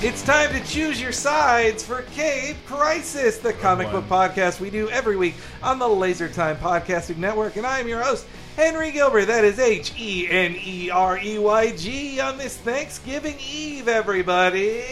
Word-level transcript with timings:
It's 0.00 0.22
time 0.22 0.52
to 0.52 0.64
choose 0.64 1.00
your 1.00 1.10
sides 1.10 1.82
for 1.82 2.02
Cape 2.12 2.56
Crisis, 2.66 3.38
the 3.38 3.52
comic 3.54 3.90
book 3.90 4.04
podcast 4.04 4.60
we 4.60 4.70
do 4.70 4.88
every 4.90 5.16
week 5.16 5.34
on 5.60 5.80
the 5.80 5.88
Laser 5.88 6.28
Time 6.28 6.56
Podcasting 6.56 7.16
Network. 7.16 7.56
And 7.56 7.66
I 7.66 7.80
am 7.80 7.88
your 7.88 8.00
host, 8.00 8.24
Henry 8.54 8.92
Gilbert. 8.92 9.24
That 9.24 9.44
is 9.44 9.58
H 9.58 9.98
E 9.98 10.28
N 10.30 10.54
E 10.64 10.88
R 10.88 11.18
E 11.18 11.38
Y 11.40 11.76
G 11.76 12.20
on 12.20 12.38
this 12.38 12.56
Thanksgiving 12.58 13.34
Eve, 13.40 13.88
everybody. 13.88 14.84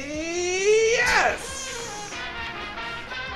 Yes! 0.96 2.12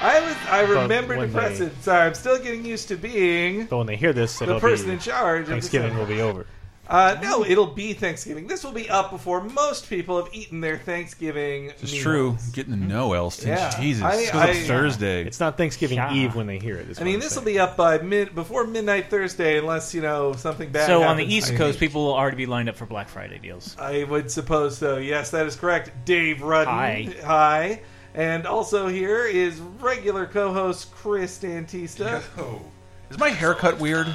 I 0.01 0.21
was 0.27 0.37
I 0.51 0.63
remembered 0.63 1.15
to 1.15 1.21
when 1.21 1.33
press 1.33 1.61
it. 1.61 1.73
Sorry, 1.85 2.05
I'm 2.05 2.15
still 2.15 2.43
getting 2.43 2.65
used 2.65 2.89
to 2.89 2.97
being 2.97 3.67
But 3.67 3.79
when 3.79 3.87
they 3.87 3.97
hear 3.97 4.13
this, 4.13 4.41
the 4.41 4.47
it'll 4.47 4.59
person 4.59 4.87
be 4.89 4.93
in 4.95 4.99
charge. 4.99 5.47
Thanksgiving 5.47 5.97
will 5.97 6.07
be 6.07 6.21
over. 6.21 6.47
Uh, 6.91 7.17
no, 7.23 7.45
it'll 7.45 7.69
be 7.69 7.93
Thanksgiving. 7.93 8.49
This 8.49 8.65
will 8.65 8.73
be 8.73 8.91
up 8.91 9.11
before 9.13 9.43
most 9.45 9.89
people 9.89 10.23
have 10.23 10.35
eaten 10.35 10.61
their 10.61 10.77
Thanksgiving. 10.77 11.67
It's 11.67 11.93
meals. 11.93 12.03
true. 12.03 12.37
Getting 12.53 12.73
to 12.73 12.79
know 12.81 13.13
Elston. 13.13 13.49
Yeah. 13.51 13.71
Jesus. 13.81 14.03
I- 14.03 14.17
This 14.17 14.31
goes 14.33 14.43
I- 14.43 14.55
Thursday. 14.65 15.25
It's 15.25 15.39
not 15.41 15.57
Thanksgiving 15.57 15.99
Yeah. 15.99 16.13
Eve 16.13 16.35
when 16.35 16.47
they 16.49 16.59
hear 16.59 16.77
it. 16.77 17.01
I 17.01 17.05
mean, 17.05 17.21
this 17.21 17.37
will 17.37 17.45
be 17.45 17.59
up 17.61 17.77
by 17.77 17.99
mid 17.99 18.35
before 18.35 18.67
midnight 18.67 19.09
Thursday, 19.09 19.59
unless 19.59 19.95
you 19.95 20.03
know 20.03 20.33
something 20.33 20.71
bad. 20.71 20.87
So 20.87 21.03
on 21.05 21.17
the. 21.17 21.25
East 21.25 21.55
Coast, 21.55 21.79
people 21.79 22.05
will 22.05 22.15
already 22.15 22.37
be 22.37 22.47
lined 22.47 22.69
up 22.69 22.77
for 22.77 22.87
Black 22.87 23.09
Friday 23.09 23.39
deals. 23.39 23.77
I 23.79 24.03
would 24.05 24.29
suppose 24.31 24.77
so. 24.77 24.97
Yes, 24.97 25.31
that 25.31 25.47
is 25.47 25.55
correct. 25.55 25.93
Dave 26.05 26.43
Rudden. 26.43 26.75
Hi. 26.75 27.15
Hi. 27.25 27.83
And 28.15 28.47
also 28.47 28.89
here 28.89 29.27
is 29.27 29.61
regular 29.79 30.27
co-host 30.27 30.93
Chris 30.93 31.39
Antista. 31.39 32.21
Oh. 32.37 32.61
Is 33.11 33.19
my 33.19 33.29
haircut 33.29 33.79
weird? 33.79 34.09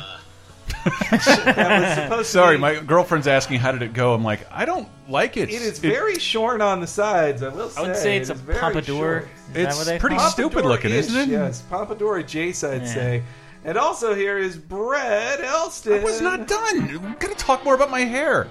That 0.86 1.82
was 1.82 1.94
supposed 1.96 2.28
to 2.32 2.32
Sorry, 2.32 2.56
be- 2.58 2.62
my 2.62 2.80
girlfriend's 2.80 3.28
asking 3.28 3.60
how 3.60 3.72
did 3.72 3.82
it 3.82 3.94
go. 3.94 4.14
I'm 4.14 4.24
like, 4.24 4.46
I 4.52 4.66
don't 4.66 4.88
like 5.10 5.38
it. 5.38 5.50
It 5.50 5.62
is 5.62 5.80
very 5.80 6.20
shorn 6.20 6.62
on 6.62 6.80
the 6.82 6.88
sides. 6.88 7.42
I 7.44 7.50
will 7.50 7.70
say. 7.70 7.82
I 7.82 7.88
would 7.88 7.96
say 7.96 8.18
It 8.18 8.22
it's 8.22 8.30
a 8.30 8.36
pompadour. 8.36 8.84
short. 9.22 9.28
That 9.54 9.60
It's 9.70 9.88
what 9.88 10.00
pretty 10.00 10.16
call 10.18 10.28
it? 10.28 10.32
stupid 10.32 10.66
looking, 10.66 10.92
isn't 10.92 11.16
it? 11.16 11.28
Yes, 11.30 11.62
pompadour 11.64 12.22
Jace, 12.24 12.68
I'd 12.68 12.82
Yeah. 12.84 12.88
say. 12.94 13.24
And 13.64 13.78
also 13.78 14.14
here 14.14 14.38
is 14.38 14.58
Brett 14.58 15.42
Elston. 15.42 16.02
I 16.02 16.04
was 16.04 16.22
not 16.22 16.48
done. 16.48 17.02
We're 17.02 17.16
gonna 17.16 17.34
talk 17.36 17.64
more 17.66 17.74
about 17.74 17.90
my 17.90 18.02
hair. 18.02 18.48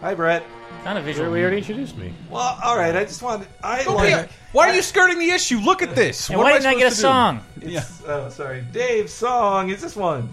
Hi, 0.00 0.14
Brett. 0.14 0.44
Not 0.84 0.96
a 0.96 1.00
We 1.00 1.06
visual. 1.06 1.30
already 1.30 1.58
introduced 1.58 1.96
me. 1.96 2.12
Well, 2.30 2.58
all 2.62 2.76
right. 2.76 2.94
I 2.96 3.04
just 3.04 3.22
wanted. 3.22 3.46
I 3.62 3.84
Don't 3.84 3.96
like. 3.96 4.28
why 4.52 4.68
are 4.68 4.74
you 4.74 4.82
skirting 4.82 5.18
the 5.18 5.30
issue? 5.30 5.58
Look 5.58 5.80
at 5.82 5.94
this. 5.94 6.28
And 6.28 6.38
What 6.38 6.44
why 6.44 6.52
am 6.52 6.62
didn't 6.62 6.66
I 6.66 6.70
supposed 6.70 6.80
get 6.80 6.86
a 6.86 6.90
to 6.90 6.96
do? 6.96 7.02
song? 7.02 7.40
It's, 7.60 8.02
Oh, 8.08 8.28
sorry. 8.30 8.64
Dave's 8.72 9.12
song 9.12 9.70
is 9.70 9.80
this 9.80 9.94
one. 9.94 10.28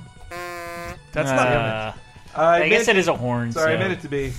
That's 1.12 1.30
not. 1.30 1.48
Uh, 1.48 1.94
I, 2.36 2.64
I 2.64 2.70
guess 2.70 2.88
meant- 2.88 2.98
it 2.98 3.00
is 3.00 3.08
a 3.08 3.16
horn. 3.16 3.52
Sorry, 3.52 3.74
I 3.74 3.78
meant 3.78 3.94
it 3.94 4.02
to 4.02 4.10
be. 4.10 4.34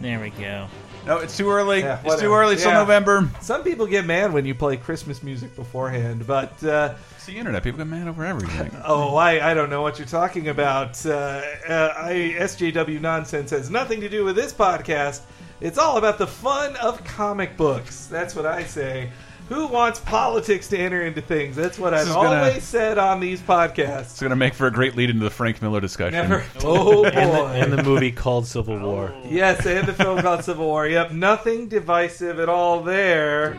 There 0.00 0.20
we 0.20 0.30
go. 0.30 0.68
No, 1.06 1.18
it's 1.18 1.36
too 1.36 1.48
early. 1.50 1.80
Yeah, 1.80 2.00
it's 2.04 2.20
too 2.20 2.32
early. 2.32 2.54
It's 2.54 2.62
till 2.62 2.72
Yeah. 2.72 2.78
November. 2.78 3.30
Some 3.40 3.62
people 3.62 3.86
get 3.86 4.04
mad 4.04 4.32
when 4.32 4.44
you 4.44 4.54
play 4.56 4.76
Christmas 4.76 5.22
music 5.22 5.54
beforehand, 5.54 6.26
but 6.26 6.62
uh, 6.64 6.94
It's 7.14 7.26
the 7.26 7.38
internet. 7.38 7.62
People 7.62 7.78
get 7.78 7.86
mad 7.86 8.08
over 8.08 8.24
everything. 8.24 8.72
oh, 8.84 9.14
I, 9.14 9.52
I 9.52 9.54
don't 9.54 9.70
know 9.70 9.82
what 9.82 9.98
you're 10.00 10.08
talking 10.08 10.48
about. 10.48 11.04
Uh, 11.06 11.42
uh, 11.68 11.94
I, 11.96 12.34
SJW 12.38 13.00
nonsense 13.00 13.50
has 13.50 13.70
nothing 13.70 14.00
to 14.00 14.08
do 14.08 14.24
with 14.24 14.34
this 14.34 14.52
podcast. 14.52 15.20
It's 15.60 15.78
all 15.78 15.96
about 15.96 16.18
the 16.18 16.26
fun 16.26 16.74
of 16.76 17.02
comic 17.04 17.56
books. 17.56 18.06
That's 18.06 18.34
what 18.34 18.44
I 18.44 18.64
say. 18.64 19.10
Who 19.48 19.68
wants 19.68 20.00
politics 20.00 20.66
to 20.68 20.78
enter 20.78 21.02
into 21.02 21.20
things? 21.20 21.54
That's 21.54 21.78
what 21.78 21.94
I've 21.94 22.08
is 22.08 22.12
gonna- 22.12 22.40
always 22.46 22.64
said 22.64 22.98
on 22.98 23.20
these 23.20 23.40
podcasts. 23.40 24.00
It's 24.10 24.20
going 24.20 24.30
to 24.30 24.36
make 24.36 24.54
for 24.54 24.66
a 24.66 24.72
great 24.72 24.96
lead 24.96 25.08
into 25.08 25.22
the 25.22 25.30
Frank 25.30 25.62
Miller 25.62 25.80
discussion. 25.80 26.14
Never. 26.14 26.44
Oh 26.64 27.02
boy. 27.04 27.08
And 27.10 27.32
the, 27.32 27.44
and 27.44 27.72
the 27.72 27.82
movie 27.84 28.10
called 28.10 28.46
Civil 28.46 28.78
War. 28.80 29.14
Yes, 29.24 29.64
and 29.64 29.86
the 29.86 29.92
film 29.92 30.20
called 30.20 30.42
Civil 30.42 30.66
War. 30.66 30.88
Yep, 30.88 31.12
nothing 31.12 31.68
divisive 31.68 32.40
at 32.40 32.48
all 32.48 32.82
there. 32.82 33.56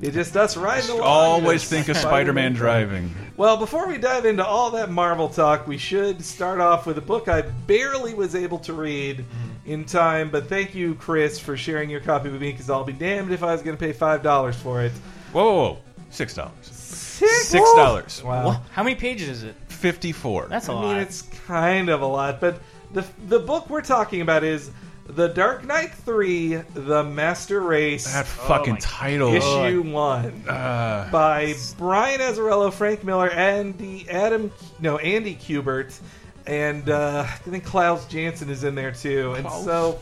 It's 0.00 0.14
just 0.14 0.36
us 0.36 0.56
riding 0.56 0.90
along. 0.90 1.02
Always 1.02 1.68
think 1.68 1.88
of 1.88 1.96
Spider-Man 1.96 2.52
driving. 2.52 3.12
Well, 3.36 3.56
before 3.56 3.88
we 3.88 3.98
dive 3.98 4.26
into 4.26 4.44
all 4.46 4.70
that 4.72 4.90
Marvel 4.90 5.28
talk, 5.28 5.66
we 5.66 5.76
should 5.78 6.24
start 6.24 6.60
off 6.60 6.86
with 6.86 6.98
a 6.98 7.00
book 7.00 7.26
I 7.28 7.42
barely 7.42 8.14
was 8.14 8.36
able 8.36 8.58
to 8.60 8.72
read 8.74 9.24
in 9.68 9.84
time. 9.84 10.30
But 10.30 10.48
thank 10.48 10.74
you, 10.74 10.94
Chris, 10.94 11.38
for 11.38 11.56
sharing 11.56 11.90
your 11.90 12.00
copy 12.00 12.28
with 12.30 12.40
me. 12.40 12.50
Because 12.52 12.70
I'll 12.70 12.84
be 12.84 12.92
damned 12.92 13.30
if 13.32 13.42
I 13.42 13.52
was 13.52 13.62
going 13.62 13.76
to 13.76 13.80
pay 13.80 13.92
five 13.92 14.22
dollars 14.22 14.56
for 14.56 14.82
it. 14.82 14.92
Whoa, 15.32 15.44
whoa, 15.44 15.54
whoa. 15.72 15.78
Six 16.10 16.34
dollars. 16.34 16.52
Six 16.62 17.48
Six 17.48 17.72
dollars. 17.74 18.22
Wow. 18.22 18.46
What? 18.46 18.62
How 18.72 18.82
many 18.82 18.94
pages 18.96 19.28
is 19.28 19.42
it? 19.42 19.54
Fifty-four. 19.68 20.46
That's 20.48 20.68
a 20.68 20.72
I 20.72 20.74
lot. 20.74 20.84
I 20.84 20.92
mean, 20.94 21.02
it's 21.02 21.22
kind 21.46 21.88
of 21.88 22.00
a 22.02 22.06
lot, 22.06 22.40
but 22.40 22.60
the 22.92 23.04
the 23.28 23.38
book 23.38 23.68
we're 23.70 23.82
talking 23.82 24.22
about 24.22 24.42
is 24.44 24.70
The 25.06 25.28
Dark 25.28 25.64
Knight 25.64 25.92
Three: 25.92 26.54
The 26.56 27.04
Master 27.04 27.60
Race. 27.60 28.12
that 28.12 28.26
fucking 28.26 28.74
my 28.74 28.78
title. 28.80 29.34
issue 29.34 29.82
one 29.82 30.44
Uh, 30.48 31.08
by 31.12 31.54
Brian 31.76 32.20
Azzarello, 32.20 32.72
Frank 32.72 33.04
Miller, 33.04 33.30
and 33.30 33.76
the 33.78 34.08
Adam 34.10 34.50
no 34.80 34.98
Andy 34.98 35.34
Kubert, 35.36 35.98
and 36.48 36.88
uh, 36.90 37.24
I 37.26 37.36
think 37.50 37.64
Klaus 37.64 38.06
Janson 38.08 38.48
is 38.50 38.64
in 38.64 38.74
there 38.74 38.92
too. 38.92 39.34
And 39.34 39.48
so 39.50 40.00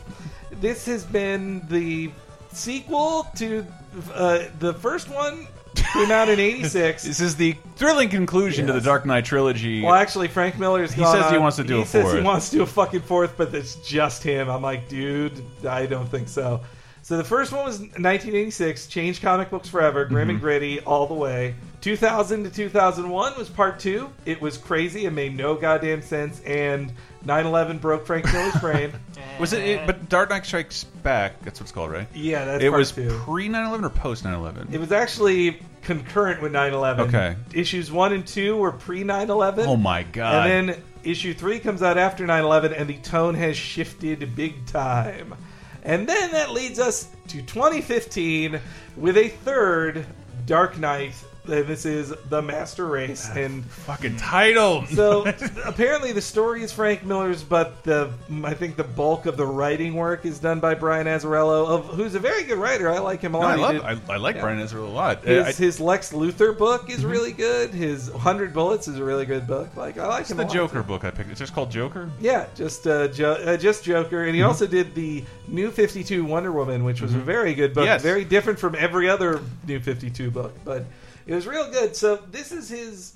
this 0.51 0.85
has 0.87 1.03
been 1.05 1.67
the 1.67 2.09
sequel 2.53 3.27
to 3.35 3.65
uh, 4.13 4.45
the 4.59 4.73
first 4.73 5.09
one 5.09 5.47
came 5.75 6.09
out 6.11 6.29
in 6.29 6.39
'86. 6.39 7.03
this 7.03 7.19
is 7.19 7.35
the 7.35 7.55
thrilling 7.75 8.09
conclusion 8.09 8.65
to 8.67 8.73
Yes. 8.73 8.81
the 8.83 8.89
Dark 8.89 9.05
Knight 9.05 9.25
trilogy. 9.25 9.83
Well, 9.83 9.93
actually, 9.93 10.27
Frank 10.29 10.57
Miller's 10.57 10.91
He 10.93 11.01
gone 11.01 11.15
says 11.15 11.29
he 11.29 11.35
on- 11.35 11.41
wants 11.43 11.57
to 11.57 11.63
do 11.63 11.75
he 11.77 11.81
a 11.81 11.85
says 11.85 12.05
he 12.05 12.11
fourth. 12.13 12.23
wants 12.23 12.49
to 12.49 12.55
do 12.57 12.61
a 12.63 12.65
fucking 12.65 13.01
fourth, 13.01 13.35
but 13.37 13.53
it's 13.53 13.75
just 13.87 14.23
him. 14.23 14.49
I'm 14.49 14.61
like, 14.63 14.89
dude, 14.89 15.43
I 15.67 15.85
don't 15.85 16.07
think 16.07 16.27
so. 16.29 16.61
So 17.03 17.15
the 17.15 17.23
first 17.23 17.51
one 17.53 17.63
was 17.63 17.79
1986, 17.79 18.87
changed 18.87 19.21
comic 19.21 19.49
books 19.49 19.69
forever, 19.69 20.03
grim 20.05 20.23
Mm-hmm. 20.23 20.29
and 20.31 20.41
gritty 20.41 20.79
all 20.81 21.07
the 21.07 21.13
way. 21.13 21.55
2000 21.81 22.43
to 22.45 22.49
2001 22.49 23.37
was 23.37 23.49
part 23.49 23.79
two. 23.79 24.09
It 24.25 24.41
was 24.41 24.57
crazy. 24.57 25.05
It 25.05 25.11
made 25.11 25.35
no 25.35 25.55
goddamn 25.55 26.01
sense, 26.01 26.41
and 26.41 26.91
9/11 27.25 27.79
broke 27.79 28.05
Frank 28.05 28.25
Miller's 28.25 28.55
brain. 28.61 28.91
Was 29.39 29.53
it, 29.53 29.63
it? 29.63 29.85
But 29.85 30.09
Dark 30.09 30.29
Knight 30.29 30.45
Strikes 30.45 30.83
Back. 30.83 31.39
That's 31.43 31.59
what 31.59 31.65
it's 31.65 31.71
called, 31.71 31.91
right? 31.91 32.07
Yeah, 32.13 32.45
that's 32.45 32.63
it 32.63 32.69
part 32.69 32.79
was 32.79 32.91
two. 32.91 33.09
pre 33.23 33.47
9/11 33.47 33.83
or 33.83 33.89
post 33.89 34.23
9/11. 34.23 34.73
It 34.73 34.79
was 34.79 34.91
actually 34.91 35.59
concurrent 35.83 36.41
with 36.41 36.51
9/11. 36.51 36.99
Okay. 37.07 37.35
Issues 37.53 37.91
one 37.91 38.13
and 38.13 38.25
two 38.25 38.57
were 38.57 38.71
pre 38.71 39.03
9/11. 39.03 39.67
Oh 39.67 39.77
my 39.77 40.03
god! 40.03 40.49
And 40.49 40.69
then 40.69 40.83
issue 41.03 41.33
three 41.33 41.59
comes 41.59 41.81
out 41.83 41.97
after 41.97 42.25
9 42.25 42.43
11, 42.43 42.73
and 42.73 42.89
the 42.89 42.97
tone 42.97 43.35
has 43.35 43.55
shifted 43.55 44.35
big 44.35 44.65
time. 44.65 45.35
And 45.83 46.07
then 46.07 46.31
that 46.31 46.51
leads 46.51 46.79
us 46.79 47.07
to 47.29 47.41
2015 47.41 48.59
with 48.97 49.15
a 49.15 49.29
third 49.29 50.05
Dark 50.45 50.77
Knight. 50.77 51.13
This 51.47 51.85
is 51.85 52.13
The 52.29 52.41
Master 52.41 52.85
Race. 52.85 53.27
And 53.37 53.63
fucking 53.65 54.17
title. 54.17 54.85
so 54.87 55.25
apparently 55.65 56.11
the 56.11 56.21
story 56.21 56.63
is 56.63 56.71
Frank 56.71 57.03
Miller's, 57.03 57.43
but 57.43 57.83
the 57.83 58.11
I 58.43 58.53
think 58.53 58.75
the 58.75 58.83
bulk 58.83 59.25
of 59.25 59.37
the 59.37 59.45
writing 59.45 59.93
work 59.95 60.25
is 60.25 60.39
done 60.39 60.59
by 60.59 60.75
Brian 60.75 61.07
Azzarello, 61.07 61.67
of 61.67 61.85
who's 61.87 62.15
a 62.15 62.19
very 62.19 62.43
good 62.43 62.57
writer. 62.57 62.89
I 62.89 62.99
like 62.99 63.21
him 63.21 63.35
a 63.35 63.39
No, 63.39 63.45
lot. 63.45 63.51
I 63.51 63.55
He 63.55 63.61
love. 63.61 63.73
did- 63.99 64.09
I, 64.09 64.13
I 64.13 64.17
like 64.17 64.35
yeah. 64.35 64.41
Brian 64.41 64.59
Ezra 64.59 64.81
a 64.81 64.83
lot. 64.83 65.23
his, 65.23 65.45
I, 65.45 65.51
his 65.51 65.79
Lex 65.79 66.11
Luthor 66.13 66.57
book 66.57 66.89
is 66.89 67.05
really 67.05 67.31
good. 67.31 67.71
His 67.71 68.09
Hundred 68.09 68.53
Bullets 68.53 68.87
is 68.87 68.97
a 68.97 69.03
really 69.03 69.25
good 69.25 69.47
book. 69.47 69.75
Like 69.75 69.97
I 69.97 70.07
like 70.07 70.21
it's 70.21 70.31
him. 70.31 70.37
the 70.37 70.43
a 70.43 70.45
lot, 70.45 70.53
Joker 70.53 70.83
book 70.83 71.03
I 71.05 71.11
picked. 71.11 71.29
It's 71.29 71.39
just 71.39 71.53
called 71.53 71.71
Joker. 71.71 72.09
Yeah, 72.19 72.47
just 72.55 72.87
uh, 72.87 73.07
jo- 73.09 73.31
uh, 73.33 73.57
just 73.57 73.83
Joker, 73.83 74.23
and 74.25 74.35
he 74.35 74.41
also 74.41 74.67
did 74.67 74.93
the 74.95 75.23
New 75.47 75.71
Fifty 75.71 76.03
Two 76.03 76.25
Wonder 76.25 76.51
Woman, 76.51 76.83
which 76.83 77.01
was 77.01 77.13
a 77.13 77.19
very 77.19 77.53
good 77.53 77.73
book. 77.73 77.85
Yes. 77.85 78.01
Very 78.01 78.25
different 78.25 78.59
from 78.59 78.75
every 78.75 79.07
other 79.09 79.41
New 79.67 79.79
Fifty 79.79 80.09
Two 80.09 80.31
book, 80.31 80.53
but 80.65 80.83
it 81.27 81.35
was 81.35 81.45
real 81.45 81.69
good. 81.71 81.95
So 81.95 82.17
this 82.31 82.51
is 82.51 82.69
his. 82.69 83.13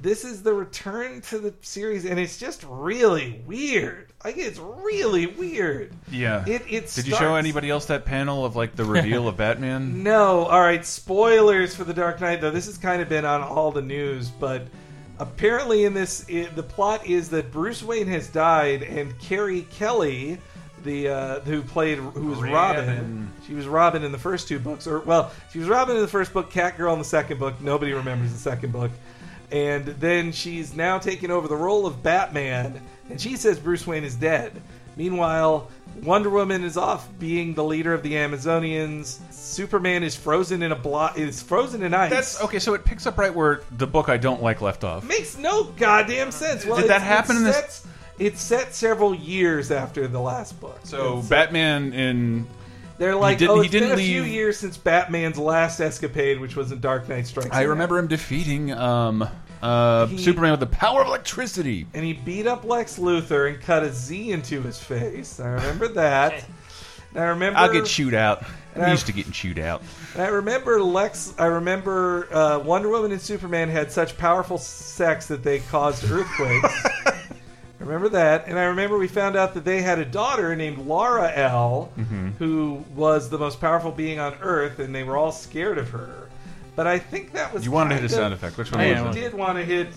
This 0.00 0.24
is 0.24 0.42
the 0.42 0.54
return 0.54 1.20
to 1.22 1.38
the 1.38 1.52
series, 1.60 2.06
and 2.06 2.18
it's 2.18 2.38
just 2.38 2.64
really 2.66 3.42
weird. 3.46 4.10
Like 4.24 4.38
it's 4.38 4.58
really 4.58 5.26
weird. 5.26 5.92
Yeah. 6.10 6.44
It. 6.46 6.62
It. 6.68 6.88
Did 6.94 7.06
you 7.06 7.14
show 7.14 7.34
anybody 7.34 7.68
else 7.68 7.86
that 7.86 8.04
panel 8.04 8.44
of 8.44 8.56
like 8.56 8.74
the 8.74 8.84
reveal 8.84 9.28
of 9.28 9.36
Batman? 9.36 10.02
No. 10.02 10.44
All 10.44 10.60
right. 10.60 10.84
Spoilers 10.84 11.74
for 11.74 11.84
the 11.84 11.94
Dark 11.94 12.20
Knight, 12.20 12.40
though. 12.40 12.50
This 12.50 12.66
has 12.66 12.78
kind 12.78 13.02
of 13.02 13.08
been 13.08 13.24
on 13.24 13.42
all 13.42 13.70
the 13.70 13.82
news, 13.82 14.28
but 14.28 14.62
apparently 15.18 15.84
in 15.84 15.94
this, 15.94 16.24
it, 16.28 16.54
the 16.56 16.62
plot 16.62 17.06
is 17.06 17.28
that 17.30 17.52
Bruce 17.52 17.82
Wayne 17.82 18.08
has 18.08 18.28
died, 18.28 18.82
and 18.82 19.16
Carrie 19.18 19.66
Kelly, 19.70 20.38
the 20.84 21.08
uh, 21.08 21.40
who 21.40 21.62
played 21.62 21.98
who 21.98 22.26
was 22.26 22.40
Robin. 22.40 22.52
Robin. 22.52 23.32
she 23.46 23.54
was 23.54 23.66
Robin 23.66 24.02
in 24.04 24.12
the 24.12 24.18
first 24.18 24.48
two 24.48 24.58
books, 24.58 24.86
or 24.86 25.00
well, 25.00 25.30
she 25.52 25.58
was 25.58 25.68
Robin 25.68 25.96
in 25.96 26.02
the 26.02 26.08
first 26.08 26.32
book, 26.32 26.50
Catgirl 26.50 26.92
in 26.92 26.98
the 26.98 27.04
second 27.04 27.38
book. 27.38 27.60
Nobody 27.60 27.92
remembers 27.92 28.32
the 28.32 28.38
second 28.38 28.72
book. 28.72 28.90
And 29.50 29.84
then 29.84 30.32
she's 30.32 30.74
now 30.74 30.98
taking 30.98 31.30
over 31.30 31.46
the 31.46 31.56
role 31.56 31.86
of 31.86 32.02
Batman, 32.02 32.80
and 33.10 33.20
she 33.20 33.36
says 33.36 33.58
Bruce 33.58 33.86
Wayne 33.86 34.02
is 34.04 34.14
dead. 34.14 34.60
Meanwhile, 34.96 35.70
Wonder 36.02 36.30
Woman 36.30 36.64
is 36.64 36.76
off 36.76 37.08
being 37.18 37.54
the 37.54 37.64
leader 37.64 37.92
of 37.94 38.02
the 38.02 38.12
Amazonians. 38.14 39.20
Superman 39.32 40.02
is 40.02 40.14
frozen 40.14 40.62
in 40.62 40.72
a 40.72 40.76
block. 40.76 41.18
Is 41.18 41.42
frozen 41.42 41.82
in 41.82 41.92
ice. 41.94 42.10
That's 42.10 42.42
okay. 42.42 42.58
So 42.58 42.74
it 42.74 42.84
picks 42.84 43.06
up 43.06 43.18
right 43.18 43.34
where 43.34 43.62
the 43.76 43.86
book 43.86 44.08
I 44.08 44.16
don't 44.16 44.42
like 44.42 44.60
left 44.60 44.84
off. 44.84 45.04
makes 45.04 45.36
no 45.38 45.64
goddamn 45.64 46.30
sense. 46.30 46.64
Well, 46.66 46.78
Did 46.78 46.88
that 46.90 47.02
happen 47.02 47.36
in 47.36 47.44
this- 47.44 47.86
It's 48.18 48.40
set 48.40 48.74
several 48.74 49.14
years 49.14 49.70
after 49.70 50.06
the 50.06 50.20
last 50.20 50.60
book. 50.60 50.78
So 50.84 51.14
It's- 51.14 51.28
Batman 51.28 51.92
in 51.92 52.46
They're 52.98 53.16
like, 53.16 53.38
didn't- 53.38 53.50
oh, 53.50 53.60
he 53.60 53.66
it's 53.66 53.72
been 53.72 53.82
didn't 53.84 53.98
a 53.98 54.02
few 54.02 54.22
leave- 54.22 54.32
years 54.32 54.56
since 54.58 54.76
Batman's 54.76 55.38
last 55.38 55.80
escapade, 55.80 56.38
which 56.40 56.54
was 56.54 56.70
in 56.70 56.80
Dark 56.80 57.08
Knight 57.08 57.26
Strikes. 57.26 57.48
I 57.50 57.60
Again. 57.60 57.70
remember 57.70 57.98
him 57.98 58.06
defeating 58.06 58.72
um, 58.72 59.28
uh, 59.62 60.06
He- 60.06 60.18
Superman 60.18 60.52
with 60.52 60.60
the 60.60 60.66
power 60.66 61.00
of 61.00 61.08
electricity. 61.08 61.86
and 61.94 62.04
he 62.04 62.12
beat 62.12 62.46
up 62.46 62.64
Lex 62.64 62.98
Luthor 62.98 63.48
and 63.48 63.60
cut 63.60 63.82
a 63.82 63.92
Z 63.92 64.30
into 64.30 64.60
his 64.62 64.78
face. 64.78 65.40
I 65.40 65.48
remember 65.48 65.88
that. 65.88 66.44
And 67.14 67.22
I 67.22 67.26
remember. 67.26 67.58
I'll 67.58 67.70
get 67.70 67.84
chewed 67.84 68.14
out. 68.14 68.42
I'm 68.74 68.90
used 68.90 69.04
to 69.04 69.12
getting 69.12 69.32
chewed 69.32 69.58
out. 69.58 69.82
and 70.14 70.22
I 70.22 70.28
remember 70.28 70.80
Lex. 70.82 71.34
I 71.38 71.44
remember 71.44 72.26
uh, 72.34 72.58
Wonder 72.60 72.88
Woman 72.88 73.12
and 73.12 73.20
Superman 73.20 73.68
had 73.68 73.92
such 73.92 74.16
powerful 74.16 74.56
sex 74.56 75.26
that 75.26 75.42
they 75.42 75.58
caused 75.58 76.10
earthquakes. 76.10 76.74
I 77.92 77.94
remember 77.96 78.16
that, 78.16 78.46
and 78.48 78.58
I 78.58 78.64
remember 78.64 78.96
we 78.96 79.06
found 79.06 79.36
out 79.36 79.52
that 79.52 79.66
they 79.66 79.82
had 79.82 79.98
a 79.98 80.04
daughter 80.06 80.56
named 80.56 80.86
Lara 80.86 81.30
L, 81.34 81.92
Mm-hmm. 81.98 82.30
who 82.38 82.82
was 82.94 83.28
the 83.28 83.36
most 83.36 83.60
powerful 83.60 83.90
being 83.92 84.18
on 84.18 84.32
Earth, 84.40 84.78
and 84.78 84.94
they 84.94 85.02
were 85.02 85.18
all 85.18 85.30
scared 85.30 85.76
of 85.76 85.90
her. 85.90 86.28
But 86.74 86.86
I 86.86 86.98
think 86.98 87.32
that 87.34 87.52
was 87.52 87.66
You 87.66 87.70
wanted 87.70 87.96
to 87.96 88.00
hit 88.00 88.10
a 88.10 88.14
sound 88.14 88.32
effect. 88.32 88.56
Which 88.56 88.72
one 88.72 88.80
I 88.80 88.88
was 88.92 88.98
am. 88.98 89.06
I 89.08 89.10
it? 89.10 89.14
did 89.14 89.34
want 89.34 89.58
to 89.58 89.64
hit 89.64 89.88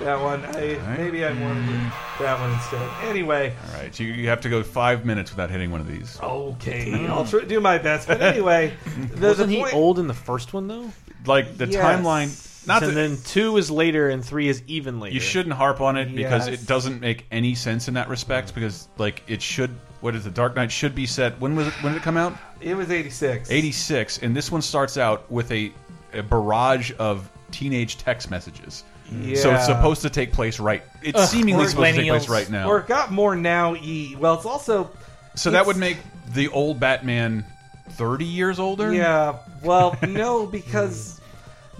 that 0.00 0.20
one. 0.20 0.44
I 0.44 0.74
Alright. 0.76 0.98
maybe 0.98 1.24
I 1.24 1.30
wanted 1.40 1.66
to 1.66 1.72
hit 1.72 1.92
that 2.18 2.40
one 2.40 2.50
instead. 2.52 2.90
Anyway, 3.04 3.54
All 3.74 3.80
right, 3.80 3.94
so 3.94 4.02
you, 4.02 4.12
you 4.14 4.28
have 4.28 4.40
to 4.40 4.48
go 4.48 4.64
five 4.64 5.04
minutes 5.06 5.30
without 5.30 5.50
hitting 5.50 5.70
one 5.70 5.80
of 5.80 5.86
these. 5.86 6.18
okay, 6.20 7.06
I'll 7.06 7.24
try, 7.24 7.44
do 7.44 7.60
my 7.60 7.78
best. 7.78 8.08
But 8.08 8.20
anyway, 8.22 8.72
the, 9.14 9.28
Wasn't 9.28 9.48
the 9.50 9.54
he 9.54 9.60
point, 9.62 9.74
old 9.74 10.00
in 10.00 10.08
the 10.08 10.14
first 10.14 10.52
one 10.52 10.66
though? 10.66 10.90
Like 11.26 11.56
the 11.58 11.68
Yes. 11.68 11.80
timeline. 12.02 12.46
Not 12.66 12.82
and 12.82 12.92
that 12.92 12.94
then 12.94 13.16
two 13.24 13.56
is 13.56 13.70
later 13.70 14.10
and 14.10 14.24
three 14.24 14.48
is 14.48 14.62
even 14.66 15.00
later. 15.00 15.14
you 15.14 15.20
shouldn't 15.20 15.54
harp 15.54 15.80
on 15.80 15.96
it 15.96 16.14
because 16.14 16.46
Yes. 16.46 16.62
it 16.62 16.66
doesn't 16.66 17.00
make 17.00 17.26
any 17.30 17.54
sense 17.54 17.88
in 17.88 17.94
that 17.94 18.08
respect. 18.08 18.50
Mm. 18.50 18.54
Because 18.54 18.88
like 18.98 19.22
it 19.26 19.40
should. 19.40 19.70
What 20.00 20.14
is 20.14 20.24
the 20.24 20.30
Dark 20.30 20.56
Knight 20.56 20.70
should 20.72 20.94
be 20.94 21.06
set? 21.06 21.38
When 21.40 21.56
was 21.56 21.66
it? 21.68 21.72
When 21.82 21.92
did 21.92 22.00
it 22.00 22.04
come 22.04 22.16
out? 22.16 22.36
It 22.60 22.74
was 22.76 22.90
eighty 22.90 23.10
six. 23.10 23.50
86 23.50 24.18
and 24.18 24.36
this 24.36 24.50
one 24.52 24.60
starts 24.62 24.96
out 24.98 25.30
with 25.30 25.50
a, 25.52 25.72
a 26.12 26.22
barrage 26.22 26.92
of 26.98 27.30
teenage 27.50 27.96
text 27.98 28.30
messages 28.30 28.84
Yeah. 29.10 29.36
so 29.36 29.54
it's 29.54 29.66
supposed 29.66 30.02
to 30.02 30.10
take 30.10 30.32
place 30.32 30.60
right 30.60 30.82
it's 31.02 31.18
Ugh, 31.18 31.28
seemingly 31.28 31.66
supposed 31.66 31.94
to 31.94 32.00
take 32.02 32.08
place 32.10 32.28
right 32.28 32.48
now 32.50 32.68
Or 32.68 32.78
it 32.80 32.86
got 32.86 33.10
more 33.10 33.34
now. 33.34 33.74
E. 33.76 34.14
Well, 34.18 34.34
it's 34.34 34.44
also 34.46 34.90
so 35.34 35.50
that 35.50 35.64
would 35.66 35.76
make 35.78 35.96
the 36.34 36.48
old 36.48 36.78
batman 36.78 37.44
30 37.90 38.24
years 38.24 38.58
older 38.60 38.92
yeah. 38.92 39.36
Well, 39.62 39.96
no, 40.06 40.46
because 40.46 41.18
hmm. 41.18 41.19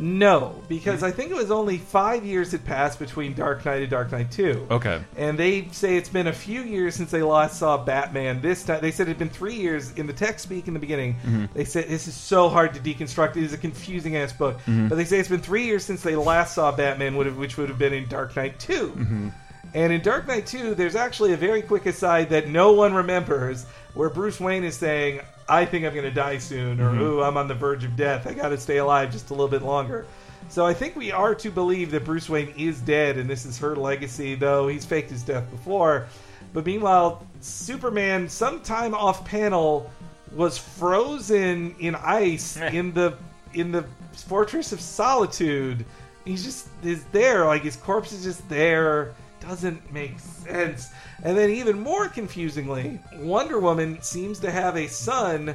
No, 0.00 0.54
because 0.68 1.02
I 1.02 1.10
think 1.10 1.30
it 1.30 1.36
was 1.36 1.50
only 1.50 1.78
five 1.78 2.24
years 2.24 2.52
had 2.52 2.64
passed 2.64 2.98
between 2.98 3.34
Dark 3.34 3.64
Knight 3.64 3.82
and 3.82 3.90
Dark 3.90 4.12
Knight 4.12 4.30
Two. 4.30 4.66
okay 4.70 5.02
And 5.16 5.38
they 5.38 5.68
say 5.68 5.96
it's 5.96 6.08
been 6.08 6.26
a 6.26 6.32
few 6.32 6.62
years 6.62 6.94
since 6.94 7.10
they 7.10 7.22
last 7.22 7.58
saw 7.58 7.76
Batman. 7.76 8.40
This 8.40 8.64
time, 8.64 8.80
they 8.80 8.90
said 8.90 9.06
it 9.06 9.10
had 9.10 9.18
been 9.18 9.28
three 9.28 9.56
years 9.56 9.92
in 9.92 10.06
the 10.06 10.12
text 10.12 10.44
speak 10.44 10.68
in 10.68 10.74
the 10.74 10.80
beginning. 10.80 11.14
Mm-hmm. 11.14 11.46
They 11.54 11.64
said 11.64 11.88
this 11.88 12.08
is 12.08 12.14
so 12.14 12.48
hard 12.48 12.74
to 12.74 12.80
deconstruct. 12.80 13.36
It 13.36 13.44
is 13.44 13.52
a 13.52 13.58
confusing 13.58 14.16
ass 14.16 14.32
book. 14.32 14.56
Mm-hmm. 14.60 14.88
But 14.88 14.96
they 14.96 15.04
say 15.04 15.18
it's 15.18 15.28
been 15.28 15.40
three 15.40 15.64
years 15.64 15.84
since 15.84 16.02
they 16.02 16.16
last 16.16 16.54
saw 16.54 16.72
Batman, 16.72 17.16
which 17.16 17.56
would 17.56 17.68
have 17.68 17.78
been 17.78 17.92
in 17.92 18.08
Dark 18.08 18.36
Knight 18.36 18.58
2. 18.58 18.72
Mm-hmm. 18.72 19.28
And 19.72 19.92
in 19.92 20.00
Dark 20.00 20.26
Knight 20.26 20.46
2, 20.46 20.74
there's 20.74 20.96
actually 20.96 21.32
a 21.32 21.36
very 21.36 21.62
quick 21.62 21.86
aside 21.86 22.30
that 22.30 22.48
no 22.48 22.72
one 22.72 22.92
remembers 22.92 23.64
where 23.94 24.10
Bruce 24.10 24.40
Wayne 24.40 24.64
is 24.64 24.76
saying, 24.76 25.20
I 25.50 25.64
think 25.66 25.84
I'm 25.84 25.92
going 25.92 26.04
to 26.04 26.10
die 26.10 26.38
soon, 26.38 26.80
or, 26.80 26.90
Mm-hmm. 26.90 27.00
ooh, 27.02 27.22
I'm 27.22 27.36
on 27.36 27.48
the 27.48 27.54
verge 27.54 27.84
of 27.84 27.96
death. 27.96 28.26
I 28.26 28.34
got 28.34 28.50
to 28.50 28.58
stay 28.58 28.78
alive 28.78 29.10
just 29.12 29.30
a 29.30 29.34
little 29.34 29.48
bit 29.48 29.62
longer. 29.62 30.06
So 30.48 30.64
I 30.66 30.72
think 30.74 30.96
we 30.96 31.12
are 31.12 31.34
to 31.34 31.50
believe 31.50 31.90
that 31.90 32.04
Bruce 32.04 32.28
Wayne 32.28 32.52
is 32.56 32.80
dead, 32.80 33.18
and 33.18 33.28
this 33.28 33.44
is 33.44 33.58
her 33.58 33.76
legacy, 33.76 34.34
though 34.34 34.68
he's 34.68 34.84
faked 34.84 35.10
his 35.10 35.22
death 35.22 35.48
before. 35.50 36.06
But 36.52 36.66
meanwhile, 36.66 37.26
Superman, 37.40 38.28
sometime 38.28 38.94
off 38.94 39.24
panel, 39.24 39.90
was 40.32 40.56
frozen 40.58 41.74
in 41.78 41.94
ice 41.96 42.56
in 42.56 42.92
the 42.92 43.16
in 43.54 43.72
the 43.72 43.84
Fortress 44.12 44.72
of 44.72 44.80
Solitude. 44.80 45.84
He's 46.24 46.44
just 46.44 46.68
is 46.84 47.04
there, 47.12 47.44
like 47.46 47.62
his 47.62 47.76
corpse 47.76 48.12
is 48.12 48.24
just 48.24 48.48
there. 48.48 49.14
Doesn't 49.40 49.92
make 49.92 50.18
sense. 50.18 50.88
And 51.22 51.36
then 51.36 51.50
even 51.50 51.80
more 51.80 52.08
confusingly, 52.08 52.98
Wonder 53.16 53.58
Woman 53.60 54.00
seems 54.02 54.38
to 54.40 54.50
have 54.50 54.76
a 54.76 54.86
son, 54.86 55.54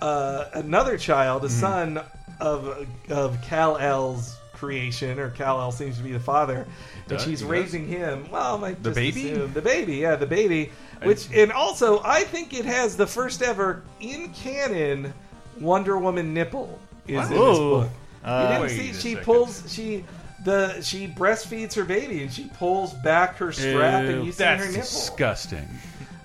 uh, 0.00 0.44
another 0.54 0.96
child, 0.96 1.44
a 1.44 1.48
Mm-hmm. 1.48 1.60
son 1.60 2.00
of 2.40 2.86
of 3.10 3.36
Kal 3.42 3.76
El's 3.78 4.36
creation, 4.54 5.18
or 5.18 5.30
Kal 5.30 5.60
El 5.60 5.72
seems 5.72 5.96
to 5.98 6.02
be 6.02 6.12
the 6.12 6.20
father, 6.20 6.66
and 7.08 7.20
she's 7.20 7.40
he 7.40 7.44
does? 7.44 7.44
raising 7.44 7.86
him. 7.88 8.30
Well, 8.30 8.56
I 8.56 8.60
might 8.60 8.82
The 8.82 8.90
just 8.90 8.96
baby? 8.96 9.30
assume- 9.32 9.52
the 9.52 9.62
baby, 9.62 9.96
yeah, 9.96 10.16
the 10.16 10.26
baby. 10.26 10.70
Which 11.02 11.28
and 11.34 11.50
also 11.50 12.00
I 12.04 12.24
think 12.24 12.52
it 12.54 12.64
has 12.66 12.96
the 12.96 13.06
first 13.06 13.42
ever 13.42 13.82
in 14.00 14.32
canon 14.32 15.12
Wonder 15.60 15.98
Woman 15.98 16.32
nipple 16.34 16.78
is 17.08 17.24
in 17.30 17.36
this 17.36 17.58
book. 17.58 17.88
Uh, 18.22 18.58
you 18.60 18.68
didn't 18.68 18.78
see 18.78 18.92
she 19.08 19.16
pulls 19.16 19.64
she 19.72 20.04
the 20.44 20.80
she 20.80 21.06
breastfeeds 21.06 21.74
her 21.74 21.84
baby 21.84 22.22
and 22.22 22.32
she 22.32 22.44
pulls 22.54 22.94
back 22.94 23.36
her 23.36 23.52
strap 23.52 24.04
and 24.04 24.24
you 24.24 24.32
see 24.32 24.42
her 24.44 24.56
that's 24.56 24.66
nipple. 24.66 24.80
disgusting 24.80 25.68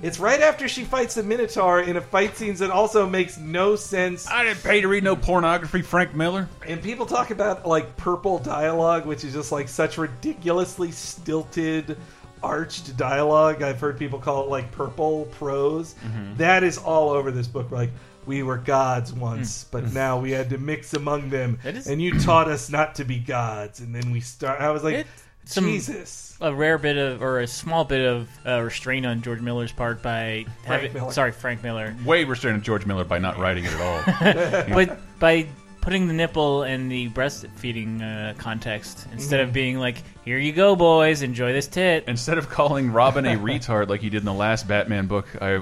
It's 0.01 0.19
right 0.19 0.39
after 0.41 0.67
she 0.67 0.83
fights 0.83 1.15
the 1.15 1.23
Minotaur 1.23 1.81
in 1.81 1.97
a 1.97 2.01
fight 2.01 2.38
scene 2.38 2.53
that 2.56 2.69
also 2.69 3.07
makes 3.09 3.38
no 3.38 3.75
sense. 3.75 4.27
i 4.27 4.44
didn't 4.44 4.62
pay 4.63 4.79
to 4.81 4.88
read 4.88 5.03
no 5.03 5.15
pornography 5.15 5.81
frank 5.81 6.13
miller 6.15 6.47
And 6.67 6.81
people 6.81 7.06
talk 7.06 7.31
about 7.31 7.65
like 7.67 7.95
purple 7.97 8.39
dialogue, 8.39 9.06
which 9.06 9.23
is 9.23 9.33
just 9.33 9.51
like 9.51 9.67
such 9.67 9.97
ridiculously 9.97 10.91
stilted, 10.91 11.97
arched 12.44 12.95
dialogue. 12.97 13.61
I've 13.63 13.79
heard 13.79 13.97
people 13.97 14.19
call 14.19 14.44
it 14.44 14.50
like 14.50 14.71
purple 14.71 15.25
prose. 15.38 15.95
Mm-hmm. 16.06 16.35
That 16.38 16.63
is 16.63 16.77
all 16.77 17.09
over 17.09 17.31
this 17.31 17.47
book. 17.47 17.71
Like 17.71 17.89
we 18.25 18.44
were 18.44 18.57
gods 18.57 19.13
once, 19.13 19.63
Mm. 19.63 19.68
but 19.72 19.94
now 19.94 20.18
we 20.19 20.31
had 20.31 20.50
to 20.51 20.57
mix 20.57 20.94
among 20.94 21.30
them, 21.30 21.60
That 21.63 21.75
is- 21.75 21.88
and 21.88 22.01
you 22.01 22.19
taught 22.19 22.48
us 22.50 22.69
not 22.69 22.95
to 22.95 23.04
be 23.06 23.19
gods. 23.19 23.80
And 23.80 23.94
then 23.95 24.12
we 24.12 24.19
start. 24.19 24.62
I 24.62 24.69
was 24.72 24.83
like, 24.83 24.95
It- 24.95 25.07
some- 25.45 25.66
Jesus. 25.66 26.36
a 26.42 26.54
rare 26.54 26.77
bit 26.77 26.98
of, 26.98 27.22
or 27.22 27.39
a 27.39 27.48
small 27.48 27.83
bit 27.86 28.06
of 28.06 28.27
uh, 28.45 28.62
restraint 28.62 29.06
on 29.06 29.22
George 29.22 29.42
Miller's 29.42 29.72
part 29.72 30.01
by 30.01 30.45
Frank 30.66 30.81
having, 30.83 30.94
Miller. 30.94 31.12
sorry, 31.12 31.31
Frank 31.31 31.63
Miller, 31.63 31.95
way 32.04 32.24
restraining 32.24 32.62
George 32.62 32.86
Miller 32.86 33.04
by 33.04 33.19
not 33.19 33.38
writing 33.38 33.63
it 33.66 33.72
at 33.74 33.81
all. 33.81 34.63
but 34.75 35.00
by 35.19 35.45
putting 35.81 36.07
the 36.07 36.13
nipple 36.13 36.63
in 36.63 36.89
the 36.89 37.10
breastfeeding 37.10 38.01
uh, 38.01 38.33
context 38.39 39.06
instead 39.13 39.39
Mm-hmm. 39.39 39.48
of 39.50 39.54
being 39.54 39.78
like, 39.80 40.01
"Here 40.25 40.39
you 40.39 40.51
go, 40.51 40.75
boys, 40.75 41.21
enjoy 41.21 41.54
this 41.54 41.68
tit." 41.68 42.06
Instead 42.07 42.39
of 42.39 42.50
calling 42.50 42.92
Robin 42.92 43.26
a 43.28 43.35
retard 43.38 43.88
like 43.88 44.02
he 44.02 44.09
did 44.09 44.21
in 44.21 44.26
the 44.26 44.33
last 44.33 44.68
Batman 44.68 45.06
book, 45.06 45.28
I 45.40 45.61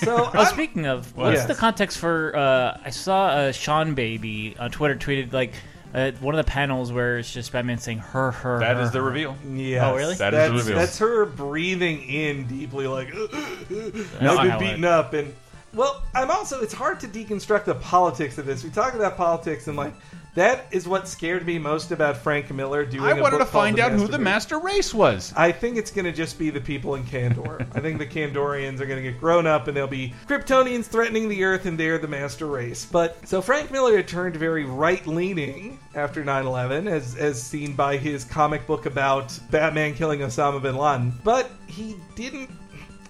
So 0.00 0.30
Oh, 0.34 0.44
speaking 0.44 0.86
of, 0.86 1.16
what's 1.16 1.38
Yes. 1.38 1.46
the 1.46 1.54
context 1.54 1.98
for? 1.98 2.36
Uh, 2.36 2.78
I 2.84 2.90
saw 2.90 3.26
uh, 3.28 3.52
Seanbaby 3.52 4.58
on 4.60 4.70
Twitter 4.70 4.94
tweeted 4.96 5.32
like 5.32 5.52
uh, 5.94 6.10
one 6.20 6.34
of 6.34 6.44
the 6.44 6.50
panels 6.50 6.92
where 6.92 7.18
it's 7.18 7.32
just 7.32 7.52
Batman 7.52 7.78
saying 7.78 7.98
"her, 7.98 8.30
her." 8.32 8.58
that 8.60 8.76
her, 8.76 8.82
is 8.82 8.90
the 8.90 9.00
reveal. 9.00 9.36
Yes. 9.48 9.82
Oh, 9.84 9.96
really? 9.96 10.14
That 10.16 10.34
is 10.34 10.50
the 10.50 10.58
reveal. 10.58 10.76
That's 10.76 10.98
her 10.98 11.24
breathing 11.24 12.02
in 12.02 12.46
deeply, 12.46 12.86
like 12.86 13.08
I've 13.14 13.68
been 13.68 14.26
highlight. 14.26 14.58
beaten 14.60 14.84
up, 14.84 15.14
and 15.14 15.34
well, 15.72 16.02
I'm 16.14 16.30
also. 16.30 16.60
It's 16.60 16.74
hard 16.74 17.00
to 17.00 17.08
deconstruct 17.08 17.64
the 17.64 17.74
politics 17.76 18.36
of 18.38 18.46
this. 18.46 18.64
We 18.64 18.70
talk 18.70 18.94
about 18.94 19.16
politics, 19.16 19.66
and 19.68 19.76
like 19.76 19.94
that 20.36 20.66
is 20.70 20.86
what 20.86 21.08
scared 21.08 21.46
me 21.46 21.58
most 21.58 21.92
about 21.92 22.18
Frank 22.18 22.52
Miller 22.52 22.84
doing. 22.84 23.04
I 23.04 23.18
wanted 23.18 23.38
to 23.38 23.46
find 23.46 23.80
out 23.80 23.92
who 23.92 24.06
the 24.06 24.18
Master 24.18 24.58
race 24.58 24.92
was. 24.92 25.32
I 25.34 25.50
think 25.50 25.78
it's 25.78 25.90
going 25.90 26.04
to 26.04 26.12
just 26.12 26.38
be 26.38 26.50
the 26.50 26.60
people 26.60 26.94
in 26.94 27.04
Kandor. 27.04 27.66
I 27.74 27.80
think 27.80 27.98
the 27.98 28.06
Kandorians 28.06 28.80
are 28.80 28.86
going 28.86 29.02
to 29.02 29.10
get 29.10 29.18
grown 29.18 29.46
up 29.46 29.66
and 29.66 29.74
they'll 29.74 29.86
be 29.86 30.12
Kryptonians 30.26 30.84
threatening 30.84 31.30
the 31.30 31.42
Earth 31.42 31.64
and 31.64 31.80
they're 31.80 31.96
the 31.96 32.06
master 32.06 32.46
race. 32.46 32.84
But 32.84 33.26
so 33.26 33.40
Frank 33.40 33.70
Miller 33.70 33.96
had 33.96 34.08
turned 34.08 34.36
very 34.36 34.66
right 34.66 35.04
leaning 35.06 35.78
after 35.94 36.22
9 36.22 36.44
11, 36.44 36.86
as, 36.86 37.16
as 37.16 37.42
seen 37.42 37.74
by 37.74 37.96
his 37.96 38.22
comic 38.24 38.66
book 38.66 38.84
about 38.84 39.38
Batman 39.50 39.94
killing 39.94 40.20
Osama 40.20 40.60
bin 40.60 40.76
Laden. 40.76 41.14
But 41.24 41.50
he 41.66 41.96
didn't. 42.14 42.50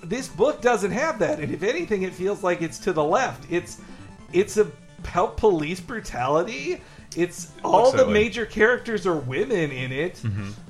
This 0.04 0.28
book 0.28 0.62
doesn't 0.62 0.92
have 0.92 1.18
that. 1.18 1.40
And 1.40 1.52
if 1.52 1.64
anything, 1.64 2.02
it 2.02 2.14
feels 2.14 2.44
like 2.44 2.62
it's 2.62 2.78
to 2.80 2.92
the 2.92 3.02
left. 3.02 3.50
It's 3.50 3.80
it's 4.32 4.56
about 4.56 5.36
police 5.36 5.80
brutality. 5.80 6.80
It's 7.16 7.48
all 7.64 7.90
the 7.92 8.06
major 8.06 8.46
characters 8.46 9.06
are 9.06 9.16
women 9.16 9.70
in 9.72 9.90
it. 9.92 10.20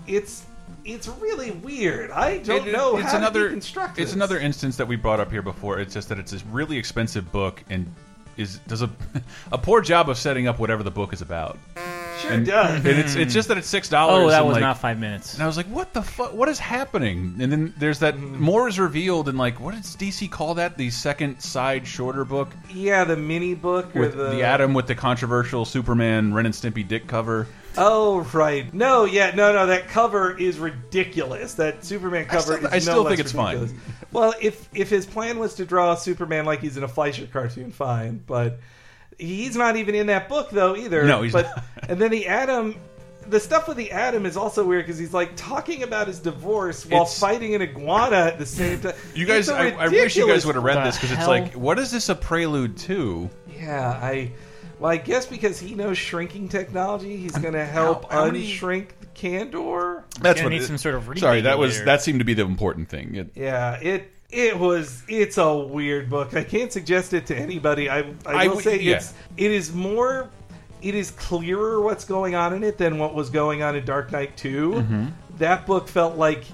It's 0.07 0.45
it's 0.85 1.09
really 1.09 1.50
weird. 1.50 2.11
I 2.12 2.38
don't 2.38 2.61
Mm-hmm. 2.61 2.69
It- 2.69 2.73
know 2.73 2.97
it's 2.99 3.11
how 3.11 3.19
another, 3.19 3.49
It's 3.50 3.73
this. 3.97 4.12
another 4.15 4.38
instance 4.38 4.76
that 4.76 4.87
we 4.87 4.95
brought 4.95 5.19
up 5.19 5.33
here 5.33 5.43
before. 5.43 5.81
It's 5.81 5.93
just 5.93 6.09
that 6.11 6.19
it's 6.21 6.33
a 6.33 6.38
really 6.53 6.76
expensive 6.79 7.31
book 7.33 7.62
and 7.71 7.93
is 8.37 8.59
does 8.69 8.83
a 8.83 8.91
a 9.53 9.59
poor 9.59 9.81
job 9.81 10.09
of 10.09 10.17
setting 10.17 10.47
up 10.47 10.59
whatever 10.61 10.83
the 10.85 10.91
book 10.91 11.12
is 11.12 11.23
about. 11.23 11.59
Sure 12.23 12.33
And, 12.33 12.47
does. 12.47 12.77
and 12.77 12.87
it's 12.99 13.15
it's 13.15 13.35
just 13.35 13.49
that 13.49 13.59
it's 13.59 13.69
six 13.69 13.89
dollars. 13.89 14.25
Oh, 14.25 14.31
that 14.31 14.45
was 14.47 14.55
like, 14.55 14.61
not 14.63 14.79
five 14.79 14.99
minutes. 14.99 15.35
And 15.35 15.43
I 15.43 15.47
was 15.47 15.57
like, 15.57 15.67
"What 15.67 15.93
the 15.93 16.03
fuck? 16.03 16.33
What 16.33 16.49
is 16.49 16.59
happening?" 16.59 17.37
And 17.41 17.53
then 17.53 17.75
there's 17.79 17.99
that 17.99 18.17
Mm. 18.17 18.39
more 18.39 18.69
is 18.69 18.79
revealed, 18.79 19.29
and 19.29 19.37
like, 19.37 19.61
what 19.61 19.75
does 19.75 19.95
DC 19.97 20.31
call 20.31 20.55
that? 20.55 20.77
The 20.79 20.91
second 20.91 21.41
side 21.41 21.87
shorter 21.87 22.25
book 22.25 22.49
yeah, 22.73 23.05
the 23.05 23.17
mini 23.17 23.55
book 23.55 23.95
or 23.95 24.01
with 24.01 24.17
the, 24.17 24.31
the, 24.31 24.43
Atom 24.45 24.73
with 24.75 24.87
the 24.87 24.95
controversial 24.95 25.65
Superman 25.65 26.33
Ren 26.33 26.47
and 26.47 26.55
Stimpy 26.55 26.87
dick 26.87 27.07
cover. 27.07 27.47
Oh 27.79 28.21
right, 28.33 28.73
no, 28.73 29.05
yeah, 29.05 29.33
no, 29.35 29.53
no. 29.53 29.67
That 29.67 29.89
cover 29.89 30.37
is 30.39 30.59
ridiculous. 30.59 31.55
That 31.55 31.85
Superman 31.85 32.25
cover. 32.25 32.57
still- 32.57 32.67
is 32.67 32.73
I 32.73 32.79
still 32.79 33.03
no 33.05 33.09
think 33.11 33.19
less 33.19 33.27
it's 33.27 33.33
fine. 33.33 33.81
Well, 34.13 34.33
if 34.41 34.69
if 34.75 34.89
his 34.89 35.05
plan 35.05 35.39
was 35.39 35.57
to 35.57 35.67
draw 35.67 35.95
Superman 35.97 36.47
like 36.47 36.61
he's 36.61 36.79
in 36.79 36.83
a 36.85 36.89
Fleischer 36.89 37.27
cartoon, 37.27 37.73
fine. 37.73 38.23
But 38.27 38.61
he's 39.19 39.57
not 39.57 39.77
even 39.77 39.95
in 39.95 40.07
that 40.09 40.29
book 40.29 40.51
though 40.51 40.77
either. 40.77 41.05
No, 41.05 41.23
he's 41.23 41.33
but, 41.33 41.47
not. 41.47 41.65
And 41.89 42.01
then 42.01 42.11
the 42.11 42.27
Atom 42.27 42.75
The 43.29 43.39
stuff 43.41 43.69
with 43.69 43.77
the 43.77 43.91
Atom 43.93 44.27
is 44.27 44.37
also 44.37 44.65
weird 44.65 44.85
because 44.87 44.99
he's 44.99 45.15
like 45.15 45.37
talking 45.37 45.83
about 45.83 46.07
his 46.09 46.19
divorce 46.21 46.85
while 46.87 47.03
It's- 47.03 47.19
fighting 47.19 47.55
an 47.55 47.63
iguana 47.63 48.17
at 48.17 48.39
the 48.39 48.47
same 48.47 48.81
time. 48.81 48.95
You 49.15 49.25
guys, 49.27 49.49
I, 49.49 49.67
a 49.69 49.77
I, 49.77 49.85
I 49.85 49.89
wish 49.89 50.17
you 50.17 50.27
guys 50.29 50.45
would 50.47 50.55
have 50.57 50.65
read 50.65 50.85
this 50.87 50.97
because 50.97 51.11
it's 51.13 51.21
hell? 51.21 51.29
like, 51.29 51.53
what 51.55 51.79
is 51.79 51.91
this 51.91 52.09
a 52.09 52.15
prelude 52.15 52.77
to? 52.79 53.29
Yeah, 53.57 53.89
I. 53.91 54.33
Well, 54.79 54.93
I 54.93 54.99
guess 54.99 55.25
because 55.27 55.59
he 55.59 55.75
knows 55.75 55.97
shrinking 55.97 56.49
technology, 56.51 57.17
he's 57.17 57.33
going 57.39 57.55
to 57.55 57.65
help 57.65 58.13
how 58.13 58.27
many- 58.27 58.47
unshrink 58.47 58.89
the 59.01 59.07
Kandor. 59.07 60.03
That's 60.21 60.41
Gonna 60.41 60.47
what 60.47 60.51
need 60.51 60.63
it- 60.63 60.67
some 60.67 60.77
sort 60.79 60.95
of 60.97 61.19
Sorry, 61.19 61.41
that 61.43 61.59
was 61.59 61.71
regulator. 61.79 61.85
that 61.87 62.03
seemed 62.03 62.19
to 62.19 62.25
be 62.27 62.35
the 62.35 62.43
important 62.45 62.89
thing. 62.91 63.15
It, 63.15 63.31
Yeah, 63.35 63.77
it 63.81 64.11
it 64.30 64.59
was 64.59 65.02
it's 65.09 65.38
a 65.38 65.56
weird 65.56 66.11
book. 66.11 66.35
I 66.35 66.45
can't 66.45 66.73
suggest 66.73 67.12
it 67.12 67.26
to 67.26 67.37
anybody. 67.37 67.88
I 67.88 68.00
I 68.00 68.04
I 68.26 68.47
will 68.49 68.56
would- 68.56 68.64
say 68.64 68.80
yeah. 68.80 68.97
it's 68.97 69.14
it 69.37 69.50
is 69.50 69.73
more 69.73 70.28
it 70.83 70.95
is 70.95 71.11
clearer 71.12 71.80
what's 71.80 72.04
going 72.04 72.35
on 72.35 72.52
in 72.52 72.62
it 72.62 72.76
than 72.78 72.99
what 72.99 73.14
was 73.14 73.30
going 73.30 73.62
on 73.62 73.75
in 73.76 73.85
Dark 73.85 74.12
Knight 74.12 74.37
2. 74.37 74.71
Mm-hmm. 74.73 75.06
That 75.38 75.66
book 75.66 75.88
felt 75.88 76.16
like 76.16 76.45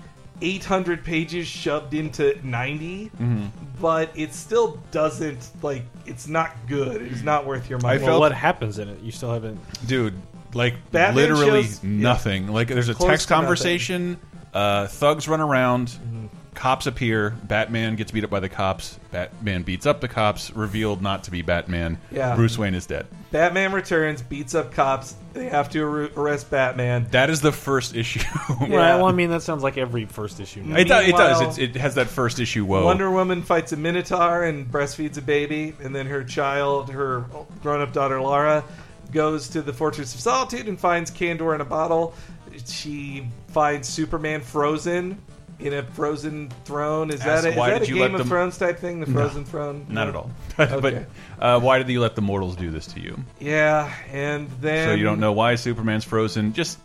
800 0.41 1.05
pages 1.05 1.47
shoved 1.47 1.95
into 1.95 2.39
90, 2.47 3.07
Mm-hmm. 3.11 3.47
but 3.81 4.11
it 4.15 4.33
still 4.35 4.79
doesn't 4.91 5.51
like 5.63 5.85
it's 6.07 6.29
not 6.29 6.55
good. 6.69 7.03
It 7.03 7.13
is 7.13 7.23
not 7.23 7.47
worth 7.47 7.69
your 7.71 7.79
money. 7.81 7.95
I 7.95 7.99
Well, 7.99 8.07
felt- 8.07 8.21
what 8.21 8.33
happens 8.33 8.79
in 8.79 8.89
it? 8.89 9.01
You 9.01 9.13
still 9.13 9.33
haven't. 9.33 9.59
dude, 9.87 10.15
like 10.55 10.75
Batman 10.93 11.17
literally 11.17 11.63
shows- 11.65 11.83
nothing. 11.83 12.49
Like 12.49 12.69
there's 12.69 12.89
a 12.89 12.95
text 12.95 13.29
conversation. 13.29 14.19
Uh, 14.55 14.87
thugs 14.87 15.27
run 15.29 15.41
around. 15.41 15.89
Mm-hmm. 15.89 16.22
Cops 16.55 16.87
appear. 16.87 17.31
Batman 17.45 17.97
gets 17.97 18.11
beat 18.11 18.25
up 18.25 18.31
by 18.31 18.41
the 18.41 18.49
cops. 18.49 18.99
Batman 19.11 19.63
beats 19.63 19.87
up 19.87 20.01
the 20.03 20.09
cops. 20.09 20.51
Revealed 20.55 21.01
not 21.01 21.25
to 21.25 21.31
be 21.31 21.41
Batman. 21.41 21.99
Yeah. 22.11 22.37
Bruce 22.37 22.59
Wayne 22.59 22.75
is 22.75 22.85
dead. 22.87 23.07
Batman 23.31 23.73
returns, 23.73 24.21
beats 24.21 24.55
up 24.55 24.73
cops. 24.73 25.15
They 25.33 25.49
have 25.49 25.71
to 25.71 25.83
ar- 25.83 26.11
arrest 26.15 26.51
Batman. 26.51 27.07
That 27.11 27.31
is 27.31 27.41
the 27.41 27.53
first 27.53 27.97
issue. 27.97 28.21
Yeah. 28.69 28.77
Right. 28.77 28.97
Well, 28.97 29.07
I 29.07 29.13
mean, 29.13 29.31
that 29.31 29.43
sounds 29.43 29.63
like 29.63 29.79
every 29.79 30.05
first 30.05 30.39
issue. 30.39 30.61
Mm-hmm. 30.61 30.77
It, 30.77 30.89
do- 30.89 30.95
it 30.95 31.17
does. 31.17 31.41
It's, 31.41 31.59
it 31.59 31.77
has 31.77 31.95
that 31.95 32.09
first 32.09 32.39
issue. 32.39 32.65
Whoa. 32.65 32.85
Wonder 32.85 33.11
Woman 33.11 33.43
fights 33.43 33.73
a 33.73 33.77
Minotaur 33.77 34.45
and 34.45 34.71
breastfeeds 34.71 35.17
a 35.17 35.23
baby, 35.23 35.75
and 35.83 35.95
then 35.97 36.07
her 36.07 36.23
child, 36.23 36.91
her 36.91 37.25
grown-up 37.63 37.93
daughter 37.93 38.21
Lara, 38.21 38.63
goes 39.11 39.49
to 39.49 39.63
the 39.63 39.73
Fortress 39.73 40.15
of 40.15 40.21
Solitude 40.21 40.69
and 40.69 40.79
finds 40.79 41.11
Kandor 41.11 41.55
in 41.55 41.61
a 41.61 41.65
bottle. 41.65 42.15
She 42.67 43.27
finds 43.49 43.89
Superman 43.89 44.43
frozen 44.43 45.21
in 45.63 45.73
a 45.75 45.83
frozen 45.83 46.51
throne. 46.65 47.11
Is 47.11 47.21
Ask, 47.21 47.45
that 47.45 47.49
a, 47.49 47.51
is 47.51 47.57
that 47.57 47.79
did 47.81 47.83
a 47.83 47.87
you 47.89 47.95
Game 47.95 48.03
let 48.03 48.11
of 48.13 48.19
them- 48.19 48.29
Thrones 48.29 48.59
type 48.59 48.79
thing? 48.79 49.01
The 49.01 49.07
frozen 49.07 49.45
throne? 49.45 49.87
Not 49.89 50.09
at 50.09 50.17
all. 50.17 50.31
Okay. 50.59 51.07
but 51.39 51.45
uh, 51.45 51.61
why 51.61 51.79
did 51.79 51.89
you 51.89 52.01
let 52.01 52.15
the 52.15 52.23
mortals 52.23 52.57
do 52.57 52.71
this 52.71 52.87
to 52.89 53.01
you? 53.01 53.19
Yeah, 53.41 53.93
and 54.13 54.49
then 54.61 54.89
So 54.89 54.95
you 54.95 55.05
don't 55.05 55.21
know 55.21 55.33
why 55.33 55.55
Superman's 55.55 56.05
frozen. 56.05 56.53
Just 56.53 56.79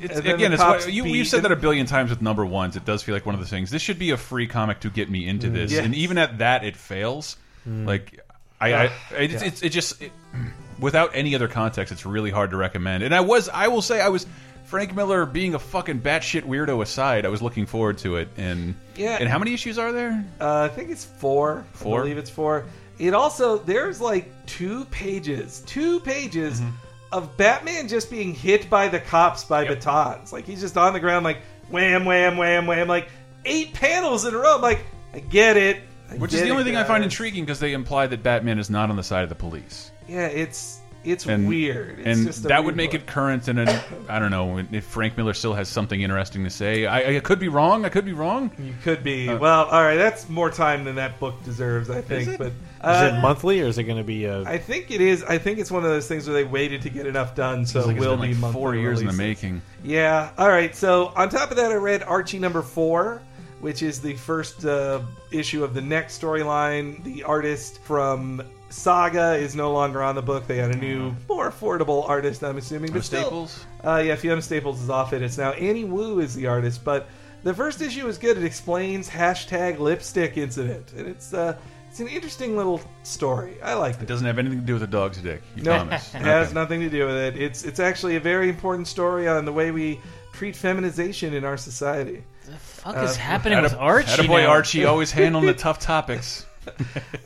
it's, 0.00 0.16
And 0.16 0.24
then 0.26 0.34
again, 0.36 0.50
the 0.50 0.54
it's 0.54 0.62
cops 0.62 0.84
what, 0.86 0.94
you, 0.94 1.04
you've 1.04 1.26
said 1.28 1.42
that 1.44 1.52
a 1.52 1.56
billion 1.56 1.86
times 1.86 2.10
with 2.10 2.22
number 2.22 2.44
ones. 2.46 2.76
It 2.76 2.84
does 2.84 3.02
feel 3.02 3.14
like 3.14 3.26
one 3.26 3.34
of 3.34 3.40
the 3.40 3.46
things. 3.46 3.70
This 3.70 3.82
should 3.82 3.98
be 3.98 4.10
a 4.10 4.16
free 4.16 4.46
comic 4.46 4.80
to 4.80 4.90
get 4.90 5.10
me 5.10 5.28
into 5.28 5.50
this, 5.50 5.70
Yes. 5.72 5.84
and 5.84 5.94
even 5.94 6.18
at 6.18 6.38
that, 6.38 6.64
it 6.64 6.76
fails. 6.76 7.36
Like 7.66 8.20
I, 8.60 8.72
I 8.86 8.90
it's, 9.18 9.34
Yeah. 9.34 9.44
it's 9.48 9.62
it 9.62 9.68
just 9.70 10.00
it, 10.02 10.10
without 10.80 11.10
any 11.14 11.34
other 11.34 11.46
context, 11.48 11.92
it's 11.92 12.04
really 12.06 12.30
hard 12.30 12.50
to 12.50 12.56
recommend. 12.56 13.02
And 13.04 13.14
I 13.14 13.20
was, 13.20 13.48
I 13.48 13.68
will 13.68 13.82
say, 13.82 14.00
I 14.00 14.08
was. 14.08 14.26
Frank 14.72 14.94
Miller 14.96 15.26
being 15.26 15.54
a 15.54 15.58
fucking 15.58 16.00
batshit 16.00 16.44
weirdo 16.44 16.80
aside, 16.80 17.26
I 17.26 17.28
was 17.28 17.42
looking 17.42 17.66
forward 17.66 17.98
to 17.98 18.16
it. 18.16 18.28
And 18.38 18.74
Yeah. 18.96 19.18
and 19.20 19.28
how 19.28 19.38
many 19.38 19.52
issues 19.52 19.76
are 19.76 19.92
there? 19.92 20.24
Uh, 20.40 20.62
I 20.62 20.68
think 20.74 20.88
it's 20.88 21.04
four. 21.04 21.66
Four? 21.74 21.98
I 21.98 22.02
believe 22.04 22.16
it's 22.16 22.30
four. 22.30 22.64
It 22.98 23.12
also 23.12 23.58
there's 23.58 24.00
like 24.00 24.32
two 24.46 24.86
pages, 24.86 25.62
two 25.66 26.00
pages 26.00 26.62
Mm-hmm. 26.62 26.70
of 27.12 27.36
Batman 27.36 27.86
just 27.86 28.10
being 28.10 28.32
hit 28.32 28.70
by 28.70 28.88
the 28.88 28.98
cops 28.98 29.44
by 29.44 29.64
Yep. 29.64 29.68
batons. 29.80 30.32
Like 30.32 30.46
he's 30.46 30.62
just 30.62 30.78
on 30.78 30.94
the 30.94 31.00
ground, 31.00 31.24
like 31.26 31.42
wham, 31.68 32.06
wham, 32.06 32.38
wham, 32.38 32.66
wham, 32.66 32.88
like 32.88 33.10
eight 33.44 33.74
panels 33.74 34.24
in 34.24 34.32
a 34.34 34.38
row. 34.38 34.54
I'm 34.54 34.62
like, 34.62 34.80
I 35.12 35.18
get 35.18 35.58
it. 35.58 35.82
I 36.10 36.14
Which 36.16 36.32
is 36.32 36.40
the 36.40 36.48
only 36.48 36.62
it, 36.62 36.64
thing 36.64 36.76
I 36.76 36.84
find 36.84 37.04
intriguing 37.04 37.44
because 37.44 37.60
they 37.60 37.74
imply 37.74 38.06
that 38.06 38.22
Batman 38.22 38.58
is 38.58 38.70
not 38.70 38.88
on 38.88 38.96
the 38.96 39.02
side 39.02 39.22
of 39.22 39.28
the 39.28 39.34
police. 39.34 39.90
Yeah, 40.08 40.28
it's 40.28 40.78
it's 41.04 41.26
and 41.26 41.48
weird. 41.48 41.98
It's 42.00 42.06
and 42.06 42.26
just 42.26 42.42
that 42.44 42.58
weird 42.58 42.64
would 42.66 42.76
make 42.76 42.92
book. 42.92 43.00
it 43.02 43.06
current. 43.06 43.48
And 43.48 43.58
an, 43.60 43.80
I 44.08 44.18
don't 44.18 44.30
know 44.30 44.62
if 44.72 44.84
Frank 44.84 45.16
Miller 45.16 45.34
still 45.34 45.54
has 45.54 45.68
something 45.68 46.00
interesting 46.00 46.44
to 46.44 46.50
say. 46.50 46.86
I, 46.86 47.16
I 47.16 47.20
could 47.20 47.38
be 47.38 47.48
wrong. 47.48 47.84
I 47.84 47.88
could 47.88 48.04
be 48.04 48.12
wrong. 48.12 48.50
You 48.58 48.74
could 48.82 49.02
be 49.02 49.28
well. 49.28 49.64
All 49.64 49.82
right, 49.82 49.96
that's 49.96 50.28
more 50.28 50.50
time 50.50 50.84
than 50.84 50.96
that 50.96 51.18
book 51.20 51.42
deserves, 51.44 51.90
I 51.90 52.00
think. 52.00 52.28
it? 52.28 52.38
But 52.38 52.48
Is 52.48 52.52
uh, 52.80 53.12
it 53.14 53.20
monthly 53.20 53.60
or 53.60 53.66
is 53.66 53.78
it 53.78 53.84
going 53.84 53.98
to 53.98 54.04
be 54.04 54.24
a? 54.24 54.42
I 54.42 54.58
think 54.58 54.90
it 54.90 55.00
is. 55.00 55.22
I 55.24 55.38
think 55.38 55.58
it's 55.58 55.70
one 55.70 55.84
of 55.84 55.90
those 55.90 56.08
things 56.08 56.26
where 56.26 56.34
they 56.34 56.44
waited 56.44 56.82
to 56.82 56.90
get 56.90 57.06
enough 57.06 57.34
done, 57.34 57.66
so 57.66 57.78
It's 57.80 57.88
like 57.88 57.96
it 57.96 57.98
it's 57.98 58.06
will 58.06 58.16
been 58.16 58.28
be 58.30 58.32
like 58.34 58.40
monthly 58.40 58.60
four 58.60 58.74
years 58.74 59.00
in 59.00 59.06
the 59.06 59.12
making. 59.12 59.62
Yeah. 59.84 60.30
All 60.38 60.48
right. 60.48 60.74
So 60.74 61.12
on 61.16 61.28
top 61.28 61.50
of 61.50 61.56
that, 61.56 61.72
I 61.72 61.76
read 61.76 62.02
Archie 62.02 62.38
number 62.38 62.62
four, 62.62 63.20
which 63.60 63.82
is 63.82 64.00
the 64.00 64.14
first 64.14 64.64
uh, 64.64 65.00
issue 65.30 65.64
of 65.64 65.74
the 65.74 65.80
next 65.80 66.20
storyline. 66.20 67.02
The 67.04 67.22
artist 67.24 67.80
from 67.82 68.42
Saga 68.72 69.34
is 69.34 69.54
no 69.54 69.72
longer 69.72 70.02
on 70.02 70.14
the 70.14 70.22
book. 70.22 70.46
They 70.46 70.56
had 70.56 70.70
a 70.74 70.76
new, 70.78 71.14
more 71.28 71.50
affordable 71.50 72.08
artist, 72.08 72.42
I'm 72.42 72.56
assuming. 72.56 72.92
But 72.92 73.04
still- 73.04 73.20
Staples. 73.22 73.66
uh, 73.84 74.02
yeah, 74.04 74.16
Fiona 74.16 74.42
Staples 74.42 74.80
is 74.80 74.90
off 74.90 75.12
it. 75.12 75.22
It's 75.22 75.38
now 75.38 75.52
Annie 75.52 75.84
Wu 75.84 76.20
is 76.20 76.34
the 76.34 76.46
artist, 76.46 76.82
but 76.84 77.06
the 77.44 77.52
first 77.54 77.82
issue 77.82 78.06
is 78.08 78.18
good. 78.18 78.36
It 78.38 78.44
explains 78.44 79.08
hashtag 79.08 79.78
lipstick 79.78 80.36
incident, 80.38 80.92
and 80.96 81.06
it's 81.06 81.34
uh, 81.34 81.56
it's 81.90 82.00
an 82.00 82.08
interesting 82.08 82.56
little 82.56 82.80
story. 83.02 83.56
I 83.62 83.74
like 83.74 83.96
It 83.96 84.02
it. 84.02 84.06
doesn't 84.08 84.26
have 84.26 84.38
anything 84.38 84.60
to 84.60 84.64
do 84.66 84.72
with 84.74 84.82
a 84.82 84.86
dog's 84.86 85.18
dick. 85.18 85.42
You 85.56 85.64
No, 85.64 85.76
promise. 85.76 86.14
it 86.14 86.22
has 86.22 86.46
Okay. 86.48 86.54
nothing 86.54 86.80
to 86.80 86.88
do 86.88 87.04
with 87.06 87.16
it. 87.16 87.36
It's 87.36 87.64
it's 87.64 87.78
actually 87.80 88.16
a 88.16 88.20
very 88.20 88.48
important 88.48 88.88
story 88.88 89.28
on 89.28 89.44
the 89.44 89.52
way 89.52 89.70
we 89.70 90.00
treat 90.32 90.56
feminization 90.56 91.34
in 91.34 91.44
our 91.44 91.58
society. 91.58 92.24
the 92.46 92.52
fuck 92.56 92.96
Uh, 92.96 93.00
is 93.00 93.16
happening 93.16 93.58
Atta- 93.58 93.64
with 93.64 93.74
Archie? 93.74 94.22
Attaboy 94.22 94.44
now? 94.44 94.48
Archie 94.50 94.84
always 94.86 95.10
handling 95.20 95.44
the 95.44 95.52
tough 95.54 95.78
topics. 95.78 96.46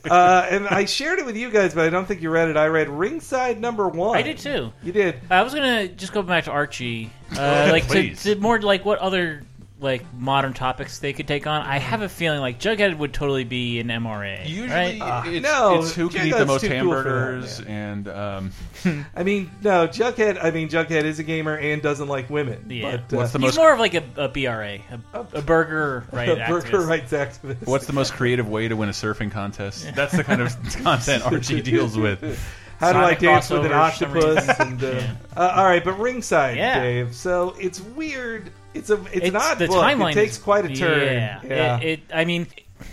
Uh, 0.09 0.47
and 0.49 0.65
I 0.69 0.85
shared 0.85 1.19
it 1.19 1.25
with 1.25 1.35
you 1.35 1.51
guys, 1.51 1.73
but 1.73 1.85
I 1.85 1.89
don't 1.89 2.07
think 2.07 2.21
you 2.21 2.29
read 2.29 2.47
it. 2.47 2.55
I 2.55 2.67
read 2.67 2.87
Ringside 2.87 3.59
number 3.59 3.89
one. 3.89 4.17
I 4.17 4.21
did 4.21 4.37
too. 4.37 4.71
You 4.81 4.93
did. 4.93 5.19
I 5.29 5.43
was 5.43 5.53
gonna 5.53 5.89
just 5.89 6.13
go 6.13 6.21
back 6.21 6.45
to 6.45 6.51
Archie, 6.51 7.11
uh, 7.33 7.67
like 7.71 7.83
to, 7.83 7.89
Please. 7.89 8.23
to 8.23 8.35
more 8.37 8.61
like 8.61 8.85
what 8.85 8.99
other 8.99 9.43
like 9.79 10.03
modern 10.13 10.53
topics 10.53 10.99
they 10.99 11.13
could 11.13 11.27
take 11.27 11.45
on. 11.45 11.61
I 11.61 11.77
have 11.77 12.01
a 12.01 12.09
feeling 12.09 12.39
like 12.39 12.59
Jughead 12.59 12.97
would 12.97 13.13
totally 13.13 13.43
be 13.43 13.79
an 13.79 13.87
MRA. 13.87 14.47
Usually, 14.47 14.67
right? 14.69 14.99
Uh, 14.99 15.23
it's, 15.27 15.43
no, 15.43 15.79
it's 15.79 15.93
who 15.93 16.09
can 16.09 16.27
eat 16.27 16.31
the 16.35 16.45
most 16.45 16.61
too 16.61 16.69
cool 16.69 16.93
for 16.93 17.03
that, 17.03 17.09
hamburgers, 17.09 17.61
and 17.61 18.07
um, 18.07 18.51
I 19.15 19.23
mean, 19.23 19.51
no, 19.61 19.87
Jughead. 19.87 20.43
I 20.43 20.49
mean, 20.51 20.69
Jughead 20.69 21.03
is 21.03 21.19
a 21.19 21.23
gamer 21.23 21.55
and 21.57 21.81
doesn't 21.81 22.07
like 22.07 22.29
women. 22.29 22.65
Yeah. 22.69 22.97
But, 23.07 23.13
uh, 23.15 23.17
What's 23.19 23.31
the 23.33 23.39
He's 23.39 23.45
most- 23.49 23.57
more 23.57 23.73
of 23.73 23.79
like 23.79 23.93
a, 23.93 24.03
a 24.15 24.27
BRA, 24.29 24.79
a, 25.13 25.19
a 25.33 25.41
burger 25.41 26.05
right 26.11 26.29
a 26.29 26.35
burger 26.47 26.67
activist. 26.79 26.87
rights 26.87 27.11
activist. 27.11 27.67
what's 27.67 27.85
the 27.85 27.93
most 27.93 28.13
creative 28.13 28.47
way 28.49 28.67
to 28.67 28.75
win 28.75 28.89
a 28.89 28.93
surfing 28.93 29.31
contest? 29.31 29.87
That's 29.95 30.15
the 30.15 30.23
kind 30.23 30.41
of 30.41 30.55
content 30.83 31.23
Archie 31.23 31.61
deals 31.61 31.95
with. 31.97 32.39
How 32.79 32.93
do 32.93 32.99
I 32.99 33.13
dance 33.15 33.49
with 33.49 33.65
an 33.65 33.71
crossover 33.71 34.11
for 34.13 34.21
some 34.21 34.49
octopus? 34.49 34.59
and, 34.59 34.83
uh, 34.83 34.87
Yeah. 34.87 35.13
uh, 35.35 35.53
all 35.57 35.65
right, 35.65 35.83
but 35.83 35.99
ringside, 35.99 36.57
Yeah. 36.57 36.79
Dave. 36.79 37.15
So 37.15 37.55
it's 37.59 37.81
weird. 37.81 38.51
It's 38.73 38.89
a 38.89 38.95
it's, 39.05 39.09
It's 39.13 39.27
an 39.29 39.35
odd 39.35 39.57
the 39.59 39.67
book. 39.67 39.77
timeline 39.83 40.11
It 40.11 40.15
takes 40.15 40.33
is- 40.33 40.37
quite 40.43 40.65
a 40.65 40.75
turn. 40.75 41.01
Yeah, 41.01 41.39
yeah. 41.43 41.77
It, 41.79 41.85
it. 41.87 41.99
I 42.13 42.25
mean, 42.25 42.45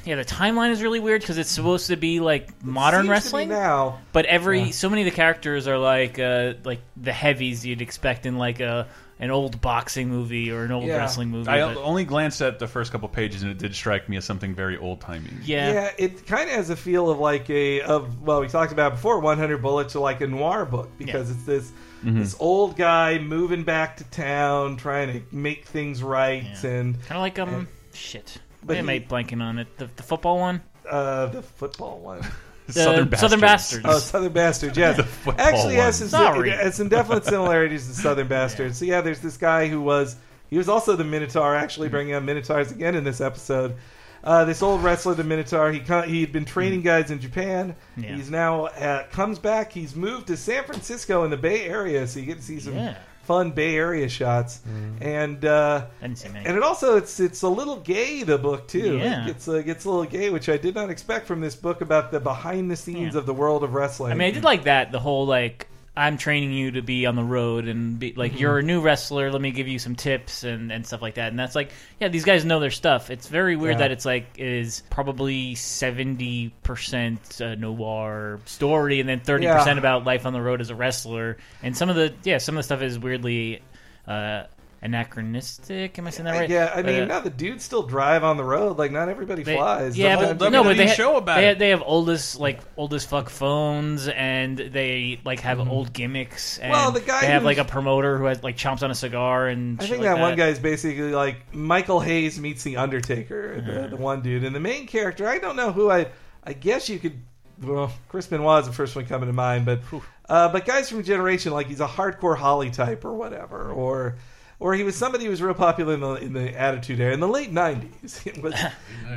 yeah, 0.06 0.16
the 0.16 0.24
timeline 0.24 0.70
is 0.70 0.80
really 0.82 1.00
weird 1.00 1.20
because 1.20 1.36
it's 1.36 1.50
supposed 1.50 1.88
to 1.88 1.96
be 1.96 2.20
like 2.20 2.48
modern 2.64 3.00
Seems 3.00 3.04
to 3.04 3.08
be 3.08 3.10
wrestling, 3.10 3.48
now. 3.50 3.98
but 4.12 4.24
every 4.24 4.60
Yeah. 4.62 4.70
so 4.72 4.88
many 4.88 5.02
of 5.02 5.06
the 5.06 5.10
characters 5.14 5.68
are 5.68 5.76
like 5.76 6.18
uh, 6.18 6.54
like 6.64 6.80
the 6.96 7.12
heavies 7.12 7.66
you'd 7.66 7.82
expect 7.82 8.24
in 8.24 8.38
like 8.38 8.60
a 8.60 8.86
an 9.24 9.30
old 9.30 9.60
boxing 9.60 10.08
movie 10.08 10.50
or 10.50 10.64
an 10.64 10.70
old 10.72 10.84
Yeah. 10.84 10.98
wrestling 10.98 11.30
movie. 11.30 11.48
I 11.48 11.60
but- 11.74 11.80
only 11.82 12.04
glanced 12.04 12.40
at 12.42 12.58
the 12.58 12.68
first 12.68 12.92
couple 12.92 13.08
pages, 13.08 13.42
and 13.42 13.50
it 13.50 13.58
did 13.58 13.74
strike 13.74 14.08
me 14.08 14.16
as 14.18 14.24
something 14.24 14.54
very 14.54 14.76
old 14.76 15.00
timey. 15.00 15.30
yeah. 15.44 15.72
Yeah, 15.72 15.90
it 15.98 16.26
kind 16.26 16.48
of 16.48 16.54
has 16.56 16.70
a 16.70 16.76
feel 16.76 17.10
of 17.10 17.18
like 17.18 17.48
a 17.50 17.80
of 17.82 18.22
well, 18.22 18.40
we 18.40 18.48
talked 18.48 18.72
about 18.72 18.92
before, 18.92 19.18
100 19.20 19.62
Bullets, 19.62 19.96
or 19.96 20.00
like 20.00 20.20
a 20.20 20.26
noir 20.26 20.64
book 20.64 20.90
because 20.98 21.30
it's 21.30 21.44
this 21.44 21.72
Mm-hmm. 22.04 22.18
this 22.18 22.36
old 22.38 22.76
guy 22.76 23.16
moving 23.18 23.62
back 23.64 23.96
to 23.96 24.04
town, 24.04 24.76
trying 24.76 25.10
to 25.10 25.22
make 25.34 25.64
things 25.64 26.02
right, 26.02 26.44
Yeah. 26.62 26.70
and 26.70 26.94
kind 27.06 27.12
of 27.16 27.22
like 27.22 27.38
um 27.38 27.66
shit. 27.94 28.36
But 28.60 28.66
But 28.68 28.76
am 28.76 28.88
I 28.90 28.94
he- 28.94 29.00
blanking 29.00 29.40
on 29.42 29.58
it? 29.58 29.78
The, 29.78 29.88
the 29.96 30.02
football 30.02 30.38
one, 30.38 30.60
uh, 30.90 31.26
the 31.26 31.40
football 31.42 32.00
one. 32.00 32.20
The 32.66 32.72
Southern 32.72 33.16
Southern 33.16 33.40
Bastards. 33.40 33.82
Bastards. 33.82 33.84
Oh, 33.86 33.98
Southern 33.98 34.32
Bastards, 34.32 34.76
yes. 34.78 34.96
football 35.22 35.46
Actually, 35.46 35.74
has 35.74 35.96
some, 35.98 36.08
Sorry. 36.08 36.50
it 36.50 36.58
has 36.58 36.74
some 36.74 36.88
definite 36.88 37.24
similarities 37.24 37.86
to 37.88 37.94
Southern 37.94 38.28
Bastards. 38.28 38.78
So 38.78 38.84
yeah, 38.84 39.00
there's 39.00 39.20
this 39.20 39.36
guy 39.36 39.68
who 39.68 39.80
was 39.80 40.16
he 40.50 40.56
was 40.58 40.68
also 40.68 40.96
the 40.96 41.04
Minotaur. 41.04 41.54
Actually, 41.54 41.88
bringing 41.88 42.14
up 42.14 42.22
Minotaurs 42.22 42.70
again 42.72 42.94
in 42.94 43.04
this 43.04 43.20
episode. 43.20 43.74
Uh, 44.22 44.46
this 44.46 44.62
old 44.62 44.82
wrestler, 44.82 45.12
the 45.12 45.22
Minotaur, 45.22 45.70
he 45.70 45.80
he'd 46.10 46.32
been 46.32 46.46
training 46.46 46.80
guys 46.80 47.10
in 47.10 47.20
Japan. 47.20 47.76
Yeah. 47.96 48.16
He's 48.16 48.30
now 48.30 48.66
uh, 48.66 49.06
comes 49.08 49.38
back. 49.38 49.70
He's 49.70 49.94
moved 49.94 50.28
to 50.28 50.36
San 50.38 50.64
Francisco 50.64 51.24
in 51.24 51.30
the 51.30 51.36
Bay 51.36 51.64
Area, 51.66 52.06
so 52.06 52.20
you 52.20 52.24
get 52.26 52.38
to 52.38 52.42
see 52.42 52.58
some 52.58 52.74
Yeah. 52.74 52.96
Fun 53.24 53.50
Bay 53.50 53.76
Area 53.76 54.08
shots, 54.08 54.60
and 55.00 55.44
uh, 55.44 55.86
I 56.00 56.06
didn't 56.06 56.18
see 56.18 56.28
many. 56.28 56.46
and 56.46 56.56
it 56.56 56.62
also 56.62 56.96
it's 56.96 57.20
it's 57.20 57.42
a 57.42 57.48
little 57.48 57.76
gay 57.76 58.22
the 58.22 58.38
book 58.38 58.68
too. 58.68 58.98
Yeah. 58.98 59.24
It 59.24 59.26
gets 59.28 59.48
uh, 59.48 59.60
gets 59.62 59.84
a 59.84 59.90
little 59.90 60.04
gay, 60.04 60.30
which 60.30 60.48
I 60.48 60.56
did 60.56 60.74
not 60.74 60.90
expect 60.90 61.26
from 61.26 61.40
this 61.40 61.56
book 61.56 61.80
about 61.80 62.10
the 62.12 62.20
behind 62.20 62.70
the 62.70 62.76
scenes 62.76 63.14
Yeah. 63.14 63.20
of 63.20 63.26
the 63.26 63.34
world 63.34 63.62
of 63.64 63.74
wrestling. 63.74 64.12
I 64.12 64.14
mean, 64.14 64.28
I 64.28 64.30
did 64.30 64.44
like 64.44 64.64
that. 64.64 64.92
The 64.92 65.00
whole 65.00 65.26
like 65.26 65.68
I'm 65.96 66.18
training 66.18 66.52
you 66.52 66.72
to 66.72 66.82
be 66.82 67.06
on 67.06 67.14
the 67.14 67.22
road 67.22 67.68
and 67.68 67.98
be 68.00 68.14
like 68.14 68.40
you're 68.40 68.58
a 68.58 68.62
new 68.64 68.80
wrestler. 68.80 69.30
Let 69.30 69.40
me 69.40 69.52
give 69.52 69.68
you 69.68 69.78
some 69.78 69.94
tips 69.94 70.42
and, 70.42 70.72
and 70.72 70.84
stuff 70.84 71.00
like 71.00 71.14
that. 71.14 71.28
And 71.28 71.38
that's 71.38 71.54
like, 71.54 71.70
yeah, 72.00 72.08
these 72.08 72.24
guys 72.24 72.44
know 72.44 72.58
their 72.58 72.72
stuff. 72.72 73.10
It's 73.10 73.28
very 73.28 73.54
weird 73.54 73.74
Yeah. 73.74 73.78
that 73.78 73.90
it's 73.92 74.04
like 74.04 74.26
it 74.36 74.46
is 74.46 74.82
probably 74.90 75.54
seventy 75.54 76.52
percent 76.64 77.40
uh, 77.40 77.54
noir 77.54 78.40
story 78.46 78.98
and 78.98 79.08
then 79.08 79.20
thirty 79.20 79.46
percent 79.46 79.78
about 79.78 80.04
life 80.04 80.26
on 80.26 80.32
the 80.32 80.42
road 80.42 80.60
as 80.60 80.70
a 80.70 80.74
wrestler. 80.74 81.36
And 81.62 81.76
some 81.76 81.88
of 81.90 81.94
the 81.96 82.12
yeah, 82.24 82.38
some 82.38 82.56
of 82.56 82.58
the 82.58 82.62
stuff 82.64 82.82
is 82.82 82.98
weirdly. 82.98 83.62
Uh, 84.06 84.44
anachronistic 84.84 85.98
am 85.98 86.06
i 86.06 86.10
saying 86.10 86.24
that 86.26 86.32
right 86.38 86.50
Yeah, 86.50 86.72
I 86.74 86.82
mean, 86.82 87.02
Uh, 87.02 87.04
now 87.06 87.20
the 87.20 87.30
dudes 87.30 87.64
still 87.64 87.82
drive 87.82 88.22
on 88.24 88.36
the 88.36 88.44
road. 88.44 88.78
Like, 88.78 88.92
not 88.92 89.08
everybody 89.08 89.42
they- 89.42 89.56
flies. 89.56 89.96
Yeah, 89.96 90.16
The 90.16 90.34
but 90.34 90.50
no, 90.52 90.62
but 90.62 90.76
they 90.76 90.86
ha- 90.88 90.92
show 90.94 91.16
about 91.16 91.36
they, 91.36 91.48
it. 91.50 91.58
they 91.58 91.70
have 91.70 91.82
oldest 91.84 92.38
like 92.38 92.60
oldest 92.76 93.08
fuck 93.08 93.28
phones, 93.30 94.08
and 94.08 94.58
they 94.58 95.20
like 95.24 95.40
have 95.40 95.58
old 95.60 95.92
gimmicks. 95.92 96.58
And 96.58 96.72
Mm-hmm. 96.72 96.82
Well, 96.82 96.90
the 96.92 97.00
guy 97.00 97.20
they 97.22 97.26
have 97.28 97.44
like 97.44 97.58
a 97.58 97.64
promoter 97.64 98.18
who 98.18 98.24
has 98.26 98.42
like 98.42 98.56
chomps 98.56 98.82
on 98.82 98.90
a 98.90 98.94
cigar 98.94 99.48
and. 99.48 99.80
I 99.80 99.86
think 99.86 99.98
like 100.02 100.14
that, 100.14 100.18
one 100.20 100.36
guy 100.36 100.48
is 100.48 100.58
basically 100.58 101.12
like 101.12 101.54
Michael 101.54 102.00
Hayes 102.00 102.38
meets 102.40 102.62
the 102.62 102.76
Undertaker, 102.76 103.60
the, 103.60 103.88
the 103.88 103.96
one 103.96 104.22
dude, 104.22 104.44
and 104.44 104.54
the 104.54 104.60
main 104.60 104.86
character. 104.86 105.26
I 105.28 105.38
don't 105.38 105.56
know 105.56 105.72
who 105.72 105.90
I. 105.90 106.08
I 106.44 106.52
guess 106.52 106.88
you 106.88 106.98
could. 106.98 107.18
Well, 107.62 107.92
Chris 108.08 108.26
Benoit 108.26 108.62
is 108.62 108.66
the 108.66 108.72
first 108.74 108.96
one 108.96 109.06
coming 109.06 109.28
to 109.28 109.32
mind, 109.32 109.64
but 109.64 109.80
uh, 110.28 110.48
but 110.50 110.64
guys 110.66 110.90
from 110.90 111.02
Generation, 111.04 111.52
like 111.52 111.68
he's 111.68 111.80
a 111.80 111.86
hardcore 111.86 112.36
Holly 112.36 112.70
type 112.70 113.04
or 113.04 113.14
whatever, 113.14 113.70
or 113.70 114.16
or 114.64 114.72
he 114.72 114.82
was 114.82 114.96
somebody 114.96 115.24
who 115.24 115.30
was 115.30 115.42
real 115.42 115.52
popular 115.52 115.92
in 115.92 116.00
the 116.00 116.14
in 116.14 116.32
the 116.32 116.58
Attitude 116.58 116.98
Era 116.98 117.12
in 117.12 117.20
the 117.20 117.28
late 117.28 117.52
'90s. 117.52 118.42
Was, 118.42 118.58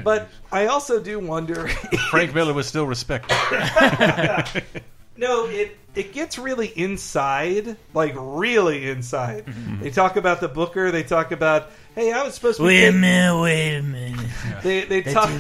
but 0.04 0.28
I 0.52 0.66
also 0.66 1.02
do 1.02 1.20
wonder. 1.20 1.70
Frank 2.12 2.36
Miller 2.36 2.54
was 2.54 2.68
still 2.68 2.86
respected. 2.86 3.34
No, 5.20 5.48
it 5.48 5.76
it 5.96 6.14
gets 6.14 6.38
really 6.38 6.68
inside, 6.68 7.76
like 7.96 8.14
really 8.16 8.88
inside. 8.88 9.48
Mm-hmm. 9.48 9.82
They 9.82 9.90
talk 9.90 10.16
about 10.16 10.42
the 10.42 10.48
Booker. 10.48 10.92
They 10.92 11.02
talk 11.02 11.32
about, 11.32 11.72
hey, 11.96 12.12
I 12.12 12.22
was 12.22 12.36
supposed 12.36 12.58
to. 12.58 12.64
Wait 12.64 12.88
a 12.88 12.92
minute, 12.92 13.42
wait 13.42 13.78
a 13.78 13.82
minute. 13.82 14.28
They 14.62 14.84
they 14.84 15.02
That 15.02 15.14
talk 15.14 15.32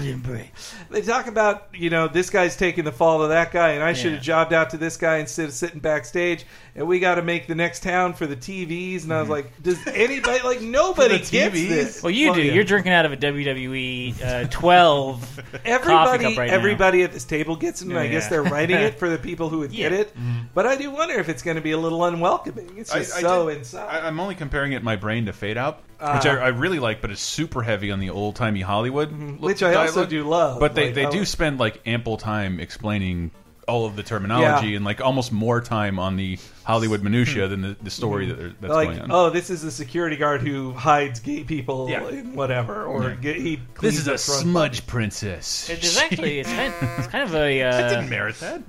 they 0.89 1.01
talk 1.03 1.27
about 1.27 1.67
you 1.75 1.91
know 1.91 2.07
this 2.07 2.31
guy's 2.31 2.55
taking 2.57 2.85
the 2.85 2.91
fall 2.91 3.21
of 3.21 3.29
that 3.29 3.51
guy, 3.51 3.73
and 3.73 3.83
I 3.83 3.93
should 3.93 4.13
have 4.13 4.21
Yeah. 4.21 4.33
jobbed 4.33 4.53
out 4.53 4.71
to 4.71 4.77
this 4.77 4.97
guy 4.97 5.17
instead 5.17 5.45
of 5.45 5.53
sitting 5.53 5.79
backstage. 5.79 6.45
And 6.77 6.88
we 6.88 7.00
got 7.00 7.15
to 7.15 7.24
make 7.24 7.48
the 7.48 7.55
next 7.55 7.81
town 7.81 8.13
for 8.13 8.27
the 8.27 8.36
TVs. 8.36 9.03
And 9.03 9.12
I 9.12 9.19
was 9.19 9.29
like, 9.29 9.51
does 9.63 9.79
anybody 9.88 10.43
like 10.43 10.62
nobody 10.62 11.17
For 11.17 11.31
gets 11.31 11.53
this? 11.55 12.03
Well, 12.03 12.12
you 12.12 12.36
do. 12.36 12.41
yeah. 12.43 12.53
You're 12.53 12.63
drinking 12.63 12.93
out 12.93 13.05
of 13.07 13.12
a 13.13 13.17
WWE 13.17 14.24
uh, 14.24 14.48
12 14.50 15.22
coffee 15.51 15.60
Everybody, 15.65 16.24
cup 16.25 16.38
right 16.38 16.48
now. 16.50 16.53
everybody 16.53 17.01
at 17.01 17.12
this 17.13 17.25
table 17.25 17.55
gets 17.55 17.81
it, 17.81 17.88
and 17.88 17.98
I 17.98 18.03
Yeah, 18.03 18.12
guess 18.12 18.24
yeah. 18.25 18.29
they're 18.29 18.43
writing 18.43 18.77
it 18.77 18.93
for 19.00 19.10
the 19.10 19.17
people 19.17 19.50
who 19.50 19.60
would 19.60 19.72
get 19.72 19.91
Yeah. 19.91 20.00
it. 20.01 20.13
But 20.53 20.67
I 20.67 20.75
do 20.75 20.91
wonder 20.91 21.15
if 21.15 21.29
it's 21.29 21.41
going 21.41 21.55
to 21.57 21.62
be 21.63 21.72
a 21.72 21.77
little 21.79 22.05
unwelcoming. 22.05 22.72
It's 22.77 22.91
I- 22.91 23.00
just 23.00 23.15
I 23.17 23.22
so 23.22 23.50
did- 23.50 23.57
inside. 23.57 23.88
I, 24.03 24.05
I'm 24.07 24.19
only 24.19 24.36
comparing 24.36 24.74
it 24.74 24.77
in 24.77 24.84
my 24.84 24.98
brain 24.98 25.25
to 25.25 25.34
Fade 25.34 25.57
Out, 25.57 25.77
which. 26.00 26.27
I, 26.27 26.36
I 26.38 26.48
really 26.50 26.77
like, 26.79 27.01
but 27.01 27.10
it's 27.10 27.22
super 27.22 27.63
heavy 27.63 27.89
on 27.89 28.00
the 28.00 28.12
old 28.12 28.36
timey 28.36 28.62
Hollywood, 28.62 29.12
look- 29.12 29.19
Mm-hmm. 29.19 29.43
Which 29.43 29.63
I 29.63 29.74
also 29.74 30.05
do 30.05 30.25
love. 30.29 30.60
But 30.60 30.75
they, 30.75 30.86
Like, 30.88 30.93
they 30.93 31.05
I- 31.07 31.10
do 31.12 31.25
spend 31.25 31.60
like 31.60 31.81
ample 31.88 32.17
time 32.17 32.60
explaining 32.60 33.31
all 33.67 33.86
of 33.86 33.95
the 33.95 34.03
terminology 34.03 34.69
Yeah. 34.69 34.75
and 34.77 34.86
like 34.86 35.01
almost 35.01 35.31
more 35.31 35.59
time 35.62 36.00
on 36.00 36.15
the 36.15 36.39
Hollywood 36.63 37.03
minutia 37.03 37.47
than 37.47 37.62
the, 37.62 37.75
the 37.81 37.89
story 37.89 38.27
that 38.27 38.36
they're- 38.38 38.53
that's 38.62 38.74
like, 38.74 38.89
going 38.89 39.01
on. 39.01 39.12
oh, 39.12 39.29
this 39.29 39.50
is 39.50 39.63
a 39.63 39.71
security 39.71 40.15
guard 40.15 40.41
who 40.41 40.71
hides 40.74 41.19
gay 41.19 41.43
people 41.43 41.89
Yeah. 41.89 42.07
in 42.07 42.33
whatever, 42.36 42.86
or 42.86 43.09
Yeah. 43.09 43.15
get, 43.15 43.36
he 43.36 43.59
this 43.81 43.97
is 44.00 44.07
a 44.07 44.13
up 44.13 44.19
front. 44.19 44.41
smudge 44.41 44.88
princess. 44.88 45.69
It 45.69 45.83
is 45.83 45.97
actually 45.97 46.39
it's 46.39 46.49
kind, 46.49 46.73
it's 46.97 47.08
kind 47.08 47.23
of 47.23 47.36
a 47.36 47.63
I 47.63 47.67
uh, 47.69 47.89
didn't 47.89 48.10
merit 48.10 48.39
that. 48.39 48.62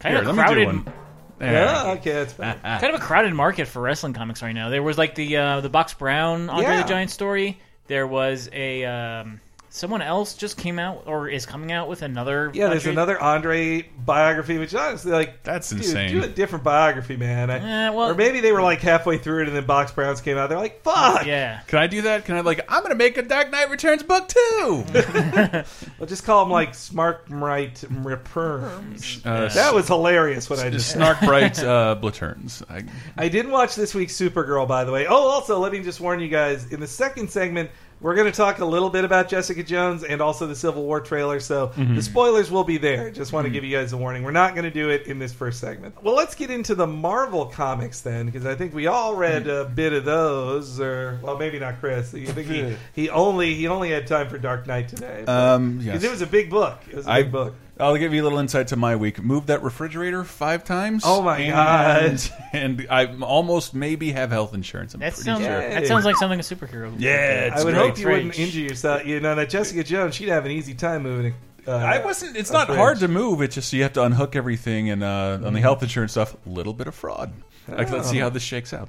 kind 0.00 0.14
Here, 0.14 0.18
of 0.22 0.26
a 0.28 0.32
let 0.32 0.36
me 0.36 0.42
do 0.42 0.46
crowded 0.46 0.66
one. 0.66 0.92
Yeah, 1.40 1.94
okay, 1.98 2.12
that's 2.12 2.32
fine. 2.32 2.58
Ah, 2.64 2.78
kind 2.80 2.94
of 2.94 3.00
a 3.00 3.04
crowded 3.04 3.34
market 3.34 3.68
for 3.68 3.80
wrestling 3.82 4.12
comics 4.14 4.42
right 4.42 4.52
now. 4.54 4.68
There 4.70 4.82
was 4.82 4.96
like 4.98 5.14
the 5.14 5.36
uh, 5.36 5.60
the 5.60 5.68
Box 5.68 5.92
Brown 5.94 6.48
Andre 6.50 6.64
Yeah. 6.76 6.82
the 6.82 6.88
Giant 6.88 7.10
story. 7.10 7.58
There 7.88 8.06
was 8.06 8.48
a 8.52 8.84
um, 8.84 9.40
someone 9.76 10.00
else 10.02 10.34
just 10.34 10.56
came 10.56 10.78
out 10.78 11.02
or 11.06 11.28
is 11.28 11.44
coming 11.46 11.70
out 11.70 11.88
with 11.88 12.02
another. 12.02 12.50
Yeah, 12.54 12.68
there's 12.68 12.82
Andre- 12.86 12.92
another 12.92 13.20
Andre 13.22 13.82
biography, 13.82 14.56
which 14.58 14.74
honestly, 14.74 15.12
like, 15.12 15.42
That's 15.42 15.68
dude, 15.68 15.78
insane. 15.80 16.10
Do 16.12 16.22
a 16.24 16.28
different 16.28 16.64
biography, 16.64 17.16
man. 17.16 17.50
I, 17.50 17.56
Eh, 17.58 17.90
well- 17.90 18.10
or 18.10 18.14
maybe 18.14 18.40
they 18.40 18.52
were 18.52 18.62
like 18.62 18.80
halfway 18.80 19.18
through 19.18 19.42
it, 19.42 19.48
and 19.48 19.56
then 19.56 19.66
Box 19.66 19.92
Browns 19.92 20.20
came 20.20 20.38
out. 20.38 20.48
They're 20.48 20.58
like, 20.58 20.82
"Fuck!" 20.82 21.26
Yeah, 21.26 21.60
Can 21.66 21.78
I 21.78 21.86
do 21.86 22.02
that? 22.02 22.24
Can 22.24 22.36
I 22.36 22.40
like? 22.40 22.64
I'm 22.68 22.82
gonna 22.82 22.94
make 22.94 23.16
a 23.18 23.22
Dark 23.22 23.50
Knight 23.50 23.70
Returns 23.70 24.02
book 24.02 24.28
too. 24.28 24.84
Well, 25.98 26.06
just 26.06 26.24
call 26.24 26.44
them 26.44 26.52
like 26.52 26.74
Smart 26.74 27.24
Right 27.28 27.74
Reperms. 27.90 29.24
Uh, 29.24 29.48
That 29.48 29.74
was 29.74 29.86
hilarious. 29.88 30.50
What 30.50 30.58
I 30.58 30.64
the 30.64 30.72
just 30.72 30.90
Snark 30.92 31.20
Bright 31.20 31.58
uh, 31.62 31.96
Blaturns. 32.00 32.62
I, 32.68 32.84
I 33.16 33.28
didn't 33.28 33.50
watch 33.52 33.74
this 33.74 33.94
week's 33.94 34.14
Supergirl, 34.14 34.66
by 34.68 34.84
the 34.84 34.92
way. 34.92 35.06
Oh, 35.06 35.14
also, 35.28 35.58
let 35.58 35.72
me 35.72 35.82
just 35.82 36.00
warn 36.00 36.20
you 36.20 36.28
guys 36.28 36.70
in 36.72 36.80
the 36.80 36.86
second 36.86 37.30
segment, 37.30 37.70
we're 38.00 38.14
going 38.14 38.30
to 38.30 38.36
talk 38.36 38.58
a 38.58 38.64
little 38.64 38.90
bit 38.90 39.04
about 39.04 39.28
Jessica 39.28 39.62
Jones 39.62 40.04
and 40.04 40.20
also 40.20 40.46
the 40.46 40.54
Civil 40.54 40.84
War 40.84 41.00
trailer, 41.00 41.40
so 41.40 41.68
mm-hmm. 41.68 41.94
the 41.94 42.02
spoilers 42.02 42.50
will 42.50 42.64
be 42.64 42.76
there. 42.76 43.06
Mm-hmm. 43.06 43.14
Just 43.14 43.32
want 43.32 43.46
to 43.46 43.50
give 43.50 43.64
you 43.64 43.76
guys 43.76 43.92
a 43.92 43.96
warning. 43.96 44.22
We're 44.22 44.32
not 44.32 44.54
going 44.54 44.64
to 44.64 44.70
do 44.70 44.90
it 44.90 45.06
in 45.06 45.18
this 45.18 45.32
first 45.32 45.60
segment. 45.60 46.02
Well, 46.02 46.14
let's 46.14 46.34
get 46.34 46.50
into 46.50 46.74
the 46.74 46.86
Marvel 46.86 47.46
comics 47.46 48.00
then, 48.02 48.26
because 48.26 48.44
I 48.44 48.54
think 48.54 48.74
we 48.74 48.86
all 48.86 49.14
read 49.14 49.46
a 49.46 49.64
mm-hmm. 49.64 49.74
bit 49.74 49.92
of 49.92 50.04
those, 50.04 50.78
or 50.78 51.18
well, 51.22 51.38
maybe 51.38 51.58
not 51.58 51.80
Chris. 51.80 52.14
I 52.14 52.24
think 52.24 52.48
he, 52.48 52.76
he 52.92 53.10
only 53.10 53.54
he 53.54 53.66
only 53.68 53.90
had 53.90 54.06
time 54.06 54.28
for 54.28 54.38
Dark 54.38 54.66
Knight 54.66 54.88
today. 54.88 55.24
Um, 55.24 55.78
because 55.78 56.02
yes. 56.02 56.04
it 56.04 56.10
was 56.10 56.22
a 56.22 56.26
big 56.26 56.50
book. 56.50 56.78
It 56.90 56.96
was 56.96 57.06
a 57.06 57.10
I- 57.10 57.22
big 57.22 57.32
book. 57.32 57.54
I'll 57.78 57.96
give 57.96 58.14
you 58.14 58.22
a 58.22 58.24
little 58.24 58.38
insight 58.38 58.68
to 58.68 58.76
my 58.76 58.96
week. 58.96 59.22
Moved 59.22 59.48
that 59.48 59.62
refrigerator 59.62 60.24
five 60.24 60.64
times. 60.64 61.02
Oh 61.04 61.20
my 61.22 61.38
and, 61.38 61.52
God. 61.52 62.42
And 62.52 62.86
I 62.88 63.06
almost 63.20 63.74
maybe 63.74 64.12
have 64.12 64.30
health 64.30 64.54
insurance. 64.54 64.94
I'm 64.94 65.00
that 65.00 65.12
pretty 65.12 65.24
sounds 65.24 65.44
sure. 65.44 65.60
That 65.60 65.86
sounds 65.86 66.04
like 66.06 66.16
something 66.16 66.40
a 66.40 66.42
superhero. 66.42 66.92
would 66.92 67.00
Yeah, 67.00 67.48
do. 67.48 67.52
it's 67.52 67.60
I 67.60 67.64
would 67.64 67.74
great. 67.74 67.86
hope 67.88 67.98
you 67.98 68.08
wouldn't 68.08 68.38
injure 68.38 68.60
yourself. 68.60 69.04
You 69.04 69.20
know 69.20 69.34
that 69.34 69.50
Jessica 69.50 69.84
Jones, 69.84 70.14
she'd 70.14 70.28
have 70.28 70.46
an 70.46 70.52
easy 70.52 70.72
time 70.74 71.02
moving. 71.02 71.34
Uh, 71.66 71.72
I 71.72 72.02
wasn't. 72.04 72.36
It's 72.36 72.50
not 72.52 72.68
fridge. 72.68 72.78
hard 72.78 73.00
to 73.00 73.08
move. 73.08 73.42
It's 73.42 73.56
just 73.56 73.72
you 73.72 73.82
have 73.82 73.92
to 73.94 74.02
unhook 74.04 74.36
everything, 74.36 74.88
and 74.88 75.02
uh, 75.02 75.40
on 75.44 75.52
the 75.52 75.60
health 75.60 75.82
insurance 75.82 76.12
stuff, 76.12 76.34
a 76.46 76.48
little 76.48 76.72
bit 76.72 76.86
of 76.86 76.94
fraud. 76.94 77.32
Like, 77.68 77.90
let's 77.90 78.08
see 78.08 78.18
how 78.18 78.28
this 78.30 78.44
shakes 78.44 78.72
out. 78.72 78.88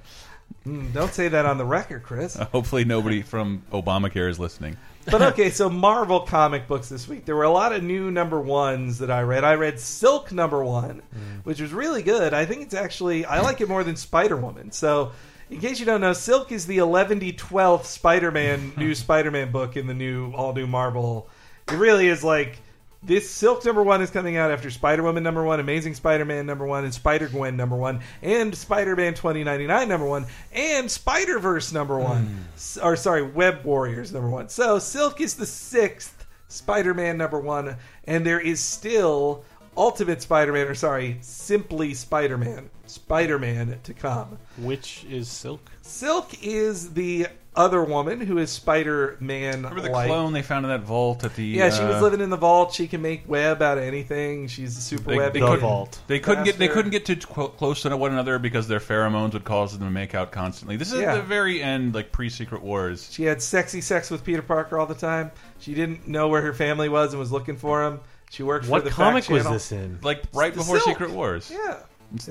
Mm, 0.66 0.94
don't 0.94 1.12
say 1.12 1.28
that 1.28 1.46
on 1.46 1.58
the 1.58 1.66
record, 1.66 2.04
Chris. 2.04 2.36
Hopefully, 2.52 2.86
nobody 2.86 3.22
from 3.24 3.64
Obamacare 3.72 4.30
is 4.30 4.40
listening. 4.40 4.78
But 5.10 5.22
okay, 5.22 5.50
so 5.50 5.70
Marvel 5.70 6.22
comic 6.22 6.68
books 6.68 6.90
this 6.90 7.08
week. 7.08 7.24
There 7.26 7.36
were 7.36 7.44
a 7.44 7.50
lot 7.50 7.72
of 7.72 7.82
new 7.82 8.12
number 8.12 8.42
ones 8.42 9.00
that 9.00 9.10
I 9.10 9.22
read. 9.22 9.46
I 9.46 9.54
read 9.56 9.80
Silk 9.80 10.34
number 10.34 10.64
one, 10.64 11.02
mm. 11.16 11.46
which 11.46 11.62
was 11.62 11.72
really 11.72 12.04
good. 12.04 12.34
I 12.34 12.46
think 12.46 12.62
it's 12.62 12.74
actually 12.74 13.26
I 13.26 13.40
like 13.40 13.62
it 13.62 13.70
more 13.70 13.84
than 13.84 13.96
Spider 13.96 14.36
Woman. 14.36 14.72
So, 14.72 15.14
in 15.50 15.60
case 15.60 15.80
you 15.80 15.86
don't 15.86 16.02
know, 16.02 16.12
Silk 16.12 16.52
is 16.52 16.68
the 16.68 16.80
11 16.80 17.22
12th 17.22 17.86
Spider 17.86 18.32
Man 18.32 18.74
new 18.76 18.94
Spider 18.96 19.32
Man 19.32 19.52
book 19.52 19.78
in 19.78 19.88
the 19.88 19.94
new 19.94 20.34
all 20.34 20.54
new 20.54 20.68
Marvel. 20.68 21.30
It 21.70 21.76
really 21.76 22.08
is 22.10 22.24
like 22.24 22.60
this 23.08 23.30
Silk 23.30 23.66
number 23.66 23.82
one 23.82 24.02
is 24.02 24.12
coming 24.12 24.38
out 24.38 24.52
after 24.52 24.70
Spider 24.70 25.02
Woman 25.02 25.24
number 25.24 25.44
one, 25.44 25.60
Amazing 25.60 25.96
Spider 25.96 26.26
Man 26.26 26.46
number 26.46 26.66
one, 26.68 26.84
and 26.84 26.94
Spider 26.94 27.28
Gwen 27.28 27.58
number 27.58 27.76
one, 27.76 28.02
and 28.22 28.54
Spider 28.56 28.96
Man 28.96 29.14
2099 29.16 29.88
number 29.90 30.06
one, 30.06 30.26
and 30.52 30.92
Spider 30.92 31.40
Verse 31.40 31.72
number 31.72 31.98
one. 31.98 32.26
Hmm. 32.26 32.38
S- 32.56 32.78
Or, 32.82 32.96
sorry, 32.96 33.24
Web 33.24 33.64
Warriors 33.66 34.12
number 34.14 34.30
one. 34.30 34.50
So, 34.50 34.78
Silk 34.78 35.20
is 35.22 35.36
the 35.36 35.46
sixth 35.46 36.26
Spider 36.50 36.94
Man 36.94 37.18
number 37.18 37.40
one, 37.40 37.78
and 38.06 38.26
there 38.26 38.40
is 38.40 38.60
still 38.60 39.44
Ultimate 39.76 40.22
Spider 40.22 40.54
Man, 40.54 40.68
or 40.68 40.76
sorry, 40.76 41.18
simply 41.22 41.94
Spider 41.94 42.38
Man. 42.38 42.70
Spider 42.88 43.38
Man 43.40 43.80
to 43.84 43.94
come. 43.94 44.38
Which 44.58 45.06
is 45.10 45.28
Silk? 45.28 45.60
Silk 45.82 46.32
is 46.44 46.94
the 46.94 47.28
other 47.58 47.84
woman 47.84 48.22
who 48.22 48.38
is 48.38 48.50
Spider 48.52 49.18
Man 49.20 49.64
Remember 49.64 49.82
the 49.82 49.90
clone 49.90 50.32
they 50.34 50.42
found 50.44 50.66
in 50.66 50.70
that 50.70 50.82
vault 50.84 51.24
at 51.24 51.36
the? 51.36 51.44
Yeah, 51.44 51.70
she 51.70 51.84
was 51.84 51.96
uh, 51.96 52.02
living 52.02 52.22
in 52.22 52.30
the 52.30 52.38
vault. 52.38 52.74
She 52.74 52.88
can 52.88 53.02
make 53.02 53.28
web 53.28 53.62
out 53.62 53.78
of 53.78 53.84
anything. 53.84 54.48
She's 54.48 54.78
a 54.78 54.82
super 54.82 55.10
They, 55.12 55.18
web. 55.18 55.34
they 55.34 55.40
The 55.40 55.46
couldn't, 55.46 55.60
vault. 55.62 56.00
they 56.08 56.20
couldn't 56.20 56.44
get 56.46 56.58
they 56.58 56.68
couldn't 56.68 56.92
get 56.92 57.06
too 57.06 57.16
close 57.18 57.82
to 57.82 57.98
one 57.98 58.12
another 58.14 58.40
because 58.40 58.68
their 58.68 58.80
pheromones 58.80 59.34
would 59.34 59.44
cause 59.44 59.72
them 59.78 59.88
to 59.88 59.92
make 59.92 60.16
out 60.16 60.32
constantly. 60.32 60.78
This 60.78 60.94
is 60.94 61.02
Yeah. 61.02 61.16
the 61.16 61.22
very 61.24 61.62
end, 61.62 61.94
like 61.96 62.12
pre 62.12 62.30
Secret 62.30 62.62
Wars. 62.62 63.10
She 63.12 63.24
had 63.24 63.42
sexy 63.42 63.82
sex 63.82 64.10
with 64.12 64.24
Peter 64.24 64.42
Parker 64.42 64.78
all 64.78 64.86
the 64.86 64.96
time. 64.96 65.32
She 65.60 65.74
didn't 65.74 66.08
know 66.08 66.28
where 66.28 66.42
her 66.44 66.54
family 66.54 66.88
was 66.90 67.12
and 67.14 67.20
was 67.20 67.32
looking 67.32 67.58
for 67.58 67.84
him. 67.84 68.00
She 68.30 68.44
worked 68.44 68.66
for 68.66 68.72
What 68.72 68.84
the 68.84 68.90
comic 68.92 69.24
Fact 69.24 69.34
was 69.34 69.50
this 69.50 69.72
in? 69.72 70.00
Like 70.04 70.22
right 70.34 70.54
the 70.54 70.60
before 70.60 70.78
Silk. 70.80 70.90
Secret 70.98 71.12
Wars. 71.12 71.52
Yeah. 71.52 71.78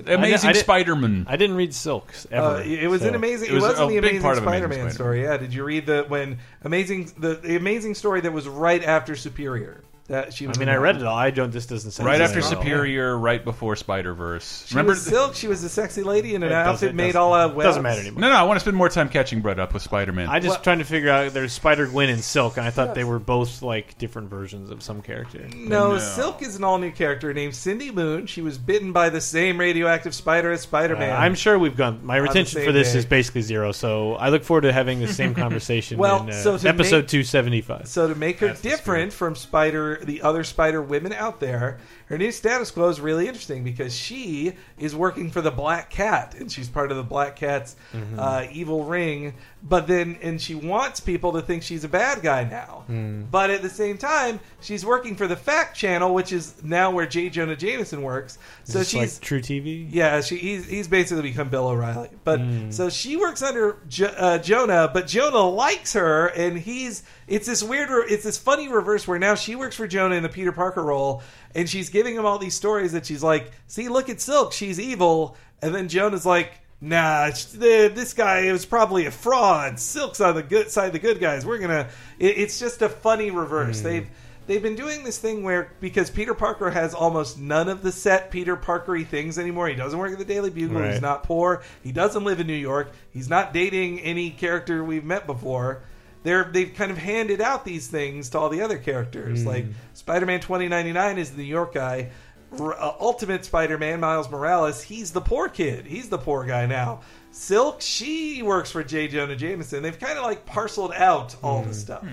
Amazing 0.06 0.54
Spider-Man. 0.54 1.26
I 1.28 1.36
didn't 1.36 1.56
read 1.56 1.74
Silks 1.74 2.26
ever. 2.30 2.46
Uh, 2.56 2.62
it 2.62 2.88
was 2.88 3.02
so- 3.02 3.08
an 3.08 3.14
amazing. 3.14 3.48
It 3.48 3.52
It, 3.52 3.54
was 3.54 3.62
was 3.64 3.72
a 3.78 3.82
not 3.82 3.88
the 3.88 3.94
big 3.96 4.04
amazing 4.04 4.22
part 4.22 4.38
of 4.38 4.44
Amazing 4.44 4.58
Spider-Man 4.60 4.72
Spider-Man. 4.90 4.94
story. 4.94 5.22
Yeah, 5.24 5.36
did 5.36 5.54
you 5.54 5.64
read 5.64 5.86
the 5.86 6.04
when 6.08 6.38
amazing 6.64 7.12
the, 7.18 7.34
the 7.34 7.56
amazing 7.56 7.94
story 7.94 8.20
that 8.22 8.32
was 8.32 8.48
right 8.48 8.82
after 8.82 9.14
Superior? 9.16 9.82
That 10.09 10.33
she 10.35 10.47
I 10.47 10.53
mean, 10.57 10.69
I 10.69 10.77
read 10.77 10.97
it 10.97 11.03
all. 11.03 11.16
I 11.16 11.31
don't. 11.31 11.53
This 11.53 11.66
doesn't 11.66 11.90
sound 11.90 12.07
Right 12.07 12.21
after. 12.21 12.40
Superior, 12.40 13.19
right 13.19 13.45
before 13.45 13.75
Spider 13.75 14.14
Verse. 14.14 14.64
She 14.66 14.75
Remember? 14.75 14.92
was 14.92 15.03
Silk. 15.03 15.35
She 15.35 15.49
was 15.49 15.64
a 15.64 15.69
sexy 15.69 16.03
lady 16.05 16.35
in 16.37 16.42
an 16.42 16.49
It 16.49 16.53
doesn't- 16.53 16.69
outfit 16.88 16.95
made 16.95 17.16
all 17.16 17.35
out 17.35 17.51
of 17.51 17.57
Doesn't 17.61 17.83
matter 17.83 18.01
anymore. 18.01 18.21
no, 18.21 18.29
no. 18.31 18.37
I 18.37 18.45
want 18.45 18.57
to 18.57 18.61
spend 18.61 18.77
more 18.77 18.88
time 18.88 19.09
catching 19.09 19.40
Brett 19.40 19.59
up 19.59 19.75
with 19.75 19.83
Spider 19.83 20.12
Man. 20.12 20.29
I 20.29 20.38
just 20.38 20.57
Well- 20.57 20.62
trying 20.62 20.79
to 20.79 20.85
figure 20.85 21.11
out. 21.11 21.33
There's 21.35 21.53
Spider 21.53 21.87
Gwen 21.87 22.09
and 22.09 22.23
Silk, 22.23 22.57
and 22.57 22.64
I 22.66 22.71
thought 22.71 22.95
they 22.95 23.03
were 23.05 23.19
both 23.19 23.62
like 23.62 23.99
different 23.99 24.31
versions 24.31 24.71
of 24.71 24.83
some 24.83 25.03
character. 25.03 25.40
No, 25.57 25.92
No. 25.95 25.99
Silk 25.99 26.40
is 26.42 26.55
an 26.57 26.62
all 26.64 26.79
new 26.79 26.92
character 26.92 27.35
named 27.35 27.55
Cindy 27.57 27.90
Moon. 27.90 28.27
She 28.27 28.42
was 28.42 28.59
bitten 28.59 28.92
by 28.92 29.09
the 29.09 29.21
same 29.21 29.59
radioactive 29.59 30.14
spider 30.14 30.53
as 30.53 30.61
Spider 30.61 30.95
Uh, 30.97 31.01
Man. 31.01 31.16
I'm 31.16 31.35
sure 31.35 31.59
we've 31.59 31.77
gone. 31.77 32.01
My 32.05 32.16
retention 32.16 32.59
same 32.61 32.64
for 32.66 32.73
this 32.73 32.92
day. 32.92 32.99
is 33.01 33.05
basically 33.07 33.42
zero, 33.42 33.73
so 33.73 34.14
I 34.14 34.29
look 34.29 34.45
forward 34.45 34.62
to 34.62 34.73
having 34.73 35.01
the 35.01 35.09
same 35.09 35.35
conversation 35.47 35.99
Well, 35.99 36.23
in 36.23 36.31
uh, 36.31 36.33
so 36.33 36.57
to 36.59 36.69
episode 36.69 36.97
make- 37.05 37.09
275. 37.09 37.88
So 37.88 38.07
to 38.09 38.14
make 38.14 38.38
her 38.40 38.49
That's 38.49 38.61
different 38.61 39.12
from 39.12 39.35
Spider, 39.35 39.95
the 40.04 40.22
other 40.22 40.44
Spider 40.44 40.80
women 40.82 41.12
out 41.12 41.40
there, 41.40 41.78
her 42.06 42.18
new 42.18 42.30
status 42.32 42.70
quo 42.70 42.88
is 42.88 43.00
really 43.00 43.26
interesting 43.26 43.64
because 43.64 43.96
she 43.96 44.54
is 44.78 44.94
working 44.94 45.30
for 45.30 45.40
the 45.40 45.50
Black 45.50 45.90
Cat, 45.90 46.35
and 46.38 46.50
she's 46.50 46.68
part 46.68 46.90
of 46.90 46.96
the 46.96 47.02
Black 47.02 47.37
Cat's 47.37 47.76
Mm-hmm. 47.92 48.18
uh, 48.18 48.46
evil 48.52 48.85
ring. 48.85 49.35
But 49.68 49.88
then, 49.88 50.18
and 50.22 50.40
she 50.40 50.55
wants 50.55 51.00
people 51.00 51.33
to 51.33 51.42
think 51.42 51.64
she's 51.64 51.83
a 51.83 51.88
bad 51.88 52.22
guy 52.22 52.44
now. 52.44 52.85
Hmm. 52.87 53.22
But 53.33 53.50
at 53.50 53.62
the 53.62 53.68
same 53.68 53.98
time, 53.98 54.38
she's 54.61 54.87
working 54.87 55.16
for 55.16 55.26
the 55.26 55.35
Fact 55.35 55.76
Channel, 55.76 56.14
which 56.14 56.31
is 56.33 56.62
now 56.62 56.92
where 56.92 57.05
J. 57.05 57.31
Jonah 57.31 57.57
Jameson 57.57 58.02
works. 58.02 58.38
So 58.62 58.85
she's 58.85 59.16
like 59.18 59.22
True 59.24 59.40
TV. 59.40 59.88
yeah, 59.90 60.20
she, 60.20 60.37
he's 60.37 60.66
he's 60.68 60.87
basically 60.87 61.22
become 61.24 61.48
Bill 61.48 61.66
O'Reilly. 61.66 62.11
But 62.22 62.38
Hmm. 62.40 62.70
so 62.70 62.88
she 62.88 63.16
works 63.16 63.42
under 63.42 63.79
jo- 63.88 64.14
uh, 64.16 64.38
Jonah, 64.38 64.88
but 64.94 65.09
Jonah 65.09 65.38
likes 65.48 65.94
her, 65.94 66.29
and 66.29 66.57
he's 66.57 67.02
it's 67.26 67.48
this 67.48 67.61
weird, 67.62 67.88
it's 68.09 68.22
this 68.22 68.38
funny 68.38 68.68
reverse 68.68 69.09
where 69.09 69.18
now 69.18 69.35
she 69.35 69.57
works 69.57 69.74
for 69.74 69.88
Jonah 69.88 70.14
in 70.14 70.22
the 70.22 70.29
Peter 70.29 70.52
Parker 70.52 70.85
role, 70.85 71.24
and 71.57 71.68
she's 71.68 71.88
giving 71.90 72.14
him 72.14 72.24
all 72.24 72.38
these 72.38 72.55
stories 72.55 72.92
that 72.92 73.05
she's 73.05 73.22
like, 73.24 73.50
"See, 73.66 73.88
look 73.88 74.09
at 74.09 74.20
Silk, 74.20 74.52
she's 74.52 74.79
evil," 74.79 75.37
and 75.61 75.74
then 75.74 75.88
Jonah's 75.88 76.24
like. 76.24 76.52
Nah, 76.80 77.30
the- 77.30 77.90
this 77.94 78.12
guy 78.12 78.52
was 78.52 78.66
probably 78.66 79.06
a 79.06 79.10
fraud. 79.10 79.78
Silk's 79.80 80.20
on 80.20 80.34
the 80.34 80.42
good 80.42 80.70
side, 80.70 80.88
of 80.88 80.92
the 80.92 80.98
good 80.98 81.20
guys. 81.20 81.46
We're 81.46 81.58
gonna. 81.58 81.88
It, 82.18 82.38
it's 82.38 82.58
just 82.58 82.82
a 82.82 82.88
funny 82.88 83.30
reverse. 83.30 83.78
Hmm. 83.80 83.84
They've 83.86 84.10
they've 84.46 84.62
been 84.62 84.76
doing 84.76 85.02
this 85.02 85.18
thing 85.18 85.42
where 85.42 85.72
because 85.80 86.10
Peter 86.10 86.34
Parker 86.34 86.70
has 86.70 86.92
almost 86.94 87.38
none 87.38 87.68
of 87.68 87.82
the 87.82 87.92
set 87.92 88.30
Peter 88.30 88.56
Parkery 88.56 89.04
things 89.06 89.38
anymore. 89.38 89.68
He 89.68 89.74
doesn't 89.74 89.98
work 89.98 90.12
at 90.12 90.18
the 90.18 90.24
Daily 90.24 90.50
Bugle. 90.50 90.82
He's 90.92 91.00
not 91.02 91.22
poor. 91.22 91.62
He 91.82 91.92
doesn't 91.92 92.24
live 92.24 92.40
in 92.40 92.46
New 92.46 92.52
York. 92.52 92.92
He's 93.10 93.28
not 93.30 93.52
dating 93.54 94.00
any 94.00 94.30
character 94.30 94.84
we've 94.84 95.04
met 95.04 95.26
before. 95.26 95.82
They're 96.24 96.44
they've 96.44 96.74
kind 96.74 96.90
of 96.90 96.98
handed 96.98 97.40
out 97.40 97.64
these 97.64 97.86
things 97.86 98.30
to 98.30 98.38
all 98.38 98.48
the 98.50 98.60
other 98.60 98.78
characters. 98.78 99.42
Hmm. 99.42 99.48
Like 99.48 99.64
Spider-Man 99.94 100.40
2099 100.40 101.18
is 101.18 101.30
the 101.30 101.38
New 101.38 101.42
York 101.44 101.72
guy. 101.72 102.10
R- 102.59 102.74
uh, 102.74 102.94
Ultimate 103.00 103.44
Spider-Man 103.44 104.00
Miles 104.00 104.30
Morales, 104.30 104.82
he's 104.82 105.12
the 105.12 105.20
poor 105.20 105.48
kid. 105.48 105.87
He's 105.87 106.09
the 106.09 106.18
poor 106.18 106.44
guy 106.44 106.66
now. 106.66 107.00
Silk, 107.30 107.80
she 107.80 108.42
works 108.42 108.70
for 108.70 108.82
J. 108.82 109.09
Jonah 109.09 109.37
Jameson. 109.37 109.82
They've 109.82 109.98
kind 109.98 110.18
of 110.18 110.24
like 110.24 110.46
parceled 110.46 110.92
out 110.94 111.37
all 111.42 111.62
the 111.62 111.74
stuff. 111.74 112.04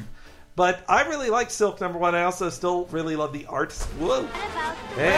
But 0.56 0.84
I 0.88 1.04
really 1.04 1.30
like 1.30 1.50
Silk 1.50 1.82
number 1.82 1.98
one. 1.98 2.14
I 2.14 2.24
also 2.24 2.50
still 2.50 2.86
really 2.86 3.16
love 3.16 3.34
the 3.34 3.46
art. 3.48 3.74
Whoa. 3.74 4.28
Hey. 4.96 5.10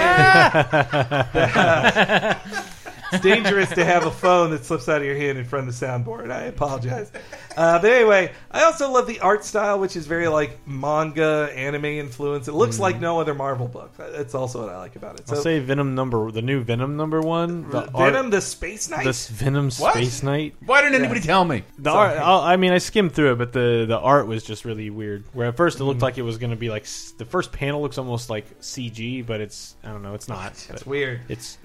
it's 3.15 3.23
dangerous 3.23 3.69
to 3.71 3.85
have 3.85 4.05
a 4.05 4.11
phone 4.11 4.51
that 4.51 4.65
slips 4.65 4.87
out 4.89 5.01
of 5.01 5.05
your 5.07 5.15
hand 5.15 5.37
in 5.37 5.45
front 5.45 5.67
of 5.67 5.79
the 5.79 5.85
soundboard. 5.85 6.31
I 6.31 6.43
apologize. 6.43 7.11
Uh, 7.57 7.79
but 7.79 7.89
anyway, 7.91 8.31
I 8.51 8.63
also 8.63 8.91
love 8.91 9.07
the 9.07 9.19
art 9.21 9.43
style, 9.45 9.79
which 9.79 9.95
is 9.95 10.07
very 10.07 10.27
like 10.27 10.59
manga, 10.67 11.49
anime 11.55 11.85
influence. 11.85 12.47
It 12.47 12.53
looks 12.53 12.79
like 12.79 12.99
no 12.99 13.19
other 13.19 13.33
Marvel 13.33 13.67
book. 13.67 13.93
That's 13.97 14.35
also 14.35 14.61
what 14.65 14.69
I 14.73 14.77
like 14.77 14.95
about 14.95 15.19
it. 15.19 15.25
I'll 15.29 15.37
say 15.37 15.59
Venom 15.59 15.95
number 15.95 16.31
the 16.31 16.41
new 16.41 16.61
Venom 16.63 16.97
number 16.97 17.21
one. 17.21 17.69
The 17.69 17.81
Venom, 17.81 18.25
art, 18.25 18.31
the 18.31 18.41
Space 18.41 18.89
Knight. 18.89 19.05
this 19.05 19.27
Venom 19.29 19.69
What? 19.71 19.93
Space 19.93 20.21
Knight. 20.23 20.55
Why 20.65 20.81
didn't 20.81 20.99
anybody 21.01 21.21
tell 21.21 21.45
me? 21.45 21.63
The 21.77 21.91
Sorry. 21.91 22.17
art, 22.17 22.19
I'll, 22.25 22.39
I 22.41 22.55
mean, 22.57 22.71
I 22.73 22.77
skimmed 22.79 23.13
through 23.13 23.33
it, 23.33 23.35
but 23.37 23.53
the 23.53 23.85
the 23.87 23.97
art 23.99 24.27
was 24.27 24.43
just 24.43 24.65
really 24.65 24.89
weird. 24.89 25.23
Where 25.33 25.47
at 25.47 25.57
first 25.57 25.79
it 25.79 25.83
Mm. 25.83 25.87
looked 25.87 26.01
like 26.01 26.17
it 26.17 26.23
was 26.23 26.37
going 26.37 26.49
to 26.51 26.55
be 26.55 26.69
like 26.69 26.85
the 27.17 27.25
first 27.25 27.51
panel 27.51 27.81
looks 27.81 27.97
almost 27.97 28.29
like 28.29 28.59
CG, 28.61 29.25
but 29.25 29.39
it's 29.41 29.75
I 29.83 29.89
don't 29.89 30.03
know, 30.03 30.13
it's 30.13 30.27
not. 30.27 30.51
It's 30.69 30.85
weird. 30.85 31.21
It's 31.29 31.57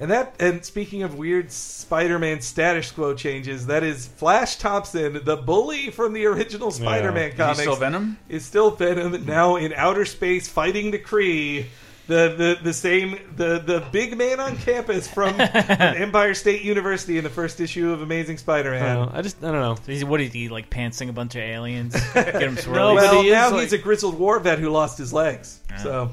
And 0.00 0.10
that 0.10 0.34
and 0.40 0.64
speaking 0.64 0.93
of 1.02 1.16
weird 1.16 1.50
Spider-Man 1.50 2.40
status 2.40 2.90
quo 2.90 3.14
changes, 3.14 3.66
that 3.66 3.82
is 3.82 4.06
Flash 4.06 4.56
Thompson, 4.56 5.20
the 5.24 5.36
bully 5.36 5.90
from 5.90 6.12
the 6.12 6.26
original 6.26 6.70
Spider-Man 6.70 7.28
Is 7.28 7.32
he 7.34 7.36
comics. 7.38 7.60
still 7.60 7.76
Venom? 7.76 8.18
Is 8.28 8.44
still 8.44 8.70
Venom 8.70 9.24
now 9.26 9.56
in 9.56 9.72
outer 9.74 10.04
space 10.04 10.48
fighting 10.48 10.90
the 10.90 10.98
Kree. 10.98 11.66
The, 12.06 12.34
the 12.36 12.58
the 12.64 12.72
same 12.74 13.18
the 13.34 13.60
the 13.60 13.82
big 13.90 14.18
man 14.18 14.38
on 14.38 14.58
campus 14.58 15.08
from, 15.08 15.32
from 15.36 15.40
Empire 15.48 16.34
State 16.34 16.60
University 16.60 17.16
in 17.16 17.24
the 17.24 17.30
first 17.30 17.60
issue 17.62 17.92
of 17.92 18.02
Amazing 18.02 18.36
Spider-Man. 18.36 18.96
don't 18.96 19.14
I 19.14 19.22
just 19.22 19.38
I 19.42 19.50
don't 19.50 19.60
know. 19.62 19.76
He's- 19.86 20.04
What 20.04 20.20
is 20.20 20.30
he 20.30 20.50
like? 20.50 20.68
Pantsing 20.68 21.08
a 21.08 21.14
bunch 21.14 21.34
of 21.34 21.40
aliens, 21.40 21.94
get 22.14 22.42
him 22.42 22.56
No, 22.56 22.60
swirling. 22.60 22.96
but 22.96 23.04
well, 23.10 23.22
he 23.22 23.30
now 23.30 23.50
like- 23.52 23.62
he's 23.62 23.72
a 23.72 23.78
grizzled 23.78 24.18
war 24.18 24.38
vet 24.38 24.58
who 24.58 24.68
lost 24.68 24.98
his 24.98 25.14
legs. 25.14 25.60
Oh. 25.72 25.82
So, 25.82 26.10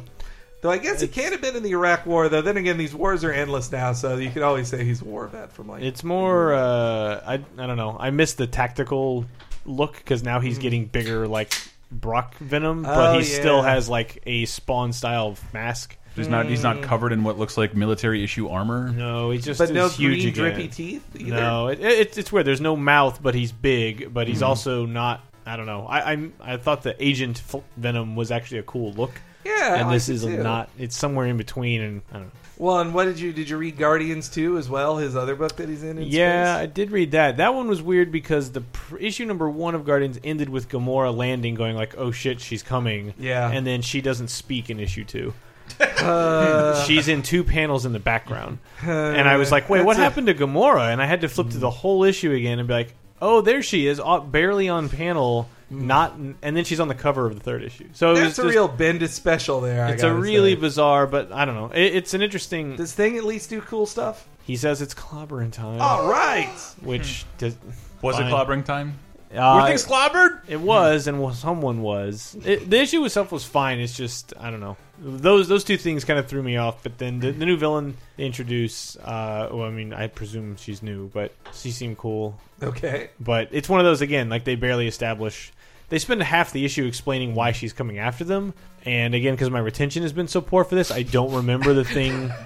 though 0.61 0.71
I 0.71 0.77
guess 0.77 1.01
he 1.01 1.07
can't 1.07 1.31
have 1.31 1.41
been 1.41 1.55
in 1.55 1.63
the 1.63 1.71
Iraq 1.71 2.05
War. 2.05 2.29
Though 2.29 2.41
then 2.41 2.57
again, 2.57 2.77
these 2.77 2.93
wars 2.95 3.23
are 3.23 3.31
endless 3.31 3.71
now, 3.71 3.93
so 3.93 4.17
you 4.17 4.29
could 4.31 4.43
always 4.43 4.67
say 4.67 4.83
he's 4.83 5.01
a 5.01 5.05
war 5.05 5.27
vet 5.27 5.51
from 5.51 5.67
like 5.67 5.83
It's 5.83 6.03
more 6.03 6.53
uh, 6.53 7.21
I 7.25 7.33
I 7.57 7.67
don't 7.67 7.77
know. 7.77 7.97
I 7.99 8.09
miss 8.11 8.33
the 8.33 8.47
tactical 8.47 9.25
look 9.65 9.97
because 9.97 10.23
now 10.23 10.39
he's 10.39 10.57
getting 10.57 10.85
bigger 10.85 11.27
like 11.27 11.53
Brock 11.91 12.35
Venom, 12.37 12.83
but 12.83 12.95
Mm. 12.95 13.15
Oh, 13.15 13.17
he 13.19 13.23
still 13.25 13.61
has 13.61 13.89
like 13.89 14.23
a 14.25 14.45
Spawn 14.45 14.93
style 14.93 15.35
mask. 15.53 15.97
He's 16.15 16.27
not. 16.27 16.45
He's 16.45 16.61
not 16.63 16.81
covered 16.81 17.13
in 17.13 17.23
what 17.23 17.37
looks 17.39 17.57
like 17.57 17.73
military 17.73 18.21
issue 18.21 18.49
armor. 18.49 18.89
No, 18.89 19.31
he's 19.31 19.45
just 19.45 19.59
but 19.59 19.69
is 19.69 19.71
no 19.75 19.87
huge 19.87 20.19
green 20.21 20.27
again. 20.29 20.53
drippy 20.55 20.67
teeth. 20.67 21.05
Either. 21.15 21.29
No, 21.35 21.67
it, 21.69 21.79
it, 21.79 22.17
it's 22.17 22.31
weird. 22.33 22.45
There's 22.45 22.59
no 22.59 22.75
mouth, 22.75 23.23
but 23.23 23.33
he's 23.33 23.53
big, 23.53 24.13
but 24.13 24.27
he's 24.27 24.41
also 24.41 24.85
not. 24.85 25.23
I 25.45 25.55
don't 25.55 25.65
know. 25.67 25.85
I 25.87 26.11
I'm, 26.11 26.33
I 26.41 26.57
thought 26.57 26.83
the 26.83 27.01
Agent 27.01 27.41
F- 27.53 27.63
Venom 27.77 28.17
was 28.17 28.29
actually 28.29 28.57
a 28.59 28.63
cool 28.63 28.91
look, 28.91 29.11
Yeah, 29.45 29.75
and 29.75 29.89
I 29.89 29.93
this 29.93 30.09
is 30.09 30.23
too. 30.23 30.41
not. 30.43 30.69
It's 30.77 30.95
somewhere 30.97 31.25
in 31.27 31.37
between, 31.37 31.81
and 31.81 32.01
I 32.11 32.13
don't 32.15 32.23
know. 32.25 32.31
Well, 32.57 32.79
and 32.79 32.93
what 32.93 33.05
did 33.05 33.19
you 33.19 33.33
did 33.33 33.49
you 33.49 33.57
read 33.57 33.77
Guardians 33.77 34.29
too 34.29 34.57
as 34.59 34.69
well? 34.69 34.97
His 34.97 35.15
other 35.15 35.35
book 35.35 35.55
that 35.55 35.67
he's 35.67 35.81
in. 35.83 35.97
in 35.97 36.07
Yeah, 36.07 36.55
I 36.59 36.67
did 36.67 36.91
read 36.91 37.11
that. 37.11 37.37
That 37.37 37.55
one 37.55 37.67
was 37.67 37.81
weird 37.81 38.11
because 38.11 38.51
the 38.51 38.61
pr- 38.61 38.97
issue 38.97 39.25
number 39.25 39.49
one 39.49 39.73
of 39.73 39.83
Guardians 39.83 40.19
ended 40.23 40.47
with 40.49 40.69
Gamora 40.69 41.15
landing, 41.15 41.55
going 41.55 41.75
like, 41.75 41.95
"Oh 41.97 42.11
shit, 42.11 42.39
she's 42.39 42.61
coming." 42.61 43.15
Yeah. 43.17 43.49
and 43.49 43.65
then 43.65 43.81
she 43.81 43.99
doesn't 44.01 44.27
speak 44.29 44.69
in 44.69 44.79
issue 44.79 45.03
two. 45.05 45.33
Uh, 45.79 46.83
She's 46.85 47.07
in 47.07 47.21
two 47.23 47.43
panels 47.43 47.85
in 47.85 47.93
the 47.93 47.99
background, 47.99 48.59
and 48.81 49.27
I 49.27 49.37
was 49.37 49.51
like, 49.51 49.69
"Wait, 49.69 49.83
what 49.85 49.97
a- 49.97 49.99
happened 50.01 50.27
to 50.27 50.33
Gamora?" 50.33 50.91
And 50.91 51.01
I 51.01 51.05
had 51.05 51.21
to 51.21 51.29
flip 51.29 51.49
to 51.51 51.57
the 51.57 51.69
whole 51.69 52.03
issue 52.03 52.31
again 52.33 52.59
and 52.59 52.67
be 52.67 52.73
like, 52.73 52.93
"Oh, 53.21 53.41
there 53.41 53.61
she 53.63 53.87
is, 53.87 53.99
uh, 54.03 54.19
barely 54.19 54.69
on 54.69 54.89
panel, 54.89 55.49
not." 55.71 56.15
And 56.17 56.55
then 56.55 56.63
she's 56.63 56.79
on 56.79 56.87
the 56.87 56.95
cover 56.95 57.25
of 57.25 57.33
the 57.33 57.41
third 57.41 57.63
issue. 57.63 57.87
So 57.93 58.11
it 58.11 58.15
That's 58.15 58.37
a 58.39 58.47
real 58.47 58.69
Bendis 58.69 59.09
special 59.09 59.61
there. 59.61 59.85
I 59.85 59.91
It's 59.91 60.03
a 60.03 60.07
gotta 60.07 60.19
really 60.19 60.55
say. 60.55 60.61
bizarre, 60.61 61.07
but 61.07 61.31
I 61.31 61.45
don't 61.45 61.55
know. 61.55 61.71
It, 61.73 61.95
it's 61.95 62.13
an 62.13 62.21
interesting. 62.21 62.75
Does 62.75 62.93
Thing 62.93 63.17
at 63.17 63.23
least 63.23 63.49
do 63.49 63.61
cool 63.61 63.85
stuff? 63.85 64.27
he 64.43 64.55
says 64.57 64.81
it's 64.81 64.93
clobbering 64.95 65.51
time, 65.51 65.79
All 65.79 66.09
right. 66.09 66.49
which 66.81 67.25
does, 67.37 67.55
Was 68.01 68.17
Fine. 68.17 68.25
it 68.27 68.31
clobbering 68.31 68.65
time? 68.65 68.95
uh, 69.33 69.59
Were 69.61 69.67
things 69.67 69.85
clobbered? 69.85 70.41
It 70.49 70.59
was, 70.59 71.07
and 71.07 71.21
well, 71.21 71.33
someone 71.33 71.81
was. 71.81 72.35
It, 72.43 72.69
the 72.69 72.77
issue 72.81 73.05
itself 73.05 73.31
was 73.31 73.45
fine. 73.45 73.79
It's 73.79 73.95
just 73.95 74.33
I 74.39 74.49
don't 74.51 74.59
know. 74.59 74.75
Those 74.99 75.47
those 75.47 75.63
two 75.63 75.77
things 75.77 76.03
kind 76.05 76.19
of 76.19 76.27
threw 76.27 76.43
me 76.43 76.57
off. 76.57 76.83
But 76.83 76.97
then 76.97 77.19
the, 77.19 77.31
the 77.31 77.45
new 77.45 77.55
villain 77.55 77.95
they 78.17 78.25
introduce. 78.25 78.97
Uh, 78.97 79.47
well, 79.51 79.67
I 79.67 79.71
mean, 79.71 79.93
I 79.93 80.07
presume 80.07 80.57
she's 80.57 80.83
new, 80.83 81.07
but 81.13 81.33
she 81.53 81.71
seemed 81.71 81.97
cool. 81.97 82.37
Okay. 82.61 83.09
But 83.19 83.49
it's 83.51 83.69
one 83.69 83.79
of 83.79 83.85
those 83.85 84.01
again, 84.01 84.27
like 84.29 84.43
they 84.43 84.55
barely 84.55 84.87
establish. 84.87 85.53
They 85.91 85.99
spend 85.99 86.23
half 86.23 86.51
the 86.51 86.65
issue 86.65 86.85
explaining 86.85 87.35
why 87.35 87.51
she's 87.51 87.73
coming 87.73 87.99
after 87.99 88.23
them, 88.23 88.55
and 88.85 89.13
again, 89.13 89.33
because 89.35 89.51
my 89.51 89.59
retention 89.59 90.01
has 90.01 90.13
been 90.13 90.27
so 90.27 90.41
poor 90.41 90.63
for 90.63 90.73
this, 90.73 90.89
I 90.89 91.03
don't 91.03 91.31
remember 91.33 91.73
the 91.75 91.85
thing. 91.85 92.31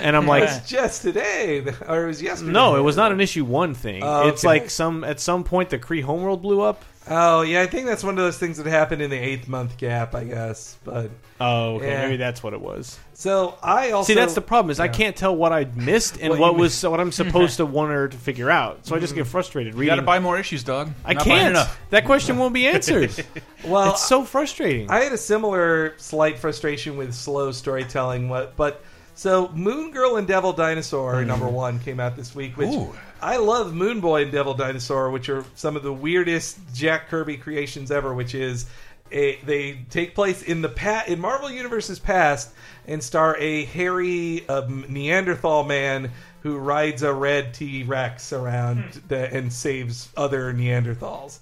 And 0.00 0.16
I'm 0.16 0.24
It 0.24 0.28
like, 0.28 0.42
was 0.44 0.66
just 0.66 1.02
today, 1.02 1.62
or 1.86 2.04
it 2.04 2.06
was 2.06 2.22
yesterday. 2.22 2.52
no, 2.52 2.76
it 2.76 2.80
was 2.80 2.96
not 2.96 3.12
an 3.12 3.20
issue 3.20 3.44
one 3.44 3.74
thing. 3.74 4.02
Oh, 4.02 4.28
It's 4.28 4.40
okay. 4.42 4.48
like 4.62 4.70
some 4.70 5.04
at 5.04 5.20
some 5.20 5.44
point 5.44 5.68
the 5.68 5.78
Kree 5.78 6.02
homeworld 6.02 6.40
blew 6.40 6.62
up. 6.62 6.82
Oh 7.08 7.42
yeah, 7.42 7.60
I 7.60 7.66
think 7.66 7.86
that's 7.86 8.02
one 8.02 8.16
of 8.16 8.24
those 8.24 8.38
things 8.38 8.56
that 8.56 8.66
happened 8.66 9.02
in 9.02 9.10
the 9.10 9.18
eighth 9.18 9.46
month 9.46 9.76
gap, 9.76 10.14
I 10.14 10.24
guess. 10.24 10.78
But 10.84 11.10
Oh, 11.40 11.76
okay, 11.76 11.90
Yeah. 11.90 12.02
maybe 12.02 12.16
that's 12.16 12.42
what 12.42 12.54
it 12.54 12.60
was. 12.60 12.98
so 13.12 13.58
I 13.62 13.90
also 13.90 14.06
See, 14.06 14.14
that's 14.14 14.34
the 14.34 14.40
problem 14.40 14.70
is 14.70 14.80
I 14.80 14.88
can't 14.88 15.14
tell 15.14 15.36
what 15.36 15.52
I 15.52 15.66
missed 15.74 16.18
and 16.20 16.30
What 16.30 16.38
what, 16.38 16.52
you 16.54 16.60
was 16.60 16.82
what 16.82 17.00
I'm 17.00 17.12
supposed 17.12 17.58
to 17.58 17.66
want 17.66 17.92
her 17.92 18.08
to 18.08 18.16
figure 18.16 18.50
out. 18.50 18.86
So 18.86 18.96
I 18.96 19.00
just 19.00 19.14
get 19.14 19.22
mm-hmm. 19.22 19.30
frustrated 19.30 19.74
You 19.74 19.84
got 19.84 19.96
to 19.96 20.02
buy 20.02 20.18
more 20.18 20.38
issues, 20.38 20.64
dog. 20.64 20.92
I 21.04 21.12
Not 21.12 21.24
can't. 21.24 21.50
enough. 21.50 21.78
That 21.90 22.06
question 22.06 22.38
won't 22.38 22.54
be 22.54 22.66
answered. 22.66 23.12
Well, 23.64 23.92
it's 23.92 24.06
so 24.06 24.24
frustrating. 24.24 24.90
I 24.90 25.00
had 25.00 25.12
a 25.12 25.16
similar 25.16 25.94
slight 25.96 26.38
frustration 26.38 26.98
with 26.98 27.14
slow 27.14 27.50
storytelling. 27.50 28.28
What, 28.28 28.56
but 28.56 28.82
so 29.14 29.48
Moon 29.54 29.90
Girl 29.90 30.16
and 30.16 30.26
Devil 30.28 30.52
Dinosaur 30.52 31.14
mm-hmm. 31.14 31.28
number 31.28 31.48
one 31.48 31.78
came 31.78 31.98
out 31.98 32.14
this 32.14 32.34
week, 32.34 32.58
which 32.58 32.68
Ooh. 32.68 32.94
I 33.24 33.38
love. 33.38 33.74
Moon 33.74 34.00
Boy 34.00 34.24
and 34.24 34.32
Devil 34.32 34.52
Dinosaur, 34.52 35.10
which 35.10 35.30
are 35.30 35.46
some 35.54 35.76
of 35.76 35.82
the 35.82 35.92
weirdest 35.92 36.58
Jack 36.74 37.08
Kirby 37.08 37.38
creations 37.38 37.90
ever. 37.90 38.12
Which 38.12 38.34
is 38.34 38.66
a, 39.10 39.36
they 39.36 39.80
take 39.88 40.14
place 40.14 40.42
in 40.42 40.60
the 40.60 40.68
past, 40.68 41.08
in 41.08 41.20
Marvel 41.20 41.50
Universe's 41.50 41.98
past 41.98 42.50
and 42.86 43.02
star 43.02 43.34
a 43.38 43.64
hairy 43.64 44.46
um, 44.48 44.84
Neanderthal 44.90 45.64
man 45.64 46.10
who 46.42 46.58
rides 46.58 47.02
a 47.02 47.14
red 47.14 47.54
T 47.54 47.82
Rex 47.84 48.30
around 48.34 49.00
the, 49.08 49.32
and 49.32 49.50
saves 49.50 50.10
other 50.18 50.52
Neanderthals. 50.52 51.38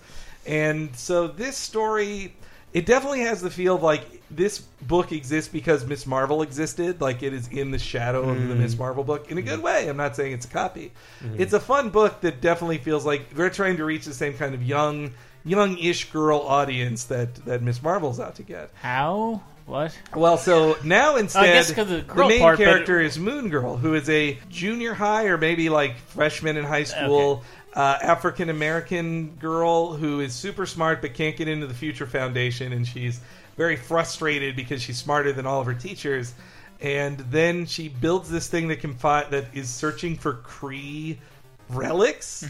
And 0.46 0.94
so 0.94 1.26
this 1.26 1.56
story, 1.56 2.36
it 2.72 2.86
definitely 2.86 3.20
has 3.20 3.42
the 3.42 3.50
feel 3.50 3.76
of 3.76 3.82
like 3.82 4.22
this 4.30 4.58
book 4.58 5.12
exists 5.12 5.52
because 5.52 5.84
Miss 5.84 6.06
Marvel 6.06 6.42
existed. 6.42 7.00
Like 7.00 7.22
it 7.22 7.32
is 7.32 7.48
in 7.48 7.70
the 7.70 7.78
shadow 7.78 8.28
of 8.30 8.48
the 8.48 8.54
Miss 8.54 8.74
mm. 8.74 8.78
Marvel 8.78 9.04
book 9.04 9.30
in 9.30 9.38
a 9.38 9.42
good 9.42 9.60
mm. 9.60 9.64
way. 9.64 9.88
I'm 9.88 9.96
not 9.96 10.16
saying 10.16 10.32
it's 10.32 10.46
a 10.46 10.50
copy. 10.50 10.92
Mm. 11.22 11.40
It's 11.40 11.52
a 11.52 11.60
fun 11.60 11.90
book 11.90 12.22
that 12.22 12.40
definitely 12.40 12.78
feels 12.78 13.04
like 13.04 13.34
they're 13.34 13.50
trying 13.50 13.76
to 13.76 13.84
reach 13.84 14.06
the 14.06 14.14
same 14.14 14.34
kind 14.34 14.54
of 14.54 14.62
young, 14.62 15.12
young-ish 15.44 16.10
girl 16.10 16.40
audience 16.40 17.04
that 17.04 17.34
that 17.44 17.62
Miss 17.62 17.82
Marvel's 17.82 18.20
out 18.20 18.36
to 18.36 18.42
get. 18.42 18.70
How? 18.74 19.42
What? 19.66 19.96
Well, 20.14 20.38
so 20.38 20.76
now 20.82 21.14
oh, 21.14 21.16
instead, 21.16 21.44
guess 21.44 21.70
'cause 21.70 21.90
of 21.90 22.06
the 22.06 22.14
girl 22.14 22.28
main 22.28 22.40
part, 22.40 22.58
but- 22.58 22.64
character 22.64 23.00
is 23.00 23.18
Moon 23.18 23.48
Girl, 23.48 23.76
who 23.76 23.94
is 23.94 24.08
a 24.08 24.38
junior 24.48 24.94
high 24.94 25.26
or 25.26 25.38
maybe 25.38 25.68
like 25.68 25.96
freshman 25.98 26.56
in 26.56 26.64
high 26.64 26.82
school 26.84 27.44
uh, 27.74 27.98
African 28.02 28.50
American 28.50 29.36
girl 29.36 29.92
who 29.92 30.20
is 30.20 30.34
super 30.34 30.66
smart 30.66 31.00
but 31.00 31.14
can't 31.14 31.36
get 31.36 31.48
into 31.48 31.66
the 31.66 31.74
Future 31.74 32.06
Foundation, 32.06 32.72
and 32.72 32.86
she's 32.86 33.20
very 33.56 33.76
frustrated 33.76 34.56
because 34.56 34.82
she's 34.82 34.98
smarter 34.98 35.32
than 35.32 35.46
all 35.46 35.60
of 35.60 35.66
her 35.66 35.74
teachers. 35.74 36.34
And 36.80 37.18
then 37.18 37.64
she 37.66 37.88
builds 37.88 38.28
this 38.28 38.48
thing 38.48 38.68
that 38.68 38.80
can 38.80 38.94
find 38.94 39.30
that 39.30 39.46
is 39.54 39.68
searching 39.68 40.16
for 40.16 40.34
Kree 40.34 41.16
relics, 41.68 42.44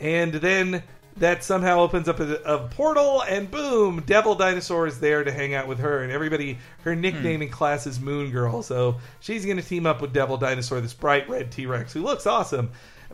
and 0.00 0.32
then 0.34 0.82
that 1.18 1.42
somehow 1.44 1.78
opens 1.78 2.08
up 2.08 2.20
a, 2.20 2.34
a 2.42 2.58
portal, 2.68 3.22
and 3.22 3.50
boom, 3.50 4.02
Devil 4.04 4.34
Dinosaur 4.34 4.86
is 4.86 5.00
there 5.00 5.24
to 5.24 5.32
hang 5.32 5.54
out 5.54 5.66
with 5.68 5.78
her, 5.78 6.02
and 6.02 6.12
everybody. 6.12 6.58
Her 6.82 6.94
nickname 6.94 7.40
in 7.42 7.48
class 7.48 7.86
is 7.86 7.98
Moon 8.00 8.30
Girl, 8.30 8.62
so 8.62 8.96
she's 9.20 9.44
going 9.46 9.56
to 9.56 9.62
team 9.62 9.86
up 9.86 10.02
with 10.02 10.12
Devil 10.12 10.36
Dinosaur, 10.36 10.80
this 10.82 10.92
bright 10.92 11.26
red 11.28 11.50
T 11.50 11.64
Rex 11.66 11.92
who 11.94 12.02
looks 12.02 12.26
awesome, 12.26 12.70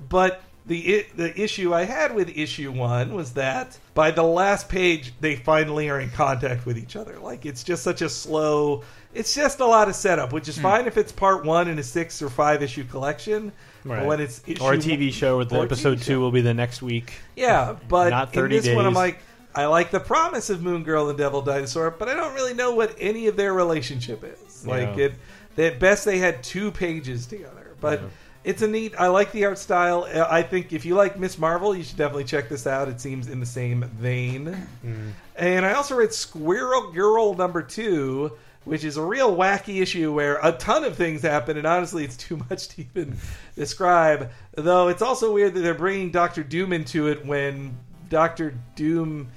but. 0.08 0.42
The, 0.64 1.06
the 1.16 1.40
issue 1.40 1.74
I 1.74 1.84
had 1.84 2.14
with 2.14 2.28
issue 2.28 2.70
one 2.70 3.14
was 3.14 3.32
that 3.32 3.76
by 3.94 4.12
the 4.12 4.22
last 4.22 4.68
page 4.68 5.12
they 5.20 5.34
finally 5.34 5.90
are 5.90 5.98
in 5.98 6.10
contact 6.10 6.66
with 6.66 6.78
each 6.78 6.94
other. 6.94 7.18
Like 7.18 7.44
it's 7.44 7.64
just 7.64 7.82
such 7.82 8.00
a 8.00 8.08
slow. 8.08 8.84
It's 9.12 9.34
just 9.34 9.58
a 9.58 9.66
lot 9.66 9.88
of 9.88 9.96
setup, 9.96 10.32
which 10.32 10.48
is 10.48 10.56
hmm. 10.56 10.62
fine 10.62 10.86
if 10.86 10.96
it's 10.96 11.10
part 11.10 11.44
one 11.44 11.68
in 11.68 11.78
a 11.78 11.82
six 11.82 12.22
or 12.22 12.30
five 12.30 12.62
issue 12.62 12.84
collection. 12.84 13.52
But 13.84 13.90
Right. 13.90 14.06
when 14.06 14.20
it's 14.20 14.40
issue 14.46 14.62
or 14.62 14.74
a 14.74 14.78
TV 14.78 15.12
show 15.12 15.36
where 15.36 15.44
the 15.44 15.60
episode 15.60 16.00
two 16.00 16.20
will 16.20 16.30
be 16.30 16.40
the 16.40 16.54
next 16.54 16.82
week. 16.82 17.14
Yeah, 17.34 17.74
but 17.88 18.10
Not 18.10 18.28
in 18.28 18.34
30 18.34 18.60
this 18.60 18.74
one, 18.76 18.86
I'm 18.86 18.94
like, 18.94 19.18
I 19.56 19.66
like 19.66 19.90
the 19.90 20.00
promise 20.00 20.48
of 20.50 20.62
Moon 20.62 20.84
Girl 20.84 21.08
and 21.08 21.18
Devil 21.18 21.42
Dinosaur, 21.42 21.90
but 21.90 22.08
I 22.08 22.14
don't 22.14 22.34
really 22.34 22.54
know 22.54 22.74
what 22.74 22.94
any 23.00 23.26
of 23.26 23.36
their 23.36 23.52
relationship 23.52 24.22
is. 24.22 24.64
Like 24.64 24.96
Yeah. 24.96 25.06
it, 25.06 25.14
at 25.58 25.80
best 25.80 26.04
they 26.04 26.18
had 26.18 26.42
two 26.44 26.70
pages 26.70 27.26
together, 27.26 27.74
but. 27.80 28.00
It's 28.44 28.60
a 28.62 28.66
neat. 28.66 28.94
I 28.98 29.06
like 29.06 29.30
the 29.30 29.44
art 29.44 29.58
style. 29.58 30.08
Uh, 30.12 30.26
I 30.28 30.42
think 30.42 30.72
if 30.72 30.84
you 30.84 30.96
like 30.96 31.18
Miss 31.18 31.38
Marvel, 31.38 31.76
you 31.76 31.84
should 31.84 31.96
definitely 31.96 32.24
check 32.24 32.48
this 32.48 32.66
out. 32.66 32.88
It 32.88 33.00
seems 33.00 33.28
in 33.28 33.38
the 33.38 33.46
same 33.46 33.84
vein. 34.00 34.66
And 35.36 35.64
I 35.64 35.74
also 35.74 35.94
read 35.96 36.12
Squirrel 36.12 36.90
Girl 36.90 37.34
number 37.34 37.62
two, 37.62 38.32
which 38.64 38.82
is 38.82 38.96
a 38.96 39.02
real 39.04 39.36
wacky 39.36 39.80
issue 39.80 40.12
where 40.12 40.38
a 40.42 40.52
ton 40.52 40.82
of 40.82 40.96
things 40.96 41.22
happen, 41.22 41.56
and 41.56 41.66
honestly, 41.66 42.04
it's 42.04 42.16
too 42.16 42.36
much 42.50 42.68
to 42.68 42.82
even 42.82 43.16
describe. 43.54 44.30
Though 44.56 44.88
it's 44.88 45.02
also 45.02 45.32
weird 45.32 45.54
that 45.54 45.60
they're 45.60 45.74
bringing 45.74 46.10
Doctor 46.10 46.42
Doom 46.42 46.72
into 46.72 47.08
it 47.08 47.24
when 47.24 47.76
Doctor 48.08 48.54
Doom, 48.74 49.28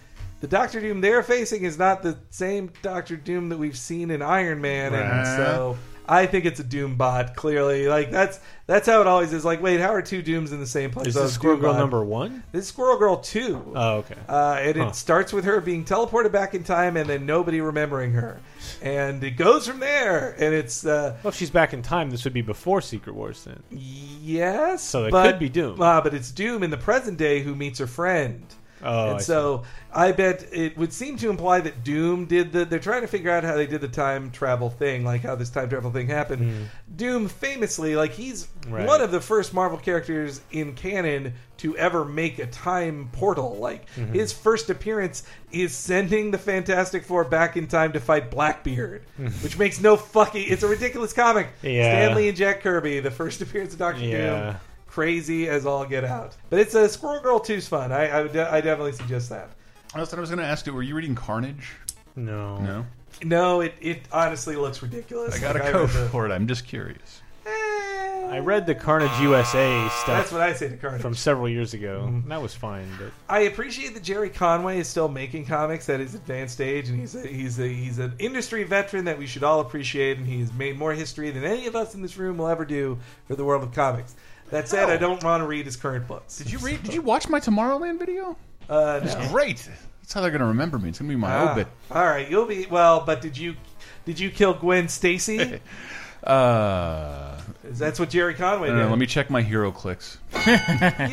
the 0.42 0.48
Doctor 0.48 0.82
Doom 0.82 1.02
they're 1.02 1.24
facing, 1.24 1.64
is 1.64 1.78
not 1.78 2.02
the 2.02 2.18
same 2.32 2.72
Doctor 2.82 3.16
Doom 3.16 3.50
that 3.50 3.58
we've 3.58 3.78
seen 3.78 4.10
in 4.10 4.24
Iron 4.24 4.62
Man, 4.62 4.94
and 4.96 5.28
so. 5.28 5.78
I 6.08 6.26
think 6.28 6.46
it's 6.46 6.60
a 6.60 6.64
Doom 6.64 6.96
bot. 6.96 7.36
Clearly, 7.36 7.88
like 7.88 8.12
that's 8.12 8.40
that's 8.68 8.88
how 8.88 9.02
it 9.02 9.08
always 9.08 9.34
is. 9.34 9.44
Like, 9.46 9.62
wait, 9.62 9.80
how 9.80 9.94
are 9.94 10.02
two 10.02 10.22
Dooms 10.22 10.52
in 10.52 10.60
the 10.60 10.68
same 10.68 10.92
place? 10.92 11.08
Is 11.08 11.18
Oh, 11.18 11.24
this 11.24 11.34
Squirrel 11.34 11.58
Girl 11.58 11.74
number 11.74 12.04
one? 12.04 12.44
This 12.52 12.64
is 12.64 12.68
Squirrel 12.70 12.98
Girl 12.98 13.18
two. 13.18 13.74
Oh, 13.76 13.98
okay. 13.98 14.16
Uh, 14.28 14.58
and 14.60 14.78
Huh. 14.78 14.88
it 14.88 14.96
starts 14.96 15.34
with 15.34 15.46
her 15.46 15.60
being 15.62 15.86
teleported 15.86 16.32
back 16.32 16.54
in 16.54 16.64
time, 16.64 16.98
and 16.98 17.10
then 17.10 17.26
nobody 17.26 17.62
remembering 17.62 18.14
her, 18.14 18.40
and 18.82 19.24
it 19.24 19.32
goes 19.32 19.68
from 19.68 19.80
there. 19.80 20.36
And 20.40 20.54
it's 20.54 20.86
uh, 20.86 21.18
well, 21.24 21.30
if 21.30 21.36
she's 21.36 21.50
back 21.50 21.74
in 21.74 21.82
time, 21.82 22.10
this 22.10 22.24
would 22.24 22.34
be 22.34 22.42
before 22.42 22.82
Secret 22.82 23.16
Wars 23.16 23.44
then. 23.44 23.62
yes, 23.70 24.84
So 24.84 25.06
it 25.06 25.12
but, 25.12 25.26
could 25.32 25.40
be 25.40 25.50
Doom. 25.50 25.82
uh, 25.82 26.02
but 26.02 26.14
it's 26.14 26.32
Doom 26.32 26.64
in 26.64 26.70
the 26.70 26.78
present 26.78 27.18
day 27.18 27.42
who 27.42 27.56
meets 27.56 27.80
her 27.80 27.88
friend. 27.88 28.44
Oh, 28.84 29.08
and 29.12 29.16
I 29.18 29.22
so 29.22 29.64
I 29.94 30.12
bet 30.12 30.46
it 30.52 30.78
would 30.78 30.92
seem 30.92 31.16
to 31.18 31.30
imply 31.30 31.62
that 31.62 31.84
Doom 31.84 32.26
did 32.26 32.52
the. 32.52 32.66
They're 32.66 32.78
trying 32.80 33.02
to 33.02 33.08
figure 33.08 33.32
out 33.32 33.44
how 33.44 33.56
they 33.56 33.66
did 33.68 33.82
the 33.82 33.88
time 33.88 34.30
travel 34.32 34.70
thing, 34.70 35.04
like 35.06 35.22
how 35.22 35.36
this 35.36 35.50
time 35.50 35.70
travel 35.70 35.92
thing 35.92 36.08
happened. 36.08 36.70
Doom 36.96 37.28
famously, 37.30 37.96
like 37.96 38.12
he's. 38.12 38.48
Right. 38.68 38.88
one 38.88 39.00
of 39.00 39.12
the 39.12 39.22
first 39.22 39.54
Marvel 39.54 39.78
characters 39.78 40.42
in 40.52 40.74
canon 40.74 41.34
to 41.58 41.78
ever 41.78 42.04
make 42.04 42.40
a 42.40 42.48
time 42.48 43.10
portal. 43.14 43.56
Like 43.58 43.86
Mm-hmm. 43.96 44.14
his 44.14 44.34
first 44.34 44.70
appearance 44.70 45.24
is 45.52 45.74
sending 45.74 46.32
the 46.32 46.38
Fantastic 46.38 47.04
Four 47.06 47.24
back 47.24 47.56
in 47.58 47.68
time 47.68 47.94
to 47.94 48.00
fight 48.00 48.30
Blackbeard, 48.32 49.04
which 49.42 49.58
makes 49.58 49.80
no 49.80 49.96
fucking. 49.96 50.46
It's 50.48 50.64
a 50.64 50.68
ridiculous 50.68 51.14
comic. 51.14 51.48
Yeah. 51.62 51.84
Stan 52.08 52.16
Lee 52.18 52.28
and 52.28 52.38
Jack 52.38 52.62
Kirby, 52.62 53.00
the 53.00 53.12
first 53.12 53.42
appearance 53.42 53.74
of 53.74 53.80
Doctor 53.80 54.02
Yeah. 54.04 54.44
Doom 54.52 54.56
crazy 55.00 55.50
as 55.50 55.66
all 55.66 55.86
get 55.86 56.06
out. 56.06 56.38
But 56.50 56.60
it's 56.60 56.74
a 56.74 56.88
Squirrel 56.88 57.22
Girl 57.22 57.40
2's 57.40 57.68
fun. 57.68 57.92
I 57.92 58.08
I, 58.08 58.22
would 58.22 58.32
de- 58.32 58.50
I 58.50 58.62
definitely 58.62 58.94
suggest 58.94 59.30
that. 59.30 59.50
I 59.94 60.00
was, 60.00 60.14
I 60.14 60.20
was 60.22 60.30
going 60.30 60.40
to 60.40 60.46
ask 60.46 60.66
you, 60.66 60.74
were 60.74 60.84
you 60.84 60.96
reading 60.96 61.16
Carnage? 61.16 61.74
no. 62.16 62.58
No. 62.60 62.86
No, 63.24 63.62
it, 63.62 63.74
it 63.80 64.02
honestly 64.12 64.58
looks 64.58 64.82
ridiculous. 64.82 65.36
I 65.36 65.40
got 65.40 65.56
a 65.56 65.60
Like, 65.64 65.72
code 65.72 65.90
the- 65.90 66.10
for 66.10 66.26
it. 66.26 66.32
I'm 66.34 66.48
just 66.48 66.66
curious. 66.68 67.22
Eh, 67.46 67.50
I 68.30 68.40
read 68.44 68.66
the 68.66 68.76
Carnage 68.76 69.18
USA 69.22 69.88
stuff. 69.90 70.06
That's 70.08 70.32
what 70.34 70.42
I 70.42 70.52
say 70.54 70.68
to 70.70 70.76
Carnage. 70.78 71.02
from 71.02 71.14
several 71.16 71.48
years 71.48 71.74
ago. 71.74 72.08
Mm-hmm. 72.10 72.28
That 72.30 72.42
was 72.42 72.54
fine, 72.54 72.88
but 73.00 73.12
I 73.30 73.42
appreciate 73.42 73.94
that 73.94 74.04
Gerry 74.04 74.30
Conway 74.30 74.80
is 74.80 74.88
still 74.90 75.08
making 75.08 75.46
comics 75.46 75.88
at 75.90 76.00
his 76.02 76.14
advanced 76.16 76.60
age, 76.60 76.90
and 76.90 77.00
he's 77.00 77.16
a, 77.16 77.26
he's 77.26 77.58
a, 77.60 77.68
he's 77.68 78.00
an 78.00 78.16
industry 78.20 78.64
veteran 78.64 79.06
that 79.06 79.18
we 79.18 79.28
should 79.28 79.44
all 79.44 79.60
appreciate, 79.62 80.18
and 80.18 80.26
he's 80.28 80.52
made 80.52 80.78
more 80.78 80.92
history 80.94 81.32
than 81.32 81.46
any 81.46 81.68
of 81.68 81.76
us 81.76 81.96
in 81.96 82.02
this 82.02 82.18
room 82.18 82.38
will 82.38 82.48
ever 82.48 82.66
do 82.66 82.98
for 83.28 83.36
the 83.38 83.44
world 83.46 83.64
of 83.64 83.72
comics. 83.74 84.16
That 84.52 84.68
said. 84.70 84.90
I 84.90 84.98
don't 84.98 85.24
want 85.24 85.42
to 85.42 85.48
read 85.48 85.66
his 85.66 85.76
current 85.76 86.08
books. 86.08 86.38
Did 86.38 86.52
you 86.52 86.60
read? 86.60 86.84
Did 86.84 86.94
you 86.94 87.02
watch 87.02 87.28
my 87.30 87.40
Tomorrowland 87.40 88.00
video? 88.00 88.38
Uh, 88.70 89.00
It's 89.04 89.16
no. 89.16 89.28
great. 89.30 89.68
That's 90.02 90.14
how 90.14 90.22
they're 90.22 90.30
going 90.32 90.42
to 90.42 90.48
remember 90.48 90.78
me. 90.78 90.90
It's 90.90 91.00
going 91.00 91.10
to 91.10 91.16
be 91.16 91.20
my 91.20 91.32
Ah, 91.34 91.52
obit. 91.52 91.68
all 91.92 92.06
right, 92.06 92.30
you'll 92.30 92.46
be 92.46 92.68
well. 92.68 93.04
But 93.06 93.22
did 93.22 93.38
you 93.38 93.56
did 94.06 94.20
you 94.20 94.30
kill 94.30 94.54
Gwen 94.54 94.88
Stacy? 94.88 95.60
Uh, 96.24 97.40
That's 97.64 98.00
what 98.00 98.10
Gerry 98.10 98.34
Conway 98.34 98.70
did. 98.70 98.90
let 98.90 98.98
me 98.98 99.06
check 99.06 99.30
my 99.30 99.44
hero 99.44 99.72
clicks. 99.72 100.18
you 100.48 100.58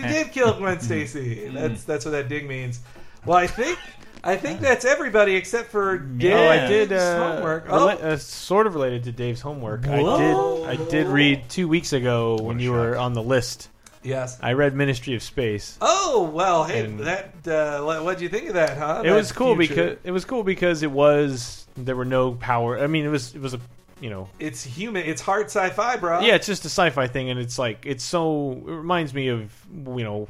did 0.02 0.32
kill 0.32 0.54
Gwen 0.54 0.80
Stacy. 0.80 1.48
That's 1.48 1.84
that's 1.84 2.06
what 2.06 2.12
that 2.12 2.30
dig 2.30 2.48
means. 2.48 2.80
Well, 3.26 3.36
I 3.36 3.46
think 3.46 3.78
I 4.24 4.36
think 4.36 4.60
that's 4.60 4.84
everybody 4.84 5.34
except 5.34 5.70
for 5.70 5.98
Dave's 5.98 6.34
oh, 6.38 6.48
I 6.48 6.66
did 6.68 6.92
uh, 6.92 7.34
homework. 7.34 7.66
rela- 7.66 7.98
Oh, 8.02 8.08
uh, 8.08 8.16
sort 8.16 8.66
of 8.66 8.74
related 8.74 9.04
to 9.04 9.12
Dave's 9.12 9.40
homework. 9.40 9.86
I 9.88 9.96
did 9.96 10.36
I 10.66 10.76
did 10.90 11.06
read 11.08 11.48
two 11.48 11.66
weeks 11.68 11.92
ago 11.92 12.36
when 12.40 12.58
a 12.58 12.62
you 12.62 12.72
were 12.72 12.96
on 12.96 13.14
the 13.14 13.22
list. 13.22 13.68
yes. 14.02 14.38
I 14.40 14.52
read 14.52 14.74
Ministry 14.76 15.14
of 15.14 15.22
Space. 15.22 15.76
Oh 15.80 16.30
well, 16.32 16.64
hey, 16.64 16.84
And- 16.84 17.00
that 17.00 17.34
uh, 17.48 17.82
what 17.82 18.18
do 18.18 18.22
you 18.24 18.30
think 18.30 18.48
of 18.48 18.54
that? 18.54 18.76
Huh? 18.78 19.02
it 19.04 19.08
That 19.08 19.14
was 19.16 19.32
cool 19.32 19.56
future- 19.56 19.74
because 19.74 19.98
it 20.04 20.10
was 20.12 20.24
cool 20.24 20.44
because 20.44 20.82
it 20.84 20.90
was 20.90 21.66
there 21.76 21.96
were 21.96 22.04
no 22.04 22.32
power. 22.32 22.78
I 22.78 22.86
mean, 22.86 23.04
it 23.04 23.08
was 23.10 23.34
it 23.34 23.40
was 23.40 23.54
a 23.54 23.60
you 24.00 24.10
know 24.10 24.28
it's 24.38 24.62
human. 24.62 25.02
It's 25.04 25.20
hard 25.20 25.46
sci-fi, 25.46 25.96
bro. 25.96 26.20
yeah, 26.20 26.34
it's 26.34 26.46
just 26.46 26.64
a 26.64 26.68
sci-fi 26.68 27.06
thing, 27.08 27.30
and 27.30 27.40
it's 27.40 27.58
like 27.58 27.86
it's 27.86 28.04
so 28.04 28.52
it 28.52 28.70
reminds 28.70 29.14
me 29.14 29.28
of 29.28 29.52
you 29.72 30.04
know 30.04 30.28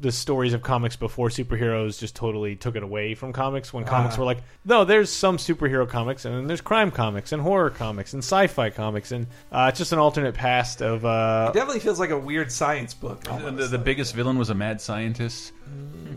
the 0.00 0.12
stories 0.12 0.52
of 0.54 0.62
comics 0.62 0.94
before 0.94 1.28
superheroes 1.28 1.98
just 1.98 2.14
totally 2.14 2.54
took 2.54 2.76
it 2.76 2.82
away 2.84 3.14
from 3.16 3.32
comics 3.32 3.72
when 3.72 3.84
comics 3.84 4.14
Ah. 4.14 4.18
were 4.20 4.24
like 4.24 4.38
no 4.64 4.84
there's 4.84 5.10
some 5.10 5.36
superhero 5.38 5.88
comics 5.88 6.24
and 6.24 6.34
then 6.36 6.46
there's 6.46 6.60
crime 6.60 6.90
comics 6.92 7.32
and 7.32 7.42
horror 7.42 7.70
comics 7.70 8.12
and 8.12 8.22
sci-fi 8.22 8.70
comics 8.70 9.10
and 9.10 9.26
uh, 9.50 9.66
it's 9.68 9.78
just 9.78 9.92
an 9.92 9.98
alternate 9.98 10.34
past 10.34 10.82
of 10.82 11.04
uh, 11.04 11.46
It 11.50 11.54
definitely 11.54 11.80
feels 11.80 11.98
like 11.98 12.10
a 12.10 12.18
weird 12.18 12.52
science 12.52 12.94
book. 12.94 13.22
The, 13.24 13.30
almost. 13.32 13.56
the, 13.56 13.66
the 13.66 13.78
biggest 13.78 14.14
villain 14.14 14.38
was 14.38 14.50
a 14.50 14.54
mad 14.54 14.80
scientist. 14.80 15.52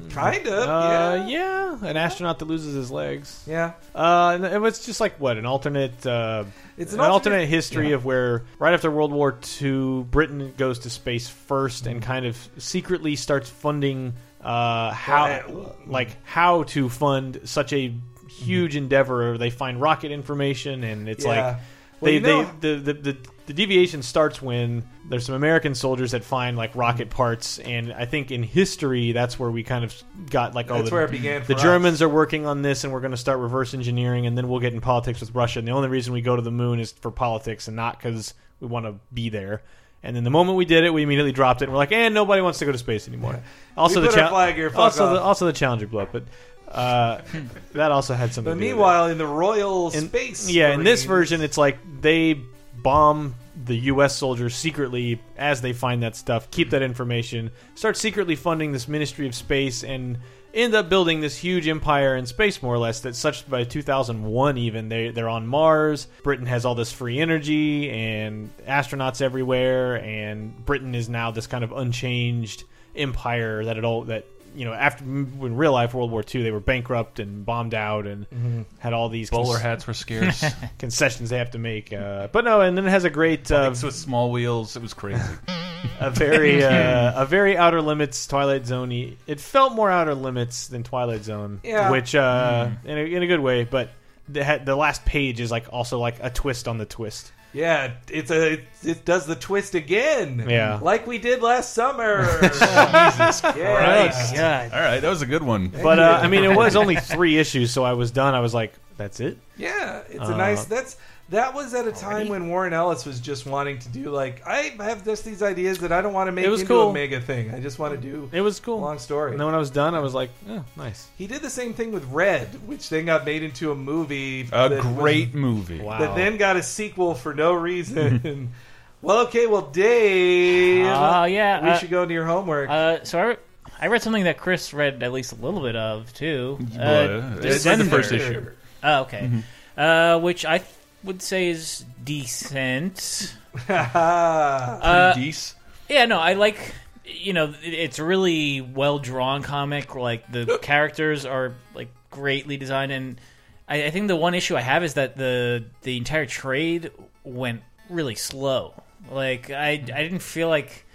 Kind 0.10 0.48
of, 0.48 0.68
uh, 0.70 1.26
yeah, 1.28 1.78
yeah 1.82 1.86
an 1.90 1.98
astronaut 1.98 2.40
that 2.40 2.46
loses 2.46 2.74
his 2.76 2.92
legs 2.92 3.44
yeah. 3.48 3.74
Uh, 3.96 4.32
and 4.36 4.46
it 4.46 4.60
was 4.62 4.86
just 4.86 5.00
like 5.00 5.20
what 5.20 5.38
an 5.38 5.46
alternate, 5.46 6.06
uh, 6.06 6.44
It's 6.78 6.94
an, 6.94 7.00
an 7.00 7.06
alternate, 7.06 7.36
alternate- 7.36 7.50
history 7.50 7.90
yeah. 7.90 7.96
of 7.96 8.06
where 8.06 8.44
right 8.60 8.74
after 8.74 8.90
World 8.92 9.12
War 9.12 9.38
II, 9.62 10.04
Britain 10.04 10.54
goes 10.58 10.80
to 10.80 10.90
space 10.90 11.28
first 11.28 11.88
and 11.88 12.02
kind 12.02 12.26
of 12.26 12.38
secretly 12.58 13.16
starts 13.16 13.50
funding 13.50 14.14
uh, 14.42 14.92
how, 14.92 15.26
Well, 15.48 15.76
like 15.88 16.18
how 16.26 16.64
to 16.64 16.90
fund 16.90 17.42
such 17.46 17.74
a 17.74 17.94
huge 18.30 18.76
endeavor. 18.76 19.38
They 19.38 19.50
find 19.52 19.80
rocket 19.80 20.12
information, 20.12 20.84
and 20.84 21.08
it's 21.08 21.24
Yeah. 21.26 21.30
like 21.30 21.44
Well, 21.46 21.62
they, 22.02 22.14
you 22.16 22.20
know- 22.22 22.52
they 22.60 22.76
the, 22.76 22.94
the 22.94 22.94
the 22.94 23.18
the 23.52 23.56
deviation 23.66 24.02
starts 24.02 24.42
when 24.42 24.84
there's 25.10 25.26
some 25.26 25.36
American 25.36 25.76
soldiers 25.76 26.12
that 26.12 26.24
find 26.24 26.56
like 26.56 26.74
rocket 26.74 27.10
parts, 27.10 27.60
and 27.60 27.92
I 27.92 28.06
think 28.06 28.32
in 28.32 28.44
history 28.44 29.12
that's 29.12 29.38
where 29.38 29.52
we 29.52 29.62
kind 29.64 29.84
of 29.84 29.94
got 30.30 30.56
like, 30.56 30.72
oh, 30.72 30.76
That's 30.78 30.90
the, 30.90 30.96
where 30.96 31.04
it 31.04 31.12
began. 31.12 31.42
the 31.42 31.56
for 31.56 31.62
Germans 31.62 31.96
us. 31.96 32.02
are 32.04 32.08
working 32.10 32.46
on 32.46 32.62
this, 32.62 32.86
and 32.86 32.94
we're 32.94 33.02
going 33.02 33.12
to 33.12 33.18
start 33.18 33.40
reverse 33.40 33.74
engineering, 33.74 34.26
and 34.26 34.38
then 34.38 34.48
we'll 34.48 34.62
get 34.62 34.74
in 34.74 34.80
politics 34.80 35.20
with 35.20 35.36
Russia. 35.36 35.60
And 35.60 35.68
the 35.68 35.74
only 35.74 35.90
reason 35.90 36.14
we 36.14 36.22
go 36.22 36.38
to 36.38 36.42
the 36.42 36.50
moon 36.52 36.80
is 36.80 36.94
for 36.94 37.12
politics, 37.12 37.68
and 37.68 37.76
not 37.76 38.00
because 38.00 38.34
we 38.62 38.68
want 38.68 38.86
to 38.86 38.96
be 39.14 39.28
there. 39.28 39.64
And 40.02 40.16
then 40.16 40.24
the 40.24 40.30
moment 40.32 40.58
we 40.58 40.64
did 40.66 40.86
it, 40.86 40.94
we 40.94 41.04
immediately 41.04 41.34
dropped 41.34 41.62
it. 41.62 41.66
and 41.66 41.74
We're 41.74 41.78
like, 41.80 41.92
and 41.92 42.14
nobody 42.14 42.42
wants 42.42 42.60
to 42.60 42.66
go 42.66 42.72
to 42.72 42.78
space 42.78 43.08
anymore. 43.10 43.42
Also, 43.76 44.00
We 44.00 44.08
the 44.08 44.14
put 44.14 44.20
our 44.22 44.30
flag 44.30 44.56
here, 44.56 44.70
fuck 44.70 44.80
also 44.80 45.08
off. 45.08 45.14
the 45.14 45.22
also 45.22 45.46
the 45.46 45.54
Challenger 45.54 45.88
blew 45.88 46.00
up, 46.00 46.14
but 46.14 46.24
uh, 46.70 47.22
that 47.74 47.92
also 47.92 48.14
had 48.14 48.34
something. 48.34 48.50
But 48.54 48.56
to 48.56 48.60
do 48.62 48.66
with 48.66 48.72
it. 48.72 48.76
meanwhile, 48.76 49.08
in 49.08 49.18
the 49.18 49.28
Royal 49.28 49.92
In- 49.92 50.08
Space, 50.08 50.50
yeah, 50.50 50.74
in 50.74 50.86
this 50.86 51.02
Marines- 51.02 51.06
version, 51.06 51.42
it's 51.42 51.58
like 51.58 51.78
they 52.02 52.40
bomb 52.82 53.36
the 53.66 53.76
U.S. 53.76 54.16
soldiers 54.16 54.56
secretly 54.56 55.22
as 55.38 55.62
they 55.62 55.74
find 55.74 56.04
that 56.04 56.16
stuff, 56.16 56.50
keep 56.52 56.70
that 56.72 56.82
information, 56.82 57.52
start 57.76 57.98
secretly 57.98 58.36
funding 58.36 58.72
this 58.72 58.88
Ministry 58.88 59.28
of 59.28 59.36
Space, 59.36 59.84
and 59.84 60.18
end 60.54 60.74
up 60.74 60.90
building 60.90 61.22
this 61.22 61.38
huge 61.38 61.68
empire 61.68 62.16
in 62.16 62.26
space, 62.26 62.62
more 62.62 62.74
or 62.74 62.78
less. 62.78 63.02
That 63.02 63.16
such 63.16 63.50
by 63.50 63.64
2001, 63.64 64.58
even 64.58 64.90
they 64.90 65.12
they're 65.12 65.30
on 65.30 65.48
Mars. 65.48 66.08
Britain 66.24 66.46
has 66.46 66.66
all 66.66 66.76
this 66.76 66.92
free 66.92 67.20
energy 67.20 67.90
and 67.90 68.56
astronauts 68.66 69.22
everywhere, 69.22 69.96
and 69.96 70.66
Britain 70.66 70.96
is 70.96 71.10
now 71.10 71.32
this 71.32 71.48
kind 71.48 71.64
of 71.64 71.72
unchanged 71.72 72.64
empire 72.96 73.66
that 73.66 73.78
it 73.78 73.86
all 73.86 74.04
that. 74.06 74.26
You 74.56 74.66
know, 74.66 74.74
after 74.74 75.04
in 75.04 75.56
real 75.56 75.72
life 75.72 75.94
World 75.94 76.12
War 76.12 76.24
II, 76.34 76.44
they 76.44 76.52
were 76.52 76.60
bankrupt 76.60 77.20
and 77.20 77.46
bombed 77.46 77.74
out, 77.74 78.06
and 78.08 78.66
had 78.80 78.94
all 78.94 79.10
these 79.10 79.30
Bowler 79.30 79.54
cons- 79.54 79.62
hats 79.62 79.88
were 79.88 79.94
scarce. 79.96 80.44
concessions 80.80 81.30
they 81.30 81.38
have 81.38 81.52
to 81.52 81.58
make. 81.60 81.94
Uh, 81.94 82.28
but 82.32 82.44
no, 82.46 82.62
and 82.62 82.78
then 82.78 82.86
it 82.86 82.90
has 82.90 83.04
a 83.04 83.10
great, 83.10 83.52
uh, 83.52 83.70
Bikes 83.70 83.84
with 83.84 83.96
small 83.96 84.32
wheels. 84.32 84.76
It 84.76 84.82
was 84.82 84.94
crazy. 84.94 85.22
a 86.00 86.10
very, 86.12 86.64
uh, 86.64 87.22
a 87.22 87.26
very 87.26 87.58
Outer 87.58 87.82
Limits 87.82 88.28
Twilight 88.28 88.66
Zone. 88.66 88.92
It 89.28 89.40
felt 89.40 89.74
more 89.74 89.90
Outer 89.90 90.16
Limits 90.16 90.68
than 90.68 90.84
Twilight 90.84 91.24
Zone, 91.24 91.60
Yeah. 91.64 91.90
which 91.92 92.14
uh, 92.16 92.70
in, 92.84 92.98
a, 92.98 93.02
in 93.02 93.24
a 93.24 93.28
good 93.28 93.40
way. 93.40 93.64
But 93.64 93.90
the, 94.28 94.62
the 94.64 94.76
last 94.76 95.06
page 95.06 95.40
is 95.40 95.52
like 95.52 95.68
also 95.72 96.00
like 96.00 96.16
a 96.22 96.30
twist 96.30 96.68
on 96.68 96.78
the 96.78 96.86
twist. 96.86 97.32
Yeah, 97.54 97.92
it's 98.10 98.32
a 98.32 98.54
it, 98.54 98.64
it 98.84 99.06
does 99.06 99.26
the 99.26 99.36
twist 99.36 99.76
again. 99.76 100.46
Yeah. 100.48 100.80
like 100.82 101.06
we 101.06 101.18
did 101.18 101.42
last 101.42 101.74
summer. 101.74 102.26
Jesus 102.42 103.42
Yeah. 103.58 104.08
Christ. 104.10 104.36
God. 104.36 104.72
All 104.74 104.80
right, 104.80 105.00
that 105.00 105.10
was 105.10 105.22
a 105.22 105.26
good 105.26 105.44
one. 105.44 105.68
But 105.68 106.00
uh, 106.00 106.20
I 106.24 106.28
mean, 106.28 106.44
it 106.44 106.56
was 106.56 106.76
only 106.76 106.96
three 106.96 107.38
issues, 107.38 107.72
so 107.72 107.84
I 107.84 107.94
was 107.94 108.12
done. 108.12 108.34
I 108.36 108.40
was 108.40 108.54
like, 108.54 108.74
that's 108.98 109.20
it. 109.20 109.38
Yeah, 109.58 110.04
it's 110.10 110.30
Uh, 110.30 110.34
a 110.34 110.38
nice. 110.38 110.66
That's 110.66 110.96
that 111.32 111.54
was 111.54 111.74
at 111.74 111.88
a 111.88 111.92
time 111.92 112.28
when 112.30 112.48
Warren 112.50 112.72
Ellis 112.74 113.06
was 113.06 113.20
just 113.20 113.46
wanting 113.46 113.80
to 113.80 113.90
do 113.90 114.10
like 114.12 114.46
I 114.46 114.74
have 114.80 115.04
just 115.04 115.26
these 115.26 115.42
ideas 115.42 115.80
that 115.80 115.92
I 115.92 116.02
don't 116.02 116.14
want 116.14 116.28
to 116.28 116.32
make 116.32 116.46
It 116.46 116.50
was 116.50 116.62
into 116.62 116.74
cool. 116.74 116.90
a 116.92 116.94
mega 116.94 117.20
thing. 117.20 117.54
I 117.54 117.60
just 117.60 117.80
want 117.80 117.94
to 117.96 118.00
do 118.00 118.30
It 118.32 118.42
was 118.42 118.60
cool. 118.60 118.80
long 118.80 119.00
story. 119.00 119.32
And 119.32 119.40
then 119.40 119.46
when 119.48 119.56
I 119.56 119.60
was 119.60 119.72
done, 119.72 119.96
I 119.96 120.00
was 120.00 120.14
like, 120.14 120.30
oh, 120.50 120.64
nice. 120.78 121.08
He 121.18 121.28
did 121.28 121.42
the 121.42 121.50
same 121.50 121.74
thing 121.74 121.92
with 121.92 122.06
Red, 122.06 122.48
which 122.68 122.90
then 122.90 123.06
got 123.06 123.26
made 123.26 123.44
into 123.44 123.72
a 123.72 123.76
movie. 123.76 124.42
A 124.52 124.70
that 124.70 124.72
was- 124.72 124.86
great 124.98 125.34
movie. 125.34 125.80
Wow. 125.82 126.00
that 126.00 126.16
then 126.16 126.38
got 126.38 126.56
a 126.58 126.64
sequel 126.64 127.16
for 127.16 127.34
no 127.34 127.54
reason. 127.54 128.52
well, 129.02 129.20
okay, 129.28 129.48
well, 129.48 129.64
Dave, 129.64 130.86
Oh, 130.86 131.24
yeah, 131.26 131.64
we 131.64 131.70
uh, 131.70 131.78
should 131.78 131.90
go 131.90 132.04
into 132.04 132.14
your 132.14 132.26
homework. 132.26 132.70
Uh, 132.70 133.04
so 133.04 133.20
I, 133.20 133.38
I 133.80 133.88
read 133.88 134.02
something 134.02 134.26
that 134.26 134.38
Chris 134.38 134.74
read 134.74 135.02
at 135.02 135.12
least 135.12 135.32
a 135.32 135.36
little 135.36 135.62
bit 135.62 135.76
of 135.76 136.12
too. 136.14 136.60
Uh, 136.78 136.82
Uh, 136.82 137.36
it's 137.42 137.66
like 137.66 137.78
the 137.78 137.86
first 137.86 138.12
issue. 138.12 138.46
Oh, 138.84 139.02
okay. 139.04 139.30
Uh, 139.78 140.20
which 140.20 140.46
I 140.46 140.58
th- 140.60 140.70
would 141.04 141.22
say 141.22 141.50
is 141.50 141.86
decent. 142.04 143.36
Uh, 143.70 145.14
Deece. 145.14 145.56
yeah, 145.90 146.06
no, 146.06 146.18
I 146.20 146.34
like. 146.34 146.74
You 147.04 147.34
know, 147.34 147.54
it's 147.62 148.00
a 148.00 148.04
really 148.04 148.62
well 148.62 148.98
drawn 148.98 149.44
comic. 149.44 149.94
Like 149.94 150.32
the 150.32 150.58
characters 150.62 151.26
are 151.26 151.54
like 151.76 151.90
greatly 152.12 152.56
designed, 152.56 152.94
and 152.94 153.20
I, 153.68 153.86
I 153.86 153.90
think 153.92 154.08
the 154.08 154.16
one 154.16 154.34
issue 154.36 154.56
I 154.56 154.62
have 154.62 154.86
is 154.86 154.94
that 154.94 155.18
the 155.18 155.66
the 155.82 155.98
entire 155.98 156.26
trade 156.26 156.92
went 157.26 157.62
really 157.90 158.16
slow. 158.16 158.82
Like 159.10 159.50
I 159.50 159.72
I 159.72 159.78
didn't 159.78 160.20
feel 160.20 160.48
like 160.48 160.86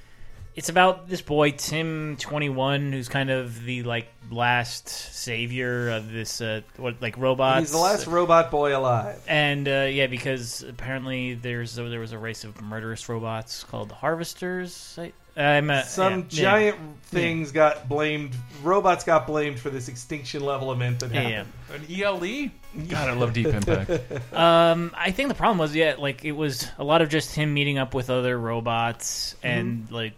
it's 0.57 0.69
about 0.71 1.09
this 1.09 1.21
boy 1.21 1.51
Tim 1.53 2.17
twenty 2.19 2.49
one 2.49 2.93
who's 2.93 3.09
kind 3.09 3.31
of 3.31 3.63
the 3.65 3.83
like 3.83 4.09
last 4.31 4.89
savior 4.89 5.91
of 5.91 6.11
this 6.11 6.41
uh 6.41 6.63
what 6.79 7.01
like 7.01 7.17
robots. 7.19 7.61
He's 7.61 7.71
the 7.73 7.79
last 7.79 8.07
robot 8.07 8.51
boy 8.51 8.77
alive. 8.77 9.23
And 9.29 9.69
uh, 9.69 9.89
yeah, 9.91 10.07
because 10.09 10.63
apparently 10.63 11.35
there's 11.35 11.75
there 11.77 12.01
was 12.01 12.13
a 12.13 12.19
race 12.19 12.43
of 12.45 12.61
murderous 12.63 13.09
robots 13.09 13.63
called 13.65 13.91
the 13.91 13.95
Harvesters. 13.95 14.99
I, 14.99 15.13
I'm 15.39 15.69
uh, 15.69 15.83
Some 15.83 16.13
yeah, 16.13 16.17
yeah. 16.17 16.25
giant 16.31 16.79
things 17.05 17.53
got 17.53 17.91
blamed. 17.91 18.35
Robots 18.63 19.05
got 19.05 19.27
blamed 19.27 19.61
for 19.61 19.69
this 19.69 19.89
extinction 19.89 20.43
level 20.43 20.73
event 20.73 21.01
that 21.01 21.13
Yeah, 21.13 21.21
happened. 21.45 21.85
yeah. 21.89 22.07
An 22.07 22.17
ELE? 22.25 22.51
God, 22.89 23.09
I 23.11 23.13
love 23.13 23.35
Deep 23.35 23.49
Impact. 23.49 23.91
Um, 24.33 24.93
I 24.97 25.11
think 25.11 25.29
the 25.29 25.35
problem 25.35 25.59
was 25.59 25.75
yeah, 25.77 25.97
like 25.99 26.25
it 26.25 26.33
was 26.33 26.67
a 26.79 26.85
lot 26.85 27.03
of 27.03 27.11
just 27.11 27.35
him 27.35 27.53
meeting 27.53 27.77
up 27.77 27.93
with 27.93 28.09
other 28.09 28.39
robots 28.39 29.35
and 29.43 29.91
like 29.91 30.13
You 30.13 30.17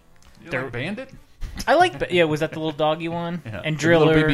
They're- 0.50 0.62
like 0.64 0.72
Bandit? 0.72 1.10
I 1.66 1.74
like 1.74 1.94
yeah, 2.10 2.22
was 2.24 2.38
that 2.40 2.52
the 2.52 2.60
little 2.60 2.70
doggy 2.72 3.08
one? 3.08 3.42
Yeah. 3.46 3.62
And 3.64 3.76
The 3.78 3.98
little 3.98 4.12
Driller, 4.14 4.28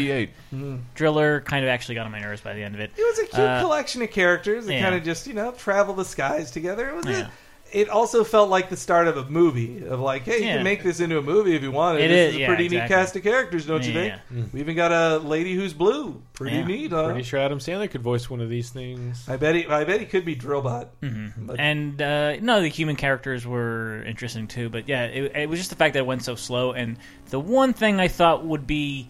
BB-8. 0.53 0.79
Driller 0.95 1.41
kind 1.41 1.65
of 1.65 1.71
actually 1.71 1.95
got 1.95 2.05
on 2.05 2.13
my 2.13 2.21
nerves 2.21 2.43
by 2.43 2.53
the 2.53 2.63
end 2.63 2.75
of 2.75 2.81
it. 2.83 2.93
It 2.97 3.03
was 3.03 3.19
a 3.19 3.23
cute 3.25 3.41
Uh, 3.41 3.61
collection 3.63 4.03
of 4.03 4.11
characters 4.11 4.67
that 4.67 4.75
yeah. 4.75 4.83
kind 4.83 4.95
of 4.95 5.03
just, 5.05 5.27
you 5.27 5.33
know, 5.33 5.53
travel 5.53 5.95
the 5.95 6.05
skies 6.05 6.51
together. 6.51 6.91
It 6.91 6.97
was 6.97 7.07
Yeah. 7.07 7.29
A, 7.75 7.81
it 7.81 7.89
also 7.89 8.25
felt 8.25 8.49
like 8.51 8.71
the 8.71 8.77
start 8.77 9.09
of 9.09 9.17
a 9.17 9.25
movie 9.29 9.85
of 9.87 10.01
like, 10.01 10.23
hey, 10.23 10.39
you 10.39 10.45
Yeah. 10.45 10.55
can 10.57 10.65
make 10.65 10.83
this 10.83 11.01
into 11.01 11.19
a 11.19 11.23
movie 11.23 11.55
if 11.57 11.63
you 11.63 11.71
want. 11.73 11.99
It 11.99 12.09
this 12.09 12.29
is, 12.29 12.29
is 12.31 12.37
a 12.37 12.41
yeah, 12.41 12.47
pretty 12.47 12.63
neat 12.69 12.77
exactly. 12.77 12.95
cast 12.97 13.17
of 13.17 13.23
characters, 13.23 13.67
don't 13.67 13.85
you 13.85 13.93
Yeah, 13.93 14.19
think? 14.31 14.53
We 14.53 14.61
even 14.61 14.77
got 14.77 14.93
a 14.93 15.19
lady 15.19 15.55
who's 15.55 15.73
blue. 15.73 16.23
Pretty 16.33 16.57
Yeah. 16.57 16.65
neat, 16.67 16.91
huh? 16.91 17.07
Pretty 17.07 17.23
sure 17.23 17.41
Adam 17.41 17.59
Sandler 17.59 17.91
could 17.91 18.03
voice 18.03 18.29
one 18.31 18.41
of 18.41 18.49
these 18.49 18.71
things. 18.71 19.29
I 19.29 19.37
bet 19.37 19.55
he, 19.55 19.67
I 19.67 19.85
bet 19.85 20.01
he 20.01 20.07
could 20.07 20.25
be 20.25 20.35
Drillbot. 20.37 20.89
Mm-hmm. 21.03 21.47
But- 21.47 21.61
And 21.61 22.01
uh, 22.01 22.37
no, 22.41 22.61
the 22.61 22.69
human 22.69 22.97
characters 22.97 23.47
were 23.47 24.03
interesting 24.05 24.47
too. 24.47 24.69
But 24.69 24.89
yeah, 24.89 25.05
it, 25.05 25.33
it 25.37 25.49
was 25.49 25.59
just 25.59 25.71
the 25.71 25.77
fact 25.77 25.95
that 25.95 26.01
it 26.01 26.07
went 26.07 26.23
so 26.25 26.35
slow. 26.35 26.73
And 26.73 26.97
the 27.31 27.41
one 27.41 27.73
thing 27.73 28.01
I 28.01 28.09
thought 28.09 28.45
would 28.45 28.67
be 28.67 29.09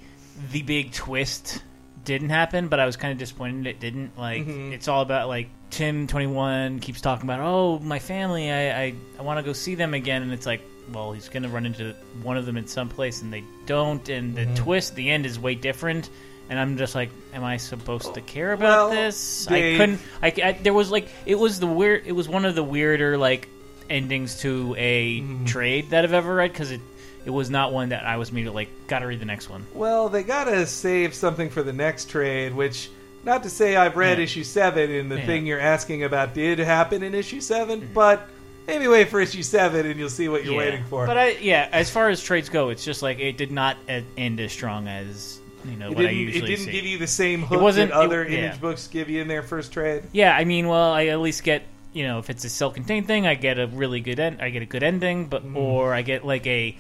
the 0.50 0.62
big 0.62 0.92
twist 0.92 1.62
didn't 2.05 2.29
happen, 2.31 2.68
but 2.68 2.79
I 2.81 2.85
was 2.87 2.96
kind 2.96 3.12
of 3.12 3.18
disappointed 3.18 3.66
it 3.66 3.81
didn't. 3.81 4.18
Like, 4.18 4.46
Mhm. 4.46 4.72
it's 4.72 4.88
all 4.88 5.00
about 5.00 5.29
like 5.29 5.48
Tim 5.75 6.07
Twenty 6.07 6.27
One 6.27 6.79
keeps 6.81 7.01
talking 7.01 7.25
about, 7.29 7.41
oh, 7.41 7.79
my 7.81 7.99
family, 7.99 8.51
I 8.51 8.83
I, 8.83 8.95
I 9.19 9.23
want 9.23 9.39
to 9.39 9.43
go 9.43 9.53
see 9.53 9.75
them 9.75 9.95
again, 9.95 10.23
and 10.23 10.33
it's 10.33 10.47
like. 10.47 10.61
Well, 10.93 11.13
he's 11.13 11.31
going 11.31 11.45
to 11.45 11.49
run 11.49 11.65
into 11.65 11.95
one 12.23 12.37
of 12.37 12.45
them 12.45 12.59
in 12.59 12.67
some 12.67 12.91
place, 12.91 13.23
and 13.23 13.33
they 13.33 13.43
don't. 13.65 14.07
And 14.11 14.35
the 14.37 14.43
Mm-hmm. 14.43 14.55
twist, 14.57 14.95
the 14.95 15.09
end 15.11 15.25
is 15.25 15.39
way 15.39 15.55
different. 15.55 16.11
And 16.51 16.59
I'm 16.59 16.77
just 16.77 16.95
like, 16.95 17.09
am 17.33 17.43
I 17.43 17.57
supposed 17.57 18.13
to 18.13 18.21
care 18.21 18.53
about 18.53 18.91
Well, 18.91 18.91
this? 18.91 19.47
Dave- 19.47 19.77
I 19.77 19.79
couldn't. 19.79 20.01
I, 20.23 20.49
I 20.51 20.53
there 20.63 20.75
was 20.75 20.91
like 20.91 21.09
it 21.25 21.37
was 21.37 21.59
the 21.59 21.67
weird. 21.67 22.03
It 22.07 22.13
was 22.13 22.29
one 22.29 22.45
of 22.45 22.55
the 22.55 22.63
weirder 22.63 23.17
like 23.17 23.49
endings 23.89 24.41
to 24.41 24.75
a 24.77 25.21
Mm-hmm. 25.23 25.47
trade 25.47 25.89
that 25.89 26.05
I've 26.05 26.13
ever 26.13 26.35
read 26.35 26.53
because 26.53 26.71
it 26.71 26.83
it 27.25 27.31
was 27.31 27.49
not 27.49 27.73
one 27.73 27.89
that 27.89 28.05
I 28.05 28.19
was 28.19 28.29
immediately 28.29 28.67
like 28.67 28.87
gotta 28.87 29.07
read 29.07 29.21
the 29.21 29.25
next 29.25 29.49
one. 29.49 29.65
Well, 29.73 30.11
they 30.11 30.23
gotta 30.23 30.67
save 30.67 31.15
something 31.15 31.49
for 31.49 31.63
the 31.63 31.73
next 31.73 32.11
trade, 32.11 32.55
which. 32.55 32.91
Not 33.25 33.43
to 33.45 33.51
say 33.51 33.77
I've 33.77 33.97
read 33.97 34.19
Yeah. 34.19 34.25
issue 34.25 34.45
seven 34.45 34.91
and 34.91 35.11
the 35.11 35.19
Yeah. 35.19 35.27
thing 35.27 35.47
you're 35.47 35.61
asking 35.61 36.05
about 36.05 36.35
did 36.35 36.59
happen 36.59 37.03
in 37.03 37.15
issue 37.15 37.41
7 37.41 37.81
mm-hmm. 37.81 37.95
but 37.95 38.29
maybe 38.67 38.87
wait 38.89 39.09
for 39.09 39.21
issue 39.21 39.43
seven 39.43 39.87
and 39.87 39.99
you'll 39.99 40.09
see 40.11 40.29
what 40.29 40.45
you're 40.45 40.55
Yeah. 40.55 40.59
waiting 40.59 40.85
for. 40.91 41.07
But 41.07 41.17
I 41.19 41.31
yeah, 41.41 41.69
as 41.73 41.91
far 41.91 42.09
as 42.11 42.23
trades 42.23 42.49
go, 42.49 42.69
it's 42.71 42.85
just 42.85 43.03
like 43.03 43.19
it 43.19 43.37
did 43.37 43.51
not 43.51 43.77
end 43.89 44.41
as 44.41 44.53
strong 44.53 44.89
as 44.89 45.39
you 45.65 45.77
know 45.77 45.91
it 45.91 45.97
what 45.97 46.05
I 46.05 46.09
didn't, 46.09 46.17
usually 46.19 46.45
it 46.45 46.47
didn't 46.57 46.67
see. 46.67 46.73
give 46.73 46.85
you 46.85 46.99
the 46.99 47.07
same 47.07 47.43
hook 47.43 47.61
wasn't- 47.61 47.91
that 47.91 47.97
other 47.99 48.25
it- 48.25 48.33
yeah. 48.33 48.39
image 48.41 48.61
books 48.61 48.87
give 48.87 49.09
you 49.09 49.23
in 49.23 49.29
their 49.29 49.43
first 49.43 49.73
trade. 49.73 50.03
Yeah, 50.13 50.37
I 50.37 50.45
mean, 50.45 50.69
well, 50.69 50.93
I 50.93 51.07
at 51.07 51.21
least 51.21 51.43
get 51.45 51.63
you 51.95 52.05
know 52.05 52.19
if 52.19 52.29
it's 52.29 52.45
a 52.45 52.51
self-contained 52.51 53.07
thing, 53.07 53.27
I 53.27 53.35
get 53.35 53.59
a 53.59 53.67
really 53.69 54.01
good 54.01 54.21
end. 54.21 54.39
I 54.43 54.51
get 54.51 54.63
a 54.63 54.67
good 54.67 54.83
ending, 54.83 55.27
but 55.27 55.43
mm-hmm. 55.43 55.57
or 55.57 55.95
I 55.95 56.03
get 56.03 56.27
like 56.27 56.47
a 56.47 56.77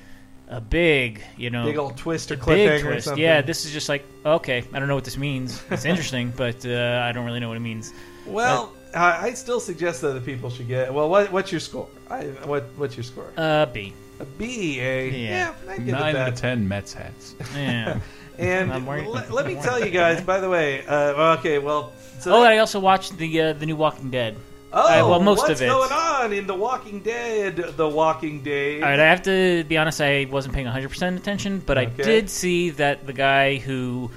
a 0.54 0.60
big 0.60 1.20
you 1.36 1.50
know 1.50 1.64
Big 1.64 1.76
old 1.76 1.96
twist 1.96 2.30
or 2.30 2.36
big 2.36 2.44
cliffhanger 2.44 2.84
or 2.84 2.90
twist. 2.92 3.04
something. 3.06 3.22
Yeah, 3.22 3.42
this 3.42 3.64
is 3.64 3.72
just 3.72 3.88
like 3.88 4.04
okay, 4.24 4.64
I 4.72 4.78
don't 4.78 4.88
know 4.88 4.94
what 4.94 5.04
this 5.04 5.18
means. 5.18 5.60
It's 5.70 5.84
interesting, 5.84 6.32
but 6.36 6.64
uh, 6.64 7.02
I 7.04 7.12
don't 7.12 7.26
really 7.26 7.40
know 7.40 7.48
what 7.48 7.56
it 7.56 7.60
means. 7.60 7.92
Well, 8.24 8.72
I, 8.94 9.28
I 9.28 9.34
still 9.34 9.60
suggest 9.60 10.00
that 10.02 10.12
the 10.12 10.20
people 10.20 10.48
should 10.50 10.68
get. 10.68 10.94
Well, 10.94 11.08
what, 11.10 11.30
what's 11.32 11.50
your 11.50 11.60
score? 11.60 11.88
I, 12.08 12.24
what 12.46 12.64
What's 12.76 12.96
your 12.96 13.04
score? 13.04 13.32
Uh, 13.36 13.66
B. 13.66 13.92
A 14.20 14.24
B, 14.24 14.80
A. 14.80 15.10
Yeah. 15.10 15.54
I 15.68 15.76
give 15.78 15.86
Nine 15.88 16.02
out 16.02 16.12
that. 16.12 16.28
of 16.28 16.34
ten 16.36 16.68
Mets 16.68 16.92
hats. 16.94 17.34
Yeah. 17.54 18.00
And 18.36 18.72
I'm 18.72 18.84
let, 18.84 19.30
let 19.30 19.46
me 19.46 19.54
tell 19.54 19.78
you 19.78 19.92
guys, 19.92 20.20
by 20.20 20.40
the 20.40 20.50
way. 20.50 20.84
Uh, 20.86 21.36
okay, 21.38 21.60
well. 21.60 21.92
So 22.18 22.32
oh, 22.32 22.42
and 22.42 22.48
I 22.52 22.58
also 22.58 22.80
watched 22.80 23.16
the 23.16 23.40
uh, 23.40 23.52
the 23.52 23.64
new 23.64 23.76
Walking 23.76 24.10
Dead. 24.10 24.34
Oh, 24.74 25.06
uh, 25.06 25.08
well, 25.08 25.20
most 25.20 25.38
what's 25.40 25.60
of 25.60 25.62
it. 25.62 25.68
going 25.68 25.92
on 25.92 26.32
in 26.32 26.46
The 26.46 26.54
Walking 26.54 27.00
Dead? 27.00 27.56
The 27.56 27.88
Walking 27.88 28.42
Dead. 28.42 28.82
All 28.82 28.88
right, 28.90 29.00
I 29.00 29.04
have 29.08 29.22
to 29.22 29.64
be 29.64 29.76
honest. 29.78 30.00
I 30.00 30.26
wasn't 30.30 30.54
paying 30.54 30.66
100 30.66 30.88
percent 30.88 31.18
attention, 31.18 31.60
but 31.64 31.78
I 31.78 31.84
did 31.86 32.28
see 32.28 32.70
that 32.70 33.06
the 33.06 33.12
guy 33.12 33.56
who 33.56 34.10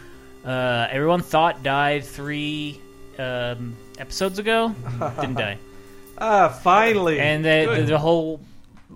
uh, 0.46 0.88
everyone 0.90 1.22
thought 1.22 1.64
died 1.64 2.04
three 2.06 2.80
um, 3.20 3.76
episodes 4.00 4.40
ago 4.40 4.70
didn't 5.20 5.36
die. 5.36 5.58
Ah, 6.18 6.50
finally. 6.50 7.20
and 7.20 7.46
the, 7.46 7.76
the, 7.78 7.84
the 7.84 7.98
whole 8.00 8.40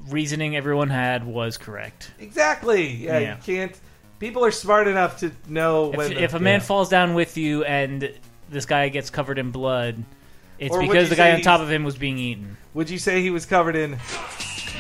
reasoning 0.10 0.56
everyone 0.56 0.90
had 0.90 1.26
was 1.26 1.58
correct. 1.58 2.12
exactly. 2.20 2.88
Yeah, 2.88 3.20
Yeah. 3.20 3.36
you 3.36 3.42
can't. 3.44 3.80
People 4.20 4.46
are 4.46 4.52
smart 4.52 4.88
enough 4.88 5.20
to 5.20 5.32
know 5.48 5.92
If, 5.92 5.98
when. 5.98 6.10
the- 6.14 6.24
if 6.24 6.34
a 6.34 6.40
man 6.40 6.60
yeah. 6.60 6.66
falls 6.66 6.90
down 6.90 7.14
with 7.14 7.38
you 7.38 7.64
and 7.64 8.12
this 8.50 8.66
guy 8.66 8.90
gets 8.90 9.10
covered 9.10 9.38
in 9.40 9.52
blood, 9.52 10.04
it's 10.62 10.74
Or 10.74 10.80
would 10.80 10.88
because 10.88 11.04
you 11.06 11.10
the 11.10 11.16
guy 11.18 11.32
say 11.32 11.36
on 11.36 11.42
top 11.42 11.60
of 11.60 11.70
him 11.70 11.84
was 11.84 11.98
being 11.98 12.18
eaten. 12.18 12.56
would 12.74 12.90
you 12.90 12.98
say 13.00 13.22
he 13.22 13.30
was 13.32 13.46
covered 13.46 13.76
in? 13.76 13.98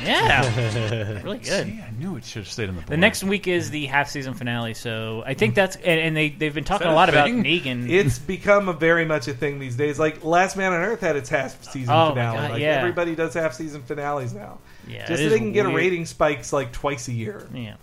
Yeah, 0.03 1.21
really 1.23 1.37
good. 1.37 1.67
See, 1.67 1.79
I 1.79 1.91
knew 1.99 2.15
it 2.15 2.25
should 2.25 2.43
have 2.43 2.51
stayed 2.51 2.69
on 2.69 2.75
the 2.75 2.81
board. 2.81 2.89
The 2.91 2.97
next 2.97 3.23
week 3.23 3.47
is 3.47 3.69
the 3.69 3.85
half 3.85 4.09
season 4.09 4.33
finale, 4.33 4.73
so 4.73 5.21
I 5.27 5.35
think 5.35 5.53
that's 5.53 5.75
and, 5.75 5.99
and 5.99 6.17
they 6.17 6.29
they've 6.29 6.53
been 6.53 6.63
talking 6.63 6.87
that 6.87 6.91
a 6.91 6.95
a 6.95 6.95
lot 6.95 7.09
about 7.09 7.25
thing? 7.27 7.43
Negan. 7.43 7.87
It's 7.89 8.17
become 8.17 8.67
a 8.67 8.73
very 8.73 9.05
much 9.05 9.27
a 9.27 9.33
thing 9.33 9.59
these 9.59 9.75
days. 9.75 9.99
Like 9.99 10.23
Last 10.23 10.57
Man 10.57 10.73
on 10.73 10.81
Earth 10.81 11.01
had 11.01 11.15
its 11.17 11.29
half 11.29 11.63
season 11.71 11.93
Oh 11.93 12.09
my 12.09 12.13
finale. 12.15 12.37
God, 12.37 12.51
like 12.51 12.61
yeah. 12.61 12.67
everybody 12.79 13.13
does 13.13 13.35
half 13.35 13.53
season 13.53 13.83
finales 13.83 14.33
now. 14.33 14.57
yeah, 14.87 14.99
Just 15.07 15.11
it 15.11 15.17
so 15.17 15.23
is 15.25 15.31
they 15.33 15.37
can 15.37 15.51
get 15.51 15.65
a 15.67 15.69
weird. 15.69 15.77
rating 15.81 16.05
spikes 16.07 16.51
like 16.51 16.71
twice 16.71 17.07
a 17.07 17.13
year. 17.13 17.47
Yeah, 17.53 17.75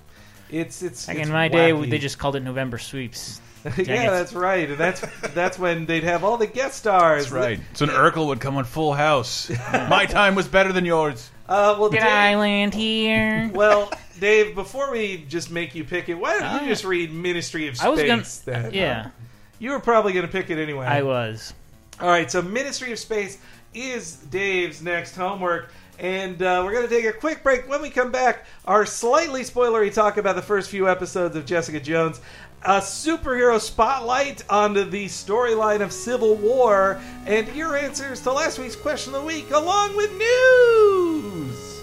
It's 0.51 0.83
it's 0.83 1.07
like 1.07 1.19
it's 1.19 1.27
in 1.29 1.33
my 1.33 1.47
day, 1.47 1.71
wacky. 1.71 1.89
they 1.91 1.99
just 1.99 2.19
called 2.19 2.35
it 2.35 2.41
November 2.43 2.79
sweeps. 2.79 3.41
yeah, 3.65 4.07
it. 4.07 4.11
that's 4.11 4.33
right. 4.33 4.69
And 4.71 4.79
that's 4.79 5.01
that's 5.35 5.59
when 5.59 5.87
they'd 5.87 6.05
have 6.05 6.25
all 6.25 6.37
the 6.37 6.47
guest 6.47 6.79
stars. 6.79 7.25
That's 7.25 7.33
right. 7.33 7.61
So 7.75 7.85
an 7.85 7.91
Urkel 7.91 8.27
would 8.29 8.41
come 8.41 8.57
on 8.57 8.65
Full 8.65 8.95
House. 8.95 9.51
My 9.73 10.07
time 10.07 10.35
was 10.35 10.47
better 10.49 10.73
than 10.73 10.85
yours. 10.85 11.31
Uh, 11.49 11.77
well, 11.79 11.89
Good 11.91 12.01
Dave, 12.01 12.09
island 12.09 12.75
here. 12.75 13.51
well, 13.55 13.91
Dave, 14.21 14.55
before 14.55 14.91
we 14.93 15.25
just 15.29 15.51
make 15.51 15.75
you 15.75 15.83
pick 15.83 16.09
it, 16.09 16.15
why 16.15 16.39
don't 16.39 16.61
you 16.63 16.67
Oh. 16.67 16.69
just 16.69 16.85
read 16.85 17.13
Ministry 17.13 17.69
of 17.69 17.77
Space? 17.77 17.87
I 17.87 17.89
was 17.89 18.03
gonna, 18.03 18.25
then? 18.45 18.75
yeah, 18.75 19.11
you 19.59 19.71
were 19.71 19.81
probably 19.81 20.13
going 20.13 20.27
to 20.27 20.31
pick 20.33 20.51
it 20.51 20.61
anyway. 20.61 20.85
I 20.87 21.03
was. 21.03 21.55
All 22.01 22.09
right, 22.09 22.31
so 22.31 22.43
Ministry 22.43 22.93
of 22.93 22.99
Space 22.99 23.39
is 23.75 24.17
Dave's 24.17 24.83
next 24.83 25.17
homework. 25.17 25.71
And 26.01 26.41
uh, 26.43 26.63
we're 26.65 26.73
going 26.75 26.89
to 26.89 26.95
take 26.95 27.07
a 27.07 27.13
quick 27.13 27.43
break. 27.43 27.69
When 27.69 27.83
we 27.83 27.91
come 27.91 28.13
back, 28.13 28.45
our 28.67 28.87
slightly 28.87 29.41
spoilery 29.43 29.93
talk 29.93 30.17
about 30.17 30.37
the 30.37 30.43
first 30.43 30.71
few 30.71 30.89
episodes 30.89 31.35
of 31.35 31.45
Jessica 31.45 31.81
Jones, 31.81 32.21
a 32.63 32.81
superhero 32.81 33.61
spotlight 33.61 34.43
onto 34.51 34.85
the 34.85 35.07
storyline 35.07 35.81
of 35.81 35.93
Civil 35.93 36.35
War, 36.35 37.01
and 37.27 37.49
your 37.55 37.77
answers 37.77 38.21
to 38.23 38.33
last 38.33 38.59
week's 38.59 38.77
question 38.77 39.15
of 39.15 39.23
the 39.23 39.27
week, 39.27 39.51
along 39.51 39.97
with 39.97 40.13
news. 40.13 41.78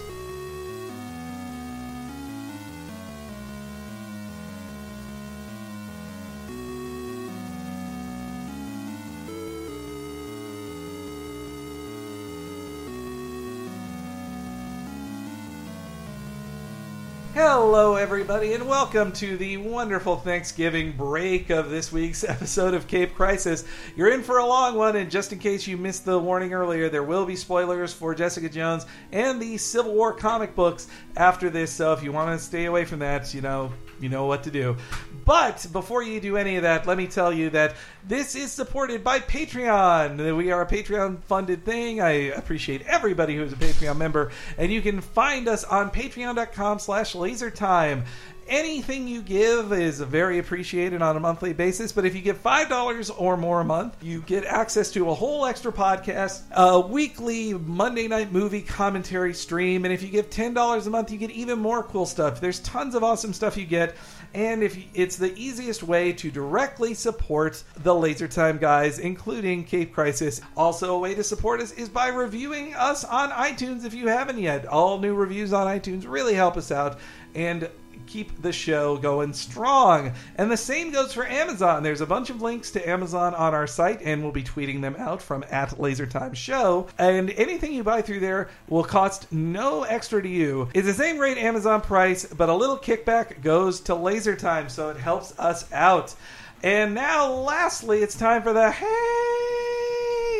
Hello, 17.38 17.96
everybody, 17.96 18.54
and 18.54 18.66
welcome 18.66 19.12
to 19.12 19.36
the 19.36 19.58
wonderful 19.58 20.16
Thanksgiving 20.16 20.92
break 20.92 21.50
of 21.50 21.68
this 21.68 21.92
week's 21.92 22.24
episode 22.28 22.72
of 22.72 22.88
Cape 22.88 23.14
Crisis. 23.14 23.62
You're 23.94 24.10
in 24.10 24.22
for 24.22 24.38
a 24.38 24.46
long 24.46 24.74
one, 24.74 24.96
and 24.96 25.10
just 25.10 25.34
in 25.34 25.38
case 25.38 25.66
you 25.66 25.76
missed 25.76 26.06
the 26.06 26.18
warning 26.18 26.54
earlier, 26.54 26.88
there 26.88 27.02
will 27.02 27.26
be 27.26 27.36
spoilers 27.36 27.92
for 27.92 28.14
Jessica 28.14 28.48
Jones 28.48 28.86
and 29.12 29.38
the 29.38 29.58
Civil 29.58 29.92
War 29.92 30.14
comic 30.14 30.54
books 30.54 30.88
after 31.18 31.50
this. 31.50 31.70
So 31.70 31.92
if 31.92 32.02
you 32.02 32.10
want 32.10 32.30
to 32.30 32.42
stay 32.42 32.64
away 32.64 32.86
from 32.86 33.00
that, 33.00 33.34
you 33.34 33.42
know, 33.42 33.70
you 34.00 34.08
know 34.08 34.26
what 34.26 34.42
to 34.44 34.50
do. 34.50 34.76
But 35.24 35.66
before 35.72 36.02
you 36.02 36.20
do 36.20 36.36
any 36.36 36.56
of 36.56 36.62
that, 36.62 36.86
let 36.86 36.96
me 36.96 37.06
tell 37.06 37.32
you 37.32 37.50
that 37.50 37.74
this 38.06 38.36
is 38.36 38.52
supported 38.52 39.02
by 39.02 39.18
Patreon. 39.20 40.36
We 40.36 40.52
are 40.52 40.62
a 40.62 40.66
Patreon 40.66 41.22
funded 41.24 41.64
thing. 41.64 42.00
I 42.00 42.10
appreciate 42.10 42.82
everybody 42.86 43.36
who's 43.36 43.52
a 43.52 43.56
Patreon 43.56 43.96
member, 43.96 44.30
and 44.56 44.70
you 44.70 44.82
can 44.82 45.00
find 45.00 45.48
us 45.48 45.64
on 45.64 45.90
patreon.com 45.90 46.78
slash 46.78 47.14
lasertime. 47.14 48.04
Anything 48.48 49.08
you 49.08 49.22
give 49.22 49.72
is 49.72 50.00
very 50.00 50.38
appreciated 50.38 51.02
on 51.02 51.16
a 51.16 51.20
monthly 51.20 51.52
basis, 51.52 51.90
but 51.90 52.04
if 52.04 52.14
you 52.14 52.20
give 52.20 52.40
$5 52.40 53.10
or 53.18 53.36
more 53.36 53.60
a 53.60 53.64
month, 53.64 53.96
you 54.00 54.22
get 54.22 54.44
access 54.44 54.92
to 54.92 55.10
a 55.10 55.14
whole 55.14 55.44
extra 55.46 55.72
podcast, 55.72 56.42
a 56.52 56.78
weekly 56.78 57.54
Monday 57.54 58.06
night 58.06 58.30
movie 58.30 58.62
commentary 58.62 59.34
stream, 59.34 59.84
and 59.84 59.92
if 59.92 60.00
you 60.00 60.08
give 60.08 60.30
$10 60.30 60.86
a 60.86 60.90
month, 60.90 61.10
you 61.10 61.18
get 61.18 61.32
even 61.32 61.58
more 61.58 61.82
cool 61.82 62.06
stuff. 62.06 62.40
There's 62.40 62.60
tons 62.60 62.94
of 62.94 63.02
awesome 63.02 63.32
stuff 63.32 63.56
you 63.56 63.66
get, 63.66 63.96
and 64.32 64.62
if 64.62 64.76
you, 64.76 64.84
it's 64.94 65.16
the 65.16 65.36
easiest 65.36 65.82
way 65.82 66.12
to 66.12 66.30
directly 66.30 66.94
support 66.94 67.64
the 67.78 67.94
Laser 67.94 68.28
Time 68.28 68.58
guys, 68.58 69.00
including 69.00 69.64
Cape 69.64 69.92
Crisis. 69.92 70.40
Also, 70.56 70.94
a 70.94 70.98
way 71.00 71.16
to 71.16 71.24
support 71.24 71.60
us 71.60 71.72
is 71.72 71.88
by 71.88 72.08
reviewing 72.08 72.74
us 72.74 73.02
on 73.02 73.30
iTunes 73.30 73.84
if 73.84 73.92
you 73.92 74.06
haven't 74.06 74.38
yet. 74.38 74.66
All 74.66 75.00
new 75.00 75.16
reviews 75.16 75.52
on 75.52 75.66
iTunes 75.66 76.04
really 76.06 76.34
help 76.34 76.56
us 76.56 76.70
out 76.70 77.00
and 77.36 77.68
keep 78.06 78.42
the 78.42 78.52
show 78.52 78.96
going 78.96 79.32
strong. 79.32 80.12
And 80.36 80.50
the 80.50 80.56
same 80.56 80.90
goes 80.90 81.12
for 81.12 81.26
Amazon. 81.26 81.82
There's 81.82 82.00
a 82.00 82.06
bunch 82.06 82.30
of 82.30 82.42
links 82.42 82.70
to 82.72 82.88
Amazon 82.88 83.34
on 83.34 83.54
our 83.54 83.66
site, 83.66 84.02
and 84.02 84.22
we'll 84.22 84.32
be 84.32 84.42
tweeting 84.42 84.80
them 84.80 84.96
out 84.98 85.20
from 85.22 85.44
at 85.50 85.70
LaserTime 85.70 86.34
Show. 86.34 86.88
And 86.98 87.30
anything 87.30 87.72
you 87.72 87.82
buy 87.82 88.02
through 88.02 88.20
there 88.20 88.48
will 88.68 88.84
cost 88.84 89.30
no 89.32 89.82
extra 89.84 90.22
to 90.22 90.28
you. 90.28 90.68
It's 90.74 90.86
the 90.86 90.94
same 90.94 91.18
rate 91.18 91.38
Amazon 91.38 91.80
price, 91.80 92.24
but 92.26 92.48
a 92.48 92.54
little 92.54 92.78
kickback 92.78 93.42
goes 93.42 93.80
to 93.82 93.92
LaserTime, 93.92 94.70
so 94.70 94.90
it 94.90 94.96
helps 94.96 95.38
us 95.38 95.70
out. 95.72 96.14
And 96.62 96.94
now, 96.94 97.30
lastly, 97.32 98.02
it's 98.02 98.16
time 98.16 98.42
for 98.42 98.52
the 98.52 98.70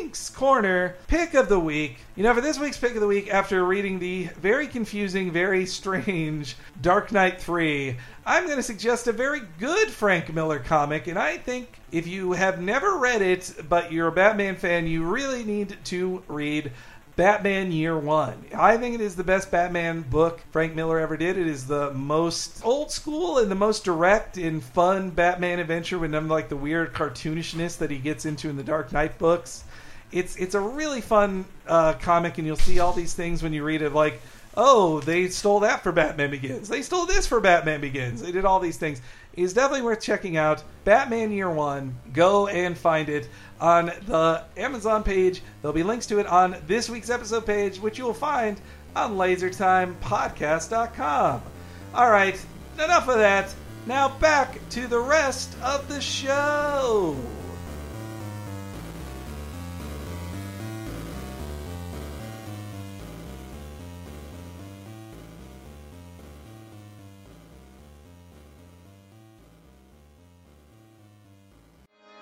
Hank's 0.06 0.30
Corner 0.30 0.94
pick 1.08 1.34
of 1.34 1.48
the 1.48 1.58
week. 1.58 1.96
You 2.14 2.22
know, 2.22 2.32
for 2.32 2.40
this 2.40 2.60
week's 2.60 2.78
pick 2.78 2.94
of 2.94 3.00
the 3.00 3.08
week, 3.08 3.28
after 3.28 3.64
reading 3.64 3.98
the 3.98 4.26
very 4.40 4.68
confusing, 4.68 5.32
very 5.32 5.66
strange 5.66 6.54
Dark 6.80 7.10
Knight 7.10 7.42
3, 7.42 7.96
I'm 8.24 8.44
going 8.44 8.56
to 8.56 8.62
suggest 8.62 9.08
a 9.08 9.12
very 9.12 9.42
good 9.58 9.90
Frank 9.90 10.32
Miller 10.32 10.60
comic. 10.60 11.08
And 11.08 11.18
I 11.18 11.38
think 11.38 11.80
if 11.90 12.06
you 12.06 12.34
have 12.34 12.60
never 12.60 12.98
read 12.98 13.20
it, 13.20 13.52
but 13.68 13.90
you're 13.90 14.06
a 14.06 14.12
Batman 14.12 14.54
fan, 14.54 14.86
you 14.86 15.02
really 15.02 15.42
need 15.42 15.76
to 15.86 16.22
read 16.28 16.70
Batman 17.16 17.72
Year 17.72 17.98
One. 17.98 18.44
I 18.54 18.76
think 18.76 18.94
it 18.94 19.00
is 19.00 19.16
the 19.16 19.24
best 19.24 19.50
Batman 19.50 20.02
book 20.02 20.40
Frank 20.52 20.76
Miller 20.76 21.00
ever 21.00 21.16
did. 21.16 21.36
It 21.36 21.48
is 21.48 21.66
the 21.66 21.90
most 21.90 22.64
old 22.64 22.92
school 22.92 23.38
and 23.38 23.50
the 23.50 23.56
most 23.56 23.84
direct 23.84 24.36
and 24.36 24.62
fun 24.62 25.10
Batman 25.10 25.58
adventure 25.58 25.98
with 25.98 26.12
none 26.12 26.26
of 26.26 26.30
like 26.30 26.48
the 26.48 26.56
weird 26.56 26.94
cartoonishness 26.94 27.78
that 27.78 27.90
he 27.90 27.98
gets 27.98 28.24
into 28.24 28.48
in 28.48 28.56
the 28.56 28.62
Dark 28.62 28.92
Knight 28.92 29.18
books. 29.18 29.64
It's 30.12 30.36
it's 30.36 30.54
a 30.54 30.60
really 30.60 31.00
fun 31.00 31.44
uh, 31.66 31.94
comic, 31.94 32.38
and 32.38 32.46
you'll 32.46 32.56
see 32.56 32.78
all 32.78 32.92
these 32.92 33.14
things 33.14 33.42
when 33.42 33.52
you 33.52 33.64
read 33.64 33.82
it. 33.82 33.92
Like, 33.92 34.20
oh, 34.56 35.00
they 35.00 35.28
stole 35.28 35.58
that 35.60 35.82
for 35.82 35.92
Batman 35.92 36.30
Begins. 36.30 36.68
They 36.68 36.82
stole 36.82 37.06
this 37.06 37.26
for 37.26 37.40
Batman 37.40 37.80
Begins. 37.80 38.22
They 38.22 38.32
did 38.32 38.44
all 38.44 38.60
these 38.60 38.76
things. 38.76 39.00
It's 39.34 39.52
definitely 39.52 39.82
worth 39.82 40.00
checking 40.00 40.36
out. 40.36 40.62
Batman 40.84 41.32
Year 41.32 41.50
One. 41.50 41.96
Go 42.12 42.46
and 42.46 42.78
find 42.78 43.08
it 43.08 43.28
on 43.60 43.86
the 44.06 44.44
Amazon 44.56 45.02
page. 45.02 45.42
There'll 45.60 45.74
be 45.74 45.82
links 45.82 46.06
to 46.06 46.18
it 46.18 46.26
on 46.26 46.56
this 46.66 46.88
week's 46.88 47.10
episode 47.10 47.44
page, 47.44 47.78
which 47.78 47.98
you 47.98 48.04
will 48.04 48.14
find 48.14 48.60
on 48.94 49.16
LaserTimePodcast.com. 49.16 51.42
All 51.94 52.10
right, 52.10 52.46
enough 52.82 53.08
of 53.08 53.18
that. 53.18 53.54
Now 53.86 54.08
back 54.08 54.58
to 54.70 54.86
the 54.86 54.98
rest 54.98 55.54
of 55.62 55.88
the 55.88 56.00
show. 56.00 57.16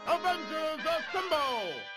Avengers 0.06 0.84
Assemble! 0.84 1.93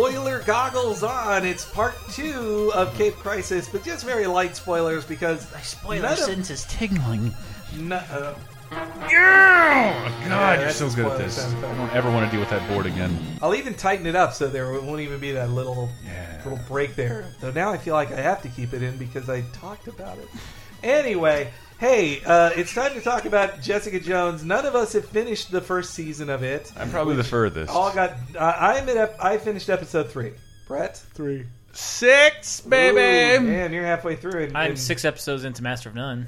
Spoiler 0.00 0.40
goggles 0.42 1.02
on. 1.02 1.46
It's 1.46 1.64
part 1.64 1.94
two 2.10 2.70
of 2.74 2.94
Cape 2.98 3.14
Crisis, 3.14 3.66
but 3.66 3.82
just 3.82 4.04
very 4.04 4.26
light 4.26 4.54
spoilers 4.54 5.06
because 5.06 5.48
Spoiler 5.62 6.02
none 6.02 6.12
of- 6.12 6.18
sense 6.18 6.50
is 6.50 6.66
tingling. 6.66 7.34
no- 7.78 7.96
uh, 7.96 8.34
God, 8.70 9.10
Yeah, 9.10 10.10
you're 10.56 10.64
that's 10.66 10.76
so 10.76 10.90
good 10.90 11.06
at 11.06 11.12
spoiler 11.12 11.18
this. 11.18 11.34
sound 11.36 11.64
I 11.64 11.74
don't 11.76 11.94
ever 11.94 12.10
want 12.10 12.26
to 12.26 12.30
deal 12.30 12.40
with 12.40 12.50
that 12.50 12.68
board 12.68 12.84
again. 12.84 13.16
I'll 13.40 13.54
even 13.54 13.72
tighten 13.72 14.06
it 14.06 14.14
up 14.16 14.34
so 14.34 14.48
there 14.48 14.70
won't 14.70 15.00
even 15.00 15.18
be 15.18 15.32
that 15.32 15.48
little 15.50 15.88
Yeah. 16.04 16.40
little 16.44 16.60
break 16.68 16.94
there. 16.94 17.24
So 17.40 17.50
now 17.52 17.70
I 17.72 17.78
feel 17.78 17.94
like 17.94 18.12
I 18.12 18.20
have 18.20 18.42
to 18.42 18.48
keep 18.48 18.74
it 18.74 18.82
in 18.82 18.98
because 18.98 19.30
I 19.30 19.42
talked 19.54 19.88
about 19.88 20.18
it. 20.18 20.28
Anyway, 20.82 21.50
hey, 21.78 22.20
uh, 22.24 22.50
it's 22.56 22.74
time 22.74 22.94
to 22.94 23.00
talk 23.00 23.24
about 23.24 23.60
Jessica 23.62 24.00
Jones. 24.00 24.44
None 24.44 24.66
of 24.66 24.74
us 24.74 24.92
have 24.92 25.06
finished 25.06 25.50
the 25.50 25.60
first 25.60 25.94
season 25.94 26.30
of 26.30 26.42
it. 26.42 26.72
I'm 26.76 26.90
probably 26.90 27.16
the 27.16 27.24
furthest. 27.24 27.72
All 27.72 27.92
got. 27.92 28.12
Uh, 28.36 28.38
I'm 28.58 28.88
at. 28.88 28.96
ep- 28.96 29.16
I 29.22 29.38
finished 29.38 29.68
episode 29.70 30.10
three. 30.10 30.32
Brett, 30.68 30.96
Three. 31.14 31.46
Six, 31.72 32.60
baby. 32.62 33.36
Ooh, 33.36 33.46
man, 33.46 33.72
you're 33.72 33.84
halfway 33.84 34.16
through. 34.16 34.44
And, 34.44 34.56
I'm 34.56 34.70
and- 34.72 34.78
six 34.78 35.04
episodes 35.04 35.44
into 35.44 35.62
Master 35.62 35.88
of 35.90 35.94
None. 35.94 36.26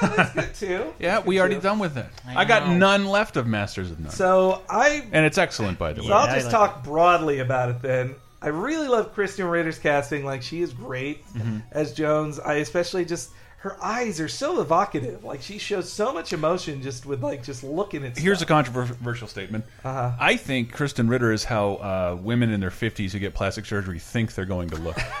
That's 0.00 0.32
good 0.32 0.54
too. 0.54 0.94
Yeah, 0.98 1.20
we 1.20 1.38
already 1.40 1.58
done 1.60 1.78
with 1.78 1.96
it. 1.98 2.06
I 2.26 2.42
I, 2.42 2.44
got 2.46 2.66
know. 2.66 2.74
none 2.78 3.04
left 3.06 3.36
of 3.36 3.46
Masters 3.46 3.90
of 3.90 4.00
None, 4.00 4.10
So 4.12 4.62
I 4.68 5.04
and 5.12 5.26
it's 5.26 5.36
excellent, 5.38 5.78
by 5.78 5.92
the 5.92 6.00
So 6.02 6.08
way. 6.08 6.12
I'll 6.14 6.28
I 6.28 6.34
just 6.34 6.46
like 6.46 6.52
talk 6.52 6.84
broadly 6.84 7.40
about 7.40 7.68
it 7.70 7.82
then. 7.82 8.14
I 8.40 8.48
really 8.48 8.88
love 8.88 9.14
Krysten 9.14 9.50
Ritter's 9.50 9.78
casting. 9.78 10.24
Like 10.24 10.42
she 10.42 10.62
is 10.62 10.72
great 10.72 11.26
Mm-hmm. 11.34 11.58
as 11.72 11.92
Jones. 11.92 12.38
I 12.40 12.54
especially 12.56 13.04
just 13.04 13.30
her 13.64 13.82
eyes 13.82 14.20
are 14.20 14.28
so 14.28 14.60
evocative. 14.60 15.24
Like 15.24 15.40
she 15.40 15.56
shows 15.56 15.90
so 15.90 16.12
much 16.12 16.34
emotion 16.34 16.82
just 16.82 17.06
with 17.06 17.22
like 17.22 17.42
just 17.42 17.64
looking 17.64 18.04
at. 18.04 18.18
Here's 18.18 18.42
a 18.42 18.46
controversial 18.46 19.26
statement. 19.26 19.64
Uh-huh. 19.82 20.12
I 20.20 20.36
think 20.36 20.76
Krysten 20.76 21.08
Ritter 21.08 21.32
is 21.32 21.44
how 21.44 21.76
uh, 21.76 22.18
women 22.20 22.50
in 22.50 22.60
their 22.60 22.70
50s 22.70 23.12
who 23.12 23.18
get 23.18 23.32
plastic 23.32 23.64
surgery 23.64 23.98
think 23.98 24.34
they're 24.34 24.44
going 24.44 24.68
to 24.68 24.76
look. 24.76 24.98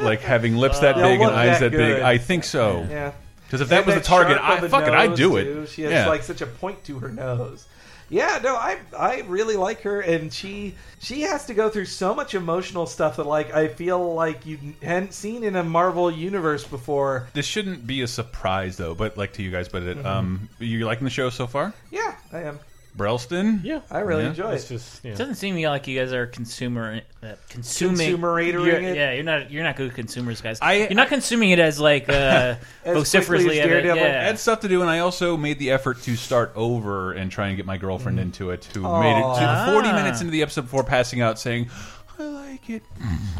like 0.00 0.20
having 0.22 0.56
lips 0.56 0.80
that 0.80 0.96
big 0.96 1.20
and 1.20 1.30
eyes 1.30 1.60
that 1.60 1.70
that, 1.70 1.76
big. 1.76 2.02
I 2.02 2.18
think 2.18 2.42
so. 2.42 2.84
yeah. 2.90 3.12
Because 3.46 3.60
if 3.60 3.68
that 3.68 3.86
was 3.86 3.94
the 3.94 4.00
target, 4.00 4.38
I 4.42 4.66
fuck 4.66 4.88
it, 4.88 4.92
I'd 4.92 5.14
do 5.14 5.36
it. 5.36 5.44
too. 5.44 5.66
She 5.66 5.82
has 5.82 5.92
yeah. 5.92 6.08
like 6.08 6.24
such 6.24 6.42
a 6.42 6.46
point 6.46 6.82
to 6.84 6.98
her 6.98 7.10
nose. 7.10 7.68
Yeah, 8.10 8.40
no, 8.42 8.56
I 8.56 8.78
I 8.98 9.20
really 9.26 9.56
like 9.56 9.82
her, 9.82 10.00
and 10.00 10.32
she 10.32 10.74
she 10.98 11.22
has 11.22 11.44
to 11.46 11.54
go 11.54 11.68
through 11.68 11.84
so 11.84 12.14
much 12.14 12.34
emotional 12.34 12.86
stuff 12.86 13.16
that 13.16 13.26
like 13.26 13.52
I 13.54 13.68
feel 13.68 14.14
like 14.14 14.46
you 14.46 14.58
hadn't 14.82 15.12
seen 15.12 15.44
in 15.44 15.56
a 15.56 15.62
Marvel 15.62 16.10
universe 16.10 16.64
before. 16.64 17.28
this 17.34 17.44
shouldn't 17.46 17.86
be 17.86 18.00
a 18.02 18.06
surprise 18.06 18.76
though, 18.78 18.94
but 18.94 19.16
like 19.18 19.34
to 19.34 19.42
you 19.42 19.50
guys. 19.50 19.68
But 19.68 19.82
Mm-hmm. 19.82 20.06
um, 20.06 20.48
you 20.58 20.84
liking 20.86 21.04
the 21.04 21.10
show 21.10 21.28
so 21.30 21.46
far? 21.46 21.72
Yeah, 21.90 22.14
I 22.32 22.42
am. 22.44 22.58
Brelston? 22.96 23.60
Yeah. 23.64 23.80
I 23.90 24.00
really 24.00 24.22
Yeah. 24.24 24.28
enjoy 24.30 24.52
It's 24.52 24.64
it. 24.70 24.74
just 24.74 25.04
yeah. 25.04 25.12
It 25.12 25.18
doesn't 25.18 25.36
seem 25.36 25.60
like 25.62 25.86
you 25.86 25.98
guys 25.98 26.12
are 26.12 26.26
consumer 26.26 27.00
uh, 27.22 27.32
consuming. 27.48 28.16
Consumeratering 28.16 28.52
You're- 28.66 28.84
it? 28.86 28.96
Yeah, 28.96 29.12
you're 29.12 29.22
not. 29.24 29.50
You're 29.50 29.62
not 29.64 29.76
good 29.76 29.94
consumers, 29.94 30.40
guys. 30.40 30.58
I- 30.60 30.74
you're 30.74 30.90
not 30.94 31.08
consuming 31.08 31.50
it 31.50 31.58
as 31.58 31.78
like 31.80 32.08
uh, 32.08 32.12
As 32.84 32.96
vociferously. 32.96 33.44
quickly 33.46 33.60
as 33.60 33.66
it, 33.66 33.68
Daredevil. 33.68 33.96
Yeah. 34.02 34.20
I 34.20 34.24
had 34.24 34.38
stuff 34.38 34.60
to 34.60 34.68
do, 34.68 34.80
and 34.80 34.90
I 34.90 35.00
also 35.00 35.36
made 35.36 35.58
the 35.58 35.70
effort 35.70 36.02
to 36.02 36.16
start 36.16 36.52
over 36.56 37.12
and 37.12 37.30
try 37.30 37.48
and 37.48 37.56
get 37.56 37.66
my 37.66 37.76
girlfriend 37.76 38.18
into 38.20 38.50
it. 38.50 38.64
Who 38.74 38.82
made 38.82 39.18
it 39.18 39.22
to 39.22 39.44
Aw. 39.46 39.70
40 39.72 39.92
minutes 39.92 40.20
into 40.20 40.30
the 40.30 40.42
episode 40.42 40.62
before 40.62 40.84
passing 40.84 41.20
out, 41.20 41.38
saying, 41.38 41.70
"I 42.18 42.22
like 42.24 42.70
it." 42.70 42.82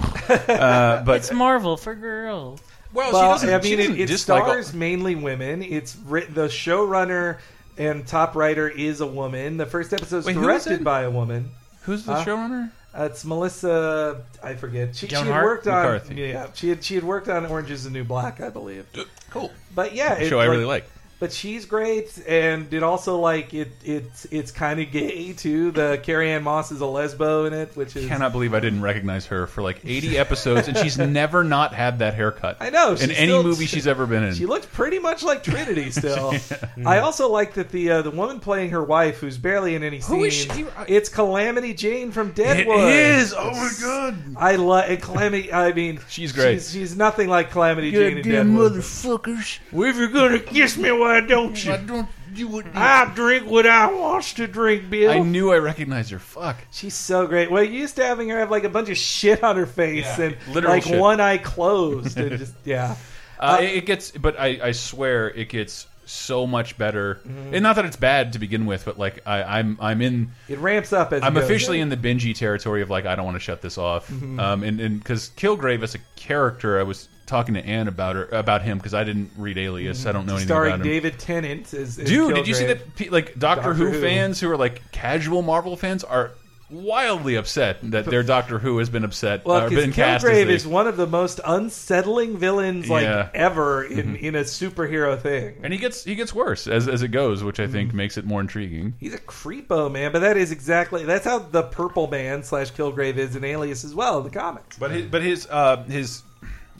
uh, 0.29 1.03
but 1.05 1.17
it's 1.17 1.33
Marvel 1.33 1.77
for 1.77 1.95
girls. 1.95 2.61
well, 2.93 3.13
Well, 3.13 3.39
she 3.39 3.47
doesn't. 3.47 3.49
I 3.51 3.61
she 3.61 3.69
mean, 3.71 3.79
doesn't 3.79 3.95
it, 3.95 4.01
it 4.03 4.07
dislike 4.07 4.43
all- 4.45 4.49
stars 4.51 4.75
mainly 4.75 5.15
women. 5.15 5.63
It's 5.63 5.97
writ- 6.07 6.35
the 6.35 6.47
showrunner 6.49 7.39
and 7.79 8.07
top 8.07 8.35
writer 8.35 8.69
is 8.69 9.01
a 9.01 9.07
woman. 9.07 9.57
The 9.57 9.67
first 9.67 9.93
episode's 9.95 10.27
Wait, 10.27 10.35
who 10.35 10.41
is 10.41 10.47
directed 10.65 10.81
it? 10.81 10.85
by 10.85 11.03
a 11.03 11.11
woman. 11.11 11.51
Who's 11.83 12.05
the 12.05 12.15
Huh? 12.15 12.25
showrunner? 12.25 12.71
Uh, 12.99 13.05
it's 13.05 13.25
Melissa. 13.25 14.23
I 14.43 14.55
forget. 14.55 14.97
She, 14.97 15.07
Joan 15.07 15.23
she 15.25 15.27
had 15.29 15.33
Hart? 15.35 15.45
worked 15.45 15.67
on. 15.69 15.75
McCarthy. 15.85 16.15
Yeah, 16.17 16.49
she 16.55 16.71
had 16.71 16.83
she 16.83 16.95
had 16.95 17.05
worked 17.05 17.29
on 17.29 17.47
Orange 17.47 17.71
Is 17.71 17.85
the 17.85 17.91
New 17.91 18.05
Black, 18.05 18.41
I 18.41 18.49
believe. 18.51 18.87
Cool. 19.31 19.53
But 19.75 19.95
yeah, 19.95 20.15
it, 20.19 20.29
show 20.29 20.41
I 20.41 20.47
really 20.47 20.65
like. 20.65 20.89
But 21.21 21.33
she's 21.33 21.65
great, 21.67 22.17
and 22.29 22.73
it 22.73 22.85
also 22.85 23.19
like 23.19 23.53
it. 23.53 23.73
It's 23.85 24.25
it's 24.27 24.53
kind 24.53 24.79
of 24.79 24.93
gay 24.93 25.33
too. 25.33 25.73
The 25.73 25.99
Carrie 26.01 26.31
Ann 26.31 26.45
Moss 26.45 26.71
is 26.71 26.81
a 26.81 26.85
lesbo 26.85 27.49
in 27.49 27.53
it, 27.53 27.77
which 27.77 27.97
is 27.97 28.07
Cannot 28.07 28.31
believe 28.31 28.55
I 28.55 28.61
didn't 28.61 28.83
recognize 28.83 29.27
her 29.27 29.49
for 29.49 29.61
like 29.63 29.81
80 29.85 30.17
episodes, 30.17 30.69
and 30.69 30.77
she's 30.79 30.97
never 30.97 31.43
not 31.43 31.75
had 31.75 31.99
that 31.99 32.15
haircut. 32.15 32.59
I 32.61 32.71
know, 32.71 32.93
in 32.93 33.11
any 33.11 33.27
still- 33.33 33.43
movie 33.43 33.67
she's 33.67 33.89
ever 33.89 34.07
been 34.07 34.23
in. 34.23 34.35
She 34.35 34.47
looks 34.47 34.67
pretty 34.67 35.01
much 35.01 35.25
like 35.25 35.43
Trinity 35.43 35.91
still. 35.91 36.35
I 36.87 37.01
also 37.01 37.29
like 37.29 37.55
that 37.55 37.71
the 37.71 37.91
uh, 37.91 38.03
the 38.03 38.13
woman 38.13 38.39
playing 38.39 38.71
her 38.71 38.85
wife, 38.85 39.19
who's 39.19 39.39
barely 39.39 39.75
in 39.75 39.83
any 39.83 39.99
Who 39.99 40.23
is 40.23 40.43
scenes, 40.43 40.55
she? 40.55 40.67
it's 40.87 41.09
Calamity 41.09 41.75
Jane 41.75 42.13
from 42.13 42.31
Deadwood. 42.31 42.93
is. 42.93 43.35
Oh 43.37 43.51
my 43.51 43.71
god. 43.81 44.37
I 44.37 44.55
love 44.55 45.01
Calamity. 45.01 45.53
I 45.53 45.73
mean, 45.73 45.99
She's 46.09 46.31
great. 46.31 46.55
She's, 46.59 46.71
she's 46.71 46.97
nothing 46.97 47.29
like 47.29 47.51
Calamity 47.51 47.91
Jane 47.91 48.19
in 48.19 48.23
Deadwood. 48.23 48.75
motherfuckers! 48.75 49.59
Well, 49.73 49.91
if 49.91 49.97
you're 49.97 50.09
gonna 50.09 50.39
kiss 50.39 50.77
me, 50.77 50.93
why 51.09 51.21
don't 51.21 51.65
you? 51.65 51.77
don't 51.87 52.09
you 52.35 52.49
would. 52.49 52.67
I 52.75 53.13
drink 53.15 53.51
what 53.51 53.67
I 53.67 53.93
wants 53.93 54.35
to 54.35 54.47
drink, 54.47 54.91
Bill. 54.91 55.11
I 55.11 55.19
knew 55.19 55.53
I 55.53 55.59
recognized 55.59 56.11
her. 56.11 56.19
Fuck. 56.19 56.57
She's 56.71 56.95
so 56.95 57.27
great. 57.27 57.51
Well, 57.51 57.63
you 57.65 57.81
used 57.81 57.97
to 57.97 58.05
having 58.05 58.29
her 58.29 58.39
have 58.39 58.51
like 58.51 58.65
a 58.65 58.69
bunch 58.69 58.89
of 58.91 58.97
shit 58.97 59.43
on 59.43 59.57
her 59.57 59.67
face 59.67 60.05
Yeah, 60.19 60.25
and 60.27 60.37
literal 60.55 60.75
like 60.75 60.85
shit. 60.85 60.99
one 61.01 61.21
eye 61.21 61.39
closed 61.39 62.19
and 62.19 62.39
just 62.39 62.55
yeah. 62.65 62.97
Uh, 63.39 63.59
it 63.61 63.77
it 63.77 63.87
gets, 63.87 64.11
but 64.11 64.39
I, 64.39 64.59
I 64.63 64.73
swear 64.73 65.31
it 65.31 65.49
gets 65.49 65.87
so 66.07 66.47
much 66.47 66.77
better. 66.79 67.17
Mm-hmm. 67.17 67.55
And 67.55 67.63
not 67.63 67.77
that 67.77 67.85
it's 67.85 67.97
bad 67.97 68.33
to 68.33 68.39
begin 68.39 68.67
with, 68.67 68.85
but 68.85 68.99
like 68.99 69.21
I, 69.27 69.59
I'm, 69.59 69.79
I'm 69.81 70.03
in. 70.03 70.33
It 70.49 70.59
ramps 70.59 70.93
up 70.93 71.13
as 71.13 71.23
I'm 71.23 71.35
goes. 71.35 71.45
officially 71.45 71.81
in 71.81 71.89
the 71.89 71.97
bingey 71.97 72.35
territory 72.35 72.83
of 72.83 72.91
like 72.91 73.07
I 73.07 73.15
don't 73.15 73.25
want 73.25 73.37
to 73.37 73.41
shut 73.41 73.63
this 73.63 73.79
off. 73.79 74.09
Mm-hmm. 74.09 74.41
Um, 74.41 74.63
and 74.65 74.81
and 74.81 74.99
because 74.99 75.31
Kilgrave 75.37 75.83
as 75.83 75.95
a 75.95 75.99
character, 76.17 76.79
I 76.81 76.83
was 76.83 77.09
talking 77.29 77.55
to 77.55 77.65
Anne 77.65 77.87
about 77.87 78.17
her 78.17 78.25
about 78.33 78.63
him 78.63 78.79
because 78.79 78.95
I 78.95 79.05
didn't 79.05 79.31
read 79.37 79.57
Alias. 79.59 80.05
I 80.07 80.11
don't 80.13 80.27
know 80.27 80.33
anything 80.33 80.49
starring 80.49 80.75
about 80.75 80.87
him. 80.87 80.93
David 80.93 81.19
Tennant 81.21 81.73
as, 81.75 81.99
as 81.99 82.09
Dude, 82.09 82.35
did 82.35 82.49
you 82.49 82.55
see 82.55 82.65
Kilgrave. 82.65 82.97
that? 82.97 83.13
Like 83.13 83.27
Doctor, 83.39 83.39
Doctor 83.39 83.75
Who, 83.75 83.91
Who. 83.93 84.01
fans 84.01 84.41
who 84.41 84.51
are 84.51 84.57
like 84.57 84.83
casual 84.91 85.43
Marvel 85.43 85.77
fans 85.77 86.03
are 86.03 86.33
wildly 86.71 87.35
upset 87.37 87.79
that 87.83 88.05
their 88.05 88.23
Doctor 88.23 88.59
Who 88.59 88.77
has 88.77 88.91
been 88.91 89.03
upset 89.03 89.43
Well, 89.47 89.65
or 89.65 89.69
because 89.71 89.85
been 89.87 89.93
cast 89.95 90.23
as 90.27 90.31
Kilgrave 90.31 90.49
is 90.51 90.67
one 90.67 90.87
of 90.87 90.99
the 90.99 91.07
most 91.07 91.41
unsettling 91.43 92.37
villains 92.37 92.91
like 92.91 93.05
Yeah. 93.05 93.31
Ever 93.33 93.85
in, 93.85 94.17
in 94.17 94.35
a 94.35 94.41
superhero 94.43 95.19
thing. 95.19 95.61
and 95.63 95.73
he 95.73 95.79
gets 95.79 96.05
he 96.05 96.15
gets 96.15 96.35
worse 96.35 96.67
as 96.67 96.87
as 96.87 97.03
it 97.03 97.09
goes, 97.09 97.43
which 97.43 97.59
I 97.59 97.63
Mm-hmm. 97.65 97.73
think 97.73 97.95
makes 97.95 98.17
it 98.19 98.25
more 98.27 98.41
intriguing. 98.43 98.95
He's 99.01 99.15
a 99.15 99.19
creepo 99.19 99.91
man, 99.91 100.13
but 100.13 100.19
that 100.21 100.37
is 100.37 100.53
exactly 100.53 101.05
that's 101.05 101.25
how 101.25 101.39
the 101.39 101.63
Purple 101.63 102.07
Man 102.07 102.43
slash 102.43 102.71
Kilgrave 102.73 103.17
is 103.17 103.35
in 103.37 103.45
Alias 103.45 103.83
as 103.85 103.95
well 103.95 104.19
in 104.19 104.25
the 104.25 104.31
comics. 104.31 104.79
But 104.79 104.91
his, 104.91 105.07
but 105.07 105.23
his 105.23 105.47
uh, 105.51 105.85
his 105.85 106.23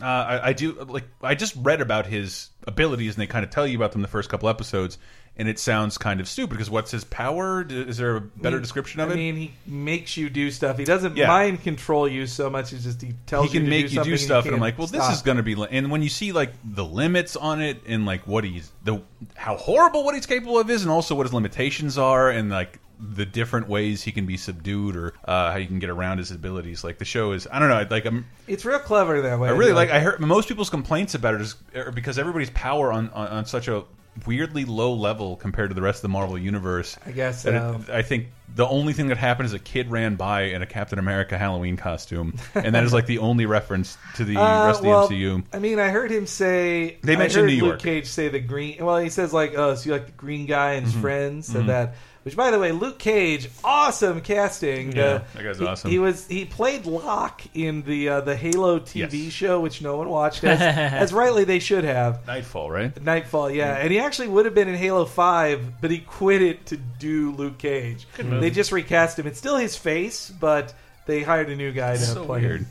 uh, 0.01 0.05
I, 0.05 0.49
I 0.49 0.53
do 0.53 0.73
like 0.89 1.05
I 1.23 1.35
just 1.35 1.55
read 1.57 1.81
about 1.81 2.07
his 2.07 2.51
abilities 2.67 3.15
and 3.15 3.23
they 3.23 3.27
kind 3.27 3.45
of 3.45 3.51
tell 3.51 3.67
you 3.67 3.77
about 3.77 3.93
them 3.93 4.03
the 4.03 4.09
first 4.09 4.29
couple 4.29 4.49
episodes 4.49 4.99
and 5.39 5.49
it 5.49 5.59
sounds 5.59 5.97
kind 5.99 6.21
of 6.21 6.29
stupid 6.29 6.51
because 6.51 6.69
what's 6.69 6.91
his 6.91 7.05
power? 7.05 7.65
Is 7.69 7.97
there 7.97 8.17
a 8.17 8.21
better 8.21 8.59
description 8.59 9.01
of 9.01 9.09
I 9.09 9.13
it? 9.13 9.15
I 9.15 9.19
mean, 9.19 9.37
he 9.37 9.53
makes 9.67 10.17
you 10.17 10.29
do 10.29 10.51
stuff. 10.51 10.79
He 10.79 10.85
doesn't 10.85 11.17
Yeah. 11.17 11.29
mind 11.29 11.63
control 11.63 12.09
you 12.09 12.27
so 12.27 12.51
much 12.51 12.73
as 12.73 12.83
just 12.85 13.01
he 13.01 13.15
tells 13.27 13.47
he 13.47 13.53
can 13.53 13.65
you 13.65 13.71
to 13.71 13.71
make 13.71 13.89
do 13.89 13.95
you 13.95 14.05
do 14.05 14.17
stuff, 14.17 14.47
and 14.47 14.55
I'm 14.55 14.61
like, 14.61 14.77
well, 14.79 14.89
this 14.89 15.09
is 15.11 15.23
going 15.23 15.37
to 15.37 15.45
be. 15.45 15.55
Li 15.55 15.69
and 15.71 15.93
when 15.93 16.03
you 16.03 16.09
see 16.09 16.33
like 16.33 16.53
the 16.65 16.85
limits 16.85 17.37
on 17.37 17.63
it, 17.63 17.83
and 17.87 18.05
like 18.05 18.27
what 18.27 18.43
he's 18.43 18.73
the 18.83 19.01
how 19.37 19.57
horrible 19.57 20.05
what 20.05 20.17
he's 20.17 20.27
capable 20.27 20.59
of 20.59 20.69
is, 20.71 20.83
and 20.83 20.91
also 20.91 21.15
what 21.15 21.25
his 21.25 21.33
limitations 21.33 21.97
are, 21.99 22.31
and 22.31 22.51
like 22.51 22.81
the 23.01 23.25
different 23.25 23.69
ways 23.69 24.03
he 24.03 24.13
can 24.13 24.27
be 24.27 24.37
subdued 24.37 24.97
or 24.97 25.15
uh, 25.25 25.53
how 25.53 25.59
you 25.59 25.67
can 25.67 25.79
get 25.79 25.91
around 25.91 26.19
his 26.19 26.31
abilities. 26.31 26.83
Like 26.85 26.99
the 26.99 27.05
show 27.05 27.33
is, 27.33 27.47
I 27.51 27.59
don't 27.59 27.69
know, 27.69 27.87
like 27.91 28.05
I'm. 28.07 28.27
It's 28.47 28.65
real 28.65 28.79
clever 28.81 29.23
that 29.23 29.39
way. 29.39 29.49
I 29.49 29.53
really 29.53 29.73
like. 29.73 29.91
I 29.91 30.01
heard 30.01 30.21
most 30.21 30.49
people's 30.49 30.71
complaints 30.71 31.15
about 31.15 31.35
it 31.35 31.41
is 31.41 31.55
because 31.95 32.19
everybody's 32.19 32.51
power 32.51 32.93
on, 32.93 33.11
on 33.11 33.29
on 33.29 33.45
such 33.47 33.69
a 33.69 33.85
weirdly 34.27 34.65
low 34.65 34.95
level 34.95 35.37
compared 35.37 35.71
to 35.71 35.75
the 35.75 35.83
rest 35.83 35.99
of 35.99 36.03
the 36.03 36.09
Marvel 36.09 36.37
universe. 36.37 36.97
I 37.07 37.13
guess 37.13 37.43
so. 37.45 37.81
it- 37.87 37.91
I 37.93 38.03
think 38.03 38.29
the 38.53 38.67
only 38.67 38.93
thing 38.93 39.09
that 39.09 39.17
happened 39.19 39.47
is 39.47 39.53
a 39.53 39.59
kid 39.61 39.91
ran 39.93 40.17
by 40.17 40.43
in 40.45 40.61
a 40.63 40.67
Captain 40.67 40.99
America 40.99 41.39
Halloween 41.39 41.77
costume, 41.77 42.35
and 42.57 42.75
that 42.75 42.83
is 42.83 42.93
like 42.93 43.07
the 43.07 43.19
only 43.19 43.47
reference 43.47 43.97
to 44.17 44.25
the 44.25 44.37
Uh, 44.41 44.67
rest 44.67 44.79
of 44.81 44.85
the 44.85 44.89
well, 44.89 45.09
MCU. 45.09 45.45
I 45.53 45.61
mean, 45.61 45.79
I 45.79 45.91
heard 45.91 46.11
him 46.11 46.27
say 46.27 46.97
They 47.03 47.15
I 47.15 47.19
mentioned 47.19 47.43
heard 47.51 47.57
New 47.59 47.65
Luke 47.67 47.79
Cage 47.79 48.07
say 48.07 48.29
the 48.29 48.41
green. 48.41 48.85
Well, 48.85 48.99
he 48.99 49.11
says 49.11 49.33
like, 49.33 49.53
"Oh, 49.57 49.77
so 49.77 49.87
you 49.87 49.93
like 49.93 50.07
the 50.07 50.13
green 50.13 50.47
guy 50.47 50.73
and 50.73 50.85
his 50.85 50.95
Mm-hmm. 50.95 51.03
friends?" 51.03 51.47
Said 51.47 51.67
that. 51.69 51.95
Which, 52.29 52.37
by 52.37 52.51
the 52.51 52.59
way, 52.59 52.73
Luke 52.73 52.99
Cage, 52.99 53.49
awesome 53.65 54.21
casting. 54.21 54.93
Yeah, 54.93 55.03
Uh, 55.03 55.23
that 55.35 55.43
guy's 55.45 55.59
he- 55.59 55.65
awesome. 55.67 55.91
He 55.91 55.99
was 55.99 56.27
he 56.29 56.45
played 56.45 56.85
Locke 56.85 57.41
in 57.55 57.81
the 57.85 58.09
uh, 58.11 58.21
the 58.21 58.37
Halo 58.37 58.79
TV 58.81 59.25
Yes. 59.25 59.33
show, 59.33 59.61
which 59.61 59.81
no 59.81 59.97
one 59.97 60.11
watched, 60.11 60.45
as, 60.45 60.61
as 60.61 61.13
rightly 61.15 61.45
they 61.45 61.59
should 61.59 61.85
have. 61.85 62.27
Nightfall, 62.27 62.71
right? 62.71 63.03
Nightfall, 63.03 63.51
yeah, 63.51 63.77
and 63.79 63.91
he 63.91 63.99
actually 63.99 64.29
would 64.29 64.45
have 64.45 64.55
been 64.55 64.69
in 64.69 64.75
Halo 64.75 65.07
Five, 65.07 65.81
but 65.81 65.91
he 65.91 66.01
quit 66.01 66.43
it 66.43 66.67
to 66.67 66.77
do 66.77 67.33
Luke 67.33 67.57
Cage. 67.57 68.07
They 68.19 68.51
just 68.51 68.73
recast 68.73 69.19
him. 69.19 69.27
It's 69.27 69.39
still 69.39 69.57
his 69.57 69.75
face, 69.75 70.29
but 70.29 70.75
they 71.07 71.23
hired 71.23 71.49
a 71.49 71.57
new 71.57 71.73
guy 71.73 71.95
to 71.95 71.99
So 72.03 72.27
play 72.27 72.43
weird. 72.43 72.61
him. 72.61 72.67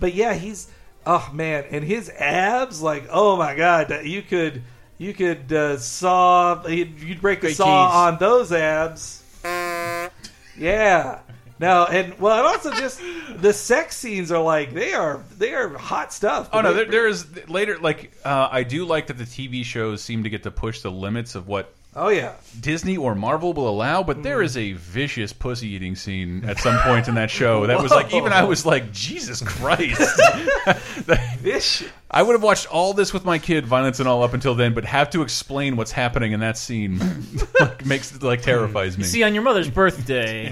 But 0.00 0.14
yeah, 0.14 0.32
he's 0.32 0.70
oh 1.06 1.28
man, 1.34 1.64
and 1.70 1.84
his 1.84 2.08
abs, 2.08 2.80
like 2.80 3.04
oh 3.10 3.36
my 3.36 3.54
god, 3.54 3.88
that 3.88 4.06
you 4.06 4.22
could 4.22 4.62
you 4.98 5.14
could 5.14 5.52
uh, 5.52 5.78
saw 5.78 6.66
you'd 6.66 7.20
break 7.20 7.38
a 7.38 7.42
Great 7.42 7.56
saw 7.56 7.88
keys. 7.88 7.94
on 7.96 8.18
those 8.18 8.52
abs. 8.52 9.22
Yeah. 10.56 11.20
No, 11.60 11.84
and 11.84 12.18
well, 12.18 12.36
and 12.36 12.46
also 12.46 12.72
just 12.72 13.00
the 13.36 13.52
sex 13.52 13.96
scenes 13.96 14.32
are 14.32 14.42
like 14.42 14.72
they 14.74 14.92
are 14.92 15.22
they 15.38 15.54
are 15.54 15.68
hot 15.78 16.12
stuff. 16.12 16.48
Oh 16.52 16.60
no, 16.60 16.74
there, 16.74 16.84
there 16.84 17.06
is 17.06 17.48
later. 17.48 17.78
Like 17.78 18.12
uh, 18.24 18.48
I 18.50 18.64
do 18.64 18.84
like 18.84 19.06
that 19.06 19.18
the 19.18 19.24
TV 19.24 19.64
shows 19.64 20.02
seem 20.02 20.24
to 20.24 20.30
get 20.30 20.42
to 20.42 20.50
push 20.50 20.80
the 20.80 20.90
limits 20.90 21.36
of 21.36 21.46
what 21.46 21.72
Oh 21.96 22.08
yeah. 22.08 22.32
Disney 22.60 22.96
or 22.96 23.14
Marvel 23.14 23.52
will 23.52 23.68
allow, 23.68 24.02
but 24.02 24.22
there 24.22 24.38
Mm. 24.40 24.44
is 24.44 24.56
a 24.56 24.72
vicious 24.72 25.32
pussy 25.32 25.68
eating 25.68 25.94
scene 25.94 26.44
at 26.44 26.58
some 26.58 26.76
point 26.80 27.06
in 27.08 27.14
that 27.14 27.30
show 27.30 27.66
that 27.66 27.80
was 27.80 27.92
like 27.92 28.12
even 28.12 28.32
I 28.32 28.42
was 28.44 28.66
like 28.66 28.92
Jesus 28.92 29.40
Christ. 29.42 30.20
This. 31.40 31.84
I 32.10 32.22
would 32.22 32.32
have 32.34 32.42
watched 32.44 32.66
all 32.72 32.94
this 32.94 33.12
with 33.12 33.24
my 33.24 33.38
kid, 33.38 33.66
violence 33.66 33.98
and 33.98 34.08
all, 34.08 34.22
up 34.22 34.34
until 34.34 34.54
then, 34.54 34.72
but 34.72 34.84
have 34.84 35.10
to 35.10 35.22
explain 35.22 35.74
what's 35.76 35.90
happening 35.90 36.30
in 36.30 36.38
that 36.40 36.56
scene 36.56 37.00
like, 37.60 37.84
makes 37.84 38.22
like 38.22 38.40
terrifies 38.40 38.96
me. 38.96 39.02
See, 39.02 39.24
on 39.24 39.34
your 39.34 39.42
mother's 39.42 39.68
birthday, 39.68 40.48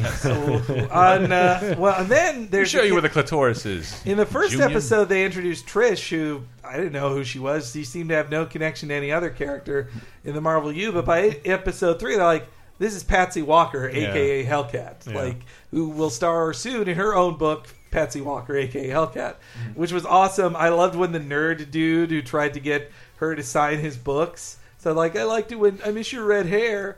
On 0.91 1.31
uh, 1.33 1.77
well, 1.79 2.01
and 2.01 2.09
then 2.09 2.35
Let 2.35 2.41
me 2.43 2.47
there's 2.51 2.69
show 2.71 2.83
you 2.83 2.95
where 2.95 3.03
the 3.03 3.09
clitoris 3.09 3.65
is. 3.65 4.05
In 4.05 4.17
the 4.17 4.27
first 4.27 4.53
Junior? 4.53 4.67
episode, 4.67 5.09
they 5.09 5.25
introduced 5.25 5.67
Trish, 5.67 6.09
who 6.11 6.43
I 6.73 6.77
didn't 6.77 6.93
know 6.93 7.11
who 7.11 7.23
she 7.25 7.39
was. 7.39 7.71
She 7.73 7.85
seemed 7.85 8.09
to 8.09 8.15
have 8.17 8.31
no 8.31 8.47
connection 8.47 8.89
to 8.89 8.95
any 8.95 9.13
other 9.13 9.31
character 9.31 9.89
in 10.25 10.35
the 10.35 10.41
Marvel 10.41 10.73
U. 10.73 10.93
But 10.93 11.05
by 11.05 11.21
episode 11.45 12.01
three, 12.01 12.17
they're 12.17 12.25
like, 12.25 12.47
"This 12.79 12.95
is 12.95 13.03
Patsy 13.05 13.43
Walker, 13.43 13.89
aka 13.89 14.45
Hellcat, 14.45 15.07
Yeah. 15.07 15.15
like 15.23 15.37
who 15.71 15.89
will 15.89 16.11
star 16.11 16.53
soon 16.53 16.89
in 16.89 16.97
her 16.97 17.15
own 17.15 17.37
book." 17.37 17.67
Patsy 17.91 18.23
Walker, 18.23 18.57
aka 18.57 18.89
Hellcat, 18.89 19.35
Mm-hmm. 19.35 19.73
which 19.79 19.93
was 19.93 20.07
awesome. 20.07 20.57
I 20.57 20.71
loved 20.71 20.95
when 20.97 21.13
the 21.13 21.21
nerd 21.21 21.71
dude 21.71 22.11
who 22.11 22.23
tried 22.23 22.55
to 22.55 22.61
get 22.61 22.91
her 23.17 23.37
to 23.37 23.43
sign 23.43 23.81
his 23.81 23.99
books 23.99 24.57
said, 24.79 24.93
"Like 24.97 25.15
I 25.15 25.25
liked 25.25 25.53
it 25.53 25.57
when 25.57 25.79
I 25.85 25.91
miss 25.91 26.11
your 26.13 26.25
red 26.25 26.47
hair." 26.47 26.97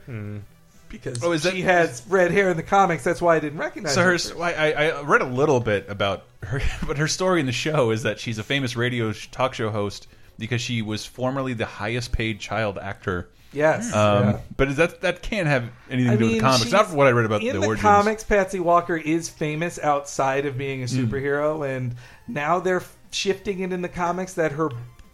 Because 1.03 1.23
Oh, 1.23 1.33
is 1.33 1.43
that- 1.43 1.53
she 1.55 1.63
has 1.63 2.03
red 2.09 2.31
hair 2.31 2.51
in 2.51 2.57
the 2.57 2.63
comics, 2.63 3.05
that's 3.05 3.21
why 3.23 3.37
I 3.37 3.41
didn't 3.41 3.59
recognize 3.59 3.95
So 3.95 4.03
her. 4.03 4.13
her, 4.17 4.43
I, 4.43 4.73
I 4.73 4.87
I 4.89 5.03
read 5.03 5.21
a 5.23 5.27
little 5.27 5.61
bit 5.61 5.87
about 5.89 6.25
her, 6.43 6.61
but 6.87 6.99
her 6.99 7.09
story 7.09 7.41
in 7.41 7.47
the 7.47 7.53
show 7.53 7.91
is 7.91 8.03
that 8.05 8.19
she's 8.21 8.39
a 8.39 8.43
famous 8.45 8.77
radio 8.77 9.13
talk 9.33 9.55
show 9.55 9.71
host 9.71 10.07
because 10.39 10.61
she 10.61 10.83
was 10.83 11.05
formerly 11.07 11.53
the 11.55 11.67
highest 11.67 12.13
paid 12.13 12.41
child 12.41 12.79
actor. 12.79 13.29
Yes, 13.53 13.93
Um, 13.95 14.25
yeah. 14.25 14.39
But 14.57 14.75
that 14.77 15.01
that 15.03 15.23
can't 15.23 15.47
have 15.47 15.69
anything 15.89 16.11
I 16.11 16.15
to 16.15 16.19
do 16.19 16.25
with 16.25 16.33
mean, 16.33 16.43
the 16.43 16.49
comics. 16.49 16.73
Not 16.73 16.91
what 16.91 17.07
I 17.07 17.11
read 17.11 17.25
about 17.25 17.43
in 17.43 17.61
the, 17.61 17.69
the, 17.69 17.77
comics. 17.77 18.25
Patsy 18.25 18.59
Walker 18.59 18.97
is 18.97 19.29
famous 19.29 19.79
outside 19.79 20.45
of 20.45 20.59
being 20.59 20.83
a 20.83 20.87
Hmm. 20.87 21.05
superhero, 21.05 21.65
and 21.69 21.95
now 22.27 22.59
they're 22.59 22.83
shifting 23.13 23.61
it 23.61 23.73
in 23.73 23.81
the 23.81 23.89
comics 23.89 24.33
that 24.35 24.53
her 24.53 24.71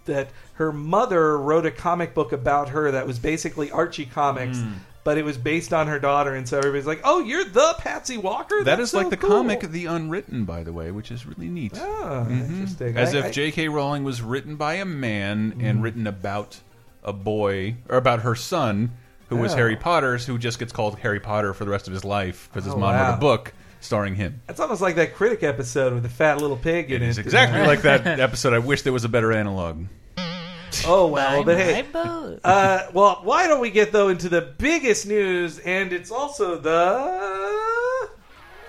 that 0.06 0.30
her 0.54 0.72
mother 0.72 1.36
wrote 1.36 1.66
a 1.66 1.70
comic 1.70 2.14
book 2.14 2.32
about 2.32 2.70
her 2.70 2.90
that 2.90 3.06
was 3.06 3.18
basically 3.18 3.70
Archie 3.70 4.06
comics. 4.06 4.58
Hmm. 4.58 4.72
But 5.02 5.16
it 5.16 5.24
was 5.24 5.38
based 5.38 5.72
on 5.72 5.86
her 5.86 5.98
daughter, 5.98 6.34
and 6.34 6.46
so 6.46 6.58
everybody's 6.58 6.86
like, 6.86 7.00
"Oh, 7.04 7.20
you're 7.20 7.44
the 7.44 7.74
Patsy 7.78 8.18
Walker." 8.18 8.58
That 8.58 8.64
That's 8.76 8.82
is 8.82 8.90
so 8.90 8.98
like 8.98 9.08
the 9.10 9.16
cool." 9.16 9.30
comic 9.30 9.60
The 9.62 9.86
Unwritten, 9.86 10.44
by 10.44 10.62
the 10.62 10.72
way, 10.74 10.90
which 10.90 11.10
is 11.10 11.24
really 11.26 11.48
neat. 11.48 11.72
Oh, 11.76 12.26
interesting. 12.30 12.96
As 12.98 13.14
I- 13.14 13.18
if 13.20 13.32
J.K. 13.32 13.68
Rowling 13.68 14.04
was 14.04 14.20
written 14.20 14.56
by 14.56 14.74
a 14.74 14.84
man 14.84 15.54
Mm. 15.58 15.64
and 15.64 15.82
written 15.82 16.06
about 16.06 16.60
a 17.02 17.14
boy 17.14 17.76
or 17.88 17.96
about 17.96 18.20
her 18.20 18.34
son, 18.34 18.90
who 19.30 19.36
was 19.36 19.54
Oh. 19.54 19.56
Harry 19.56 19.76
Potter's, 19.76 20.26
who 20.26 20.36
just 20.36 20.58
gets 20.58 20.72
called 20.72 20.98
Harry 20.98 21.20
Potter 21.20 21.54
for 21.54 21.64
the 21.64 21.70
rest 21.70 21.86
of 21.86 21.94
his 21.94 22.04
life 22.04 22.50
because 22.52 22.66
his 22.66 22.74
Oh, 22.74 22.78
mom 22.78 22.94
wrote 22.94 23.14
a 23.14 23.16
book 23.16 23.54
starring 23.80 24.16
him. 24.16 24.42
It's 24.50 24.60
almost 24.60 24.82
like 24.82 24.96
that 24.96 25.14
critic 25.14 25.42
episode 25.42 25.94
with 25.94 26.02
the 26.02 26.08
fat 26.10 26.42
little 26.42 26.58
pig 26.58 26.90
in 26.90 27.00
It 27.00 27.06
it. 27.06 27.08
is 27.08 27.16
exactly 27.16 27.60
like 27.66 27.80
that 27.82 28.06
episode. 28.06 28.52
I 28.52 28.58
wish 28.58 28.82
there 28.82 28.92
was 28.92 29.04
a 29.04 29.08
better 29.08 29.32
analog. 29.32 29.86
Oh 30.86 31.06
well, 31.08 31.44
but 31.44 31.56
hey, 31.58 31.82
boat. 31.82 32.40
Uh, 32.44 32.86
well, 32.92 33.20
why 33.22 33.46
don't 33.48 33.60
we 33.60 33.70
get 33.70 33.92
though 33.92 34.08
into 34.08 34.28
the 34.28 34.40
biggest 34.40 35.06
news, 35.06 35.58
and 35.60 35.92
it's 35.92 36.10
also 36.10 36.56
the 36.56 38.08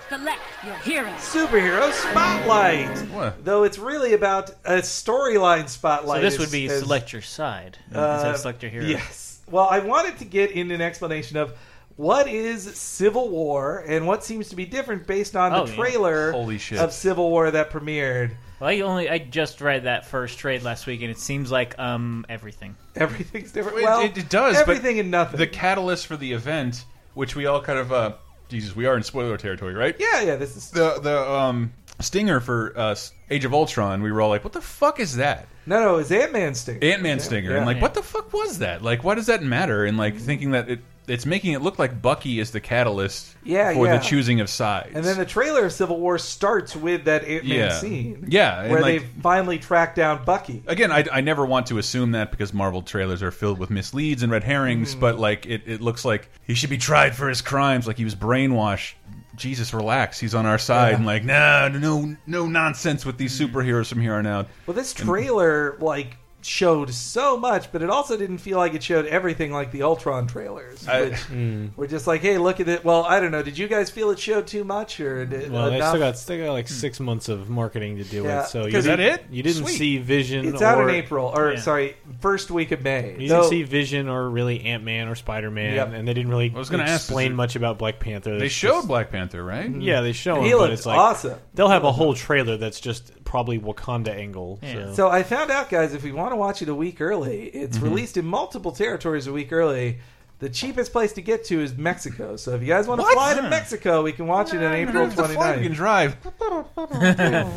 Select 0.08 0.40
your 0.64 0.74
hero. 0.76 1.08
superhero 1.14 1.90
spotlight. 1.92 2.98
What? 3.10 3.44
Though 3.44 3.62
it's 3.64 3.78
really 3.78 4.12
about 4.12 4.50
a 4.64 4.78
storyline 4.82 5.68
spotlight. 5.68 6.18
so 6.18 6.22
this 6.22 6.38
would 6.38 6.52
be 6.52 6.66
as- 6.68 6.80
select 6.80 7.12
your 7.14 7.22
side 7.22 7.78
uh, 7.94 8.12
instead 8.14 8.30
of 8.34 8.36
select 8.38 8.62
your 8.62 8.70
hero. 8.70 8.84
Yes. 8.84 9.40
Well, 9.50 9.68
I 9.70 9.78
wanted 9.78 10.18
to 10.18 10.24
get 10.26 10.50
into 10.52 10.74
an 10.74 10.80
explanation 10.82 11.36
of 11.38 11.54
what 11.96 12.26
is 12.28 12.64
Civil 12.76 13.28
War 13.30 13.84
and 13.86 14.06
what 14.06 14.22
seems 14.24 14.48
to 14.50 14.56
be 14.56 14.64
different 14.66 15.06
based 15.06 15.34
on 15.36 15.52
Oh, 15.54 15.64
the 15.64 15.70
yeah. 15.72 15.76
trailer 15.78 16.32
Holy 16.32 16.58
shit. 16.58 16.78
of 16.78 16.92
Civil 16.92 17.30
War 17.30 17.50
that 17.50 17.70
premiered. 17.70 18.32
Well, 18.62 18.70
I 18.70 18.78
only 18.82 19.10
I 19.10 19.18
just 19.18 19.60
read 19.60 19.82
that 19.84 20.06
first 20.06 20.38
trade 20.38 20.62
last 20.62 20.86
week, 20.86 21.02
and 21.02 21.10
it 21.10 21.18
seems 21.18 21.50
like 21.50 21.76
um 21.80 22.24
everything. 22.28 22.76
Everything's 22.94 23.50
different. 23.50 23.78
It- 23.78 23.82
well, 23.84 24.00
it, 24.02 24.16
it 24.16 24.28
does. 24.28 24.54
but 24.54 24.60
everything 24.68 25.00
and 25.00 25.10
nothing. 25.10 25.38
The 25.38 25.48
catalyst 25.48 26.06
for 26.06 26.16
the 26.16 26.32
event, 26.32 26.84
which 27.14 27.34
we 27.34 27.46
all 27.46 27.60
kind 27.60 27.80
of, 27.80 27.90
uh, 27.92 28.12
Jesus, 28.48 28.76
we 28.76 28.86
are 28.86 28.96
in 28.96 29.02
spoiler 29.02 29.36
territory, 29.36 29.74
right? 29.74 29.96
yeah, 29.98 30.20
yeah. 30.22 30.36
This 30.36 30.56
is 30.56 30.70
The 30.70 31.00
the 31.00 31.28
um, 31.28 31.72
stinger 31.98 32.38
for 32.38 32.72
uh, 32.78 32.94
Age 33.30 33.44
of 33.44 33.52
Ultron, 33.52 34.00
we 34.00 34.12
were 34.12 34.20
all 34.20 34.28
like, 34.28 34.44
"What 34.44 34.52
the 34.52 34.60
fuck 34.60 35.00
is 35.00 35.16
that?" 35.16 35.48
no, 35.66 35.80
no. 35.80 35.96
It's 35.96 36.12
Ant 36.12 36.32
Man 36.32 36.54
stinger. 36.54 36.78
Ant 36.84 37.02
Man 37.02 37.18
stinger, 37.18 37.50
Yeah. 37.50 37.56
and 37.56 37.66
like, 37.66 37.78
Yeah. 37.78 37.82
what 37.82 37.94
the 37.94 38.02
fuck 38.04 38.32
was 38.32 38.60
that? 38.60 38.80
Like, 38.80 39.02
why 39.02 39.16
does 39.16 39.26
that 39.26 39.42
matter? 39.42 39.84
And 39.84 39.98
like, 39.98 40.16
thinking 40.18 40.52
that 40.52 40.68
it 40.70 40.78
it's 41.08 41.26
making 41.26 41.52
it 41.52 41.62
look 41.62 41.78
like 41.78 42.00
Bucky 42.00 42.38
is 42.38 42.52
the 42.52 42.60
catalyst 42.60 43.34
Yeah, 43.44 43.72
for 43.74 43.86
yeah. 43.86 43.96
the 43.96 44.04
choosing 44.04 44.40
of 44.40 44.48
sides. 44.48 44.90
And 44.94 45.04
then 45.04 45.18
the 45.18 45.24
trailer 45.24 45.66
of 45.66 45.72
Civil 45.72 45.98
War 45.98 46.16
starts 46.18 46.76
with 46.76 47.04
that 47.06 47.24
Ant 47.24 47.44
Man 47.44 47.58
Yeah. 47.58 47.78
scene. 47.78 48.24
Yeah, 48.28 48.68
Where 48.68 48.80
like- 48.80 49.00
they 49.02 49.06
finally 49.20 49.58
track 49.58 49.94
down 49.94 50.24
Bucky. 50.24 50.62
Again, 50.66 50.92
I, 50.92 51.04
I 51.12 51.20
never 51.20 51.44
want 51.44 51.66
to 51.66 51.78
assume 51.78 52.12
that 52.12 52.30
because 52.30 52.54
Marvel 52.54 52.82
trailers 52.82 53.22
are 53.22 53.30
filled 53.32 53.58
with 53.58 53.68
misleads 53.70 54.22
and 54.22 54.30
red 54.30 54.44
herrings, 54.44 54.94
Mm. 54.94 55.00
but 55.00 55.18
like 55.18 55.44
it, 55.46 55.62
it 55.66 55.80
looks 55.80 56.04
like 56.04 56.30
he 56.46 56.54
should 56.54 56.70
be 56.70 56.78
tried 56.78 57.14
for 57.16 57.28
his 57.28 57.42
crimes, 57.42 57.86
like 57.86 57.96
he 57.98 58.04
was 58.04 58.14
brainwashed. 58.14 58.92
Jesus, 59.34 59.72
relax. 59.72 60.20
He's 60.20 60.34
on 60.34 60.44
our 60.44 60.58
side, 60.58 60.90
Yeah. 60.90 60.96
and 60.96 61.06
like, 61.06 61.24
nah, 61.24 61.68
no, 61.68 62.14
no 62.26 62.46
nonsense 62.46 63.06
with 63.06 63.16
these 63.16 63.38
Mm. 63.40 63.48
superheroes 63.50 63.88
from 63.88 64.00
here 64.02 64.14
on 64.14 64.26
out. 64.26 64.46
Well, 64.66 64.74
this 64.76 64.92
trailer, 64.92 65.76
like, 65.80 66.18
showed 66.42 66.92
so 66.92 67.36
much, 67.36 67.70
but 67.72 67.82
it 67.82 67.90
also 67.90 68.16
didn't 68.16 68.38
feel 68.38 68.58
like 68.58 68.74
it 68.74 68.82
showed 68.82 69.06
everything 69.06 69.52
like 69.52 69.70
the 69.70 69.82
Ultron 69.82 70.26
trailers. 70.26 70.86
I- 70.86 71.02
Which 71.04 71.12
mm. 71.30 71.76
were 71.76 71.86
just 71.86 72.06
like, 72.06 72.20
hey, 72.20 72.38
look 72.38 72.60
at 72.60 72.68
it. 72.68 72.84
Well, 72.84 73.04
I 73.04 73.20
don't 73.20 73.30
know. 73.30 73.42
Did 73.42 73.58
you 73.58 73.68
guys 73.68 73.90
feel 73.90 74.10
it 74.10 74.18
showed 74.18 74.46
too 74.46 74.64
much? 74.64 75.00
or 75.00 75.24
did, 75.26 75.50
Well, 75.50 75.70
they 75.70 75.80
still 75.80 75.98
got 75.98 76.18
still 76.18 76.44
got 76.46 76.52
like 76.52 76.68
six 76.68 76.98
hmm. 76.98 77.04
months 77.04 77.28
of 77.28 77.48
marketing 77.48 77.96
to 77.98 78.04
deal 78.04 78.24
Yeah, 78.24 78.40
with. 78.40 78.48
So 78.48 78.66
you 78.66 78.72
'cause 78.72 78.78
Is 78.80 78.84
that 78.86 79.00
it? 79.00 79.24
You 79.30 79.42
didn't 79.42 79.64
Sweet. 79.64 79.78
see 79.78 79.98
Vision. 79.98 80.46
It's 80.46 80.62
out 80.62 80.82
in 80.82 80.94
April, 80.94 81.32
or 81.34 81.52
Yeah. 81.52 81.60
sorry, 81.60 81.96
first 82.20 82.50
week 82.50 82.72
of 82.72 82.82
May. 82.82 83.16
You 83.18 83.28
Though- 83.28 83.40
didn't 83.42 83.50
see 83.50 83.62
Vision 83.62 84.08
or 84.08 84.28
really 84.28 84.60
Ant 84.64 84.84
Man 84.84 85.08
or 85.08 85.14
Spider 85.14 85.50
Man, 85.50 85.74
Yep. 85.74 85.92
and 85.94 86.08
they 86.08 86.14
didn't 86.14 86.30
really 86.30 86.52
I 86.54 86.58
was 86.58 86.70
gonna 86.70 86.82
ask, 86.84 87.04
explain 87.08 87.26
is 87.28 87.32
it- 87.32 87.36
much 87.36 87.56
about 87.56 87.78
Black 87.78 88.00
Panther. 88.00 88.38
They 88.38 88.46
It's 88.46 88.54
showed 88.54 88.72
just- 88.78 88.88
Black 88.88 89.10
Panther, 89.10 89.42
right? 89.44 89.70
yeah, 89.70 90.00
they 90.00 90.12
show 90.12 90.36
mm. 90.36 90.38
him, 90.40 90.44
he 90.44 90.52
but 90.52 90.70
it's 90.70 90.86
like 90.86 90.98
awesome. 90.98 91.38
they'll 91.54 91.68
have 91.68 91.84
a 91.84 91.92
whole 91.92 92.14
trailer 92.14 92.56
that's 92.56 92.80
just 92.80 93.21
probably 93.32 93.58
Wakanda 93.58 94.08
angle. 94.08 94.58
Yeah. 94.62 94.72
So. 94.88 94.92
So 94.94 95.08
I 95.08 95.22
found 95.22 95.50
out, 95.50 95.70
guys, 95.70 95.94
if 95.94 96.02
we 96.04 96.12
want 96.12 96.32
to 96.32 96.36
watch 96.36 96.60
it 96.60 96.68
a 96.68 96.74
week 96.74 97.00
early, 97.00 97.44
it's 97.46 97.78
Mm-hmm. 97.78 97.86
released 97.88 98.16
in 98.18 98.26
multiple 98.26 98.72
territories 98.72 99.26
a 99.26 99.32
week 99.32 99.50
early. 99.52 99.98
The 100.40 100.50
cheapest 100.50 100.92
place 100.92 101.12
to 101.14 101.22
get 101.22 101.44
to 101.46 101.62
is 101.62 101.74
Mexico. 101.78 102.36
So 102.36 102.54
if 102.54 102.60
you 102.60 102.66
guys 102.66 102.86
want 102.86 103.00
to 103.00 103.04
What? 103.04 103.14
fly 103.14 103.34
to 103.40 103.48
Mexico, 103.48 104.02
we 104.02 104.12
can 104.12 104.26
watch 104.26 104.52
it 104.52 104.62
on 104.62 104.72
April 104.74 105.04
Where's 105.04 105.14
the 105.14 105.28
flight? 105.28 105.56
We 105.60 105.62
can 105.64 105.72
drive. 105.72 106.16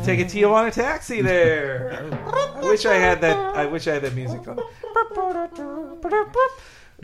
Take 0.06 0.20
a 0.20 0.24
Tijuana 0.24 0.72
taxi 0.72 1.20
there. 1.20 2.08
I 2.56 2.60
wish 2.62 2.86
I 2.86 2.94
had 2.94 3.20
that. 3.20 3.36
I 3.36 3.66
wish 3.66 3.86
I 3.86 3.92
had 3.94 4.02
that 4.02 4.14
music 4.14 4.48
on. 4.48 4.58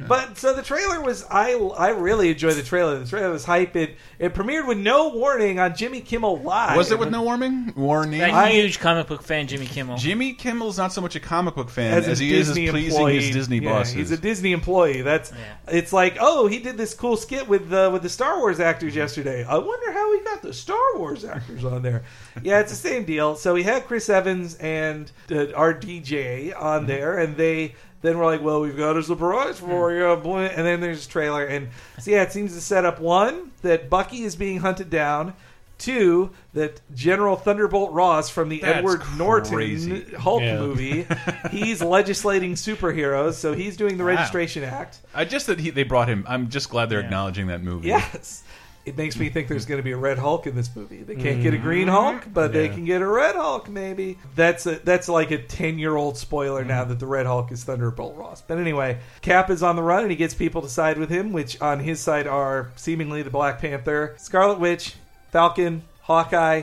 But 0.08 0.38
so 0.38 0.54
the 0.54 0.62
trailer 0.62 1.02
was 1.02 1.22
I 1.30 1.52
I 1.52 1.90
really 1.90 2.30
enjoyed 2.30 2.54
the 2.54 2.62
trailer. 2.62 2.98
The 2.98 3.06
trailer 3.06 3.30
was 3.30 3.44
hype. 3.44 3.76
It 3.76 3.96
it 4.18 4.32
premiered 4.32 4.66
with 4.66 4.78
no 4.78 5.10
warning 5.10 5.60
on 5.60 5.76
Jimmy 5.76 6.00
Kimmel 6.00 6.38
Live. 6.40 6.78
Was 6.78 6.90
it 6.90 6.98
with 6.98 7.10
no 7.10 7.22
warning? 7.22 7.74
Warning. 7.76 8.20
That 8.20 8.30
I- 8.30 8.50
huge 8.52 8.78
comic 8.80 9.06
book 9.06 9.22
fan, 9.22 9.46
Jimmy 9.48 9.66
Kimmel. 9.66 9.98
Jimmy 9.98 10.32
Kimmel's 10.32 10.78
not 10.78 10.94
so 10.94 11.02
much 11.02 11.14
a 11.14 11.20
comic 11.20 11.54
book 11.56 11.68
fan 11.68 11.92
as 11.92 12.08
as, 12.08 12.20
a 12.20 12.24
he 12.24 12.30
Disney 12.30 12.62
is 12.64 12.68
as 12.68 12.72
pleasing 12.72 12.92
employee. 12.96 13.20
his 13.20 13.30
Disney 13.34 13.58
Yeah, 13.58 13.70
bosses. 13.72 13.92
He's 13.94 14.10
a 14.12 14.16
Disney 14.16 14.52
employee. 14.52 15.02
That's 15.02 15.30
Yeah. 15.30 15.76
it's 15.76 15.92
like, 15.92 16.16
oh, 16.20 16.46
he 16.46 16.58
did 16.58 16.78
this 16.78 16.94
cool 16.94 17.18
skit 17.18 17.46
with 17.46 17.68
the 17.68 17.90
with 17.92 18.00
the 18.02 18.08
Star 18.08 18.38
Wars 18.38 18.60
actors 18.60 18.96
yesterday. 18.96 19.44
I 19.44 19.58
wonder 19.58 19.92
how 19.92 20.10
he 20.18 20.24
got 20.24 20.40
the 20.40 20.54
Star 20.54 20.96
Wars 20.96 21.22
actors 21.26 21.66
on 21.66 21.82
there. 21.82 22.02
yeah, 22.42 22.60
it's 22.60 22.70
the 22.70 22.76
same 22.88 23.04
deal. 23.04 23.36
So 23.36 23.54
he 23.54 23.62
had 23.62 23.84
Chris 23.86 24.08
Evans 24.08 24.54
and 24.54 25.12
uh, 25.30 25.34
RDJ 25.54 26.12
Mm-hmm. 26.52 26.62
on 26.62 26.86
there, 26.86 27.18
and 27.18 27.36
they 27.36 27.74
then 28.02 28.18
we're 28.18 28.26
like, 28.26 28.42
well, 28.42 28.60
we've 28.60 28.76
got 28.76 28.96
a 28.96 29.02
surprise 29.02 29.58
for 29.58 29.92
you, 29.92 30.04
and 30.12 30.66
then 30.66 30.80
there's 30.80 31.06
a 31.06 31.08
trailer, 31.08 31.44
and 31.44 31.68
so 32.00 32.10
yeah, 32.10 32.22
it 32.22 32.32
seems 32.32 32.52
to 32.54 32.60
set 32.60 32.84
up 32.84 33.00
one 33.00 33.52
that 33.62 33.88
Bucky 33.88 34.22
is 34.24 34.36
being 34.36 34.58
hunted 34.58 34.90
down. 34.90 35.34
Two, 35.78 36.30
that 36.54 36.80
General 36.94 37.34
Thunderbolt 37.34 37.90
Ross 37.92 38.30
from 38.30 38.48
the 38.50 38.60
That's 38.60 38.78
Edward 38.78 39.02
Norton 39.16 39.52
crazy. 39.52 40.02
Hulk 40.14 40.40
Yeah. 40.42 40.58
movie, 40.60 41.06
he's 41.50 41.82
legislating 41.82 42.54
superheroes, 42.54 43.32
so 43.32 43.52
he's 43.52 43.76
doing 43.76 43.96
the 43.98 44.04
Wow. 44.04 44.10
Registration 44.10 44.62
Act. 44.62 44.98
I 45.12 45.24
just 45.24 45.48
that 45.48 45.58
he, 45.58 45.70
they 45.70 45.82
brought 45.82 46.08
him. 46.08 46.24
I'm 46.28 46.50
just 46.50 46.70
glad 46.70 46.88
they're 46.88 47.00
acknowledging 47.00 47.48
that 47.48 47.64
movie. 47.64 47.88
Yes. 47.88 48.44
It 48.84 48.96
makes 48.96 49.16
me 49.16 49.28
think 49.28 49.46
there's 49.46 49.66
going 49.66 49.78
to 49.78 49.84
be 49.84 49.92
a 49.92 49.96
red 49.96 50.18
Hulk 50.18 50.46
in 50.48 50.56
this 50.56 50.74
movie. 50.74 51.02
They 51.04 51.14
can't 51.14 51.40
get 51.40 51.54
a 51.54 51.56
mm-hmm. 51.56 51.64
green 51.64 51.88
Hulk, 51.88 52.24
but 52.32 52.52
they 52.52 52.66
Yeah. 52.66 52.74
can 52.74 52.84
get 52.84 53.00
a 53.00 53.06
red 53.06 53.36
Hulk 53.36 53.68
maybe. 53.68 54.18
That's 54.34 54.66
a, 54.66 54.76
that's 54.76 55.08
like 55.08 55.30
a 55.30 55.38
10-year-old 55.38 56.18
spoiler 56.18 56.64
now 56.64 56.84
mm. 56.84 56.88
that 56.88 56.98
the 56.98 57.06
red 57.06 57.26
Hulk 57.26 57.52
is 57.52 57.62
Thunderbolt 57.62 58.16
Ross. 58.16 58.42
But 58.42 58.58
anyway, 58.58 58.98
Cap 59.20 59.50
is 59.50 59.62
on 59.62 59.76
the 59.76 59.82
run 59.82 60.02
and 60.02 60.10
he 60.10 60.16
gets 60.16 60.34
people 60.34 60.62
to 60.62 60.68
side 60.68 60.98
with 60.98 61.10
him, 61.10 61.32
which 61.32 61.60
on 61.60 61.78
his 61.78 62.00
side 62.00 62.26
are 62.26 62.72
seemingly 62.74 63.22
the 63.22 63.30
Black 63.30 63.60
Panther, 63.60 64.16
Scarlet 64.18 64.58
Witch, 64.58 64.96
Falcon, 65.30 65.82
Hawkeye, 66.00 66.62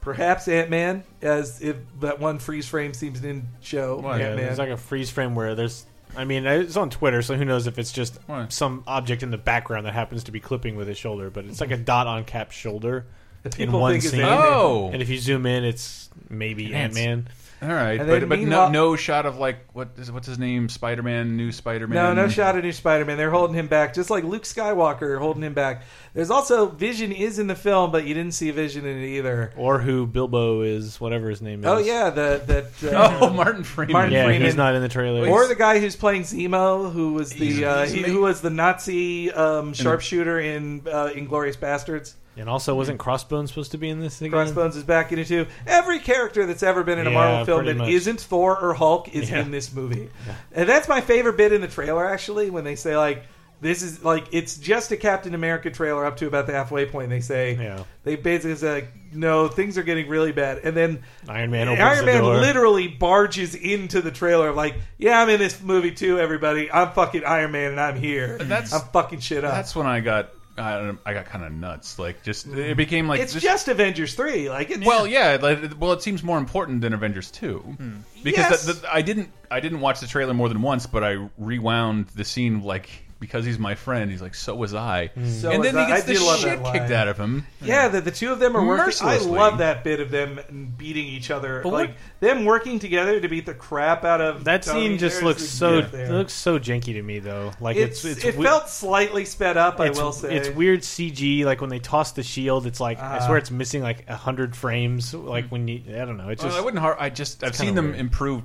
perhaps 0.00 0.48
Ant-Man 0.48 1.04
as 1.20 1.60
if 1.60 1.76
that 2.00 2.20
one 2.20 2.38
freeze 2.38 2.68
frame 2.68 2.94
seems 2.94 3.20
to 3.20 3.42
show 3.60 4.00
yeah, 4.02 4.12
Ant-Man. 4.12 4.36
there's 4.36 4.58
like 4.58 4.70
a 4.70 4.76
freeze 4.76 5.10
frame 5.10 5.34
where 5.34 5.54
there's 5.54 5.84
I 6.18 6.24
mean, 6.24 6.46
it's 6.46 6.76
on 6.76 6.90
Twitter, 6.90 7.22
so 7.22 7.36
who 7.36 7.44
knows 7.44 7.68
if 7.68 7.78
it's 7.78 7.92
just 7.92 8.18
Why? 8.26 8.46
some 8.48 8.82
object 8.88 9.22
in 9.22 9.30
the 9.30 9.38
background 9.38 9.86
that 9.86 9.94
happens 9.94 10.24
to 10.24 10.32
be 10.32 10.40
clipping 10.40 10.74
with 10.74 10.88
his 10.88 10.98
shoulder, 10.98 11.30
but 11.30 11.44
it's 11.44 11.60
like 11.60 11.70
a 11.70 11.74
mm-hmm. 11.74 11.84
dot 11.84 12.08
on 12.08 12.24
Cap's 12.24 12.56
shoulder 12.56 13.06
in 13.44 13.52
people 13.52 13.80
one 13.80 13.92
think 13.92 14.02
it's 14.02 14.12
scene. 14.12 14.22
Ant-Man. 14.22 14.48
Oh, 14.52 14.90
And 14.92 15.00
if 15.00 15.08
you 15.08 15.18
zoom 15.18 15.46
in, 15.46 15.64
it's 15.64 16.10
maybe 16.28 16.66
Ant 16.66 16.74
Ants. 16.74 16.96
Man. 16.96 17.28
All 17.60 17.68
right, 17.68 17.98
And 18.00 18.08
but, 18.08 18.28
but 18.28 18.38
no, 18.38 18.68
no 18.68 18.94
shot 18.94 19.26
of 19.26 19.38
like 19.38 19.58
what 19.72 19.88
is 19.98 20.12
what's 20.12 20.28
his 20.28 20.38
name? 20.38 20.68
Spider 20.68 21.02
Man, 21.02 21.36
new 21.36 21.50
Spider 21.50 21.88
Man. 21.88 21.96
No, 21.96 22.22
no 22.22 22.28
shot 22.28 22.56
of 22.56 22.62
new 22.62 22.70
Spider-Man. 22.70 23.16
They're 23.16 23.32
holding 23.32 23.56
him 23.56 23.66
back, 23.66 23.94
just 23.94 24.10
like 24.10 24.22
Luke 24.22 24.44
Skywalker 24.44 25.18
holding 25.18 25.42
him 25.42 25.54
back. 25.54 25.82
There's 26.14 26.30
also 26.30 26.66
Vision 26.66 27.10
is 27.10 27.40
in 27.40 27.48
the 27.48 27.56
film, 27.56 27.90
but 27.90 28.04
you 28.06 28.14
didn't 28.14 28.34
see 28.34 28.52
Vision 28.52 28.86
in 28.86 28.98
it 29.02 29.06
either. 29.06 29.52
Or 29.56 29.80
who 29.80 30.06
Bilbo 30.06 30.62
is, 30.62 31.00
whatever 31.00 31.28
his 31.28 31.42
name 31.42 31.60
is. 31.60 31.66
Oh 31.66 31.78
yeah, 31.78 32.10
the 32.10 32.40
that 32.46 32.92
uh, 32.94 33.18
Oh, 33.22 33.30
Martin 33.30 33.64
Freeman. 33.64 33.92
Martin 33.92 34.12
Yeah, 34.12 34.26
Freeman. 34.26 34.42
he's 34.46 34.54
not 34.54 34.76
in 34.76 34.82
the 34.82 34.88
trailer. 34.88 35.28
or 35.28 35.48
the 35.48 35.56
guy 35.56 35.80
who's 35.80 35.96
playing 35.96 36.22
Zemo, 36.22 36.92
who 36.92 37.14
was 37.14 37.30
the 37.30 37.64
uh, 37.64 37.86
he, 37.86 38.02
who 38.02 38.20
was 38.20 38.40
the 38.40 38.50
Nazi 38.50 39.32
um, 39.32 39.74
sharpshooter 39.74 40.38
in 40.38 40.82
uh, 40.86 41.08
Inglourious 41.12 41.56
Basterds. 41.56 42.14
And 42.38 42.48
also, 42.48 42.74
wasn't 42.74 42.98
Crossbones 42.98 43.50
supposed 43.50 43.72
to 43.72 43.78
be 43.78 43.88
in 43.88 44.00
this 44.00 44.20
again? 44.20 44.30
Crossbones 44.30 44.76
is 44.76 44.84
back 44.84 45.12
in 45.12 45.18
it 45.18 45.26
too. 45.26 45.46
Every 45.66 45.98
character 45.98 46.46
that's 46.46 46.62
ever 46.62 46.82
been 46.84 46.98
in 46.98 47.06
a 47.06 47.10
Yeah, 47.10 47.14
Marvel 47.14 47.44
film 47.44 47.58
pretty 47.64 47.72
that 47.78 47.84
much. 47.84 48.06
not 48.06 48.20
Thor 48.20 48.58
or 48.58 48.74
Hulk 48.74 49.14
is 49.14 49.30
Yeah. 49.30 49.40
in 49.40 49.50
this 49.50 49.72
movie, 49.72 50.08
and 50.52 50.68
that's 50.68 50.88
my 50.88 51.00
favorite 51.00 51.36
bit 51.36 51.52
in 51.52 51.60
the 51.60 51.68
trailer. 51.68 52.06
Actually, 52.06 52.50
when 52.50 52.64
they 52.64 52.76
say 52.76 52.96
like. 52.96 53.24
This 53.60 53.82
is 53.82 54.04
like 54.04 54.26
it's 54.30 54.56
just 54.56 54.92
a 54.92 54.96
Captain 54.96 55.34
America 55.34 55.68
trailer 55.68 56.06
up 56.06 56.18
to 56.18 56.28
about 56.28 56.46
the 56.46 56.52
halfway 56.52 56.86
point. 56.86 57.10
They 57.10 57.18
say 57.18 57.58
Yeah. 57.60 57.82
they 58.04 58.14
basically 58.14 58.54
say 58.54 58.72
like, 58.72 58.92
no, 59.12 59.48
things 59.48 59.76
are 59.76 59.82
getting 59.82 60.06
really 60.08 60.30
bad, 60.30 60.58
and 60.62 60.76
then 60.76 61.00
Iron 61.28 61.50
Man 61.50 61.66
opens 61.66 61.82
Iron 61.82 61.98
the 62.06 62.12
Man 62.12 62.22
door. 62.22 62.36
literally 62.36 62.86
barges 62.86 63.56
into 63.56 64.00
the 64.00 64.12
trailer 64.12 64.52
like, 64.52 64.76
"Yeah, 64.96 65.20
I'm 65.20 65.28
in 65.28 65.40
this 65.40 65.60
movie 65.60 65.90
too, 65.90 66.20
everybody. 66.20 66.70
I'm 66.70 66.92
fucking 66.92 67.24
Iron 67.24 67.50
Man, 67.50 67.72
and 67.72 67.80
I'm 67.80 67.96
here. 67.96 68.38
That's- 68.40 68.72
I'm 68.72 68.82
fucking 68.92 69.18
shit 69.18 69.42
up. 69.44 69.54
That's 69.54 69.74
when 69.74 69.88
I 69.88 69.98
got 69.98 70.28
I, 70.58 70.92
I 71.06 71.14
got 71.14 71.26
kind 71.26 71.44
of 71.44 71.52
nuts. 71.52 71.98
Like 71.98 72.22
just 72.22 72.46
it 72.46 72.50
mm-hmm. 72.50 72.76
became 72.76 73.08
like 73.08 73.20
it's 73.20 73.34
just, 73.34 73.68
Avengers 73.68 74.14
three. 74.14 74.48
Like, 74.48 74.70
it's, 74.70 74.84
Well, 74.84 75.06
yeah. 75.06 75.38
Like, 75.40 75.72
well, 75.78 75.92
it 75.92 76.02
seems 76.02 76.22
more 76.22 76.38
important 76.38 76.80
than 76.80 76.92
Avengers 76.92 77.30
Two 77.30 77.58
hmm. 77.58 77.96
because 78.22 78.50
Yes. 78.50 78.66
the, 78.66 78.72
the, 78.74 78.94
I 78.94 79.02
didn't 79.02 79.30
I 79.50 79.60
didn't 79.60 79.80
watch 79.80 80.00
the 80.00 80.06
trailer 80.06 80.34
more 80.34 80.48
than 80.48 80.62
once, 80.62 80.86
but 80.86 81.04
I 81.04 81.28
rewound 81.38 82.08
the 82.08 82.24
scene 82.24 82.62
like 82.62 82.90
because 83.20 83.44
he's 83.44 83.58
my 83.58 83.74
friend. 83.74 84.10
He's 84.10 84.22
like, 84.22 84.34
so 84.34 84.54
was 84.54 84.74
I, 84.74 85.10
So 85.26 85.50
and 85.50 85.64
then 85.64 85.76
he 85.76 85.86
gets 85.86 86.04
I 86.04 86.06
the 86.06 86.14
shit 86.14 86.64
kicked 86.72 86.90
out 86.92 87.08
of 87.08 87.18
him. 87.18 87.44
yeah, 87.60 87.88
the, 87.88 88.00
the 88.00 88.10
two 88.12 88.30
of 88.32 88.38
them 88.38 88.56
are 88.56 88.64
working. 88.64 88.94
I 89.06 89.18
love 89.18 89.58
that 89.58 89.82
bit 89.82 89.98
of 90.00 90.10
them 90.10 90.74
beating 90.78 91.06
each 91.06 91.30
other, 91.30 91.60
But 91.62 91.72
like 91.72 91.88
what- 91.90 91.96
them 92.20 92.44
working 92.44 92.78
together 92.78 93.20
to 93.20 93.28
beat 93.28 93.46
the 93.46 93.54
crap 93.54 94.04
out 94.04 94.20
of 94.20 94.44
That 94.44 94.62
Tony. 94.62 94.88
scene 94.88 94.98
just 94.98 95.22
looks 95.22 95.42
so 95.44 95.78
it 95.78 96.10
looks 96.10 96.32
so 96.32 96.58
janky 96.58 96.92
to 96.94 97.02
me 97.02 97.18
though. 97.18 97.50
Like 97.60 97.76
It's, 97.76 98.04
it's, 98.04 98.24
it's, 98.24 98.36
it 98.36 98.42
felt 98.42 98.68
slightly 98.68 99.24
sped 99.24 99.56
up. 99.56 99.80
I 99.80 99.90
will 99.90 100.12
say 100.12 100.36
it's 100.36 100.48
weird 100.50 100.80
CG. 100.80 101.44
Like 101.44 101.60
when 101.60 101.70
they 101.70 101.78
toss 101.80 102.12
the 102.12 102.22
shield, 102.22 102.66
it's 102.66 102.80
like 102.80 102.98
I 102.98 103.16
Uh-huh. 103.16 103.26
swear 103.26 103.38
it's 103.38 103.50
missing 103.50 103.82
like 103.82 104.04
a 104.08 104.16
hundred 104.16 104.54
frames. 104.56 105.12
Like 105.14 105.48
when 105.48 105.66
you, 105.68 105.82
I 105.88 106.04
don't 106.04 106.16
know. 106.18 106.28
It's 106.28 106.42
Well, 106.42 106.50
just 106.52 106.60
I 106.60 106.64
wouldn't. 106.64 106.84
I 107.00 107.10
just 107.10 107.42
I've 107.44 107.56
seen 107.56 107.74
them 107.74 107.86
weird. 107.88 108.00
improve. 108.00 108.42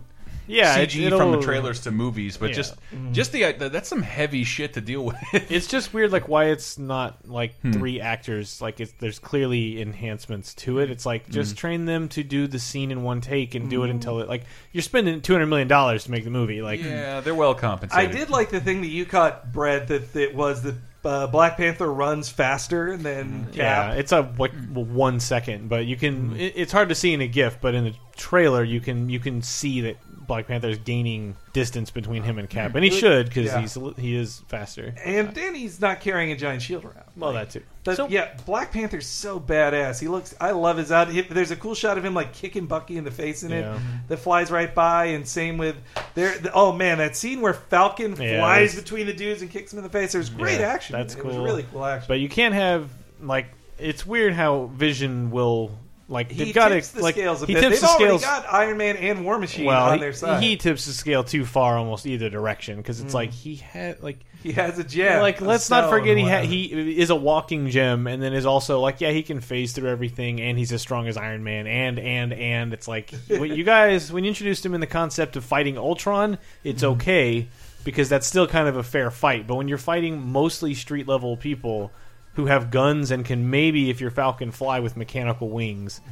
Yeah, 0.48 0.78
CG 0.78 1.06
it'll- 1.06 1.20
from 1.20 1.32
the 1.32 1.42
trailers 1.42 1.80
to 1.82 1.92
movies, 1.92 2.38
but 2.38 2.50
Yeah. 2.50 2.56
just 2.56 2.76
Mm-hmm. 2.94 3.14
just 3.14 3.32
the 3.32 3.52
that's 3.54 3.88
some 3.90 4.02
heavy 4.02 4.44
shit 4.44 4.74
to 4.74 4.82
deal 4.82 5.06
with. 5.06 5.16
It's 5.52 5.68
just 5.68 5.94
weird, 5.94 6.12
like 6.12 6.28
why 6.28 6.46
it's 6.46 6.78
not 6.78 7.28
like 7.28 7.60
Hmm. 7.62 7.72
three 7.74 8.00
actors. 8.02 8.62
Like 8.62 8.80
it's, 8.80 8.92
there's 9.00 9.20
clearly 9.20 9.82
enhancements 9.82 10.54
to 10.56 10.80
it. 10.80 10.90
It's 10.92 11.06
like 11.06 11.26
Hmm. 11.28 11.32
just 11.34 11.58
train 11.58 11.86
them 11.86 12.08
to 12.10 12.24
do 12.24 12.48
the 12.48 12.60
scene 12.60 12.92
in 12.92 13.04
one 13.04 13.22
take 13.22 13.56
and 13.56 13.70
do 13.70 13.84
it 13.84 13.90
until 13.90 14.20
it 14.20 14.28
like 14.28 14.44
you're 14.72 14.82
spending 14.82 15.22
two 15.22 15.34
hundred 15.34 15.48
million 15.48 15.68
dollars 15.68 16.04
to 16.06 16.12
make 16.12 16.24
the 16.24 16.30
movie. 16.30 16.62
Like 16.62 16.84
yeah, 16.84 17.20
they're 17.22 17.36
well 17.36 17.56
compensated. 17.56 18.10
I 18.10 18.12
did 18.12 18.30
like 18.30 18.50
the 18.50 18.60
thing 18.60 18.82
that 18.82 18.88
you 18.90 19.06
caught, 19.06 19.52
Brett. 19.52 19.88
That 19.88 20.16
it 20.16 20.36
was 20.36 20.62
that 20.64 20.76
uh, 21.06 21.28
Black 21.28 21.58
Panther 21.58 21.92
runs 21.92 22.30
faster 22.30 22.96
than 22.96 23.48
Yeah, 23.54 23.92
it's 23.94 24.12
a 24.14 24.34
like 24.40 24.54
one 24.74 25.20
second, 25.20 25.68
but 25.70 25.86
you 25.86 25.96
can. 25.98 26.36
It, 26.38 26.54
it's 26.56 26.72
hard 26.72 26.90
to 26.90 26.96
see 26.96 27.14
in 27.14 27.20
a 27.22 27.28
GIF, 27.28 27.60
but 27.60 27.76
in 27.76 27.84
the 27.84 27.94
trailer, 28.16 28.64
you 28.64 28.80
can 28.80 29.10
you 29.10 29.20
can 29.20 29.42
see 29.42 29.82
that 29.82 29.98
Black 30.28 30.48
Panther 30.48 30.70
is 30.70 30.78
gaining 30.80 31.36
distance 31.54 31.92
between 31.92 32.24
him 32.24 32.40
and 32.40 32.50
Cap, 32.50 32.76
and 32.76 32.84
he 32.84 32.90
should 32.90 33.28
because 33.28 33.46
Yeah. 33.46 33.62
he's 33.62 33.78
he 33.98 34.16
is 34.16 34.42
faster. 34.48 34.94
And 35.04 35.34
Danny's 35.34 35.80
not 35.82 36.00
carrying 36.02 36.32
a 36.32 36.36
giant 36.36 36.62
shield 36.62 36.86
around. 36.86 37.04
Well, 37.16 37.34
that 37.34 37.50
too. 37.52 37.62
But 37.84 37.98
So- 37.98 38.08
yeah, 38.08 38.30
Black 38.46 38.72
Panther's 38.72 39.06
so 39.06 39.40
badass. 39.40 40.00
He 40.00 40.08
looks. 40.08 40.34
I 40.40 40.52
love 40.52 40.78
his 40.78 40.92
out. 40.92 41.10
he- 41.10 41.22
There's 41.22 41.52
a 41.52 41.56
cool 41.56 41.76
shot 41.76 41.98
of 41.98 42.06
him 42.06 42.14
like 42.14 42.34
kicking 42.34 42.66
Bucky 42.66 42.98
in 42.98 43.04
the 43.04 43.12
face 43.12 43.44
in 43.44 43.52
it 43.52 43.62
Yeah. 43.62 43.78
that 44.08 44.18
flies 44.18 44.50
right 44.52 44.74
by. 44.74 45.06
And 45.06 45.28
same 45.28 45.58
with 45.58 45.76
there. 46.16 46.38
The, 46.38 46.52
oh 46.54 46.72
man, 46.72 46.98
that 47.00 47.16
scene 47.16 47.42
where 47.42 47.54
Falcon 47.54 48.12
Yeah, 48.12 48.40
flies 48.40 48.72
that's- 48.72 48.76
between 48.76 49.06
the 49.08 49.14
dudes 49.14 49.42
and 49.42 49.52
kicks 49.52 49.74
him 49.74 49.80
in 49.80 49.84
the 49.84 49.90
face. 49.90 50.14
There's 50.14 50.30
great 50.30 50.60
Yeah, 50.60 50.68
action. 50.68 50.96
that's 50.98 51.16
It 51.16 51.24
was 51.26 51.36
cool. 51.36 51.44
really 51.44 51.66
cool 51.72 51.86
action. 51.86 52.06
But 52.08 52.20
you 52.20 52.30
can't 52.30 52.54
have 52.56 52.90
like 53.22 53.48
it's 53.80 54.06
weird 54.06 54.34
how 54.34 54.70
Vision 54.76 55.32
will 55.32 55.72
like 56.14 56.32
he 56.32 56.46
they've 56.46 56.54
got 56.54 56.70
tips 56.70 56.90
to 56.90 56.96
the 56.98 57.02
like 57.04 57.16
scales 57.16 57.42
a 57.44 57.46
he 57.46 57.54
bit. 57.56 57.62
tips 57.62 57.72
They've 57.74 57.82
the 57.82 57.88
already 57.88 58.18
scales. 58.20 58.22
got 58.24 58.46
Iron 58.54 58.78
Man 58.78 58.96
and 58.96 59.26
War 59.26 59.38
Machine 59.40 59.66
well, 59.66 59.88
on 59.90 59.94
he, 59.96 60.00
their 60.00 60.14
side. 60.14 60.42
he 60.42 60.56
tips 60.56 60.86
the 60.86 60.94
scale 60.94 61.24
too 61.24 61.44
far, 61.46 61.78
almost 61.78 62.06
either 62.06 62.30
direction, 62.30 62.78
because 62.78 63.02
it's 63.02 63.14
like 63.14 63.32
he 63.32 63.56
had 63.56 64.02
like 64.02 64.20
He 64.42 64.54
has 64.54 64.80
a 64.80 64.84
gem. 64.84 65.22
like 65.22 65.42
a 65.42 65.44
let's 65.44 65.70
not 65.70 65.90
forget 65.90 66.16
he 66.16 66.24
ha- 66.30 66.42
he 66.44 67.00
is 67.00 67.10
a 67.10 67.16
walking 67.16 67.70
gem, 67.70 68.08
and 68.08 68.22
then 68.24 68.34
is 68.34 68.46
also 68.46 68.80
like 68.80 69.02
yeah 69.02 69.12
he 69.12 69.24
can 69.24 69.42
phase 69.42 69.74
through 69.74 69.90
everything, 69.90 70.40
and 70.40 70.58
he's 70.58 70.72
as 70.72 70.82
strong 70.82 71.08
as 71.08 71.18
Iron 71.18 71.44
Man, 71.44 71.68
and 71.68 72.00
and 72.00 72.32
and 72.34 72.74
it's 72.74 72.88
like 72.88 73.14
you 73.30 73.64
guys 73.64 74.12
when 74.12 74.24
you 74.24 74.30
introduced 74.30 74.66
him 74.66 74.74
in 74.74 74.80
the 74.82 74.88
concept 74.88 75.36
of 75.36 75.44
fighting 75.44 75.78
Ultron, 75.78 76.38
it's 76.64 76.84
Mm-hmm. 76.84 76.92
okay 76.94 77.48
because 77.84 78.08
that's 78.08 78.26
still 78.26 78.48
kind 78.48 78.68
of 78.70 78.78
a 78.78 78.84
fair 78.84 79.12
fight, 79.12 79.46
but 79.46 79.56
when 79.56 79.68
you're 79.68 79.78
fighting 79.78 80.22
mostly 80.32 80.74
street 80.74 81.08
level 81.08 81.36
people. 81.36 81.92
Who 82.36 82.48
have 82.48 82.72
guns 82.72 83.12
and 83.12 83.24
can 83.24 83.52
maybe, 83.52 83.92
if 83.92 84.02
you're 84.02 84.10
Falcon, 84.10 84.52
fly 84.52 84.80
with 84.80 84.98
mechanical 84.98 85.50
wings? 85.50 86.02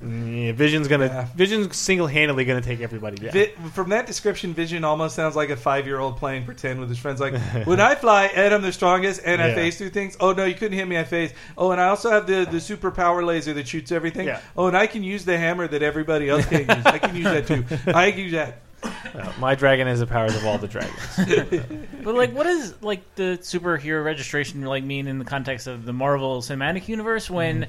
Yeah, 0.00 0.52
Vision's 0.52 0.86
gonna 0.86 1.06
Yeah. 1.06 1.26
Vision's 1.34 1.76
single 1.76 2.06
handedly 2.06 2.44
gonna 2.44 2.60
take 2.60 2.80
everybody 2.80 3.16
down. 3.16 3.32
Vi- 3.32 3.52
from 3.72 3.88
that 3.88 4.06
description, 4.06 4.54
Vision 4.54 4.84
almost 4.84 5.16
sounds 5.16 5.34
like 5.34 5.50
a 5.50 5.56
five-year-old 5.56 6.18
playing 6.18 6.44
pretend 6.44 6.78
with 6.78 6.88
his 6.88 6.98
friends. 6.98 7.20
Like, 7.20 7.34
when 7.64 7.80
I 7.80 7.94
fly 7.96 8.26
and 8.26 8.54
I'm 8.54 8.62
the 8.62 8.72
strongest 8.72 9.22
and 9.24 9.42
I 9.42 9.48
Yeah. 9.48 9.54
phase 9.56 9.78
through 9.78 9.90
things. 9.90 10.16
Oh 10.20 10.32
no, 10.32 10.44
you 10.44 10.54
couldn't 10.54 10.78
hit 10.78 10.86
me. 10.86 10.98
I 10.98 11.04
phase. 11.04 11.32
Oh, 11.58 11.72
and 11.72 11.80
I 11.80 11.88
also 11.88 12.10
have 12.10 12.26
the 12.28 12.46
the 12.50 12.60
super 12.60 12.90
power 12.92 13.24
laser 13.24 13.52
that 13.54 13.66
shoots 13.66 13.90
everything. 13.90 14.26
Yeah. 14.28 14.40
Oh, 14.56 14.68
and 14.68 14.76
I 14.76 14.86
can 14.86 15.02
use 15.02 15.24
the 15.24 15.36
hammer 15.36 15.66
that 15.66 15.82
everybody 15.82 16.28
else 16.28 16.46
can't 16.46 16.68
use. 16.68 16.86
I 16.86 16.98
can 16.98 17.16
use 17.16 17.24
that 17.24 17.46
too. 17.48 17.64
I 17.92 18.10
can 18.12 18.20
use 18.20 18.32
that. 18.32 18.62
Uh, 19.16 19.32
my 19.38 19.54
dragon 19.54 19.86
has 19.86 19.98
the 19.98 20.06
powers 20.06 20.36
of 20.36 20.44
all 20.44 20.58
the 20.58 20.68
dragons. 20.68 21.00
But 22.04 22.14
like, 22.14 22.34
what 22.34 22.44
does 22.44 22.82
like 22.82 23.14
the 23.14 23.38
superhero 23.40 24.04
registration 24.04 24.60
like 24.62 24.84
mean 24.84 25.08
in 25.08 25.18
the 25.18 25.24
context 25.24 25.66
of 25.66 25.86
the 25.86 25.92
Marvel 25.94 26.42
Cinematic 26.42 26.86
Universe 26.86 27.30
when 27.30 27.66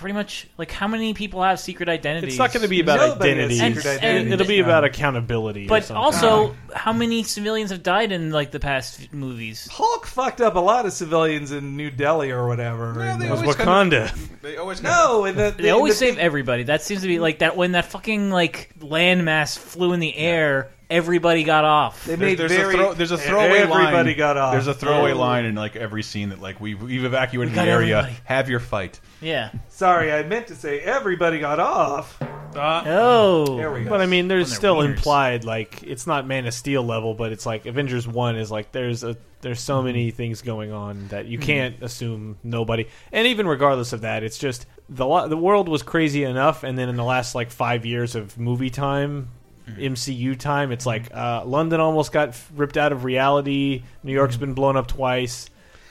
pretty 0.00 0.14
much 0.14 0.48
like 0.58 0.70
how 0.72 0.88
many 0.88 1.14
people 1.14 1.42
have 1.42 1.60
secret 1.60 1.88
identities? 1.88 2.34
It's 2.34 2.38
not 2.38 2.52
going 2.52 2.62
to 2.62 2.68
be 2.68 2.80
about 2.80 2.98
Nobody 2.98 3.30
has 3.30 3.50
identity. 3.50 3.54
secret 3.74 3.86
And- 3.86 3.98
identity. 4.04 4.24
and- 4.24 4.32
It'll 4.34 4.46
be 4.46 4.60
about 4.60 4.84
accountability. 4.84 5.66
or 5.66 5.68
But 5.68 5.84
something. 5.84 6.02
also, 6.02 6.56
how 6.74 6.92
many 6.92 7.22
civilians 7.22 7.70
have 7.70 7.82
died 7.82 8.10
in 8.12 8.30
like 8.30 8.50
the 8.50 8.60
past 8.60 9.00
f- 9.02 9.12
movies? 9.12 9.68
Hulk 9.70 10.06
fucked 10.06 10.40
up 10.40 10.56
a 10.56 10.60
lot 10.60 10.86
of 10.86 10.92
civilians 10.92 11.52
in 11.52 11.76
New 11.76 11.90
Delhi 11.90 12.30
or 12.30 12.48
whatever. 12.48 12.94
Yeah, 12.98 13.12
And 13.12 13.22
they 13.22 13.26
the- 13.26 13.28
it 13.28 13.32
was 13.32 13.40
always 13.42 13.56
kind 13.56 13.92
Wakanda. 13.92 14.18
They 14.42 14.56
always 14.56 14.82
no, 14.82 15.24
and 15.26 15.38
the, 15.38 15.54
They 15.56 15.70
always 15.70 15.98
the, 15.98 16.06
save 16.06 16.18
everybody. 16.18 16.62
That 16.64 16.82
seems 16.82 17.02
to 17.02 17.08
be 17.08 17.18
like 17.18 17.40
that 17.40 17.56
when 17.56 17.72
that 17.72 17.84
fucking 17.84 18.30
like 18.30 18.70
landmass 18.80 19.58
flew 19.58 19.92
in 19.92 20.00
the 20.00 20.16
air, 20.16 20.70
everybody 20.90 21.44
got 21.44 21.64
off. 21.64 22.04
They 22.04 22.16
There's, 22.16 22.20
made 22.20 22.38
there's 22.38 22.52
very, 22.52 22.74
a 22.74 22.76
throw, 22.76 22.94
there's 22.94 23.10
a 23.12 23.18
throwaway 23.18 23.64
line. 23.64 23.86
Everybody 23.86 24.14
got 24.14 24.36
off. 24.36 24.52
There's 24.52 24.66
a 24.66 24.74
throwaway 24.74 25.12
Oh. 25.12 25.18
line 25.18 25.44
in 25.44 25.54
like 25.54 25.76
every 25.76 26.02
scene 26.02 26.30
that 26.30 26.40
like 26.40 26.60
we've, 26.60 26.82
we've 26.82 27.04
evacuated 27.04 27.54
We 27.54 27.60
the 27.60 27.70
area. 27.70 27.98
everybody. 27.98 28.20
Have 28.24 28.48
your 28.50 28.60
fight. 28.60 29.00
yeah. 29.20 29.52
Sorry, 29.68 30.12
I 30.12 30.22
meant 30.24 30.48
to 30.48 30.54
say 30.54 30.80
everybody 30.80 31.38
got 31.38 31.60
off. 31.60 32.20
Uh, 32.20 32.82
oh. 32.86 33.56
There 33.56 33.72
we 33.72 33.84
go. 33.84 33.90
But 33.90 34.00
I 34.00 34.06
mean, 34.06 34.28
there's 34.28 34.54
still 34.54 34.76
wieners. 34.76 34.96
implied 34.96 35.44
like 35.44 35.82
it's 35.82 36.06
not 36.06 36.26
Man 36.26 36.46
of 36.46 36.54
Steel 36.54 36.82
level, 36.82 37.14
but 37.14 37.32
it's 37.32 37.46
like 37.46 37.66
Avengers 37.66 38.06
One 38.08 38.36
is 38.36 38.50
like 38.50 38.72
there's 38.72 39.04
a 39.04 39.16
there's 39.40 39.60
so 39.60 39.82
many 39.82 40.08
mm-hmm. 40.08 40.16
things 40.16 40.42
going 40.42 40.72
on 40.72 41.08
that 41.08 41.26
you 41.26 41.38
mm-hmm. 41.38 41.46
can't 41.46 41.82
assume 41.82 42.38
nobody. 42.42 42.86
And 43.12 43.26
even 43.26 43.46
regardless 43.46 43.92
of 43.92 44.02
that, 44.02 44.22
it's 44.22 44.38
just 44.38 44.66
the 44.88 45.06
lo- 45.06 45.28
the 45.28 45.36
world 45.36 45.68
was 45.68 45.82
crazy 45.82 46.24
enough, 46.24 46.62
and 46.62 46.76
then 46.76 46.88
in 46.88 46.96
the 46.96 47.04
last 47.04 47.34
like 47.34 47.50
five 47.50 47.86
years 47.86 48.14
of 48.14 48.38
movie 48.38 48.70
time. 48.70 49.30
MCU 49.76 50.38
time, 50.38 50.72
it's 50.72 50.86
like 50.86 51.14
uh, 51.14 51.44
London 51.44 51.80
almost 51.80 52.12
got 52.12 52.36
ripped 52.54 52.76
out 52.76 52.92
of 52.92 53.04
reality. 53.04 53.82
New 54.02 54.12
York's 54.12 54.36
been 54.36 54.54
blown 54.54 54.76
up 54.76 54.86
twice. 54.88 55.48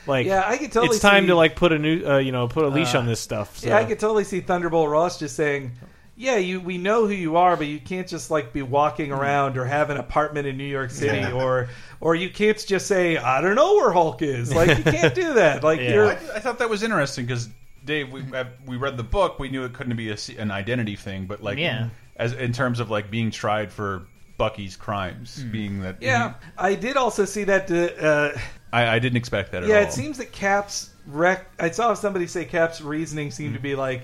Like, 0.07 0.25
Yeah, 0.25 0.43
I 0.45 0.57
could 0.57 0.71
totally 0.71 0.95
it's 0.95 0.99
time 0.99 1.23
see- 1.23 1.27
to 1.27 1.36
like 1.36 1.55
put 1.55 1.71
a 1.71 1.77
new, 1.80 2.05
uh, 2.05 2.17
you 2.17 2.32
know, 2.32 2.47
put 2.47 2.65
a 2.65 2.69
leash 2.69 2.95
Uh, 2.95 2.99
on 2.99 3.05
this 3.05 3.19
stuff. 3.19 3.57
So. 3.59 3.67
Yeah, 3.67 3.77
I 3.77 3.84
could 3.86 3.99
totally 3.99 4.23
see 4.23 4.39
Thunderbolt 4.41 4.89
Ross 4.89 5.19
just 5.19 5.36
saying, 5.36 5.73
"Yeah, 6.15 6.38
you 6.38 6.59
we 6.61 6.77
know 6.80 7.05
who 7.05 7.13
you 7.13 7.38
are, 7.38 7.55
but 7.55 7.67
you 7.67 7.80
can't 7.80 8.07
just 8.07 8.32
like 8.32 8.51
be 8.51 8.61
walking 8.63 9.11
around 9.11 9.57
or 9.57 9.65
have 9.65 9.89
an 9.91 9.97
apartment 9.97 10.47
in 10.47 10.57
New 10.57 10.63
York 10.63 10.89
City, 10.89 11.17
Yeah. 11.17 11.34
or 11.34 11.69
or 11.99 12.15
you 12.15 12.30
can't 12.30 12.57
just 12.65 12.88
say 12.88 13.17
I 13.17 13.41
don't 13.41 13.55
know 13.55 13.75
where 13.75 13.91
Hulk 13.91 14.21
is. 14.21 14.53
Like 14.55 14.77
you 14.77 14.84
can't 14.84 15.13
do 15.13 15.34
that. 15.34 15.63
Like 15.69 15.80
Yeah. 15.80 15.93
you're 15.93 16.07
I, 16.07 16.13
I 16.36 16.39
thought 16.39 16.57
that 16.59 16.69
was 16.69 16.82
interesting 16.82 17.25
because 17.25 17.47
Dave, 17.86 18.11
we 18.11 18.23
uh, 18.34 18.45
we 18.65 18.77
read 18.77 18.97
the 18.97 19.03
book. 19.03 19.38
We 19.38 19.49
knew 19.49 19.63
it 19.65 19.73
couldn't 19.73 19.95
be 19.95 20.09
a, 20.09 20.17
an 20.39 20.49
identity 20.49 20.95
thing, 20.95 21.25
but 21.25 21.43
like 21.43 21.59
Yeah. 21.59 21.89
As 22.20 22.34
in 22.34 22.53
terms 22.53 22.80
of 22.80 22.91
like 22.91 23.09
being 23.09 23.32
tried 23.32 23.72
for 23.72 24.03
Bucky's 24.38 24.76
crimes, 24.76 25.41
hmm. 25.41 25.51
being 25.51 25.82
that 25.82 26.01
Yeah, 26.01 26.34
I 26.57 26.76
did 26.76 26.97
also 26.97 27.26
see 27.26 27.45
that. 27.45 27.72
Uh, 27.72 28.38
I, 28.72 28.95
I 28.95 28.99
didn't 28.99 29.17
expect 29.17 29.53
that 29.53 29.63
at 29.63 29.70
yeah, 29.70 29.80
it 29.80 29.93
seems 29.93 30.20
that 30.20 30.32
Cap's 30.32 30.91
rec. 31.07 31.49
I 31.59 31.72
saw 31.72 31.93
somebody 31.95 32.28
say 32.28 32.45
Cap's 32.45 32.82
reasoning 32.82 33.32
seemed 33.32 33.55
to 33.55 33.59
be 33.59 33.74
hmm. 33.74 33.80
like, 33.80 34.01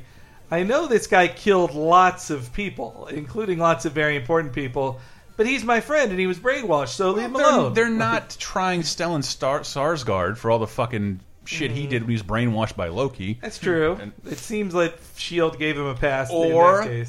I 0.50 0.64
know 0.64 0.88
this 0.88 1.08
guy 1.08 1.28
killed 1.28 1.76
lots 1.76 2.30
of 2.30 2.52
people, 2.54 3.08
including 3.12 3.60
lots 3.60 3.86
of 3.86 3.94
very 3.94 4.16
important 4.16 4.54
people, 4.54 5.00
but 5.38 5.46
he's 5.46 5.64
my 5.64 5.82
friend 5.82 6.12
and 6.12 6.20
he 6.20 6.28
was 6.28 6.40
brainwashed, 6.40 6.90
so 6.90 7.12
leave 7.12 7.26
him 7.26 7.34
they're, 7.34 7.46
alone. 7.46 7.74
they're 7.74 7.90
not 7.90 8.36
trying 8.40 8.82
Stellan 8.82 9.24
Star- 9.24 9.62
Sarsgaard 9.62 10.38
for 10.38 10.52
all 10.52 10.60
the 10.60 10.68
fucking 10.68 11.20
shit 11.46 11.72
he 11.72 11.84
hmm. 11.84 11.90
did 11.90 12.02
when 12.02 12.10
he 12.10 12.16
was 12.16 12.24
brainwashed 12.24 12.76
by 12.76 12.88
Loki. 12.88 13.38
That's 13.42 13.60
true. 13.60 13.98
And- 14.02 14.14
it 14.26 14.38
seems 14.38 14.74
like 14.74 14.98
Shield 15.18 15.60
gave 15.60 15.78
him 15.78 15.86
a 15.86 15.96
pass 15.96 16.30
in 16.30 16.36
Or 16.36 16.86
that 16.86 17.08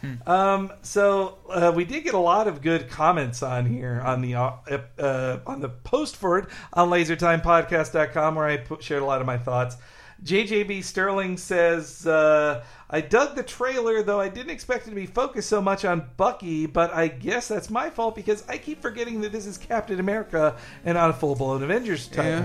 case. 0.00 0.28
Um, 0.28 0.72
so 0.82 1.38
uh, 1.48 1.72
we 1.74 1.84
did 1.84 2.04
get 2.04 2.14
a 2.14 2.18
lot 2.18 2.48
of 2.48 2.62
good 2.62 2.88
comments 2.88 3.42
on 3.42 3.66
here 3.66 4.00
on 4.04 4.20
the 4.20 4.34
uh, 4.34 4.52
uh, 4.98 5.40
on 5.46 5.60
the 5.60 5.68
post 5.68 6.16
for 6.16 6.38
it 6.38 6.46
on 6.72 6.90
LaserTimePodcast.com 6.90 8.34
where 8.34 8.46
I 8.46 8.56
put, 8.58 8.82
shared 8.82 9.02
a 9.02 9.06
lot 9.06 9.20
of 9.20 9.26
my 9.26 9.38
thoughts. 9.38 9.76
JJB 10.24 10.84
Sterling 10.84 11.38
says, 11.38 12.06
uh, 12.06 12.62
I 12.90 13.00
dug 13.00 13.36
the 13.36 13.42
trailer, 13.42 14.02
though 14.02 14.20
I 14.20 14.28
didn't 14.28 14.50
expect 14.50 14.86
it 14.86 14.90
to 14.90 14.96
be 14.96 15.06
focused 15.06 15.48
so 15.48 15.62
much 15.62 15.84
on 15.84 16.10
Bucky, 16.18 16.66
but 16.66 16.92
I 16.92 17.08
guess 17.08 17.48
that's 17.48 17.70
my 17.70 17.88
fault 17.88 18.16
because 18.16 18.44
I 18.46 18.58
keep 18.58 18.82
forgetting 18.82 19.22
that 19.22 19.32
this 19.32 19.46
is 19.46 19.56
Captain 19.56 19.98
America 19.98 20.56
and 20.84 20.96
not 20.96 21.10
a 21.10 21.14
full 21.14 21.34
blown 21.34 21.62
Avengers 21.62 22.06
title. 22.08 22.42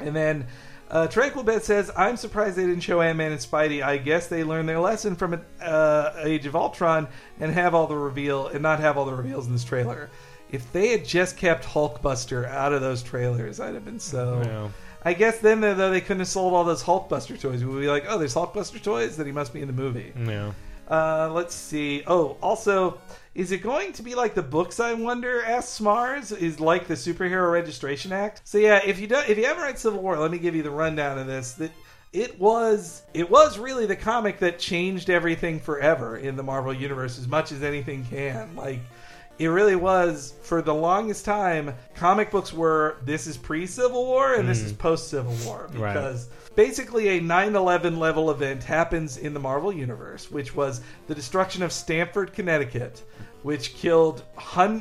And 0.00 0.14
then 0.14 0.46
uh, 0.90 1.06
Tranquil 1.08 1.42
Bet 1.42 1.64
says, 1.64 1.90
I'm 1.96 2.16
surprised 2.16 2.56
they 2.56 2.66
didn't 2.66 2.80
show 2.80 3.00
Ant 3.00 3.18
Man 3.18 3.32
and 3.32 3.40
Spidey. 3.40 3.82
I 3.82 3.96
guess 3.96 4.28
they 4.28 4.44
learned 4.44 4.68
their 4.68 4.80
lesson 4.80 5.16
from 5.16 5.40
uh, 5.60 6.12
Age 6.18 6.46
of 6.46 6.54
Ultron 6.54 7.08
and 7.40 7.52
have 7.52 7.74
all 7.74 7.86
the 7.86 7.96
reveal 7.96 8.46
and 8.48 8.62
not 8.62 8.80
have 8.80 8.96
all 8.96 9.04
the 9.04 9.14
reveals 9.14 9.46
in 9.46 9.52
this 9.52 9.64
trailer. 9.64 10.10
If 10.50 10.72
they 10.72 10.88
had 10.88 11.04
just 11.04 11.36
kept 11.36 11.64
Hulkbuster 11.64 12.48
out 12.48 12.72
of 12.72 12.80
those 12.80 13.02
trailers, 13.02 13.58
I'd 13.58 13.74
have 13.74 13.84
been 13.84 13.98
so. 13.98 14.42
Yeah. 14.44 14.68
I 15.04 15.12
guess 15.12 15.38
then 15.38 15.60
though 15.60 15.90
they 15.90 16.00
couldn't 16.00 16.20
have 16.20 16.28
sold 16.28 16.54
all 16.54 16.64
those 16.64 16.82
Hulkbuster 16.82 17.40
toys. 17.40 17.64
We'd 17.64 17.80
be 17.80 17.88
like, 17.88 18.04
oh, 18.08 18.18
there's 18.18 18.34
Hulkbuster 18.34 18.82
toys, 18.82 19.16
then 19.16 19.26
he 19.26 19.32
must 19.32 19.52
be 19.52 19.60
in 19.60 19.66
the 19.66 19.72
movie. 19.72 20.12
Yeah. 20.16 20.52
Uh, 20.88 21.30
let's 21.32 21.54
see. 21.54 22.02
Oh, 22.06 22.36
also, 22.42 23.00
is 23.34 23.52
it 23.52 23.58
going 23.58 23.92
to 23.94 24.02
be 24.02 24.14
like 24.14 24.34
the 24.34 24.42
books? 24.42 24.80
I 24.80 24.94
wonder. 24.94 25.42
Asks 25.44 25.80
Smars. 25.80 26.36
Is 26.36 26.60
like 26.60 26.86
the 26.86 26.94
Superhero 26.94 27.52
Registration 27.52 28.12
Act. 28.12 28.42
So 28.44 28.58
yeah, 28.58 28.80
if 28.84 29.00
you 29.00 29.06
don't, 29.06 29.28
if 29.28 29.36
you 29.36 29.44
haven't 29.44 29.64
read 29.64 29.78
Civil 29.78 30.00
War, 30.00 30.18
let 30.18 30.30
me 30.30 30.38
give 30.38 30.54
you 30.54 30.62
the 30.62 30.70
rundown 30.70 31.18
of 31.18 31.26
this. 31.26 31.52
That 31.54 31.72
it 32.12 32.38
was 32.38 33.02
it 33.14 33.28
was 33.28 33.58
really 33.58 33.86
the 33.86 33.96
comic 33.96 34.38
that 34.38 34.58
changed 34.58 35.10
everything 35.10 35.60
forever 35.60 36.16
in 36.16 36.36
the 36.36 36.42
Marvel 36.42 36.72
universe 36.72 37.18
as 37.18 37.28
much 37.28 37.52
as 37.52 37.62
anything 37.62 38.04
can. 38.04 38.54
Like. 38.56 38.80
It 39.38 39.48
really 39.48 39.76
was 39.76 40.34
for 40.42 40.62
the 40.62 40.74
longest 40.74 41.24
time. 41.24 41.74
Comic 41.94 42.30
books 42.30 42.52
were 42.52 42.96
this 43.04 43.26
is 43.26 43.36
pre 43.36 43.66
Civil 43.66 44.06
War 44.06 44.34
and 44.34 44.48
this 44.48 44.60
hmm. 44.60 44.66
is 44.66 44.72
post 44.72 45.08
Civil 45.08 45.36
War 45.44 45.68
because 45.72 46.28
basically 46.54 47.08
a 47.08 47.20
9-11 47.20 47.98
level 47.98 48.30
event 48.30 48.64
happens 48.64 49.18
in 49.18 49.34
the 49.34 49.40
marvel 49.40 49.70
universe 49.70 50.30
which 50.30 50.56
was 50.56 50.80
the 51.06 51.14
destruction 51.14 51.62
of 51.62 51.70
stamford 51.70 52.32
connecticut 52.32 53.02
which 53.46 53.74
killed 53.76 54.24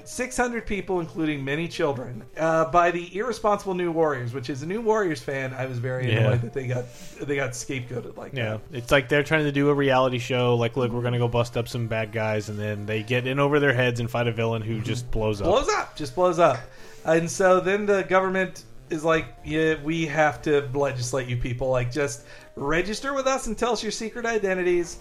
600 0.06 0.66
people 0.66 1.00
including 1.00 1.44
many 1.46 1.68
children 1.68 2.24
uh, 2.38 2.66
by 2.72 2.90
the 2.90 3.16
irresponsible 3.16 3.76
new 3.76 3.92
warriors 3.92 4.34
which 4.34 4.50
is 4.50 4.64
a 4.64 4.66
new 4.66 4.82
warriors 4.82 5.22
fan 5.22 5.54
i 5.54 5.66
was 5.68 5.78
very 5.78 6.12
Yeah. 6.12 6.20
annoyed 6.20 6.42
that 6.42 6.54
they 6.54 6.66
got 6.66 6.86
they 7.22 7.36
got 7.36 7.52
scapegoated 7.52 8.18
like 8.18 8.34
Yeah, 8.34 8.58
that 8.72 8.78
it's 8.78 8.92
like 8.92 9.08
they're 9.08 9.24
trying 9.24 9.44
to 9.44 9.52
do 9.52 9.70
a 9.70 9.74
reality 9.74 10.18
show. 10.18 10.56
Like, 10.56 10.76
look, 10.78 10.92
we're 10.92 11.02
gonna 11.04 11.20
go 11.20 11.28
bust 11.28 11.56
up 11.58 11.68
some 11.68 11.88
bad 11.88 12.12
guys, 12.12 12.50
and 12.50 12.58
then 12.60 12.86
they 12.86 13.04
get 13.04 13.26
in 13.28 13.40
over 13.40 13.60
their 13.60 13.74
heads 13.74 14.00
and 14.00 14.10
fight 14.10 14.28
a 14.28 14.32
villain 14.32 14.62
who 14.62 14.82
just 14.82 15.10
blows 15.12 15.42
up. 15.42 15.48
blows 15.48 15.70
up 15.70 15.96
just 15.96 16.16
blows 16.16 16.40
up 16.40 16.60
and 17.06 17.30
so 17.30 17.60
then 17.60 17.86
the 17.86 18.02
government 18.04 18.64
is 18.90 19.04
like 19.04 19.26
yeah 19.46 19.76
we 19.84 20.06
have 20.06 20.42
to 20.42 20.62
legislate 20.74 21.28
you 21.28 21.38
people 21.38 21.70
like 21.70 21.92
just 21.92 22.26
register 22.56 23.14
with 23.14 23.28
us 23.28 23.48
and 23.48 23.58
tell 23.58 23.74
us 23.74 23.82
your 23.84 23.92
secret 23.92 24.26
identities 24.26 25.00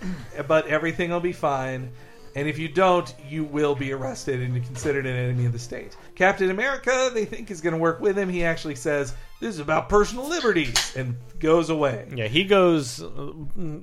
but 0.49 0.67
everything 0.69 1.11
will 1.11 1.21
be 1.21 1.33
fine 1.33 1.91
and 2.37 2.49
if 2.49 2.59
you 2.59 2.69
don't 2.69 3.15
you 3.29 3.45
will 3.45 3.75
be 3.75 3.93
arrested 3.93 4.41
and 4.41 4.55
considered 4.67 5.07
an 5.07 5.15
enemy 5.17 5.47
of 5.47 5.53
the 5.53 5.59
state 5.59 5.97
captain 6.15 6.51
america 6.51 7.11
they 7.15 7.25
think 7.25 7.51
is 7.51 7.61
going 7.61 7.73
to 7.75 7.79
work 7.79 8.01
with 8.01 8.17
him 8.19 8.29
he 8.29 8.45
actually 8.45 8.75
says 8.75 9.15
this 9.41 9.55
is 9.55 9.61
about 9.61 9.89
personal 9.89 10.27
liberties 10.29 10.95
and 10.97 11.17
goes 11.39 11.71
away 11.71 12.07
Yeah, 12.15 12.29
he 12.29 12.45
goes. 12.45 13.03
uh, 13.03 13.33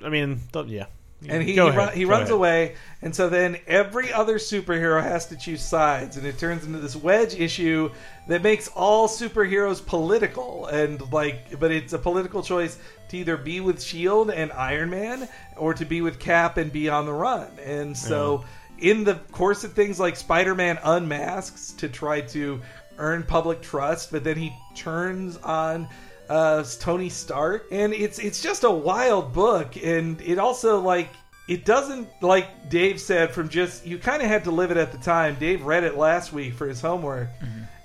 I 0.04 0.08
mean, 0.08 0.40
th- 0.52 0.66
yeah, 0.66 0.86
and 1.28 1.42
he 1.42 1.54
Go 1.54 1.64
he, 1.64 1.68
ahead, 1.70 1.78
run, 1.78 1.96
he 1.96 2.04
go 2.04 2.10
runs 2.10 2.22
ahead. 2.30 2.32
away 2.34 2.74
and 3.00 3.14
so 3.14 3.28
then 3.28 3.58
every 3.66 4.12
other 4.12 4.38
superhero 4.38 5.00
has 5.02 5.26
to 5.26 5.36
choose 5.36 5.62
sides 5.64 6.16
and 6.16 6.26
it 6.26 6.36
turns 6.38 6.64
into 6.64 6.78
this 6.78 6.96
wedge 6.96 7.34
issue 7.34 7.90
that 8.26 8.42
makes 8.42 8.68
all 8.68 9.08
superheroes 9.08 9.84
political 9.84 10.66
and 10.66 11.12
like 11.12 11.58
but 11.58 11.70
it's 11.70 11.92
a 11.92 11.98
political 11.98 12.42
choice 12.42 12.78
to 13.08 13.18
either 13.18 13.36
be 13.36 13.60
with 13.60 13.82
shield 13.82 14.30
and 14.30 14.52
iron 14.52 14.90
man 14.90 15.28
or 15.56 15.74
to 15.74 15.84
be 15.84 16.00
with 16.00 16.18
cap 16.18 16.56
and 16.56 16.72
be 16.72 16.88
on 16.88 17.06
the 17.06 17.12
run. 17.12 17.50
And 17.64 17.96
so 17.96 18.44
in 18.78 19.04
the 19.04 19.16
course 19.32 19.64
of 19.64 19.72
things 19.72 20.00
like 20.00 20.16
spider-man 20.16 20.78
unmasks 20.82 21.72
to 21.72 21.88
try 21.88 22.20
to 22.20 22.60
earn 22.98 23.22
public 23.22 23.60
trust 23.62 24.12
but 24.12 24.24
then 24.24 24.36
he 24.36 24.52
turns 24.74 25.36
on 25.38 25.88
uh, 26.28 26.64
Tony 26.80 27.10
Stark, 27.10 27.66
and 27.70 27.92
it's 27.92 28.18
it's 28.18 28.40
just 28.40 28.64
a 28.64 28.70
wild 28.70 29.32
book, 29.34 29.76
and 29.76 30.20
it 30.22 30.38
also 30.38 30.80
like 30.80 31.10
it 31.46 31.64
doesn't 31.66 32.08
like 32.22 32.70
Dave 32.70 33.00
said 33.00 33.32
from 33.32 33.50
just 33.50 33.86
you 33.86 33.98
kind 33.98 34.22
of 34.22 34.28
had 34.28 34.44
to 34.44 34.50
live 34.50 34.70
it 34.70 34.78
at 34.78 34.92
the 34.92 34.98
time. 34.98 35.36
Dave 35.38 35.62
read 35.64 35.84
it 35.84 35.96
last 35.96 36.32
week 36.32 36.54
for 36.54 36.66
his 36.66 36.80
homework, 36.80 37.28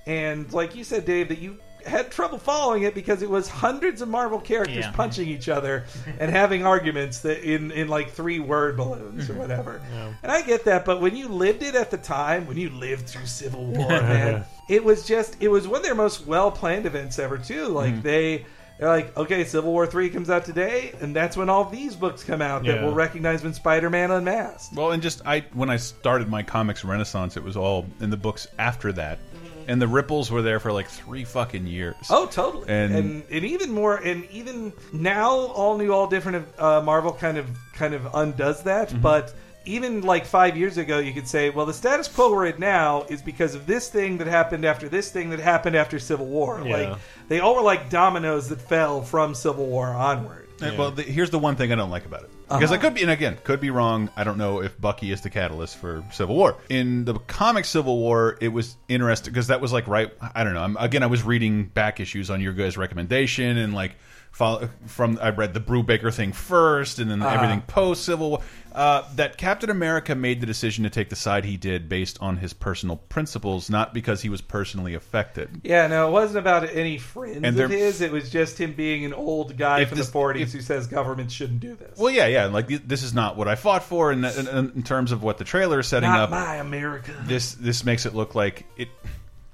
and 0.08 0.52
like 0.54 0.76
you 0.76 0.84
said, 0.84 1.06
Dave, 1.06 1.28
that 1.28 1.40
you 1.40 1.60
had 1.86 2.12
trouble 2.12 2.38
following 2.38 2.84
it 2.84 2.94
because 2.94 3.22
it 3.22 3.30
was 3.30 3.48
hundreds 3.48 4.02
of 4.02 4.10
Marvel 4.10 4.40
characters 4.40 4.78
Yeah. 4.78 4.92
punching 4.92 5.28
each 5.28 5.48
other 5.48 5.86
and 6.20 6.30
having 6.30 6.66
arguments 6.66 7.20
that 7.22 7.44
in 7.44 7.72
in 7.72 7.88
like 7.88 8.12
three 8.12 8.40
word 8.40 8.76
balloons 8.78 9.30
or 9.30 9.34
mm-hmm. 9.34 9.42
whatever. 9.42 9.82
And 10.24 10.32
I 10.32 10.42
get 10.42 10.66
that, 10.66 10.86
but 10.86 11.02
when 11.02 11.16
you 11.16 11.28
lived 11.28 11.64
it 11.64 11.76
at 11.76 11.92
the 11.92 11.98
time, 11.98 12.48
when 12.48 12.58
you 12.58 12.70
lived 12.70 13.08
through 13.08 13.26
Civil 13.28 13.66
War, 13.68 13.88
man, 13.88 14.46
it 14.70 14.84
was 14.84 15.06
just 15.06 15.38
it 15.40 15.50
was 15.50 15.68
one 15.68 15.78
of 15.78 15.84
their 15.84 15.96
most 15.96 16.26
well 16.26 16.52
planned 16.52 16.86
events 16.86 17.20
ever 17.20 17.38
too. 17.38 17.68
Like 17.68 17.94
mm-hmm. 17.94 18.02
they 18.02 18.46
they're 18.80 18.90
like, 18.90 19.18
okay, 19.18 19.44
Civil 19.44 19.72
War 19.72 19.88
three 19.88 20.10
comes 20.10 20.30
out 20.30 20.46
today, 20.46 20.94
and 21.02 21.16
that's 21.16 21.36
when 21.36 21.50
all 21.50 21.66
these 21.66 21.96
books 21.96 22.24
come 22.24 22.42
out 22.44 22.64
that 22.64 22.76
Yeah. 22.76 22.84
we'll 22.84 22.94
recognize 22.94 23.44
when 23.44 23.54
Spider 23.54 23.90
Man 23.90 24.12
unmasked. 24.12 24.76
Well, 24.76 24.92
and 24.92 25.02
just 25.02 25.22
I 25.26 25.46
when 25.54 25.70
I 25.70 25.78
started 25.78 26.28
my 26.28 26.44
comics 26.44 26.84
renaissance, 26.84 27.38
it 27.38 27.44
was 27.44 27.58
all 27.58 27.86
in 28.02 28.10
the 28.10 28.18
books 28.18 28.48
after 28.60 28.92
that, 28.94 29.20
and 29.68 29.82
the 29.82 29.88
ripples 29.88 30.32
were 30.32 30.42
there 30.42 30.60
for 30.60 30.72
like 30.72 30.88
three 30.90 31.24
fucking 31.26 31.68
years. 31.68 31.96
Oh, 32.10 32.26
totally. 32.26 32.70
And- 32.70 32.96
And, 32.96 33.24
and 33.30 33.46
even 33.46 33.72
more, 33.72 33.98
and 33.98 34.26
even 34.32 34.74
now, 34.94 35.30
all 35.32 35.78
new, 35.78 35.92
all 35.92 36.08
different. 36.08 36.48
Uh, 36.58 36.82
Marvel 36.82 37.14
kind 37.14 37.38
of 37.38 37.46
kind 37.74 37.94
of 37.94 38.08
undoes 38.14 38.64
that, 38.64 38.90
Mm-hmm. 38.90 39.02
but. 39.02 39.34
Even 39.70 40.00
like 40.00 40.26
five 40.26 40.56
years 40.56 40.78
ago, 40.78 41.00
you 41.00 41.12
could 41.12 41.28
say, 41.28 41.50
well, 41.50 41.66
the 41.66 41.74
status 41.74 42.08
quo 42.08 42.32
we're 42.32 42.46
in 42.46 42.58
now 42.58 43.04
is 43.10 43.22
because 43.22 43.54
of 43.54 43.68
this 43.68 43.90
thing 43.90 44.18
that 44.20 44.28
happened 44.28 44.64
after 44.64 44.88
this 44.88 45.12
thing 45.12 45.30
that 45.32 45.40
happened 45.42 45.76
after 45.76 46.00
Civil 46.00 46.26
War. 46.28 46.62
Yeah. 46.64 46.78
Like 46.92 47.00
they 47.28 47.42
all 47.42 47.54
were 47.54 47.62
like 47.62 47.90
dominoes 47.90 48.48
that 48.48 48.62
fell 48.62 49.02
from 49.02 49.36
Civil 49.36 49.66
War 49.66 49.88
onward. 49.88 50.47
And, 50.62 50.78
Well, 50.78 50.92
the, 50.92 51.04
here's 51.04 51.30
the 51.30 51.40
one 51.40 51.56
thing 51.56 51.72
I 51.72 51.76
don't 51.76 51.90
like 51.90 52.06
about 52.06 52.24
it 52.24 52.30
uh-huh. 52.50 52.60
because 52.60 52.72
I 52.72 52.78
could 52.78 52.94
be, 52.94 53.02
and 53.02 53.12
again, 53.12 53.38
could 53.44 53.60
be 53.60 53.70
wrong. 53.70 54.10
I 54.16 54.24
don't 54.24 54.38
know 54.38 54.62
if 54.62 54.80
Bucky 54.80 55.12
is 55.12 55.22
the 55.22 55.30
catalyst 55.30 55.78
for 55.78 56.04
Civil 56.12 56.36
War. 56.36 56.58
In 56.70 57.06
the 57.06 57.16
comic 57.16 57.66
Civil 57.66 57.98
War, 57.98 58.38
it 58.42 58.50
was 58.50 58.78
interesting 58.88 59.34
because 59.34 59.48
that 59.48 59.62
was 59.62 59.72
like 59.72 59.88
right. 59.88 60.12
I 60.34 60.44
don't 60.44 60.54
know. 60.54 60.62
I'm, 60.62 60.78
again, 60.78 61.04
I 61.04 61.08
was 61.08 61.24
reading 61.24 61.66
back 61.66 62.00
issues 62.00 62.30
on 62.30 62.42
your 62.42 62.54
guys' 62.54 62.78
recommendation 62.78 63.58
and 63.58 63.74
like 63.74 63.96
follow, 64.38 64.70
from 64.86 65.18
I 65.20 65.32
read 65.32 65.54
the 65.56 65.60
Brubaker 65.60 66.14
thing 66.14 66.32
first, 66.32 67.00
and 67.00 67.10
then 67.10 67.24
everything 67.24 67.62
post 67.62 68.06
Civil 68.06 68.30
War. 68.30 68.42
Uh, 68.72 69.04
that 69.16 69.38
Captain 69.38 69.72
America 69.72 70.14
made 70.14 70.40
the 70.40 70.46
decision 70.46 70.84
to 70.84 70.90
take 70.92 71.10
the 71.10 71.16
side 71.16 71.44
he 71.46 71.58
did 71.58 71.90
based 71.90 72.16
on 72.22 72.38
his 72.38 72.54
personal 72.54 72.98
principles, 72.98 73.72
not 73.72 73.92
because 73.92 74.22
he 74.22 74.30
was 74.30 74.40
personally 74.40 74.94
affected. 74.94 75.50
Yeah, 75.64 75.88
no, 75.88 76.08
it 76.08 76.12
wasn't 76.12 76.38
about 76.38 76.70
any 76.70 77.00
friends 77.00 77.40
And 77.44 77.60
of 77.60 77.72
his. 77.72 78.02
It 78.02 78.12
was 78.12 78.30
just 78.30 78.60
him 78.60 78.74
being 78.74 79.04
an 79.04 79.14
old 79.14 79.58
guy 79.58 79.86
from 79.86 79.98
this- 79.98 80.06
the 80.06 80.14
40s 80.14 80.42
if- 80.42 80.52
who 80.54 80.62
says 80.62 80.86
government 80.86 81.32
shouldn't 81.32 81.60
do 81.60 81.74
this. 81.76 81.98
Well, 81.98 82.12
yeah, 82.12 82.28
yeah. 82.28 82.46
Like 82.46 82.68
this 82.68 83.02
is 83.02 83.16
not 83.16 83.36
what 83.36 83.48
I 83.48 83.56
fought 83.56 83.84
for, 83.84 84.12
and 84.12 84.24
in, 84.24 84.48
in, 84.48 84.72
in 84.76 84.84
terms 84.84 85.12
of 85.12 85.24
what 85.24 85.40
the 85.40 85.44
trailer 85.44 85.80
is 85.80 85.88
setting 85.88 86.12
Not 86.12 86.20
up, 86.20 86.30
my 86.30 86.58
America. 86.58 87.12
this 87.26 87.54
this 87.54 87.84
makes 87.84 88.06
it 88.06 88.14
look 88.14 88.36
like 88.36 88.66
it 88.78 88.90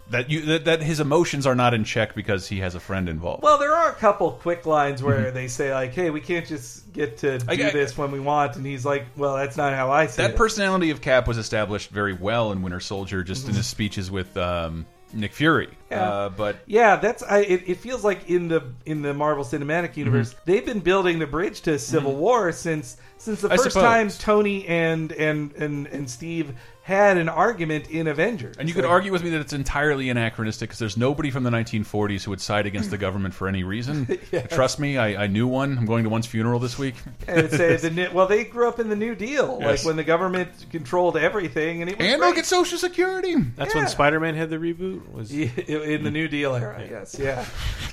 that 0.10 0.30
you 0.30 0.42
that, 0.42 0.66
that 0.66 0.82
his 0.84 1.00
emotions 1.00 1.48
are 1.48 1.56
not 1.56 1.74
in 1.74 1.84
check 1.84 2.14
because 2.14 2.48
he 2.48 2.60
has 2.60 2.76
a 2.76 2.80
friend 2.80 3.08
involved. 3.10 3.42
Well, 3.44 3.58
there 3.58 3.74
are 3.74 3.90
a 3.90 3.96
couple 3.96 4.32
quick 4.32 4.66
lines 4.66 5.02
where 5.02 5.32
they 5.32 5.48
say 5.48 5.74
like, 5.74 5.94
"Hey, 5.94 6.10
we 6.10 6.22
can't 6.22 6.46
just 6.46 6.92
get 6.94 7.18
to 7.20 7.40
do 7.40 7.46
Mm-hmm. 7.46 7.50
I- 7.50 7.68
I- 7.70 7.72
this 7.72 7.98
when 7.98 8.12
we 8.12 8.20
want," 8.20 8.56
and 8.56 8.66
he's 8.66 8.86
like, 8.86 9.06
"Well, 9.16 9.36
that's 9.36 9.58
not 9.58 9.74
how 9.74 9.92
I 9.92 10.08
see 10.08 10.22
that 10.22 10.32
it." 10.32 10.38
personality 10.38 10.90
of 10.92 11.02
Cap 11.02 11.28
was 11.28 11.38
established 11.38 11.90
very 11.90 12.14
well 12.14 12.52
in 12.52 12.62
Winter 12.62 12.80
Soldier, 12.80 13.24
just 13.24 13.48
in 13.48 13.56
his 13.56 13.66
speeches 13.66 14.12
with 14.12 14.36
um, 14.38 14.86
Nick 15.14 15.32
Fury. 15.34 15.70
Yeah. 15.90 16.10
Uh, 16.10 16.30
but 16.30 16.58
yeah, 16.66 16.98
that's 16.98 17.24
I. 17.24 17.40
It, 17.40 17.64
it 17.70 17.78
feels 17.78 18.04
like 18.04 18.30
in 18.30 18.48
the 18.50 18.64
in 18.86 19.02
the 19.02 19.14
Marvel 19.14 19.44
Cinematic 19.44 19.96
Universe, 19.98 20.36
they've 20.46 20.66
been 20.66 20.80
building 20.82 21.20
the 21.20 21.28
bridge 21.28 21.62
to 21.62 21.80
Civil 21.80 22.16
War 22.16 22.52
since 22.52 22.98
since 23.18 23.40
the 23.42 23.48
Mm-hmm. 23.48 23.54
I 23.54 23.58
first 23.58 23.72
suppose. 23.72 23.84
time 23.84 24.10
Tony 24.10 24.68
and 24.68 25.12
and 25.14 25.54
and 25.54 25.88
and 25.88 26.10
Steve 26.10 26.54
had 26.84 27.16
an 27.16 27.30
argument 27.30 27.90
in 27.90 28.08
Avengers. 28.08 28.58
And 28.60 28.68
you 28.68 28.76
could 28.76 28.84
Like, 28.84 28.92
argue 28.92 29.14
with 29.14 29.24
me 29.24 29.30
that 29.30 29.40
it's 29.40 29.54
entirely 29.54 30.10
anachronistic 30.10 30.68
because 30.68 30.80
there's 30.80 30.98
nobody 30.98 31.32
from 31.32 31.44
the 31.44 31.50
1940s 31.50 32.24
who 32.24 32.32
would 32.32 32.42
side 32.42 32.66
against 32.66 32.92
the 32.92 32.98
government 32.98 33.34
for 33.34 33.48
any 33.48 33.64
reason. 33.64 34.20
Trust 34.52 34.80
me, 34.80 34.98
I, 34.98 35.24
I 35.24 35.28
knew 35.28 35.48
one. 35.48 35.78
I'm 35.78 35.86
going 35.86 36.04
to 36.04 36.10
one's 36.10 36.28
funeral 36.28 36.60
this 36.60 36.78
week. 36.78 36.96
and 37.28 37.50
say 37.50 37.78
the 37.78 38.10
well, 38.14 38.28
they 38.28 38.44
grew 38.44 38.68
up 38.68 38.82
in 38.82 38.90
the 38.90 38.98
New 38.98 39.16
Deal, 39.16 39.60
like 39.62 39.86
when 39.86 39.96
the 39.96 40.04
government 40.04 40.50
controlled 40.72 41.16
everything, 41.16 41.82
and 41.82 41.90
it 41.90 41.98
was 41.98 42.06
And 42.06 42.22
they'll 42.22 42.34
get 42.34 42.46
Social 42.46 42.78
Security. 42.78 43.36
That's 43.56 43.74
Yeah. 43.74 43.80
when 43.82 43.88
Spider-Man 43.88 44.36
had 44.36 44.50
the 44.50 44.58
reboot. 44.58 45.10
Was 45.14 45.34
Yeah, 45.34 45.48
in 45.68 46.04
the 46.04 46.12
New 46.12 46.28
Deal 46.28 46.54
era, 46.54 46.82
I 46.82 46.88
guess. 46.88 47.18
Yeah. 47.18 47.46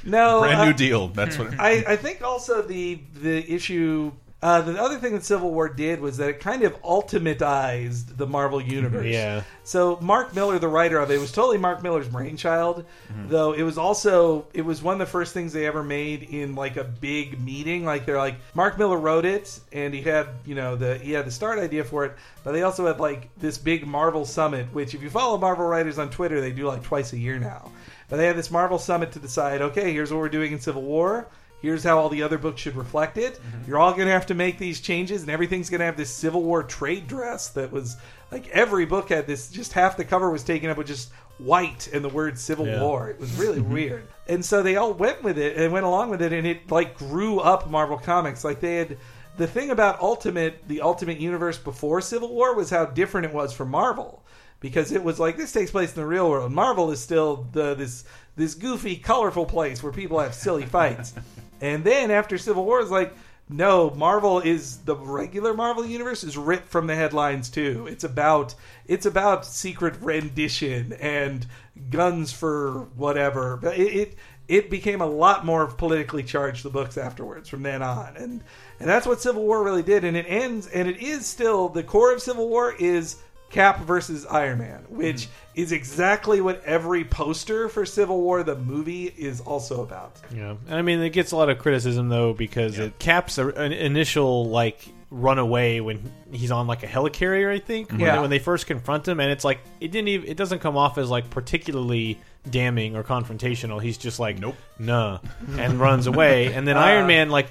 No, 0.05 0.41
Brand 0.41 0.63
uh, 0.63 0.65
new 0.65 0.73
deal. 0.73 1.09
That's 1.09 1.39
what. 1.39 1.61
I, 1.61 1.85
I 1.87 1.97
think 1.97 2.23
also 2.23 2.61
the 2.63 3.01
the 3.15 3.49
issue. 3.53 4.11
Uh, 4.43 4.63
the 4.63 4.81
other 4.81 4.99
thing 4.99 5.13
that 5.13 5.23
Civil 5.23 5.51
War 5.51 5.69
did 5.69 6.01
was 6.01 6.17
that 6.17 6.31
it 6.31 6.41
kind 6.41 6.63
of 6.63 6.75
ultimatized 6.83 8.17
the 8.17 8.27
Marvel 8.27 8.59
universe. 8.59 9.05
Yeah. 9.07 9.43
So 9.65 9.99
Mark 10.01 10.35
Millar, 10.35 10.59
the 10.59 10.69
writer 10.69 10.99
of 10.99 11.11
it, 11.11 11.21
was 11.21 11.31
totally 11.31 11.59
Mark 11.59 11.83
Millar's 11.83 12.09
brainchild. 12.09 12.87
Though 13.29 13.53
it 13.53 13.63
was 13.63 13.77
also 13.77 14.47
it 14.55 14.63
was 14.63 14.83
one 14.83 14.95
of 14.95 14.99
the 14.99 15.07
first 15.07 15.35
things 15.35 15.53
they 15.53 15.67
ever 15.67 15.83
made 15.83 16.23
in 16.23 16.55
like 16.55 16.79
a 16.79 16.85
big 16.85 17.39
meeting. 17.39 17.85
Like 17.85 18.07
they're 18.07 18.17
like 18.17 18.37
Mark 18.55 18.79
Millar 18.79 18.99
wrote 18.99 19.27
it, 19.27 19.61
and 19.73 19.93
he 19.93 20.01
had 20.01 20.29
you 20.47 20.55
know 20.55 20.75
the 20.75 20.97
he 20.97 21.13
had 21.13 21.27
the 21.27 21.31
start 21.31 21.59
idea 21.59 21.85
for 21.85 22.07
it, 22.07 22.13
but 22.43 22.53
they 22.53 22.63
also 22.63 22.87
had 22.87 22.99
like 22.99 23.29
this 23.37 23.59
big 23.59 23.87
Marvel 23.87 24.25
summit. 24.25 24.67
Which 24.73 24.95
if 24.95 25.03
you 25.03 25.11
follow 25.11 25.37
Marvel 25.37 25.67
writers 25.67 25.99
on 25.99 26.09
Twitter, 26.09 26.41
they 26.41 26.53
do 26.53 26.67
like 26.67 26.83
twice 26.83 27.13
a 27.13 27.19
year 27.19 27.39
now. 27.39 27.71
But 28.09 28.17
they 28.17 28.27
had 28.27 28.37
this 28.37 28.51
Marvel 28.51 28.79
summit 28.79 29.13
to 29.13 29.19
decide. 29.19 29.61
Okay, 29.61 29.93
here's 29.93 30.11
what 30.11 30.19
we're 30.19 30.31
doing 30.31 30.53
in 30.53 30.61
Civil 30.61 30.83
War. 30.83 31.29
Here's 31.61 31.85
how 31.85 31.99
all 31.99 32.09
the 32.09 32.23
other 32.23 32.39
books 32.39 32.61
should 32.61 32.77
reflect 32.77 33.19
it. 33.19 33.35
Mm-hmm. 33.35 33.69
You're 33.69 33.79
all 33.79 33.93
going 33.93 34.07
to 34.07 34.13
have 34.13 34.27
to 34.27 34.35
make 34.35 34.59
these 34.59 34.81
changes, 34.81 35.23
and 35.23 35.31
everything's 35.31 35.69
going 35.69 35.81
to 35.81 35.85
have 35.85 35.97
this 35.97 36.11
Civil 36.11 36.43
War 36.43 36.63
trade 36.63 37.07
dress 37.07 37.49
that 37.51 37.71
was 37.71 37.97
like 38.31 38.49
every 38.49 38.87
book 38.87 39.11
had 39.11 39.27
this. 39.27 39.51
Just 39.51 39.73
half 39.73 39.97
the 39.97 40.05
cover 40.05 40.31
was 40.31 40.43
taken 40.43 40.71
up 40.71 40.79
with 40.79 40.87
just 40.87 41.11
white 41.39 41.89
and 41.93 42.05
the 42.05 42.09
word 42.09 42.39
Civil 42.39 42.67
Yeah. 42.67 42.83
War. 42.83 43.11
It 43.11 43.21
was 43.21 43.35
really 43.35 43.61
mm-hmm. 43.61 43.73
weird, 43.73 44.09
and 44.27 44.45
so 44.45 44.63
they 44.63 44.77
all 44.77 44.95
went 44.95 45.23
with 45.23 45.39
it 45.39 45.57
and 45.57 45.73
went 45.73 45.87
along 45.87 46.11
with 46.11 46.23
it, 46.23 46.33
and 46.33 46.47
it 46.47 46.71
like 46.71 46.97
grew 46.97 47.41
up 47.41 47.69
Marvel 47.69 47.99
Comics. 47.99 48.43
Like 48.43 48.61
they 48.61 48.77
had 48.77 48.97
the 49.37 49.47
thing 49.47 49.71
about 49.71 50.01
Ultimate, 50.01 50.67
the 50.67 50.81
Ultimate 50.81 51.19
Universe 51.19 51.59
before 51.59 52.01
Civil 52.01 52.35
War 52.35 52.55
was 52.55 52.71
how 52.71 52.87
different 52.87 53.27
it 53.27 53.35
was 53.35 53.53
from 53.53 53.71
Marvel 53.71 54.23
because 54.61 54.93
it 54.93 55.03
was 55.03 55.19
like 55.19 55.37
this 55.37 55.53
takes 55.53 55.71
place 55.71 55.95
in 55.95 56.01
the 56.01 56.07
real 56.07 56.29
world. 56.31 56.53
Marvel 56.53 56.91
is 56.91 57.01
still 57.01 57.49
the 57.53 57.75
this 57.75 58.05
this 58.37 58.55
goofy, 58.55 58.97
colorful 58.97 59.47
place 59.47 59.83
where 59.83 59.93
people 59.93 60.19
have 60.19 60.35
silly 60.35 60.65
fights. 60.67 61.15
and 61.61 61.85
then 61.85 62.11
after 62.11 62.39
Civil 62.39 62.65
War, 62.65 62.81
it's 62.81 62.91
like 62.91 63.15
no, 63.53 63.91
Marvel 63.91 64.39
is 64.39 64.79
the 64.79 64.95
regular 64.95 65.53
Marvel 65.53 65.85
universe 65.85 66.23
is 66.23 66.37
ripped 66.37 66.69
from 66.69 66.87
the 66.87 66.95
headlines 66.95 67.51
too. 67.51 67.87
It's 67.91 68.05
about 68.05 68.55
it's 68.87 69.07
about 69.07 69.45
secret 69.45 69.97
rendition 70.01 70.93
and 70.95 71.47
guns 71.91 72.33
for 72.33 72.89
whatever. 72.95 73.57
But 73.57 73.77
it, 73.77 73.93
it 73.93 74.19
it 74.47 74.71
became 74.71 75.01
a 75.01 75.07
lot 75.07 75.45
more 75.45 75.67
politically 75.67 76.23
charged 76.23 76.65
the 76.65 76.71
books 76.71 76.97
afterwards 76.99 77.49
from 77.49 77.63
then 77.63 77.83
on 77.83 78.17
and 78.17 78.43
and 78.81 78.89
that's 78.89 79.07
what 79.07 79.23
civil 79.23 79.45
war 79.45 79.63
really 79.63 79.83
did 79.83 80.05
and 80.05 80.17
it 80.17 80.27
ends 80.29 80.67
and 80.67 80.89
it 80.89 80.99
is 80.99 81.25
still 81.25 81.69
the 81.69 81.85
core 81.85 82.13
of 82.13 82.21
civil 82.21 82.49
war 82.49 82.75
is 82.77 83.17
cap 83.51 83.81
versus 83.81 84.25
iron 84.27 84.59
man 84.59 84.85
which 84.89 85.29
is 85.55 85.73
exactly 85.73 86.41
what 86.41 86.63
every 86.65 87.05
poster 87.05 87.69
for 87.69 87.85
civil 87.85 88.21
war 88.21 88.43
the 88.43 88.55
movie 88.57 89.07
is 89.19 89.41
also 89.41 89.83
about 89.83 90.17
Yeah, 90.35 90.55
and 90.69 90.75
I 90.75 90.83
mean 90.83 91.01
it 91.01 91.11
gets 91.11 91.33
a 91.33 91.37
lot 91.37 91.51
of 91.51 91.59
criticism 91.59 92.09
though 92.09 92.33
because 92.33 92.79
it 92.79 92.99
caps 92.99 93.39
a, 93.39 93.49
an 93.49 93.73
initial 93.73 94.47
like 94.49 94.89
runaway 95.11 95.81
when 95.81 96.01
he's 96.31 96.53
on 96.53 96.69
like 96.69 96.85
a 96.85 96.87
helicarrier, 96.87 97.53
I 97.53 97.59
think. 97.59 97.91
When, 97.91 97.99
Yeah. 98.01 98.15
they, 98.15 98.21
when 98.21 98.31
they 98.31 98.39
first 98.39 98.69
confront 98.69 99.09
him, 99.09 99.19
and 99.19 99.33
it's 99.33 99.45
like 99.45 99.59
it 99.81 99.91
didn't 99.91 100.07
even 100.07 100.29
it 100.29 100.37
doesn't 100.37 100.61
come 100.61 100.77
off 100.77 100.99
as 100.99 101.11
like 101.11 101.29
particularly 101.31 102.21
damning 102.49 102.95
or 102.97 103.03
confrontational. 103.03 103.83
He's 103.83 103.99
just 103.99 104.21
like 104.21 104.39
Nope. 104.39 104.55
nah, 104.79 105.19
and 105.59 105.81
runs 105.81 106.07
away. 106.07 106.53
And 106.55 106.67
then 106.67 106.77
Uh. 106.77 106.81
Iron 106.81 107.07
Man 107.09 107.29
like 107.31 107.49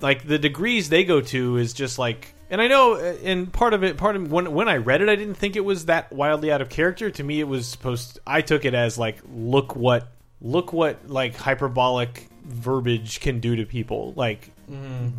like 0.00 0.26
the 0.26 0.38
degrees 0.38 0.88
they 0.88 1.04
go 1.04 1.20
to 1.20 1.58
is 1.58 1.74
just 1.74 1.98
like. 1.98 2.33
And 2.50 2.60
I 2.60 2.68
know, 2.68 2.94
uh, 2.94 3.16
and 3.24 3.52
part 3.52 3.74
of 3.74 3.82
it, 3.82 3.96
part 3.96 4.16
of 4.16 4.30
when 4.30 4.52
when 4.52 4.68
I 4.68 4.76
read 4.76 5.00
it, 5.00 5.08
I 5.08 5.16
didn't 5.16 5.34
think 5.34 5.56
it 5.56 5.64
was 5.64 5.86
that 5.86 6.12
wildly 6.12 6.52
out 6.52 6.60
of 6.60 6.68
character. 6.68 7.10
To 7.10 7.24
me, 7.24 7.40
it 7.40 7.48
was 7.48 7.66
supposed. 7.66 8.18
I 8.26 8.42
took 8.42 8.64
it 8.64 8.74
as 8.74 8.98
like, 8.98 9.18
look 9.34 9.74
what 9.74 10.08
look 10.40 10.72
what 10.72 11.08
like 11.08 11.36
hyperbolic 11.36 12.28
verbiage 12.44 13.20
can 13.20 13.40
do 13.40 13.56
to 13.56 13.64
people. 13.64 14.12
Like 14.14 14.50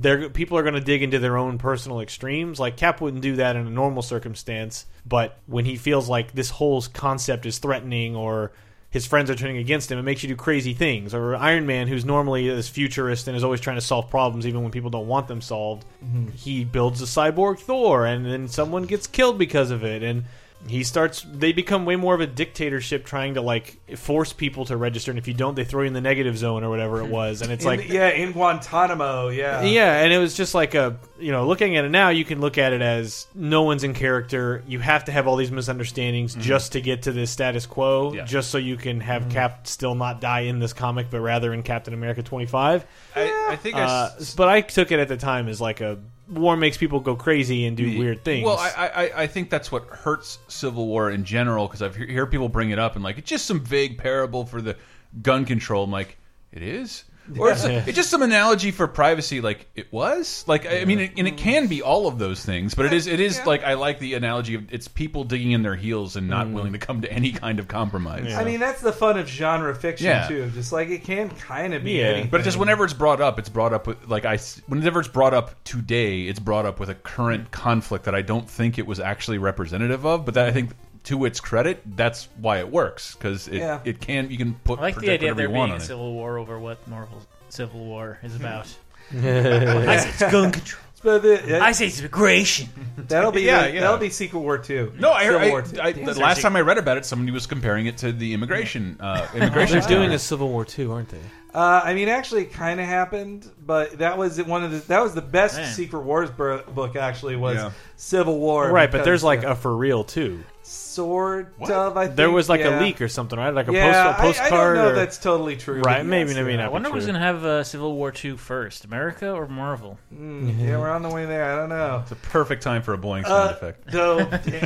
they're 0.01 0.29
people 0.29 0.57
are 0.57 0.61
going 0.61 0.75
to 0.75 0.81
dig 0.81 1.03
into 1.03 1.19
their 1.19 1.37
own 1.37 1.57
personal 1.57 1.99
extremes. 1.99 2.59
Like 2.59 2.77
Cap 2.77 3.01
wouldn't 3.01 3.23
do 3.23 3.37
that 3.37 3.55
in 3.55 3.65
a 3.65 3.69
normal 3.69 4.03
circumstance, 4.03 4.85
but 5.05 5.37
when 5.47 5.65
he 5.65 5.75
feels 5.75 6.07
like 6.07 6.33
this 6.33 6.49
whole 6.49 6.81
concept 6.81 7.45
is 7.45 7.57
threatening 7.57 8.15
or 8.15 8.51
his 8.95 9.05
friends 9.05 9.29
are 9.29 9.35
turning 9.35 9.57
against 9.57 9.91
him, 9.91 9.99
it 9.99 10.03
makes 10.03 10.23
you 10.23 10.29
do 10.29 10.37
crazy 10.37 10.73
things. 10.73 11.13
Or 11.13 11.35
Iron 11.35 11.65
Man, 11.65 11.89
who's 11.89 12.05
normally 12.05 12.47
this 12.47 12.69
futurist 12.69 13.27
and 13.27 13.35
is 13.35 13.43
always 13.43 13.59
trying 13.59 13.75
to 13.75 13.81
solve 13.81 14.09
problems 14.09 14.47
even 14.47 14.61
when 14.61 14.71
people 14.71 14.89
don't 14.89 15.05
want 15.05 15.27
them 15.27 15.41
solved, 15.41 15.83
mm-hmm. 16.01 16.29
he 16.29 16.63
builds 16.63 17.01
a 17.01 17.05
cyborg 17.05 17.59
Thor, 17.59 18.05
and 18.05 18.25
then 18.25 18.47
someone 18.47 18.83
gets 18.83 19.05
killed 19.05 19.37
because 19.37 19.69
of 19.69 19.83
it, 19.83 20.01
and 20.01 20.23
he 20.67 20.83
starts 20.83 21.25
they 21.31 21.53
become 21.53 21.85
way 21.85 21.95
more 21.95 22.15
of 22.15 22.21
a 22.21 22.27
dictatorship 22.27 23.05
trying 23.05 23.35
to 23.35 23.41
like 23.41 23.77
force 23.97 24.33
people 24.33 24.65
to 24.65 24.75
register 24.75 25.11
and 25.11 25.17
if 25.19 25.27
you 25.27 25.33
don't 25.33 25.55
they 25.55 25.63
throw 25.63 25.81
you 25.83 25.87
in 25.87 25.93
the 25.93 26.01
negative 26.01 26.37
zone 26.37 26.63
or 26.63 26.69
whatever 26.69 27.01
it 27.01 27.07
was 27.09 27.41
and 27.41 27.51
it's 27.51 27.63
In- 27.63 27.69
like 27.77 27.89
yeah 27.89 28.09
in 28.09 28.31
guantanamo 28.31 29.29
yeah 29.29 29.61
yeah, 29.63 30.01
and 30.01 30.11
it 30.13 30.17
was 30.17 30.35
just 30.35 30.53
like 30.55 30.73
a 30.75 30.97
you 31.17 31.31
know, 31.31 31.47
looking 31.47 31.77
at 31.77 31.85
it 31.85 31.89
now, 31.91 32.09
you 32.09 32.25
can 32.25 32.41
look 32.41 32.57
at 32.57 32.73
it 32.73 32.81
as 32.81 33.25
no 33.33 33.61
one's 33.63 33.85
in 33.85 33.93
character. 33.93 34.61
You 34.67 34.79
have 34.79 35.05
to 35.05 35.13
have 35.13 35.27
all 35.27 35.37
these 35.37 35.49
misunderstandings 35.49 36.35
just 36.35 36.73
to 36.73 36.81
get 36.81 37.03
to 37.03 37.13
this 37.13 37.31
status 37.31 37.65
quo, 37.65 38.13
Yeah. 38.13 38.25
just 38.25 38.51
so 38.51 38.57
you 38.57 38.75
can 38.75 38.99
have 38.99 39.29
Cap 39.29 39.65
still 39.65 39.95
not 39.95 40.19
die 40.19 40.41
in 40.41 40.59
this 40.59 40.73
comic, 40.73 41.07
but 41.09 41.21
rather 41.21 41.53
in 41.53 41.63
Captain 41.63 41.93
America 41.93 42.21
twenty 42.21 42.47
five. 42.47 42.85
I, 43.15 43.47
I 43.51 43.55
think 43.55 43.75
I 43.77 43.83
Uh, 43.83 44.09
s- 44.19 44.35
but 44.35 44.49
I 44.49 44.59
took 44.59 44.91
it 44.91 44.99
at 44.99 45.07
the 45.07 45.15
time 45.15 45.47
as 45.47 45.61
like 45.61 45.79
a 45.79 45.99
war 46.29 46.57
makes 46.57 46.77
people 46.77 46.99
go 46.99 47.15
crazy 47.15 47.65
and 47.65 47.77
do 47.77 47.97
weird 47.97 48.23
things. 48.23 48.45
Well, 48.45 48.57
I, 48.57 48.87
I 48.87 49.21
I 49.23 49.27
think 49.27 49.49
that's 49.49 49.71
what 49.71 49.85
hurts 49.85 50.39
Civil 50.47 50.87
War 50.87 51.11
in 51.11 51.23
general 51.25 51.67
because 51.67 51.81
I've 51.81 51.95
he- 51.95 52.07
hear 52.07 52.25
people 52.25 52.49
bring 52.49 52.71
it 52.71 52.79
up 52.79 52.95
and 52.95 53.03
like 53.03 53.17
it's 53.17 53.29
just 53.29 53.45
some 53.45 53.59
vague 53.59 53.97
parable 53.97 54.45
for 54.45 54.61
the 54.61 54.75
gun 55.21 55.45
control. 55.45 55.83
I'm 55.83 55.91
like, 55.91 56.17
it 56.51 56.61
is. 56.61 57.03
Or 57.39 57.51
it's, 57.51 57.65
Yeah. 57.65 57.83
it's 57.85 57.95
just 57.95 58.09
some 58.09 58.21
analogy 58.21 58.71
for 58.71 58.87
privacy, 58.87 59.41
like 59.41 59.67
it 59.75 59.91
was. 59.91 60.43
Like 60.47 60.65
I 60.65 60.85
mean, 60.85 60.99
it, 60.99 61.11
and 61.17 61.27
it 61.27 61.37
can 61.37 61.67
be 61.67 61.81
all 61.81 62.07
of 62.07 62.19
those 62.19 62.45
things, 62.45 62.75
but 62.75 62.85
it 62.85 62.93
is. 62.93 63.07
It 63.07 63.19
is 63.19 63.37
Yeah. 63.39 63.45
like 63.45 63.63
I 63.63 63.73
like 63.73 63.99
the 63.99 64.13
analogy 64.13 64.55
of 64.55 64.71
it's 64.73 64.87
people 64.87 65.23
digging 65.23 65.51
in 65.51 65.63
their 65.63 65.75
heels 65.75 66.15
and 66.15 66.27
Mm. 66.27 66.29
not 66.29 66.49
willing 66.49 66.73
to 66.73 66.79
come 66.79 67.01
to 67.01 67.11
any 67.11 67.31
kind 67.31 67.59
of 67.59 67.67
compromise. 67.67 68.25
Yeah. 68.27 68.39
I 68.39 68.43
mean, 68.43 68.59
that's 68.59 68.81
the 68.81 68.91
fun 68.93 69.17
of 69.17 69.27
genre 69.27 69.73
fiction 69.73 70.05
Yeah. 70.07 70.27
too. 70.27 70.51
Just 70.53 70.71
like 70.71 70.89
it 70.89 71.03
can 71.03 71.29
kind 71.29 71.73
of 71.73 71.83
be. 71.83 71.93
Yeah. 71.93 72.05
anything. 72.05 72.29
But 72.29 72.43
just 72.43 72.57
whenever 72.57 72.83
it's 72.85 72.93
brought 72.93 73.21
up, 73.21 73.39
it's 73.39 73.49
brought 73.49 73.73
up 73.73 73.87
with 73.87 74.07
like 74.07 74.25
I. 74.25 74.35
s- 74.35 74.61
Whenever 74.67 74.99
it's 74.99 75.09
brought 75.09 75.33
up 75.33 75.55
today, 75.63 76.21
it's 76.23 76.39
brought 76.39 76.65
up 76.65 76.79
with 76.79 76.89
a 76.89 76.95
current 76.95 77.51
conflict 77.51 78.05
that 78.05 78.13
I 78.15 78.21
don't 78.21 78.49
think 78.49 78.77
it 78.77 78.85
was 78.85 78.99
actually 78.99 79.37
representative 79.39 80.05
of. 80.05 80.25
But 80.25 80.33
that 80.35 80.47
I 80.47 80.51
think, 80.51 80.71
to 81.05 81.25
its 81.25 81.39
credit, 81.39 81.81
that's 81.95 82.27
why 82.37 82.59
it 82.59 82.69
works 82.69 83.15
because 83.15 83.47
it 83.47 83.55
Yeah. 83.57 83.79
it 83.85 83.99
can 83.99 84.29
you 84.29 84.37
can 84.37 84.53
put 84.63 84.79
I 84.79 84.83
like 84.83 84.95
the 84.97 85.09
idea 85.11 85.31
of 85.31 85.37
whatever 85.37 85.53
there 85.53 85.65
being 85.67 85.77
a 85.77 85.79
civil 85.79 86.13
war 86.13 86.37
over 86.37 86.59
what 86.59 86.85
Marvel 86.87 87.21
Civil 87.49 87.85
War 87.85 88.19
is 88.23 88.35
about. 88.35 88.67
I 89.13 89.97
say 89.97 90.09
it's 90.09 90.19
gun 90.19 90.51
control. 90.51 90.81
But 91.03 91.21
the- 91.21 91.59
I 91.61 91.71
say 91.73 91.85
it's 91.87 91.99
immigration. 91.99 92.67
that'll 92.97 93.31
be 93.31 93.41
Yeah, 93.43 93.61
that, 93.61 93.73
yeah. 93.75 93.81
that'll 93.81 93.99
be 93.99 94.09
Secret 94.09 94.39
War 94.39 94.57
two. 94.57 94.91
No, 94.97 95.11
I, 95.11 95.25
Civil 95.25 95.39
I, 95.39 95.49
War 95.49 95.61
two. 95.61 95.79
I, 95.81 95.91
the 95.91 96.13
last 96.19 96.41
time 96.41 96.55
I 96.55 96.61
read 96.61 96.79
about 96.79 96.97
it, 96.97 97.05
somebody 97.05 97.31
was 97.31 97.45
comparing 97.45 97.85
it 97.85 97.97
to 97.99 98.11
the 98.11 98.33
immigration 98.33 98.97
uh, 98.99 99.27
immigration. 99.35 99.79
they're 99.79 99.87
doing 99.87 100.11
a 100.13 100.19
Civil 100.19 100.49
War 100.49 100.65
too, 100.65 100.91
aren't 100.91 101.09
they? 101.09 101.19
Uh, 101.53 101.81
I 101.85 101.93
mean, 101.93 102.09
actually, 102.09 102.41
it 102.41 102.53
kind 102.53 102.79
of 102.81 102.87
happened, 102.87 103.49
but 103.65 103.99
that 103.99 104.17
was 104.17 104.41
one 104.43 104.63
of 104.63 104.71
the 104.71 104.79
that 104.87 105.01
was 105.03 105.13
the 105.13 105.21
best 105.21 105.57
Man. 105.57 105.71
Secret 105.73 106.01
Wars 106.01 106.29
book. 106.31 106.95
Actually, 106.95 107.35
was 107.35 107.57
Yeah. 107.57 107.71
Civil 107.97 108.39
War. 108.39 108.71
Right, 108.71 108.91
but 108.91 109.05
there's 109.05 109.23
like 109.23 109.43
uh, 109.45 109.49
a 109.49 109.55
for 109.55 109.77
real 109.77 110.03
too. 110.03 110.43
Sort 110.65 111.53
What? 111.57 111.69
of. 111.71 111.95
I 111.97 112.05
think 112.05 112.15
There 112.17 112.31
was 112.31 112.49
like 112.49 112.61
yeah. 112.61 112.79
a 112.79 112.81
leak 112.81 112.99
or 113.01 113.07
something, 113.07 113.37
right? 113.37 113.53
Like 113.53 113.67
a 113.67 113.73
yeah, 113.73 114.13
post, 114.13 114.39
a 114.39 114.43
I- 114.43 114.45
I, 114.47 114.49
postcard. 114.49 114.75
don't 114.77 114.85
know 114.85 114.91
or- 114.91 114.95
that's 114.95 115.17
totally 115.17 115.55
true. 115.55 115.81
Right, 115.81 116.05
maybe, 116.05 116.29
yes, 116.31 116.37
maybe 116.37 116.51
yeah. 116.51 116.57
not. 116.57 116.65
I 116.65 116.69
wonder 116.69 116.89
true. 116.89 116.95
who's 116.97 117.05
going 117.05 117.13
to 117.19 117.19
have 117.25 117.45
uh, 117.45 117.63
Civil 117.63 117.93
War 117.95 118.11
2 118.11 118.37
first, 118.37 118.85
America 118.85 119.31
or 119.31 119.47
Marvel? 119.47 119.99
Mm, 120.13 120.59
yeah, 120.59 120.77
we're 120.79 120.89
on 120.89 121.03
the 121.03 121.09
way 121.09 121.25
there. 121.25 121.43
I 121.51 121.55
don't 121.55 121.69
know. 121.69 121.99
It's 122.01 122.11
a 122.11 122.15
perfect 122.15 122.63
time 122.63 122.81
for 122.81 122.93
a 122.93 122.97
boing 122.97 123.23
sound 123.23 123.49
Uh, 123.51 123.53
effect. 123.53 123.91
though, 123.91 124.17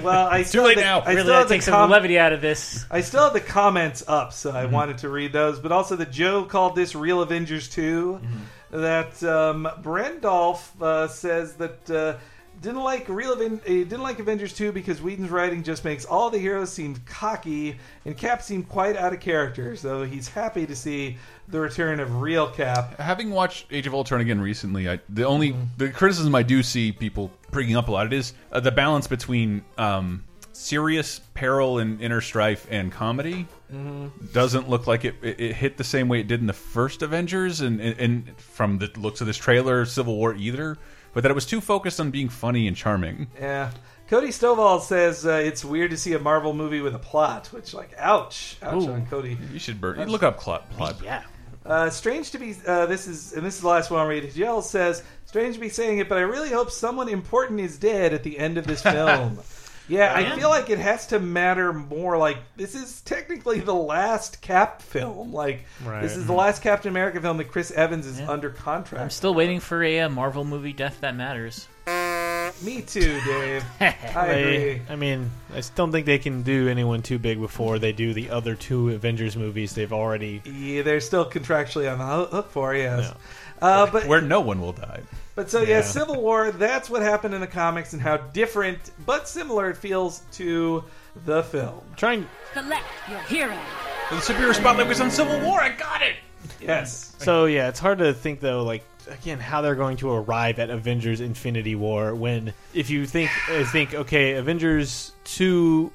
well, 0.01 0.27
I 0.27 0.37
too 0.43 0.43
still 0.45 0.63
late 0.63 0.77
have 0.77 1.03
the- 1.03 1.09
now. 1.09 1.11
I 1.11 1.13
really, 1.13 1.21
still 1.21 1.33
that 1.33 1.39
have 1.39 1.47
the 1.49 1.53
takes 1.55 1.65
some 1.65 1.89
levity 1.89 2.17
out 2.17 2.33
of 2.33 2.41
this. 2.41 2.85
I 2.89 3.01
still 3.01 3.23
have 3.23 3.33
the 3.33 3.41
comments 3.41 4.03
up, 4.07 4.33
so 4.33 4.51
I 4.51 4.65
wanted 4.65 4.99
to 4.99 5.09
read 5.09 5.33
those. 5.33 5.59
But 5.59 5.71
also, 5.71 5.95
the 5.95 6.05
Joe 6.05 6.43
called 6.45 6.75
this 6.75 6.95
"Real 6.95 7.21
Avengers 7.21 7.67
2. 7.69 8.19
That 8.71 9.21
um, 9.23 9.67
Brendolf 9.81 10.59
uh, 10.81 11.07
says 11.07 11.55
that 11.55 11.89
uh, 11.89 12.17
didn't 12.61 12.83
like 12.83 13.07
Real 13.07 13.33
Aven- 13.33 13.61
uh, 13.65 13.69
didn't 13.69 14.01
like 14.01 14.19
Avengers 14.19 14.53
two 14.53 14.71
because 14.71 15.01
Whedon's 15.01 15.29
writing 15.29 15.63
just 15.63 15.85
makes 15.85 16.05
all 16.05 16.29
the 16.29 16.37
heroes 16.37 16.71
seem 16.71 16.95
cocky 17.05 17.77
and 18.05 18.17
Cap 18.17 18.41
seem 18.41 18.63
quite 18.63 18.97
out 18.97 19.13
of 19.13 19.19
character. 19.19 19.75
So 19.75 20.03
he's 20.03 20.27
happy 20.27 20.65
to 20.65 20.75
see 20.75 21.17
the 21.47 21.59
return 21.59 21.99
of 21.99 22.21
real 22.21 22.49
Cap. 22.49 22.99
Having 22.99 23.31
watched 23.31 23.67
Age 23.71 23.87
of 23.87 23.93
Ultron 23.93 24.21
again 24.21 24.41
recently, 24.41 24.89
I, 24.89 24.99
the 25.09 25.23
only 25.23 25.55
the 25.77 25.89
criticism 25.89 26.35
I 26.35 26.43
do 26.43 26.61
see 26.61 26.91
people 26.91 27.31
bringing 27.51 27.75
up 27.75 27.87
a 27.87 27.91
lot 27.91 28.05
it 28.07 28.13
is 28.13 28.33
uh, 28.51 28.59
the 28.59 28.71
balance 28.71 29.07
between 29.07 29.63
um, 29.77 30.23
serious 30.51 31.21
peril 31.33 31.79
and 31.79 32.01
inner 32.01 32.21
strife 32.21 32.67
and 32.69 32.91
comedy 32.91 33.47
doesn't 34.33 34.67
look 34.67 34.87
like 34.87 35.05
it, 35.05 35.15
it, 35.21 35.39
it 35.39 35.55
hit 35.55 35.77
the 35.77 35.83
same 35.83 36.07
way 36.07 36.19
it 36.19 36.27
did 36.27 36.41
in 36.41 36.47
the 36.47 36.53
first 36.53 37.03
Avengers, 37.03 37.61
and, 37.61 37.79
and, 37.79 37.99
and 37.99 38.37
from 38.39 38.79
the 38.79 38.91
looks 38.97 39.21
of 39.21 39.27
this 39.27 39.37
trailer, 39.37 39.85
Civil 39.85 40.15
War 40.15 40.33
either. 40.33 40.77
But 41.13 41.23
that 41.23 41.31
it 41.31 41.35
was 41.35 41.45
too 41.45 41.61
focused 41.61 41.99
on 41.99 42.11
being 42.11 42.29
funny 42.29 42.67
and 42.67 42.75
charming. 42.75 43.27
Yeah. 43.39 43.71
Cody 44.07 44.29
Stovall 44.29 44.81
says 44.81 45.25
uh, 45.25 45.33
it's 45.33 45.63
weird 45.63 45.91
to 45.91 45.97
see 45.97 46.13
a 46.13 46.19
Marvel 46.19 46.53
movie 46.53 46.81
with 46.81 46.95
a 46.95 46.99
plot, 46.99 47.47
which, 47.47 47.73
like, 47.73 47.91
ouch. 47.97 48.57
Ouch 48.61 48.83
Ooh. 48.83 48.91
on 48.91 49.05
Cody. 49.05 49.37
You 49.53 49.59
should 49.59 49.79
burn. 49.79 50.03
Look 50.09 50.23
up 50.23 50.39
plot. 50.39 50.69
plot. 50.71 50.95
Yeah. 51.03 51.23
Uh, 51.65 51.89
strange 51.89 52.31
to 52.31 52.39
be. 52.39 52.55
Uh, 52.65 52.85
this 52.87 53.05
is 53.05 53.33
and 53.33 53.45
this 53.45 53.55
is 53.55 53.61
the 53.61 53.67
last 53.67 53.91
one 53.91 53.99
I'll 53.99 54.07
read. 54.07 54.33
Jill 54.33 54.61
says, 54.63 55.03
"Strange 55.25 55.55
to 55.55 55.61
be 55.61 55.69
saying 55.69 55.99
it, 55.99 56.09
but 56.09 56.17
I 56.17 56.21
really 56.21 56.49
hope 56.49 56.71
someone 56.71 57.09
important 57.09 57.59
is 57.59 57.77
dead 57.77 58.13
at 58.13 58.23
the 58.23 58.39
end 58.39 58.57
of 58.57 58.65
this 58.65 58.81
film." 58.83 59.37
Yeah, 59.89 60.13
I 60.15 60.37
feel 60.37 60.49
like 60.49 60.69
it 60.69 60.79
has 60.79 61.07
to 61.07 61.19
matter 61.19 61.73
more. 61.73 62.17
Like 62.17 62.37
this 62.55 62.75
is 62.75 63.01
technically 63.01 63.59
the 63.59 63.73
last 63.75 64.41
Cap 64.41 64.81
film. 64.81 65.33
Like 65.33 65.65
Right. 65.83 66.01
this 66.01 66.15
is 66.15 66.25
the 66.25 66.33
last 66.33 66.61
Captain 66.61 66.89
America 66.89 67.19
film 67.19 67.37
that 67.37 67.45
Chris 67.51 67.71
Evans 67.71 68.05
is 68.05 68.19
Yeah. 68.19 68.29
under 68.29 68.49
contract. 68.49 68.69
I'm 68.93 68.97
contract. 68.99 69.13
still 69.13 69.33
waiting 69.33 69.59
for 69.59 69.83
a 69.83 70.01
uh, 70.01 70.09
Marvel 70.09 70.45
movie 70.45 70.73
Death 70.73 70.99
That 71.01 71.15
Matters. 71.15 71.67
Me 72.63 72.81
too, 72.81 73.19
Dave. 73.25 73.63
I 73.79 73.85
agree. 74.25 74.57
They, 74.57 74.81
I 74.89 74.95
mean, 74.95 75.31
I 75.53 75.61
still 75.61 75.85
don't 75.85 75.91
think 75.91 76.05
they 76.05 76.17
can 76.19 76.41
do 76.43 76.67
anyone 76.67 77.01
too 77.01 77.17
big 77.19 77.39
before 77.39 77.79
they 77.79 77.91
do 77.91 78.13
the 78.13 78.29
other 78.31 78.55
two 78.55 78.89
Avengers 78.89 79.35
movies. 79.37 79.73
They've 79.73 79.91
already. 79.93 80.41
Yeah, 80.45 80.81
they're 80.81 80.99
still 80.99 81.29
contractually 81.29 81.91
on 81.91 81.99
the 81.99 82.05
ho- 82.05 82.25
hook 82.25 82.51
for 82.51 82.75
yes. 82.75 83.11
No. 83.61 83.67
Uh, 83.67 83.91
but 83.91 84.07
Where 84.07 84.21
no 84.21 84.39
one 84.41 84.61
will 84.61 84.73
die. 84.73 85.01
But 85.39 85.49
so 85.49 85.61
yeah. 85.61 85.67
Yeah. 85.67 85.81
Civil 85.83 86.21
War. 86.21 86.51
That's 86.51 86.89
what 86.89 87.01
happened 87.01 87.33
in 87.33 87.39
the 87.39 87.47
comics, 87.47 87.93
and 87.93 88.01
how 88.01 88.17
different 88.17 88.91
but 89.05 89.25
similar 89.25 89.69
it 89.69 89.77
feels 89.77 90.21
to 90.33 90.83
the 91.23 91.43
film. 91.43 91.79
Trying. 91.95 92.27
Select 92.53 92.83
your 93.09 93.19
hero. 93.21 93.57
The 94.09 94.19
superior 94.19 94.53
spotlight 94.53 94.89
was 94.89 94.99
on 94.99 95.09
Civil 95.09 95.39
War. 95.39 95.61
I 95.61 95.69
got 95.69 96.01
it. 96.01 96.17
Yes. 96.59 97.15
So 97.19 97.45
yeah, 97.45 97.69
it's 97.69 97.79
hard 97.79 97.99
to 97.99 98.13
think 98.13 98.41
though. 98.41 98.63
Like 98.63 98.83
again, 99.07 99.39
how 99.39 99.61
they're 99.61 99.75
going 99.75 99.95
to 99.97 100.11
arrive 100.11 100.59
at 100.59 100.69
Avengers: 100.69 101.21
Infinity 101.21 101.75
War 101.75 102.13
when 102.13 102.53
if 102.73 102.89
you 102.89 103.05
think 103.05 103.31
uh, 103.49 103.63
think 103.63 103.93
okay, 103.93 104.33
Avengers 104.33 105.13
two. 105.23 105.89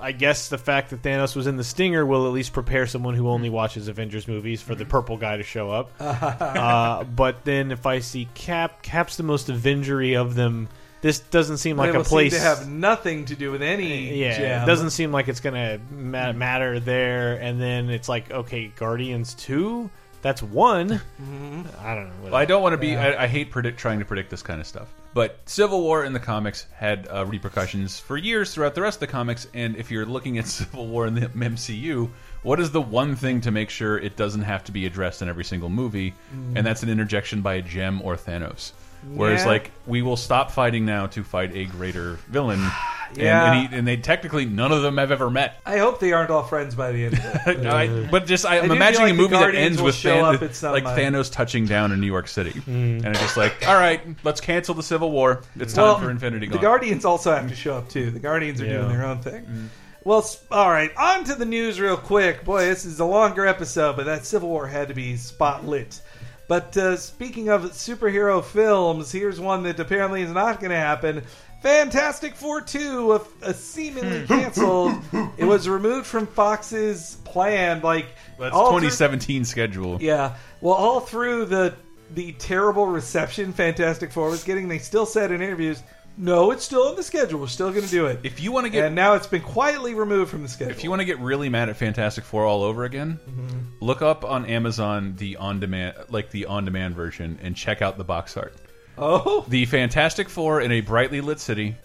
I 0.00 0.12
guess 0.12 0.48
the 0.48 0.58
fact 0.58 0.90
that 0.90 1.02
Thanos 1.02 1.34
was 1.34 1.46
in 1.46 1.56
the 1.56 1.64
Stinger 1.64 2.04
will 2.06 2.26
at 2.26 2.32
least 2.32 2.52
prepare 2.52 2.86
someone 2.86 3.14
who 3.14 3.28
only 3.28 3.50
watches 3.50 3.88
Avengers 3.88 4.28
movies 4.28 4.62
for 4.62 4.74
the 4.74 4.84
purple 4.84 5.16
guy 5.16 5.36
to 5.36 5.42
show 5.42 5.70
up. 5.70 5.90
uh, 6.00 7.04
but 7.04 7.44
then 7.44 7.72
if 7.72 7.86
I 7.86 8.00
see 8.00 8.28
Cap, 8.34 8.82
Cap's 8.82 9.16
the 9.16 9.22
most 9.22 9.48
Avengery 9.48 10.20
of 10.20 10.34
them. 10.34 10.68
This 11.00 11.20
doesn't 11.20 11.58
seem 11.58 11.76
like 11.76 11.94
a 11.94 12.02
place 12.02 12.32
to 12.32 12.40
have 12.40 12.68
nothing 12.68 13.26
to 13.26 13.36
do 13.36 13.52
with 13.52 13.62
any. 13.62 14.18
yeah, 14.18 14.36
gem. 14.36 14.62
it 14.62 14.66
doesn't 14.66 14.90
seem 14.90 15.12
like 15.12 15.28
it's 15.28 15.38
gonna 15.38 15.78
ma- 15.92 16.32
matter 16.32 16.80
there. 16.80 17.34
And 17.34 17.60
then 17.60 17.88
it's 17.88 18.08
like, 18.08 18.32
okay, 18.32 18.72
Guardians 18.74 19.34
two, 19.34 19.90
that's 20.22 20.42
one. 20.42 20.88
Mm-hmm. 20.90 21.62
I 21.80 21.94
don't 21.94 22.08
know. 22.08 22.24
Well, 22.24 22.34
I 22.34 22.44
don't 22.44 22.62
want 22.62 22.72
to 22.72 22.78
be. 22.78 22.96
I, 22.96 23.24
I 23.24 23.26
hate 23.26 23.50
predict 23.50 23.78
trying 23.78 23.98
to 23.98 24.04
predict 24.04 24.30
this 24.30 24.42
kind 24.42 24.60
of 24.60 24.66
stuff. 24.66 24.88
But 25.14 25.38
Civil 25.46 25.80
War 25.82 26.04
in 26.04 26.12
the 26.12 26.20
comics 26.20 26.66
had 26.74 27.08
uh, 27.10 27.24
repercussions 27.26 27.98
for 27.98 28.16
years 28.16 28.52
throughout 28.52 28.74
the 28.74 28.82
rest 28.82 28.96
of 28.96 29.00
the 29.00 29.06
comics. 29.06 29.48
And 29.54 29.76
if 29.76 29.90
you're 29.90 30.06
looking 30.06 30.38
at 30.38 30.46
Civil 30.58 30.86
War 30.86 31.06
in 31.06 31.14
the 31.14 31.28
MCU, 31.28 32.10
what 32.42 32.60
is 32.60 32.70
the 32.70 32.80
one 32.80 33.16
thing 33.16 33.40
to 33.42 33.50
make 33.50 33.70
sure 33.70 33.98
it 33.98 34.16
doesn't 34.16 34.42
have 34.42 34.64
to 34.64 34.72
be 34.72 34.86
addressed 34.86 35.22
in 35.22 35.28
every 35.28 35.44
single 35.44 35.68
movie? 35.68 36.14
And 36.54 36.66
that's 36.66 36.82
an 36.82 36.88
interjection 36.88 37.40
by 37.40 37.54
a 37.54 37.62
gem 37.62 38.00
or 38.02 38.16
Thanos. 38.16 38.72
Whereas, 39.06 39.42
Yeah. 39.42 39.48
like, 39.48 39.70
we 39.86 40.02
will 40.02 40.16
stop 40.16 40.50
fighting 40.50 40.84
now 40.84 41.06
to 41.08 41.22
fight 41.24 41.54
a 41.56 41.64
greater 41.66 42.18
villain. 42.28 42.64
Yeah. 43.16 43.52
And, 43.52 43.58
and, 43.64 43.72
he, 43.72 43.78
and 43.78 43.88
they 43.88 43.96
technically 43.96 44.44
none 44.44 44.70
of 44.70 44.82
them 44.82 44.98
have 44.98 45.10
ever 45.10 45.30
met. 45.30 45.58
I 45.64 45.78
hope 45.78 45.98
they 45.98 46.12
aren't 46.12 46.28
all 46.28 46.42
friends 46.42 46.74
by 46.74 46.92
the 46.92 47.06
end 47.06 47.14
of 47.14 47.24
it. 47.46 47.60
No, 47.62 47.70
I, 47.70 48.06
but 48.06 48.26
just 48.26 48.44
I, 48.44 48.56
I 48.56 48.58
am 48.58 48.70
imagining 48.70 49.04
like 49.06 49.14
a 49.14 49.16
movie 49.16 49.34
that 49.36 49.54
ends 49.54 49.80
with 49.80 49.94
show 49.94 50.26
Than- 50.26 50.34
up 50.34 50.42
at 50.42 50.54
some, 50.54 50.72
like 50.72 50.84
Thanos 50.84 51.32
touching 51.32 51.64
down 51.64 51.90
in 51.92 52.00
New 52.02 52.06
York 52.06 52.28
City, 52.28 52.50
Mm. 52.50 52.98
and 52.98 53.06
it's 53.06 53.20
just 53.20 53.38
like, 53.38 53.66
all 53.66 53.76
right, 53.76 54.02
let's 54.24 54.42
cancel 54.42 54.74
the 54.74 54.82
Civil 54.82 55.10
War. 55.10 55.40
It's 55.58 55.72
time 55.72 55.84
Well, 55.84 55.98
for 56.00 56.10
Infinity 56.10 56.48
the 56.48 56.58
Guardians 56.58 57.06
also 57.06 57.34
have 57.34 57.48
to 57.48 57.56
show 57.56 57.78
up 57.78 57.88
too. 57.88 58.10
The 58.10 58.18
Guardians 58.20 58.60
are 58.60 58.66
Yeah. 58.66 58.72
doing 58.82 58.88
their 58.90 59.06
own 59.06 59.20
thing. 59.22 59.70
Well, 60.04 60.28
all 60.50 60.70
right. 60.70 60.90
On 60.96 61.24
to 61.24 61.34
the 61.34 61.46
news, 61.46 61.80
real 61.80 61.96
quick. 61.96 62.44
Boy, 62.44 62.66
this 62.66 62.84
is 62.84 63.00
a 63.00 63.04
longer 63.06 63.46
episode, 63.46 63.96
but 63.96 64.04
that 64.04 64.26
Civil 64.26 64.50
War 64.50 64.66
had 64.66 64.88
to 64.88 64.94
be 64.94 65.14
spotlit. 65.14 66.00
But 66.48 66.76
uh, 66.76 66.96
speaking 66.96 67.50
of 67.50 67.62
superhero 67.72 68.42
films, 68.42 69.12
here's 69.12 69.38
one 69.38 69.62
that 69.64 69.78
apparently 69.78 70.22
is 70.22 70.32
not 70.32 70.60
going 70.60 70.70
to 70.70 70.76
happen. 70.76 71.22
Fantastic 71.62 72.34
Four 72.36 72.60
2, 72.62 73.12
a, 73.12 73.20
a 73.42 73.54
seemingly 73.54 74.26
canceled. 74.28 74.92
it 75.36 75.44
was 75.44 75.68
removed 75.68 76.06
from 76.06 76.26
Fox's 76.26 77.16
plan. 77.24 77.82
Like 77.82 78.06
That's 78.38 78.54
all 78.54 78.70
through- 78.70 78.88
2017 78.88 79.44
schedule. 79.44 79.98
yeah. 80.00 80.36
Well, 80.60 80.74
all 80.74 81.00
through 81.00 81.44
the 81.46 81.74
the 82.14 82.32
terrible 82.32 82.86
reception 82.86 83.52
Fantastic 83.52 84.10
Four 84.12 84.30
was 84.30 84.42
getting, 84.42 84.68
they 84.68 84.78
still 84.78 85.04
said 85.04 85.30
in 85.30 85.42
interviews, 85.42 85.82
"No, 86.18 86.50
it's 86.50 86.64
still 86.64 86.90
in 86.90 86.96
the 86.96 87.02
schedule. 87.02 87.40
We're 87.40 87.46
still 87.46 87.70
going 87.70 87.84
to 87.84 87.90
do 87.90 88.06
it." 88.06 88.20
If 88.24 88.40
you 88.42 88.52
want 88.52 88.66
to 88.66 88.70
get 88.70 88.84
and 88.86 88.94
now 88.94 89.14
it's 89.14 89.26
been 89.26 89.40
quietly 89.42 89.94
removed 89.94 90.30
from 90.30 90.42
the 90.42 90.48
schedule. 90.48 90.72
if 90.72 90.82
you 90.84 90.90
want 90.90 91.00
to 91.00 91.06
get 91.06 91.18
really 91.20 91.48
mad 91.48 91.68
at 91.68 91.76
Fantastic 91.76 92.24
Four 92.24 92.44
all 92.44 92.62
over 92.62 92.84
again, 92.84 93.18
Mm-hmm. 93.30 93.58
look 93.84 94.02
up 94.02 94.24
on 94.24 94.44
Amazon 94.46 95.14
the 95.16 95.36
on 95.36 95.60
demand 95.60 95.94
like 96.10 96.30
the 96.30 96.46
on 96.46 96.64
demand 96.64 96.94
version 96.96 97.38
and 97.42 97.54
check 97.56 97.80
out 97.82 97.96
the 97.96 98.04
box 98.04 98.36
art. 98.36 98.54
oh, 98.98 99.44
The 99.48 99.64
Fantastic 99.66 100.28
Four 100.28 100.60
in 100.60 100.72
a 100.72 100.80
brightly 100.80 101.20
lit 101.20 101.38
city. 101.40 101.76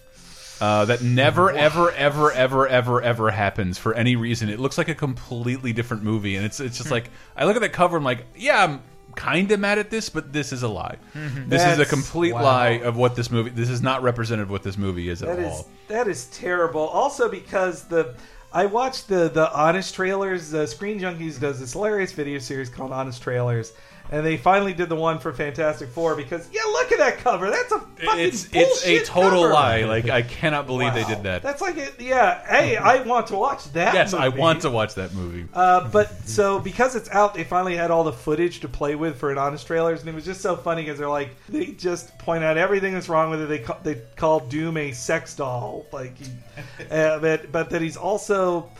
Uh, 0.60 0.84
that 0.84 1.02
never, 1.02 1.50
ever, 1.50 1.90
ever, 1.90 2.30
ever, 2.32 2.68
ever, 2.68 3.02
ever 3.02 3.30
happens 3.32 3.76
for 3.76 3.92
any 3.92 4.14
reason. 4.14 4.48
It 4.48 4.60
looks 4.60 4.78
like 4.78 4.88
a 4.88 4.94
completely 4.94 5.72
different 5.72 6.04
movie, 6.04 6.36
and 6.36 6.46
it's 6.46 6.60
it's 6.60 6.76
Hmm. 6.78 6.82
just 6.82 6.90
like 6.92 7.10
I 7.36 7.44
look 7.44 7.56
at 7.56 7.62
that 7.62 7.72
cover. 7.72 7.96
I'm 7.96 8.04
like, 8.04 8.24
yeah, 8.36 8.62
I'm 8.62 8.80
kind 9.16 9.50
of 9.52 9.60
mad 9.60 9.78
at 9.78 9.90
this, 9.90 10.08
but 10.08 10.32
this 10.32 10.52
is 10.52 10.62
a 10.62 10.68
lie. 10.68 10.96
This 11.14 11.22
is 11.22 11.28
a 11.28 11.28
Mm-hmm. 11.28 11.48
That's- 11.50 11.90
complete 11.90 12.32
wow. 12.32 12.42
lie 12.42 12.68
of 12.82 12.96
what 12.96 13.16
this 13.16 13.30
movie. 13.30 13.50
This 13.50 13.68
is 13.70 13.80
not 13.82 14.02
representative 14.02 14.48
of 14.48 14.52
what 14.52 14.62
this 14.62 14.76
movie 14.78 15.08
is 15.08 15.22
at 15.22 15.28
that 15.36 15.38
is 15.38 15.52
all. 15.52 15.68
that 15.88 16.08
is 16.08 16.26
terrible. 16.26 16.82
Also 16.88 17.28
because 17.30 17.84
the 17.84 18.14
I 18.52 18.66
watched 18.66 19.08
the 19.08 19.28
the 19.28 19.52
Honest 19.52 19.94
Trailers. 19.94 20.54
Uh, 20.54 20.66
Screen 20.66 21.00
Junkies 21.00 21.40
does 21.40 21.58
this 21.60 21.72
hilarious 21.72 22.12
video 22.12 22.38
series 22.38 22.68
called 22.68 22.92
Honest 22.92 23.20
Trailers. 23.22 23.72
And 24.14 24.24
they 24.24 24.36
finally 24.36 24.72
did 24.72 24.88
the 24.88 24.94
one 24.94 25.18
for 25.18 25.32
Fantastic 25.32 25.88
Four 25.88 26.14
because 26.14 26.48
yeah, 26.52 26.62
look 26.66 26.92
at 26.92 26.98
that 26.98 27.18
cover. 27.18 27.50
That's 27.50 27.72
a 27.72 27.80
fucking 27.80 28.20
It's 28.20 28.48
it's 28.52 28.86
a 28.86 29.02
total 29.04 29.42
cover. 29.42 29.52
lie. 29.52 29.82
Like 29.86 30.08
I 30.08 30.22
cannot 30.22 30.68
believe 30.68 30.94
they 30.94 31.02
did 31.02 31.24
that. 31.24 31.42
That's 31.42 31.60
like 31.60 31.76
it. 31.78 32.00
Yeah. 32.00 32.46
Hey, 32.46 32.76
I 32.76 33.02
want 33.02 33.26
to 33.28 33.34
watch 33.34 33.72
that. 33.72 33.92
yes, 33.92 34.14
I 34.14 34.28
want 34.28 34.62
to 34.62 34.70
watch 34.70 34.94
that 34.94 35.12
movie. 35.14 35.48
Uh, 35.52 35.88
but 35.88 36.28
so 36.28 36.60
because 36.60 36.94
it's 36.94 37.10
out, 37.10 37.34
they 37.34 37.42
finally 37.42 37.74
had 37.74 37.90
all 37.90 38.04
the 38.04 38.12
footage 38.12 38.60
to 38.60 38.68
play 38.68 38.94
with 38.94 39.16
for 39.16 39.32
an 39.32 39.38
honest 39.38 39.66
trailers, 39.66 39.98
and 39.98 40.08
it 40.08 40.14
was 40.14 40.24
just 40.24 40.40
so 40.40 40.54
funny 40.54 40.82
because 40.82 40.96
they're 40.96 41.08
like 41.08 41.30
they 41.48 41.72
just 41.72 42.16
point 42.18 42.44
out 42.44 42.56
everything 42.56 42.92
that's 42.92 43.08
wrong 43.08 43.30
with 43.30 43.42
it. 43.42 43.48
They 43.48 43.58
call, 43.58 43.80
they 43.82 43.96
call 44.14 44.38
Doom 44.38 44.76
a 44.76 44.92
sex 44.92 45.34
doll, 45.34 45.86
like, 45.92 46.16
he, 46.16 46.26
uh, 46.88 47.18
but 47.18 47.50
but 47.50 47.68
that 47.70 47.82
he's 47.82 47.96
also 47.96 48.70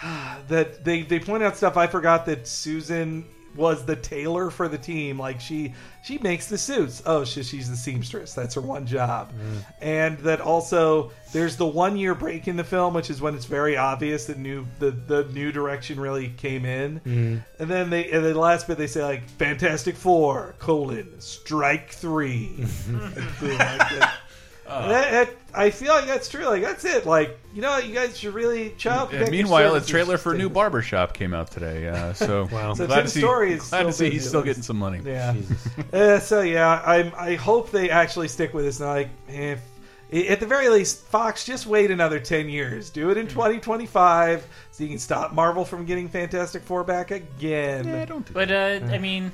that 0.46 0.84
they 0.84 1.02
they 1.02 1.18
point 1.18 1.42
out 1.42 1.56
stuff. 1.56 1.76
I 1.76 1.88
forgot 1.88 2.24
that 2.26 2.46
Susan 2.46 3.24
was 3.56 3.84
the 3.84 3.96
tailor 3.96 4.50
for 4.50 4.68
the 4.68 4.78
team. 4.78 5.18
Like 5.18 5.40
she 5.40 5.74
she 6.02 6.18
makes 6.18 6.48
the 6.48 6.58
suits. 6.58 7.02
Oh, 7.04 7.24
she, 7.24 7.42
she's 7.42 7.68
the 7.70 7.76
seamstress. 7.76 8.34
That's 8.34 8.54
her 8.54 8.60
one 8.60 8.86
job. 8.86 9.32
Mm. 9.32 9.64
And 9.80 10.18
that 10.18 10.40
also 10.40 11.12
there's 11.32 11.56
the 11.56 11.66
one 11.66 11.96
year 11.96 12.14
break 12.14 12.48
in 12.48 12.56
the 12.56 12.64
film, 12.64 12.94
which 12.94 13.10
is 13.10 13.20
when 13.20 13.34
it's 13.34 13.46
very 13.46 13.76
obvious 13.76 14.26
that 14.26 14.38
new 14.38 14.66
the, 14.78 14.90
the 14.90 15.24
new 15.32 15.52
direction 15.52 15.98
really 15.98 16.28
came 16.28 16.64
in. 16.64 17.00
Mm-hmm. 17.00 17.62
And 17.62 17.70
then 17.70 17.90
they 17.90 18.10
and 18.10 18.24
the 18.24 18.38
last 18.38 18.66
bit 18.66 18.78
they 18.78 18.86
say 18.86 19.02
like 19.02 19.28
Fantastic 19.30 19.96
Four 19.96 20.54
colon 20.58 21.20
strike 21.20 21.90
three. 21.90 22.64
Like 24.68 24.88
that. 24.88 24.88
That- 24.88 25.26
that- 25.28 25.36
I 25.58 25.70
feel 25.70 25.88
like 25.94 26.04
that's 26.06 26.28
true. 26.28 26.44
Like 26.44 26.60
that's 26.60 26.84
it. 26.84 27.06
Like 27.06 27.38
you 27.54 27.62
know, 27.62 27.78
you 27.78 27.94
guys 27.94 28.18
should 28.18 28.34
really 28.34 28.74
chop. 28.76 29.14
And 29.14 29.30
meanwhile, 29.30 29.74
a 29.74 29.80
trailer 29.80 30.18
for 30.18 30.34
a 30.34 30.36
new 30.36 30.50
barbershop 30.50 31.14
came 31.14 31.32
out 31.32 31.50
today. 31.50 31.88
Uh, 31.88 32.12
so 32.26 32.46
Wow. 32.52 32.74
So 32.74 32.86
glad 32.86 32.96
Tim 32.96 33.04
to 33.06 33.10
see, 33.10 33.20
Story 33.20 33.52
is 33.54 33.68
glad 33.70 33.84
to 33.84 33.92
still 33.92 34.06
see 34.06 34.12
he's 34.12 34.28
still 34.28 34.42
getting 34.42 34.62
some 34.62 34.76
money. 34.78 35.00
Yeah. 35.04 35.34
Uh, 35.94 36.18
so 36.18 36.42
yeah, 36.42 36.82
I 36.84 37.10
I 37.16 37.34
hope 37.36 37.70
they 37.70 37.88
actually 37.88 38.28
stick 38.28 38.52
with 38.52 38.66
this. 38.66 38.80
And 38.80 38.88
like, 38.90 39.08
if 39.28 39.60
at 40.12 40.40
the 40.40 40.46
very 40.46 40.68
least, 40.68 41.00
Fox 41.06 41.44
just 41.44 41.66
wait 41.66 41.90
another 41.90 42.20
ten 42.20 42.50
years. 42.50 42.90
Do 42.90 43.04
Hmm. 43.06 43.10
it 43.12 43.16
in 43.16 43.26
twenty 43.28 43.58
twenty 43.58 43.86
five, 43.86 44.46
so 44.72 44.84
you 44.84 44.90
can 44.90 44.98
stop 44.98 45.32
Marvel 45.32 45.64
from 45.64 45.86
getting 45.86 46.08
Fantastic 46.10 46.62
Four 46.64 46.84
back 46.84 47.10
again. 47.12 47.86
Yeah, 47.88 48.04
don't 48.04 48.26
do 48.26 48.32
But 48.34 48.50
uh, 48.50 48.80
I 48.92 48.98
mean, 48.98 49.32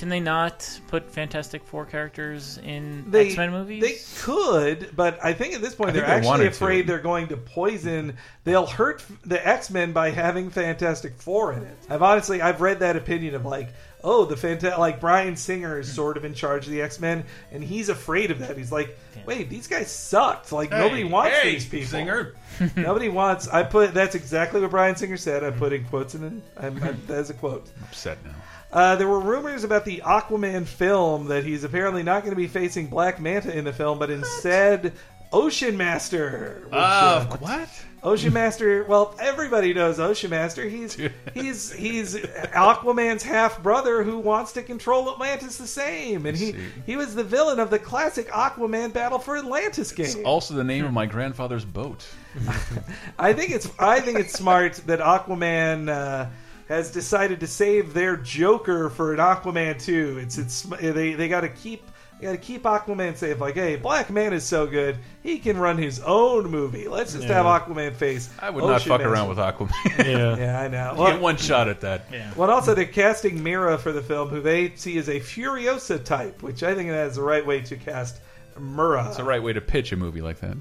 Can 0.00 0.08
they 0.08 0.18
not 0.18 0.80
put 0.88 1.10
Fantastic 1.10 1.62
Four 1.62 1.84
characters 1.84 2.56
in 2.56 3.10
They, 3.10 3.26
X 3.26 3.36
Men 3.36 3.50
movies? 3.50 3.82
They 3.82 3.98
could, 4.22 4.96
but 4.96 5.22
I 5.22 5.34
think 5.34 5.52
at 5.52 5.60
this 5.60 5.74
point 5.74 5.90
I 5.90 5.92
they're 5.92 6.06
think 6.06 6.24
they 6.24 6.30
actually 6.30 6.46
afraid 6.46 6.82
to. 6.82 6.86
they're 6.86 7.00
going 7.00 7.28
to 7.28 7.36
poison. 7.36 8.16
They'll 8.44 8.64
hurt 8.64 9.04
the 9.26 9.46
X 9.46 9.68
Men 9.68 9.92
by 9.92 10.08
having 10.08 10.48
Fantastic 10.48 11.20
Four 11.20 11.52
in 11.52 11.64
it. 11.64 11.76
I've 11.90 12.00
honestly 12.02 12.40
I've 12.40 12.62
read 12.62 12.80
that 12.80 12.96
opinion 12.96 13.34
of 13.34 13.44
like, 13.44 13.74
oh, 14.02 14.24
the 14.24 14.36
Fanta- 14.36 14.78
like 14.78 15.00
Bryan 15.00 15.36
Singer 15.36 15.78
is 15.78 15.92
sort 15.92 16.16
of 16.16 16.24
in 16.24 16.32
charge 16.32 16.64
of 16.64 16.72
the 16.72 16.80
X 16.80 16.98
Men, 16.98 17.22
and 17.52 17.62
he's 17.62 17.90
afraid 17.90 18.30
of 18.30 18.38
that. 18.38 18.56
He's 18.56 18.72
like, 18.72 18.98
wait, 19.26 19.50
these 19.50 19.66
guys 19.66 19.90
sucked. 19.90 20.50
Like 20.50 20.70
nobody 20.70 21.04
wants 21.04 21.36
hey, 21.36 21.52
these 21.52 21.66
people. 21.66 21.88
Singer. 21.88 22.36
Nobody 22.74 23.10
wants. 23.10 23.48
I 23.48 23.64
put 23.64 23.92
that's 23.92 24.14
exactly 24.14 24.62
what 24.62 24.70
Bryan 24.70 24.96
Singer 24.96 25.18
said. 25.18 25.44
I'm 25.44 25.58
putting 25.58 25.84
quotes 25.84 26.14
in. 26.14 26.42
I'm, 26.56 26.82
I'm, 26.82 26.98
that's 27.06 27.28
a 27.28 27.34
quote. 27.34 27.68
Upset 27.82 28.16
now. 28.24 28.32
Uh, 28.72 28.96
there 28.96 29.08
were 29.08 29.20
rumors 29.20 29.64
about 29.64 29.84
the 29.84 29.98
Aquaman 30.04 30.64
film 30.66 31.26
that 31.28 31.44
he's 31.44 31.64
apparently 31.64 32.02
not 32.02 32.22
going 32.22 32.30
to 32.30 32.36
be 32.36 32.46
facing 32.46 32.86
Black 32.86 33.20
Manta 33.20 33.56
in 33.56 33.64
the 33.64 33.72
film, 33.72 33.98
but 33.98 34.10
instead 34.10 34.92
Ocean 35.32 35.76
Master. 35.76 36.62
which, 36.66 36.72
uh, 36.74 37.26
Uh, 37.30 37.36
what? 37.38 37.68
Ocean 38.02 38.32
Master. 38.32 38.84
Well, 38.84 39.14
everybody 39.20 39.74
knows 39.74 40.00
Ocean 40.00 40.30
Master. 40.30 40.64
He's 40.64 40.96
he's 41.34 41.70
he's 41.70 42.14
Aquaman's 42.16 43.22
half 43.22 43.62
brother 43.62 44.02
who 44.02 44.18
wants 44.18 44.52
to 44.52 44.62
control 44.62 45.10
Atlantis 45.10 45.58
the 45.58 45.66
same, 45.66 46.24
and 46.24 46.34
he 46.36 46.54
he 46.86 46.96
was 46.96 47.14
the 47.14 47.24
villain 47.24 47.60
of 47.60 47.68
the 47.68 47.78
classic 47.78 48.28
Aquaman 48.30 48.92
Battle 48.94 49.18
for 49.18 49.36
Atlantis 49.36 49.92
game. 49.92 50.06
It's 50.06 50.14
also 50.16 50.54
the 50.54 50.64
name 50.64 50.86
of 50.86 50.92
my 50.94 51.04
grandfather's 51.06 51.64
boat. 51.64 52.06
I 53.18 53.32
think 53.34 53.50
it's 53.50 53.68
I 53.78 54.00
think 54.00 54.18
it's 54.18 54.32
smart 54.32 54.74
that 54.86 55.00
Aquaman 55.00 55.88
uh, 55.90 56.26
has 56.70 56.92
decided 56.92 57.40
to 57.40 57.48
save 57.48 57.92
their 57.94 58.16
Joker 58.16 58.88
for 58.90 59.12
an 59.12 59.18
Aquaman 59.18 59.82
2. 59.82 60.18
It's 60.22 60.38
it's 60.38 60.62
they 60.62 61.14
they 61.14 61.28
got 61.28 61.40
to 61.40 61.48
keep 61.48 61.84
they 62.20 62.26
got 62.26 62.32
to 62.32 62.38
keep 62.38 62.62
Aquaman 62.62 63.16
safe. 63.16 63.40
Like, 63.40 63.54
hey, 63.54 63.74
Black 63.74 64.08
Man 64.08 64.32
is 64.32 64.44
so 64.44 64.66
good, 64.68 64.96
he 65.22 65.38
can 65.38 65.58
run 65.58 65.78
his 65.78 65.98
own 66.00 66.48
movie. 66.48 66.86
Let's 66.86 67.12
just 67.12 67.24
have 67.26 67.44
Aquaman 67.44 67.94
face. 67.96 68.30
I 68.38 68.50
would 68.50 68.62
not 68.62 68.76
Ocean 68.76 68.88
fuck 68.90 69.00
Master. 69.00 69.12
around 69.12 69.28
with 69.30 69.38
Aquaman. 69.38 69.70
Yeah. 70.06 70.36
Yeah, 70.38 70.60
I 70.60 70.68
know. 70.68 70.94
Get 70.96 71.20
one 71.20 71.36
shot 71.36 71.68
at 71.68 71.80
that. 71.80 72.06
yeah. 72.12 72.32
well, 72.36 72.50
also 72.50 72.74
they're 72.74 72.84
casting 72.86 73.42
Mera 73.42 73.76
for 73.76 73.90
the 73.90 74.02
film, 74.02 74.28
who 74.28 74.40
they 74.40 74.72
see 74.76 74.96
as 74.98 75.08
a 75.08 75.18
Furiosa 75.18 76.02
type, 76.04 76.42
which 76.42 76.62
I 76.62 76.74
think 76.74 76.88
that 76.90 77.08
is 77.08 77.16
the 77.16 77.22
right 77.22 77.44
way 77.44 77.62
to 77.62 77.76
cast 77.76 78.20
Mera. 78.58 79.08
It's 79.08 79.16
the 79.16 79.24
right 79.24 79.42
way 79.42 79.52
to 79.54 79.60
pitch 79.60 79.90
a 79.92 79.96
movie 79.96 80.20
like 80.22 80.38
that. 80.40 80.56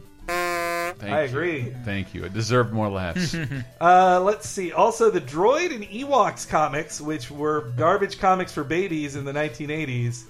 Thank 0.99 1.13
I 1.13 1.21
you. 1.23 1.29
agree. 1.29 1.73
Thank 1.85 2.13
you. 2.13 2.25
It 2.25 2.33
deserved 2.33 2.73
more 2.73 2.89
laughs. 2.89 3.33
Uh, 3.79 4.21
let's 4.21 4.47
see. 4.47 4.71
Also, 4.73 5.09
the 5.09 5.21
Droid 5.21 5.73
and 5.73 5.83
Ewoks 5.85 6.47
comics, 6.47 6.99
which 6.99 7.31
were 7.31 7.71
garbage 7.77 8.19
comics 8.19 8.51
for 8.51 8.63
babies 8.65 9.15
in 9.15 9.23
the 9.23 9.31
1980s, 9.31 10.23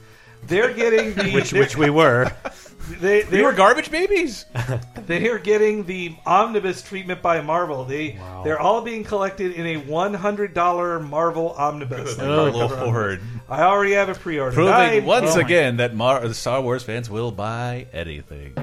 they're 0.44 0.74
getting 0.74 1.14
the 1.16 1.32
Which 1.32 1.54
which 1.54 1.76
we 1.76 1.90
were. 1.90 2.32
they 3.02 3.24
they 3.24 3.42
were 3.42 3.52
garbage 3.54 3.92
babies. 3.92 4.46
they're 5.06 5.40
getting 5.40 5.86
the 5.86 6.16
omnibus 6.26 6.82
treatment 6.82 7.22
by 7.22 7.42
Marvel. 7.42 7.84
They 7.86 8.20
they're 8.44 8.60
all 8.60 8.82
being 8.82 9.04
collected 9.04 9.54
in 9.54 9.66
a 9.66 9.78
one 9.78 10.14
hundred 10.14 10.54
dollar 10.54 11.00
Marvel 11.00 11.52
omnibus. 11.54 12.18
Oh, 12.20 12.50
Lord. 12.86 13.22
I 13.50 13.64
already 13.64 13.94
have 13.94 14.10
a 14.10 14.16
pre 14.16 14.40
order. 14.40 14.54
Proving 14.54 14.74
I- 14.74 15.00
once 15.00 15.36
oh 15.36 15.40
again 15.40 15.78
that 15.78 15.94
Mar- 15.96 16.28
the 16.28 16.34
Star 16.34 16.62
Wars 16.62 16.84
fans 16.84 17.10
will 17.10 17.32
buy 17.32 17.88
anything. 17.92 18.56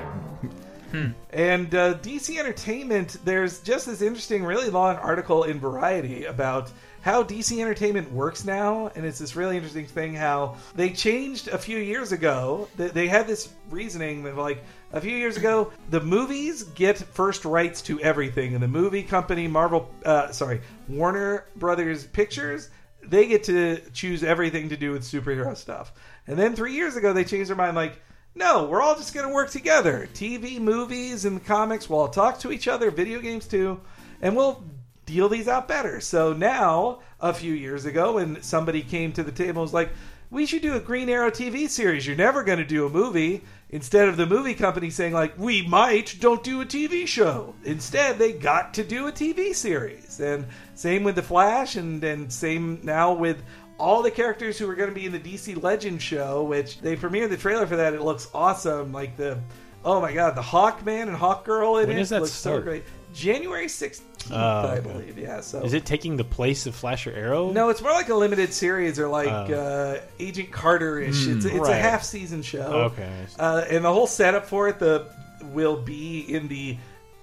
And 1.31 1.75
uh, 1.75 1.95
DC 1.99 2.39
Entertainment, 2.39 3.19
there's 3.25 3.61
just 3.61 3.87
this 3.87 4.03
interesting, 4.03 4.45
really 4.45 4.71
long 4.71 4.97
article 4.97 5.45
in 5.45 5.59
Variety 5.59 6.25
about 6.25 6.71
how 7.03 7.23
DC 7.23 7.61
Entertainment 7.61 8.11
works 8.11 8.45
now, 8.45 8.91
and 8.97 9.07
it's 9.07 9.21
this 9.21 9.37
really 9.37 9.57
interesting 9.57 9.87
thing 9.87 10.15
how 10.15 10.57
they 10.75 10.91
changed 10.91 11.49
a 11.49 11.59
few 11.59 11.79
years 11.79 12.11
ago. 12.11 12.69
They, 12.77 12.89
they 12.89 13.07
had 13.07 13.29
this 13.29 13.49
reasoning 13.71 14.25
that, 14.25 14.37
like, 14.37 14.65
a 14.93 15.01
few 15.01 15.17
years 15.17 15.37
ago, 15.37 15.73
the 15.91 16.01
movies 16.01 16.65
get 16.65 16.99
first 16.99 17.45
rights 17.45 17.81
to 17.83 18.01
everything, 18.01 18.55
and 18.55 18.63
the 18.63 18.69
movie 18.69 19.05
company, 19.05 19.47
Marvel, 19.47 19.89
uh, 20.05 20.33
sorry, 20.33 20.61
Warner 20.89 21.45
Brothers 21.55 22.07
Pictures, 22.07 22.71
they 23.05 23.27
get 23.27 23.45
to 23.45 23.81
choose 23.93 24.25
everything 24.25 24.71
to 24.71 24.77
do 24.77 24.91
with 24.91 25.03
superhero 25.03 25.57
stuff. 25.57 25.93
And 26.27 26.37
then 26.37 26.57
three 26.57 26.75
years 26.75 26.97
ago, 26.97 27.13
they 27.13 27.25
changed 27.25 27.51
their 27.51 27.57
mind, 27.57 27.77
like, 27.77 28.01
no, 28.37 28.67
we're 28.67 28.83
all 28.83 28.95
just 28.95 29.15
going 29.15 29.27
to 29.27 29.33
work 29.33 29.51
together. 29.51 30.09
TV, 30.13 30.61
movies, 30.61 31.25
and 31.25 31.45
comics 31.45 31.89
We'll 31.89 32.01
all 32.01 32.09
talk 32.09 32.39
to 32.41 32.53
each 32.53 32.69
other, 32.69 32.91
video 32.91 33.21
games 33.21 33.49
too, 33.49 33.81
and 34.21 34.37
we'll 34.37 34.63
deal 35.07 35.29
these 35.29 35.49
out 35.49 35.67
better. 35.67 36.01
So 36.01 36.35
now, 36.35 37.01
a 37.19 37.33
few 37.33 37.55
years 37.55 37.87
ago, 37.87 38.15
when 38.15 38.43
somebody 38.43 38.83
came 38.83 39.13
to 39.15 39.23
the 39.23 39.33
table 39.33 39.49
and 39.49 39.59
was 39.61 39.73
like, 39.73 39.89
we 40.31 40.45
should 40.45 40.63
do 40.63 40.75
a 40.75 40.81
Green 40.81 41.09
Arrow 41.09 41.31
TV 41.31 41.69
series. 41.69 42.07
You're 42.07 42.17
never 42.17 42.43
going 42.43 42.59
to 42.59 42.65
do 42.65 42.85
a 42.85 42.91
movie. 42.91 43.43
Instead 43.71 44.09
of 44.09 44.17
the 44.17 44.27
movie 44.27 44.55
company 44.55 44.91
saying, 44.91 45.13
like, 45.13 45.39
we 45.39 45.63
might, 45.67 46.17
don't 46.21 46.43
do 46.43 46.61
a 46.61 46.67
TV 46.67 47.07
show. 47.07 47.55
Instead, 47.65 48.19
they 48.19 48.33
got 48.33 48.75
to 48.75 48.85
do 48.85 49.07
a 49.07 49.13
TV 49.13 49.55
series. 49.55 50.21
And 50.21 50.47
same 50.75 51.05
with 51.05 51.15
The 51.15 51.23
Flash, 51.23 51.77
and, 51.77 52.03
and 52.05 52.33
same 52.33 52.81
now 52.83 53.13
with 53.15 53.43
all 53.79 54.03
the 54.03 54.11
characters 54.11 54.59
who 54.59 54.69
are 54.71 54.75
going 54.75 54.89
to 54.89 54.95
be 54.95 55.07
in 55.07 55.13
the 55.13 55.19
DC 55.21 55.63
Legend 55.63 56.01
show, 56.01 56.45
which 56.45 56.81
they 56.81 56.97
premiered 56.97 57.29
the 57.31 57.37
trailer 57.37 57.67
for 57.67 57.77
that. 57.77 57.95
It 57.95 58.03
looks 58.03 58.29
awesome. 58.35 58.93
Like 58.93 59.17
the, 59.17 59.39
oh 59.85 60.01
my 60.01 60.13
god, 60.13 60.35
the 60.35 60.43
Hawkman 60.43 61.09
and 61.09 61.17
Hawkgirl 61.17 61.83
in 61.83 61.89
When 61.89 61.97
it 61.97 62.01
does 62.01 62.11
that 62.11 62.21
looks 62.23 62.33
so 62.33 62.51
start? 62.51 62.65
great. 62.65 62.85
January 63.15 63.69
sixteenth, 63.69 64.31
Oh, 64.33 64.37
I 64.37 64.79
okay. 64.79 64.89
believe. 64.93 65.19
Yeah. 65.19 65.41
So 65.41 65.63
Is 65.63 65.73
it 65.73 65.87
taking 65.87 66.17
the 66.17 66.25
place 66.25 66.67
of 66.67 66.75
Flash 66.75 67.07
or 67.07 67.13
Arrow? 67.13 67.51
No, 67.53 67.69
it's 67.71 67.81
more 67.81 67.93
like 67.93 68.09
a 68.09 68.15
limited 68.15 68.53
series 68.53 68.99
or 68.99 69.09
like 69.09 69.29
Oh. 69.29 69.55
uh, 69.55 70.01
Agent 70.19 70.51
Carter 70.53 70.99
ish. 71.01 71.27
it's 71.27 71.45
it's 71.45 71.69
a 71.69 71.75
half 71.75 72.03
season 72.03 72.43
show. 72.43 72.91
Okay. 72.93 73.11
Uh, 73.39 73.65
and 73.71 73.85
the 73.85 73.93
whole 73.93 74.07
setup 74.07 74.45
for 74.47 74.69
it 74.69 74.79
the 74.79 75.07
will 75.53 75.77
be 75.81 76.21
in 76.21 76.49
the 76.49 76.77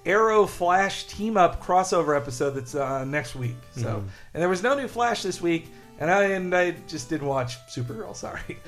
Arrow 0.06 0.46
Flash 0.46 1.06
team 1.06 1.38
up 1.38 1.62
crossover 1.64 2.16
episode 2.18 2.52
that's 2.52 2.74
uh, 2.76 3.06
next 3.06 3.36
week. 3.36 3.56
So, 3.76 4.04
and 4.34 4.42
there 4.42 4.50
was 4.50 4.62
no 4.64 4.76
new 4.76 4.88
Flash 4.88 5.24
this 5.24 5.42
week, 5.42 5.68
and 6.00 6.12
I 6.12 6.24
and 6.24 6.54
I 6.56 6.72
just 6.88 7.10
didn't 7.10 7.28
watch 7.28 7.58
Supergirl. 7.68 8.16
Sorry. 8.16 8.60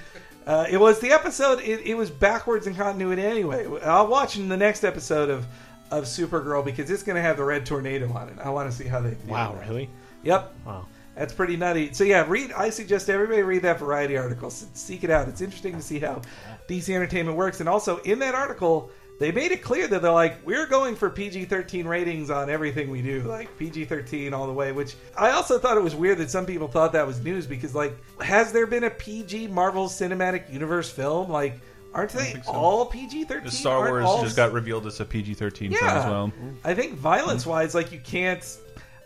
Uh, 0.45 0.67
it 0.69 0.77
was 0.77 0.99
the 0.99 1.11
episode. 1.11 1.59
It, 1.61 1.81
it 1.81 1.95
was 1.95 2.11
backwards 2.11 2.67
in 2.67 2.75
continuity 2.75 3.23
anyway. 3.23 3.65
I'll 3.81 4.07
watch 4.07 4.37
in 4.37 4.47
the 4.47 4.57
next 4.57 4.83
episode 4.83 5.29
of 5.29 5.45
of 5.91 6.05
Supergirl 6.05 6.63
because 6.63 6.89
it's 6.89 7.03
going 7.03 7.15
to 7.15 7.21
have 7.21 7.37
the 7.37 7.43
red 7.43 7.65
tornado 7.65 8.11
on 8.13 8.29
it. 8.29 8.37
I 8.43 8.49
want 8.49 8.69
to 8.69 8.75
see 8.75 8.85
how 8.85 9.01
they. 9.01 9.15
Wow, 9.27 9.55
really? 9.67 9.89
Yep. 10.23 10.53
Wow. 10.65 10.85
That's 11.15 11.33
pretty 11.33 11.55
nutty. 11.55 11.93
So 11.93 12.03
yeah, 12.03 12.25
read. 12.27 12.51
I 12.51 12.69
suggest 12.69 13.09
everybody 13.09 13.41
read 13.41 13.61
that 13.61 13.79
Variety 13.79 14.17
article. 14.17 14.49
Seek 14.49 15.03
it 15.03 15.09
out. 15.09 15.29
It's 15.29 15.41
interesting 15.41 15.73
to 15.73 15.81
see 15.81 15.99
how 15.99 16.21
DC 16.67 16.93
Entertainment 16.93 17.37
works. 17.37 17.61
And 17.61 17.69
also 17.69 17.97
in 17.99 18.19
that 18.19 18.35
article, 18.35 18.91
they 19.17 19.31
made 19.31 19.51
it 19.51 19.61
clear 19.61 19.87
that 19.87 20.01
they're 20.01 20.11
like, 20.11 20.45
we're 20.45 20.65
going 20.65 20.95
for 20.95 21.09
PG-13 21.09 21.85
ratings 21.85 22.29
on 22.29 22.49
everything 22.49 22.89
we 22.89 23.01
do, 23.01 23.21
like 23.21 23.57
PG-13 23.57 24.33
all 24.33 24.45
the 24.45 24.53
way. 24.53 24.71
Which 24.73 24.95
I 25.17 25.31
also 25.31 25.57
thought 25.57 25.77
it 25.77 25.83
was 25.83 25.95
weird 25.95 26.17
that 26.17 26.29
some 26.29 26.45
people 26.45 26.67
thought 26.67 26.91
that 26.93 27.07
was 27.07 27.23
news 27.23 27.47
because 27.47 27.73
like, 27.73 27.95
has 28.21 28.51
there 28.51 28.67
been 28.67 28.83
a 28.83 28.89
PG 28.89 29.47
Marvel 29.47 29.87
Cinematic 29.87 30.51
Universe 30.51 30.89
film? 30.89 31.29
Like, 31.29 31.59
aren't 31.93 32.11
they 32.11 32.33
so. 32.43 32.51
all 32.51 32.85
PG-13? 32.87 33.43
The 33.45 33.51
Star 33.51 33.89
Wars 33.89 34.05
all- 34.05 34.21
just 34.21 34.35
got 34.35 34.51
revealed 34.51 34.85
as 34.85 34.99
a 34.99 35.05
PG-13 35.05 35.73
film 35.73 35.89
as 35.89 36.05
well. 36.05 36.33
I 36.65 36.73
think 36.73 36.95
violence 36.95 37.45
wise, 37.45 37.73
like 37.73 37.91
you 37.93 37.99
can't. 37.99 38.43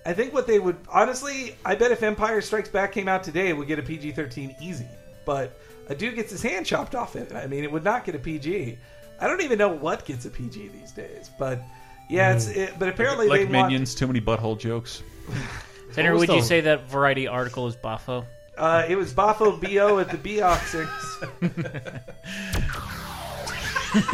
I 0.05 0.13
think 0.13 0.33
what 0.33 0.47
they 0.47 0.57
would 0.57 0.77
honestly, 0.91 1.55
I 1.63 1.75
bet 1.75 1.91
if 1.91 2.01
Empire 2.01 2.41
Strikes 2.41 2.69
Back 2.69 2.93
came 2.93 3.07
out 3.07 3.23
today, 3.23 3.49
it 3.49 3.57
would 3.57 3.67
get 3.67 3.77
a 3.77 3.83
PG 3.83 4.13
thirteen 4.13 4.55
easy. 4.59 4.87
But 5.25 5.59
a 5.87 5.93
dude 5.93 6.15
gets 6.15 6.31
his 6.31 6.41
hand 6.41 6.65
chopped 6.65 6.95
off 6.95 7.15
in 7.15 7.23
it. 7.23 7.33
I 7.33 7.45
mean, 7.45 7.63
it 7.63 7.71
would 7.71 7.83
not 7.83 8.05
get 8.05 8.15
a 8.15 8.19
PG. 8.19 8.77
I 9.21 9.27
don't 9.27 9.41
even 9.41 9.57
know 9.57 9.69
what 9.69 10.05
gets 10.05 10.25
a 10.25 10.29
PG 10.29 10.69
these 10.69 10.91
days. 10.91 11.29
But 11.37 11.61
yeah, 12.09 12.33
it's. 12.33 12.47
It, 12.47 12.77
but 12.79 12.89
apparently 12.89 13.27
like 13.27 13.41
they 13.41 13.45
want. 13.45 13.67
Minions, 13.67 13.95
too 13.95 14.07
many 14.07 14.21
butthole 14.21 14.59
jokes. 14.59 15.03
Senator, 15.91 16.13
was 16.13 16.27
would 16.27 16.35
you 16.35 16.41
say 16.41 16.61
that 16.61 16.87
Variety 16.89 17.27
article 17.27 17.67
is 17.67 17.75
Bafo? 17.75 18.25
Uh, 18.57 18.85
it 18.87 18.95
was 18.95 19.13
Bafo 19.13 19.59
Bo 19.59 19.99
at 19.99 20.09
the 20.09 20.17
Beoxics. 20.17 21.29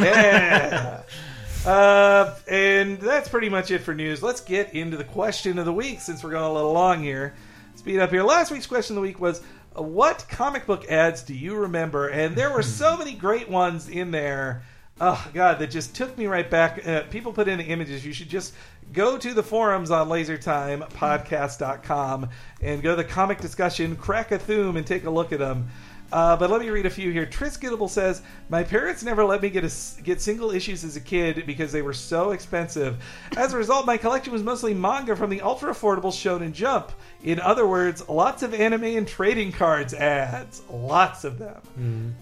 yeah. 0.00 1.02
Uh, 1.66 2.34
and 2.46 2.98
that's 2.98 3.28
pretty 3.28 3.48
much 3.48 3.72
it 3.72 3.80
for 3.80 3.92
news. 3.92 4.22
Let's 4.22 4.40
get 4.40 4.72
into 4.74 4.96
the 4.96 5.04
question 5.04 5.58
of 5.58 5.64
the 5.64 5.72
week 5.72 6.00
since 6.00 6.22
we're 6.22 6.30
going 6.30 6.44
a 6.44 6.52
little 6.52 6.72
long 6.72 7.02
here. 7.02 7.34
Speed 7.74 7.98
up 7.98 8.10
here. 8.10 8.22
Last 8.22 8.52
week's 8.52 8.66
question 8.66 8.94
of 8.94 9.02
the 9.02 9.08
week 9.08 9.20
was 9.20 9.42
uh, 9.76 9.82
What 9.82 10.26
comic 10.30 10.64
book 10.64 10.88
ads 10.88 11.22
do 11.22 11.34
you 11.34 11.56
remember? 11.56 12.08
And 12.08 12.36
there 12.36 12.52
were 12.52 12.62
so 12.62 12.96
many 12.96 13.14
great 13.14 13.50
ones 13.50 13.88
in 13.88 14.12
there. 14.12 14.62
Oh, 14.98 15.28
God, 15.34 15.58
that 15.58 15.70
just 15.70 15.94
took 15.94 16.16
me 16.16 16.26
right 16.26 16.50
back. 16.50 16.86
Uh, 16.86 17.02
people 17.10 17.30
put 17.32 17.48
in 17.48 17.58
the 17.58 17.64
images. 17.64 18.06
You 18.06 18.14
should 18.14 18.30
just 18.30 18.54
go 18.94 19.18
to 19.18 19.34
the 19.34 19.42
forums 19.42 19.90
on 19.90 20.08
lasertimepodcast.com 20.08 22.30
and 22.62 22.82
go 22.82 22.90
to 22.90 22.96
the 22.96 23.04
comic 23.04 23.40
discussion, 23.40 23.96
crack 23.96 24.32
a 24.32 24.38
thum, 24.38 24.78
and 24.78 24.86
take 24.86 25.04
a 25.04 25.10
look 25.10 25.32
at 25.32 25.38
them. 25.38 25.68
Uh, 26.12 26.36
but 26.36 26.50
let 26.50 26.60
me 26.60 26.70
read 26.70 26.86
a 26.86 26.90
few 26.90 27.10
here. 27.10 27.26
Tris 27.26 27.58
Gittable 27.58 27.90
says, 27.90 28.22
"My 28.48 28.62
parents 28.62 29.02
never 29.02 29.24
let 29.24 29.42
me 29.42 29.50
get 29.50 29.64
a 29.64 30.02
get 30.02 30.22
single 30.22 30.52
issues 30.52 30.84
as 30.84 30.94
a 30.94 31.00
kid 31.00 31.42
because 31.46 31.72
they 31.72 31.82
were 31.82 31.92
so 31.92 32.30
expensive. 32.30 33.02
As 33.36 33.52
a 33.52 33.56
result, 33.56 33.86
my 33.86 33.96
collection 33.96 34.32
was 34.32 34.44
mostly 34.44 34.72
manga 34.72 35.16
from 35.16 35.30
the 35.30 35.42
ultra 35.42 35.72
affordable 35.72 36.12
Shonen 36.12 36.52
Jump. 36.52 36.92
In 37.24 37.40
other 37.40 37.66
words, 37.66 38.08
lots 38.08 38.44
of 38.44 38.54
anime 38.54 38.84
and 38.84 39.08
trading 39.08 39.50
cards 39.50 39.94
ads, 39.94 40.62
lots 40.70 41.24
of 41.24 41.38
them." 41.38 42.14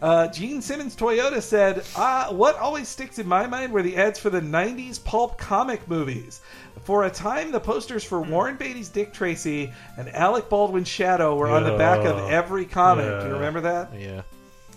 Uh, 0.00 0.28
Gene 0.28 0.62
Simmons 0.62 0.94
Toyota 0.94 1.42
said, 1.42 1.84
uh, 1.96 2.32
What 2.32 2.56
always 2.56 2.88
sticks 2.88 3.18
in 3.18 3.26
my 3.26 3.46
mind 3.46 3.72
were 3.72 3.82
the 3.82 3.96
ads 3.96 4.18
for 4.18 4.30
the 4.30 4.40
90s 4.40 5.02
pulp 5.02 5.38
comic 5.38 5.88
movies. 5.88 6.40
For 6.84 7.04
a 7.04 7.10
time, 7.10 7.50
the 7.50 7.60
posters 7.60 8.04
for 8.04 8.20
Warren 8.20 8.56
Beatty's 8.56 8.88
Dick 8.88 9.12
Tracy 9.12 9.72
and 9.96 10.08
Alec 10.14 10.48
Baldwin's 10.48 10.88
Shadow 10.88 11.36
were 11.36 11.48
on 11.48 11.64
the 11.64 11.76
back 11.76 12.04
of 12.04 12.30
every 12.30 12.64
comic. 12.64 13.20
Do 13.20 13.26
you 13.26 13.34
remember 13.34 13.60
that? 13.62 13.90
Yeah. 13.98 14.22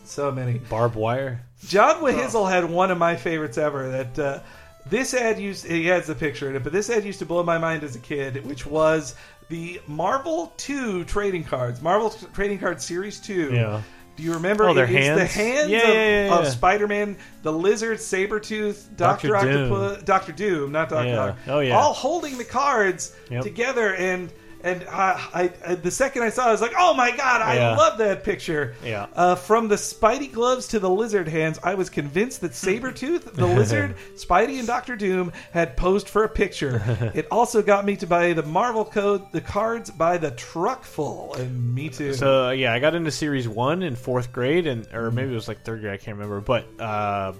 So 0.03 0.31
many. 0.31 0.57
Barbed 0.57 0.95
wire. 0.95 1.41
John 1.67 2.01
Wahizel 2.01 2.49
had 2.49 2.65
one 2.65 2.91
of 2.91 2.97
my 2.97 3.15
favorites 3.15 3.57
ever. 3.57 3.89
That 3.89 4.19
uh, 4.19 4.39
this 4.87 5.13
ad 5.13 5.39
used. 5.39 5.65
He 5.65 5.85
has 5.85 6.07
the 6.07 6.15
picture 6.15 6.49
in 6.49 6.55
it, 6.55 6.63
but 6.63 6.73
this 6.73 6.89
ad 6.89 7.05
used 7.05 7.19
to 7.19 7.25
blow 7.25 7.43
my 7.43 7.57
mind 7.57 7.83
as 7.83 7.95
a 7.95 7.99
kid, 7.99 8.45
which 8.45 8.65
was 8.65 9.15
the 9.49 9.79
Marvel 9.87 10.51
Two 10.57 11.05
trading 11.05 11.43
cards, 11.43 11.81
Marvel 11.81 12.09
Trading 12.33 12.59
Card 12.59 12.81
Series 12.81 13.19
Two. 13.19 13.53
Yeah. 13.53 13.81
Do 14.21 14.27
you 14.27 14.33
remember? 14.35 14.69
Oh, 14.69 14.73
their 14.75 14.83
It's 14.85 14.93
the 14.93 14.99
hands? 14.99 15.33
hands 15.33 15.69
Yeah, 15.71 15.79
of, 15.79 15.87
yeah, 15.95 16.25
yeah, 16.27 16.37
of. 16.37 16.47
Spider-Man, 16.47 17.17
the 17.41 17.51
Lizard, 17.51 17.97
Sabretooth, 17.97 18.95
Doctor 18.95 19.29
Dr. 19.29 19.47
Octopus, 19.69 20.03
Doctor 20.03 20.31
Doom, 20.31 20.71
not 20.71 20.89
Doctor. 20.89 21.07
Yeah. 21.07 21.19
Ock, 21.29 21.37
Oh, 21.47 21.59
yeah. 21.59 21.75
All 21.75 21.91
holding 21.93 22.37
the 22.37 22.43
cards 22.43 23.15
Yep. 23.31 23.41
together, 23.41 23.95
and 23.95 24.31
and 24.63 24.83
I, 24.89 25.51
I 25.65 25.75
the 25.75 25.91
second 25.91 26.23
I 26.23 26.29
saw, 26.29 26.45
it, 26.45 26.49
I 26.49 26.51
was 26.51 26.61
like, 26.61 26.73
oh 26.77 26.93
my 26.93 27.11
god, 27.11 27.41
I 27.41 27.55
Yeah. 27.55 27.75
love 27.75 27.97
that 27.99 28.23
picture. 28.23 28.75
Yeah. 28.83 29.07
Uh, 29.15 29.35
from 29.35 29.67
the 29.67 29.75
Spidey 29.75 30.31
gloves 30.31 30.67
to 30.69 30.79
the 30.79 30.89
lizard 30.89 31.27
hands, 31.27 31.59
I 31.63 31.75
was 31.75 31.89
convinced 31.89 32.41
that 32.41 32.51
Sabretooth, 32.51 33.33
the 33.33 33.45
lizard, 33.59 33.95
Spidey, 34.15 34.57
and 34.59 34.67
Doctor 34.67 34.95
Doom 34.95 35.31
had 35.51 35.75
posed 35.77 36.07
for 36.09 36.23
a 36.23 36.29
picture. 36.29 36.81
it 37.13 37.27
also 37.31 37.61
got 37.61 37.85
me 37.85 37.95
to 37.97 38.07
buy 38.07 38.33
the 38.33 38.43
Marvel 38.43 38.85
code, 38.85 39.31
the 39.31 39.41
cards 39.41 39.89
by 39.89 40.17
the 40.17 40.31
truckful, 40.31 41.33
and 41.37 41.73
me 41.75 41.89
too. 41.89 42.13
So 42.13 42.47
uh, 42.47 42.51
yeah, 42.51 42.73
I 42.73 42.79
got 42.79 42.95
into 42.95 43.11
series 43.11 43.47
one 43.47 43.83
in 43.83 43.95
fourth 43.95 44.31
grade, 44.31 44.67
and 44.67 44.87
or 44.93 45.11
maybe 45.11 45.31
it 45.31 45.35
was 45.35 45.47
like 45.47 45.63
third 45.63 45.81
grade. 45.81 45.93
I 45.93 45.97
can't 45.97 46.17
remember. 46.17 46.41
But 46.41 46.65
uh, 46.79 47.33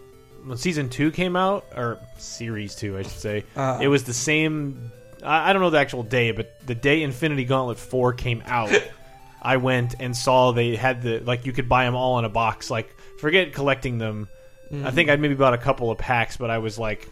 when 0.44 0.58
season 0.58 0.90
two 0.90 1.12
came 1.12 1.36
out, 1.36 1.66
or 1.76 2.00
series 2.18 2.76
two, 2.76 2.98
I 2.98 3.04
should 3.04 3.12
say, 3.12 3.44
Uh. 3.56 3.80
it 3.82 3.88
was 3.88 4.04
the 4.04 4.14
same. 4.14 4.92
I, 5.24 5.50
I 5.50 5.54
don't 5.54 5.62
know 5.62 5.70
the 5.70 5.80
actual 5.80 6.04
day, 6.04 6.32
but 6.32 6.66
the 6.66 6.76
day 6.76 7.04
Infinity 7.04 7.46
Gauntlet 7.46 7.78
four 7.78 8.14
came 8.14 8.44
out, 8.46 8.72
I 9.42 9.58
went 9.58 9.96
and 10.00 10.16
saw 10.16 10.52
they 10.52 10.76
had 10.76 11.02
the 11.02 11.20
like 11.20 11.46
you 11.46 11.54
could 11.54 11.68
buy 11.68 11.86
them 11.86 11.96
all 11.96 12.20
in 12.20 12.26
a 12.26 12.30
box. 12.30 12.70
Like 12.70 12.96
forget 13.20 13.54
collecting 13.54 13.98
them. 13.98 14.28
I 14.70 14.74
mm-hmm. 14.74 14.96
think 14.96 15.10
I 15.10 15.16
maybe 15.18 15.36
bought 15.36 15.54
a 15.54 15.58
couple 15.58 15.92
of 15.92 15.98
packs, 15.98 16.38
but 16.38 16.50
I 16.50 16.60
was 16.60 16.80
like, 16.80 17.10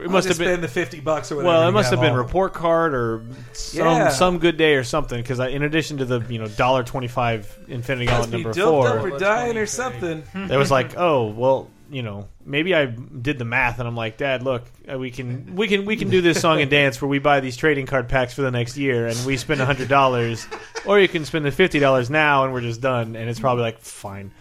it 0.00 0.10
must 0.10 0.28
have 0.28 0.38
been 0.38 0.60
the 0.60 0.68
fifty 0.68 1.00
bucks 1.00 1.30
or 1.30 1.36
whatever. 1.36 1.54
well, 1.54 1.68
it 1.68 1.72
must 1.72 1.90
have 1.90 2.00
been 2.00 2.12
all. 2.12 2.18
report 2.18 2.54
card 2.54 2.94
or 2.94 3.22
some 3.52 3.86
Yeah. 3.86 4.08
some 4.08 4.38
good 4.38 4.56
day 4.56 4.74
or 4.74 4.84
something. 4.84 5.20
Because 5.20 5.38
in 5.38 5.62
addition 5.62 5.98
to 5.98 6.04
the 6.04 6.20
you 6.28 6.38
know 6.38 6.46
dollar 6.46 6.82
twenty 6.82 7.08
five 7.08 7.58
Infinity 7.68 8.06
Gauntlet 8.06 8.30
number 8.30 8.54
four, 8.54 8.98
or 8.98 9.18
dying 9.18 9.58
or 9.58 9.66
something. 9.66 10.22
it 10.34 10.56
was 10.56 10.70
like, 10.70 10.94
oh 10.96 11.26
well, 11.26 11.68
you 11.92 12.02
know, 12.02 12.26
maybe 12.44 12.74
I 12.74 12.86
did 12.86 13.38
the 13.38 13.44
math 13.44 13.78
and 13.78 13.86
I'm 13.86 13.94
like, 13.94 14.16
Dad, 14.16 14.42
look, 14.42 14.64
uh, 14.90 14.98
we 14.98 15.10
can 15.10 15.54
we 15.54 15.68
can 15.68 15.84
we 15.84 15.96
can 15.96 16.08
do 16.08 16.22
this 16.22 16.40
song 16.40 16.62
and 16.62 16.70
dance 16.70 17.00
where 17.02 17.08
we 17.08 17.18
buy 17.18 17.40
these 17.40 17.56
trading 17.56 17.84
card 17.84 18.08
packs 18.08 18.32
for 18.32 18.40
the 18.40 18.50
next 18.50 18.78
year 18.78 19.06
and 19.06 19.26
we 19.26 19.36
spend 19.36 19.60
hundred 19.60 19.88
dollars, 19.88 20.46
or 20.86 20.98
you 20.98 21.06
can 21.06 21.26
spend 21.26 21.44
the 21.44 21.52
fifty 21.52 21.78
dollars 21.78 22.08
now 22.08 22.44
and 22.44 22.52
we're 22.54 22.62
just 22.62 22.80
done. 22.80 23.14
And 23.14 23.28
it's 23.28 23.38
probably 23.38 23.62
like 23.62 23.78
fine. 23.78 24.32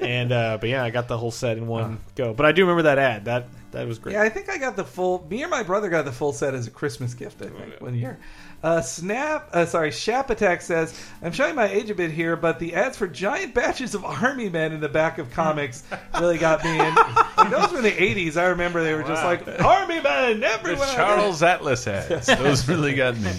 and 0.00 0.32
uh, 0.32 0.58
but 0.60 0.68
yeah, 0.68 0.82
I 0.82 0.90
got 0.90 1.06
the 1.06 1.16
whole 1.16 1.30
set 1.30 1.58
in 1.58 1.68
one 1.68 2.00
go. 2.16 2.34
But 2.34 2.46
I 2.46 2.52
do 2.52 2.62
remember 2.62 2.82
that 2.82 2.98
ad. 2.98 3.26
That 3.26 3.46
that 3.70 3.86
was 3.86 4.00
great. 4.00 4.14
Yeah, 4.14 4.22
I 4.22 4.28
think 4.28 4.48
I 4.48 4.58
got 4.58 4.74
the 4.74 4.84
full. 4.84 5.24
Me 5.30 5.42
and 5.42 5.50
my 5.50 5.62
brother 5.62 5.88
got 5.88 6.04
the 6.04 6.12
full 6.12 6.32
set 6.32 6.54
as 6.54 6.66
a 6.66 6.70
Christmas 6.70 7.14
gift. 7.14 7.40
I 7.40 7.46
think 7.46 7.80
one 7.80 7.94
year. 7.94 8.18
Uh, 8.60 8.80
Snap, 8.80 9.48
uh, 9.52 9.64
sorry, 9.66 9.92
Shap 9.92 10.30
Attack 10.30 10.62
says, 10.62 10.92
"I'm 11.22 11.30
showing 11.30 11.54
my 11.54 11.68
age 11.68 11.90
a 11.90 11.94
bit 11.94 12.10
here, 12.10 12.34
but 12.34 12.58
the 12.58 12.74
ads 12.74 12.96
for 12.96 13.06
giant 13.06 13.54
batches 13.54 13.94
of 13.94 14.04
army 14.04 14.48
men 14.48 14.72
in 14.72 14.80
the 14.80 14.88
back 14.88 15.18
of 15.18 15.30
comics 15.30 15.84
really 16.20 16.38
got 16.38 16.64
me 16.64 16.72
in. 16.72 16.94
Like, 16.94 17.50
those 17.50 17.70
were 17.70 17.78
in 17.78 17.84
the 17.84 17.92
'80s. 17.92 18.36
I 18.36 18.46
remember 18.46 18.82
they 18.82 18.94
were 18.94 19.04
just 19.04 19.22
like 19.22 19.46
army 19.62 20.00
men 20.00 20.40
The 20.40 20.46
everywhere. 20.48 20.88
Charles 20.96 21.40
Atlas 21.44 21.86
ads. 21.86 22.26
Those 22.26 22.68
really 22.68 22.94
got 22.94 23.16
me. 23.18 23.30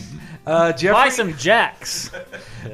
uh, 0.47 0.71
Jeffrey, 0.71 0.93
Buy 0.93 1.09
some 1.09 1.35
jacks. 1.35 2.11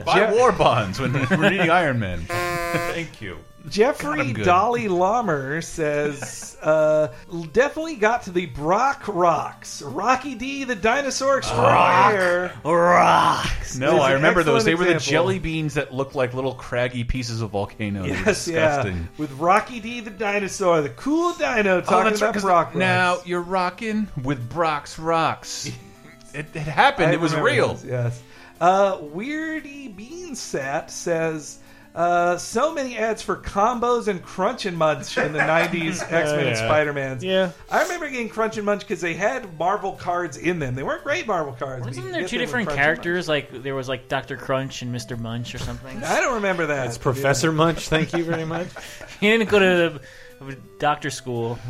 Buy 0.05 0.13
Jeff- 0.19 0.35
war 0.35 0.51
bonds 0.51 0.99
when 0.99 1.13
we're 1.13 1.49
needing 1.49 1.71
Iron 1.71 1.97
Man. 1.99 2.19
Thank 2.27 3.21
you. 3.21 3.39
Jeffrey 3.69 4.33
Dolly 4.33 4.87
Lammer 4.87 5.63
says, 5.63 6.57
uh, 6.61 7.07
definitely 7.51 7.95
got 7.95 8.23
to 8.23 8.31
the 8.31 8.45
Brock 8.47 9.03
Rocks. 9.07 9.81
Rocky 9.81 10.35
D, 10.35 10.63
the 10.63 10.75
dinosaur 10.75 11.37
extraordinaire. 11.39 12.53
Rocks. 12.63 13.77
No, 13.77 13.91
There's 13.91 14.01
I 14.03 14.11
remember 14.13 14.43
those. 14.43 14.63
They 14.65 14.75
were 14.75 14.85
the 14.85 14.95
example. 14.95 15.11
jelly 15.11 15.39
beans 15.39 15.73
that 15.75 15.93
looked 15.93 16.15
like 16.15 16.33
little 16.33 16.53
craggy 16.53 17.03
pieces 17.03 17.41
of 17.41 17.51
volcano. 17.51 18.03
They 18.03 18.09
were 18.11 18.15
Yes, 18.17 18.47
yeah. 18.47 18.67
disgusting. 18.77 19.09
With 19.17 19.31
Rocky 19.33 19.79
D, 19.79 19.99
the 20.01 20.11
dinosaur, 20.11 20.81
the 20.81 20.89
cool 20.89 21.33
dino, 21.33 21.81
talking 21.81 22.07
Oh, 22.07 22.09
that's 22.09 22.21
right. 22.21 22.33
Brock 22.33 22.45
Rocks. 22.67 22.75
now 22.75 23.17
you're 23.25 23.41
rocking 23.41 24.07
with 24.23 24.47
Brock's 24.49 24.99
rocks. 24.99 25.67
it, 26.33 26.45
it 26.53 26.61
happened. 26.61 27.09
I 27.09 27.13
it 27.13 27.19
was 27.19 27.35
real. 27.35 27.69
those, 27.75 27.85
yes. 27.85 28.21
Uh, 28.61 28.97
Weirdy 28.97 29.93
Beansat 29.95 30.89
says. 30.89 31.59
Uh, 31.95 32.37
so 32.37 32.73
many 32.73 32.97
ads 32.97 33.21
for 33.21 33.37
combos 33.37 34.09
and 34.09 34.21
Crunch 34.21 34.65
and 34.65 34.77
Munch 34.77 35.17
in 35.17 35.31
the 35.31 35.39
90s 35.39 36.01
X 36.01 36.11
Men 36.11 36.39
and 36.39 36.47
yeah. 36.49 36.55
Spider 36.55 36.91
Mans. 36.91 37.23
Yeah. 37.23 37.51
I 37.71 37.83
remember 37.83 38.09
getting 38.09 38.27
Crunch 38.27 38.57
and 38.57 38.65
Munch 38.65 38.81
because 38.81 38.99
they 38.99 39.13
had 39.13 39.57
Marvel 39.57 39.93
cards 39.93 40.35
in 40.35 40.59
them. 40.59 40.75
They 40.75 40.83
weren't 40.83 41.05
great 41.05 41.25
Marvel 41.25 41.53
cards. 41.53 41.85
but 41.85 41.95
you 41.95 42.01
Wasn't 42.01 42.13
there 42.13 42.27
two 42.27 42.37
different 42.37 42.69
characters? 42.69 43.29
Like 43.29 43.63
there 43.63 43.75
was 43.75 43.87
like 43.87 44.09
Dr. 44.09 44.35
Crunch 44.35 44.81
and 44.81 44.93
Mr. 44.93 45.17
Munch 45.17 45.55
or 45.55 45.57
something. 45.59 46.03
I 46.03 46.19
don't 46.19 46.33
remember 46.35 46.65
that. 46.65 46.87
It's 46.87 46.97
Professor 46.97 47.53
Munch. 47.53 47.87
Thank 47.87 48.11
you 48.11 48.25
very 48.25 48.45
much. 48.45 48.67
He 49.21 49.29
didn't 49.29 49.49
go 49.49 49.59
to 49.59 50.01
the 50.41 50.57
doctor 50.77 51.09
school. 51.09 51.57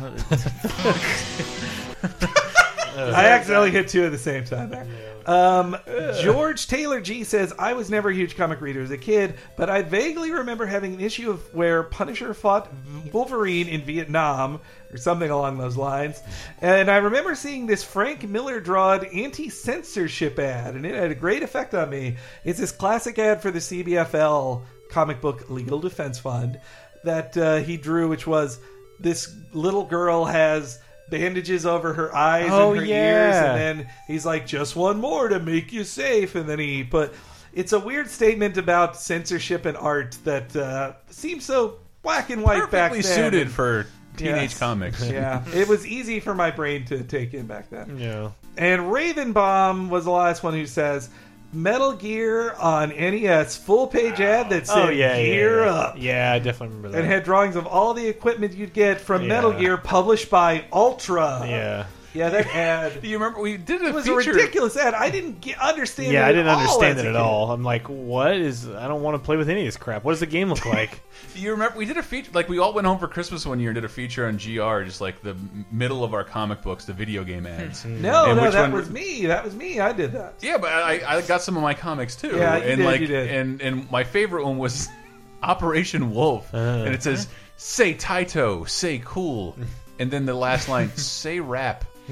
I 2.96 3.26
accidentally 3.26 3.70
hit 3.70 3.88
two 3.88 4.04
at 4.04 4.10
the 4.10 4.18
same 4.18 4.44
time 4.44 4.70
there. 4.70 5.15
Um, 5.26 5.76
George 6.20 6.68
Taylor 6.68 7.00
G 7.00 7.24
says, 7.24 7.52
I 7.58 7.72
was 7.72 7.90
never 7.90 8.10
a 8.10 8.14
huge 8.14 8.36
comic 8.36 8.60
reader 8.60 8.80
as 8.80 8.92
a 8.92 8.96
kid, 8.96 9.34
but 9.56 9.68
I 9.68 9.82
vaguely 9.82 10.30
remember 10.30 10.66
having 10.66 10.94
an 10.94 11.00
issue 11.00 11.30
of 11.30 11.52
where 11.52 11.82
Punisher 11.82 12.32
fought 12.32 12.72
Wolverine 13.12 13.66
in 13.66 13.82
Vietnam 13.82 14.60
or 14.92 14.96
something 14.96 15.28
along 15.28 15.58
those 15.58 15.76
lines. 15.76 16.22
And 16.60 16.88
I 16.88 16.98
remember 16.98 17.34
seeing 17.34 17.66
this 17.66 17.82
Frank 17.82 18.22
Miller 18.28 18.60
drawed 18.60 19.04
anti 19.04 19.48
censorship 19.48 20.38
ad, 20.38 20.76
and 20.76 20.86
it 20.86 20.94
had 20.94 21.10
a 21.10 21.16
great 21.16 21.42
effect 21.42 21.74
on 21.74 21.90
me. 21.90 22.16
It's 22.44 22.60
this 22.60 22.72
classic 22.72 23.18
ad 23.18 23.42
for 23.42 23.50
the 23.50 23.58
CBFL 23.58 24.64
comic 24.90 25.20
book 25.20 25.50
Legal 25.50 25.80
Defense 25.80 26.20
Fund 26.20 26.60
that 27.02 27.36
uh, 27.36 27.56
he 27.56 27.76
drew, 27.76 28.08
which 28.08 28.28
was 28.28 28.60
this 29.00 29.34
little 29.52 29.84
girl 29.84 30.24
has 30.24 30.78
bandages 31.10 31.64
over 31.66 31.92
her 31.94 32.14
eyes 32.14 32.48
Oh, 32.50 32.72
and 32.72 32.80
her 32.80 32.86
ears, 32.86 33.34
and 33.36 33.58
then 33.80 33.88
he's 34.06 34.26
like, 34.26 34.46
"Just 34.46 34.76
one 34.76 34.98
more 35.00 35.28
to 35.28 35.38
make 35.40 35.72
you 35.72 35.84
safe," 35.84 36.34
and 36.34 36.48
then 36.48 36.58
he 36.58 36.84
put. 36.84 37.12
It's 37.52 37.72
a 37.72 37.80
weird 37.80 38.08
statement 38.10 38.58
about 38.58 38.96
censorship 38.96 39.64
and 39.64 39.76
art 39.76 40.18
that 40.24 40.54
uh, 40.54 40.92
seems 41.10 41.44
so 41.44 41.78
black 42.02 42.28
and 42.30 42.42
white 42.42 42.70
back 42.70 42.90
Perfectly 42.92 43.00
then. 43.00 43.14
suited 43.32 43.50
for 43.50 43.86
teenage 44.16 44.50
Yes. 44.50 44.58
comics. 44.58 45.08
yeah, 45.10 45.42
it 45.54 45.66
was 45.68 45.86
easy 45.86 46.20
for 46.20 46.34
my 46.34 46.50
brain 46.50 46.84
to 46.86 47.02
take 47.02 47.32
in 47.34 47.46
back 47.46 47.70
then. 47.70 47.98
Yeah. 47.98 48.30
And 48.58 48.82
Ravenbaum 48.92 49.88
was 49.90 50.04
the 50.04 50.10
last 50.10 50.42
one 50.42 50.54
who 50.54 50.66
says 50.66 51.08
Metal 51.56 51.92
Gear 51.92 52.52
on 52.54 52.90
NES 52.90 53.56
full 53.56 53.86
page 53.86 54.20
ad 54.20 54.50
that 54.50 54.62
oh, 54.64 54.66
said 54.74 54.86
Oh 54.86 54.90
yeah, 54.90 55.16
yeah, 55.16 55.24
Gear 55.24 55.64
yeah. 55.64 55.72
Up. 55.72 55.94
Yeah, 55.98 56.32
I 56.32 56.38
definitely 56.38 56.76
remember 56.76 56.88
that. 56.90 56.98
And 56.98 57.06
had 57.06 57.24
drawings 57.24 57.56
of 57.56 57.66
all 57.66 57.94
the 57.94 58.06
equipment 58.06 58.54
you'd 58.54 58.72
get 58.74 59.00
from 59.00 59.22
Yeah. 59.22 59.28
Metal 59.28 59.52
Gear 59.52 59.76
published 59.76 60.30
by 60.30 60.64
Ultra. 60.72 61.44
yeah. 61.48 61.86
Yeah, 62.16 62.30
that 62.30 62.46
ad. 62.54 63.02
Do 63.02 63.08
you 63.08 63.18
remember 63.18 63.40
we 63.40 63.56
did 63.56 63.82
a 63.82 63.86
It 63.86 63.94
was 63.94 64.06
feature? 64.06 64.30
a 64.30 64.34
ridiculous 64.34 64.76
ad. 64.76 64.94
I 64.94 65.10
didn't 65.10 65.40
get, 65.40 65.58
understand 65.60 66.12
Yeah, 66.12 66.24
it 66.26 66.30
I 66.30 66.32
didn't 66.32 66.48
understand 66.48 66.98
it 66.98 67.06
at 67.06 67.16
all. 67.16 67.52
I'm 67.52 67.62
like, 67.62 67.88
what 67.88 68.34
is? 68.36 68.68
I 68.68 68.88
don't 68.88 69.02
want 69.02 69.14
to 69.14 69.24
play 69.24 69.36
with 69.36 69.48
any 69.48 69.60
of 69.60 69.66
this 69.66 69.76
crap. 69.76 70.02
What 70.04 70.12
does 70.12 70.20
the 70.20 70.26
game 70.26 70.48
look 70.48 70.64
like? 70.64 71.00
Do 71.34 71.40
you 71.40 71.50
remember 71.52 71.76
we 71.78 71.84
did 71.84 71.96
a 71.96 72.02
feature? 72.02 72.30
Like 72.32 72.48
we 72.48 72.58
all 72.58 72.72
went 72.72 72.86
home 72.86 72.98
for 72.98 73.08
Christmas 73.08 73.44
one 73.46 73.60
year 73.60 73.70
and 73.70 73.74
did 73.74 73.84
a 73.84 73.88
feature 73.88 74.26
on 74.26 74.36
GR, 74.38 74.82
just 74.84 75.00
like 75.00 75.20
the 75.22 75.36
middle 75.70 76.02
of 76.04 76.14
our 76.14 76.24
comic 76.24 76.62
books, 76.62 76.84
the 76.86 76.92
video 76.92 77.22
game 77.24 77.46
ads. 77.46 77.84
No, 77.84 78.26
And 78.30 78.36
no, 78.40 78.50
that 78.50 78.62
one- 78.62 78.72
was 78.72 78.88
me. 78.90 79.26
That 79.26 79.44
was 79.44 79.54
me. 79.54 79.80
I 79.80 79.92
did 79.92 80.12
that. 80.12 80.34
Yeah, 80.40 80.58
but 80.58 80.70
I, 80.72 81.00
I 81.18 81.22
got 81.22 81.42
some 81.42 81.56
of 81.56 81.62
my 81.62 81.74
comics 81.74 82.16
too. 82.16 82.36
Yeah, 82.36 82.56
you 82.56 82.62
and 82.64 82.78
did, 82.78 82.84
like, 82.86 83.00
you 83.00 83.06
did. 83.08 83.30
and 83.30 83.60
and 83.60 83.90
my 83.90 84.04
favorite 84.04 84.44
one 84.44 84.58
was 84.58 84.88
Operation 85.42 86.12
Wolf, 86.14 86.52
Uh-huh. 86.54 86.84
and 86.84 86.94
it 86.94 87.02
says 87.02 87.28
"Say 87.56 87.94
Taito, 87.94 88.68
say 88.68 89.00
cool," 89.04 89.56
and 89.98 90.10
then 90.10 90.24
the 90.26 90.34
last 90.34 90.68
line 90.68 90.90
"Say 90.96 91.40
rap." 91.40 91.84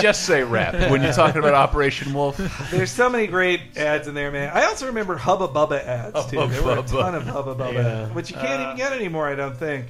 Just 0.00 0.24
say 0.26 0.42
rap 0.44 0.90
when 0.90 1.02
you're 1.02 1.12
talking 1.12 1.38
about 1.40 1.54
Operation 1.54 2.12
Wolf. 2.12 2.36
There's 2.70 2.90
so 2.90 3.10
many 3.10 3.26
great 3.26 3.60
ads 3.76 4.06
in 4.08 4.14
there, 4.14 4.30
man. 4.30 4.50
I 4.54 4.64
also 4.66 4.86
remember 4.86 5.16
Hubba 5.16 5.48
Bubba 5.48 5.84
ads 5.84 6.26
too. 6.26 6.38
Hubba 6.38 6.52
there 6.52 6.62
were 6.62 6.78
a 6.78 6.82
Bubba. 6.82 6.88
ton 7.00 7.14
of 7.14 7.24
Hubba 7.26 7.54
Bubba, 7.54 7.72
Yeah. 7.74 8.06
which 8.08 8.30
you 8.30 8.36
can't 8.36 8.62
even 8.62 8.76
get 8.76 8.92
anymore. 8.92 9.28
I 9.28 9.34
don't 9.34 9.56
think. 9.56 9.86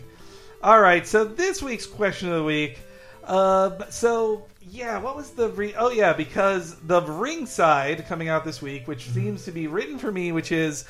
All 0.62 0.80
right, 0.80 1.06
so 1.06 1.24
this 1.24 1.62
week's 1.62 1.86
question 1.86 2.28
of 2.30 2.36
the 2.36 2.44
week. 2.44 2.78
Uh, 3.24 3.84
so 3.90 4.46
yeah, 4.62 4.98
what 4.98 5.16
was 5.16 5.30
the 5.30 5.50
re- 5.50 5.74
oh 5.78 5.90
yeah 5.90 6.12
because 6.14 6.76
the 6.80 7.00
Ringside 7.02 8.06
coming 8.06 8.28
out 8.28 8.44
this 8.44 8.62
week, 8.62 8.88
which 8.88 9.10
seems 9.10 9.44
to 9.44 9.52
be 9.52 9.66
written 9.66 9.98
for 9.98 10.10
me, 10.10 10.32
which 10.32 10.50
is 10.52 10.84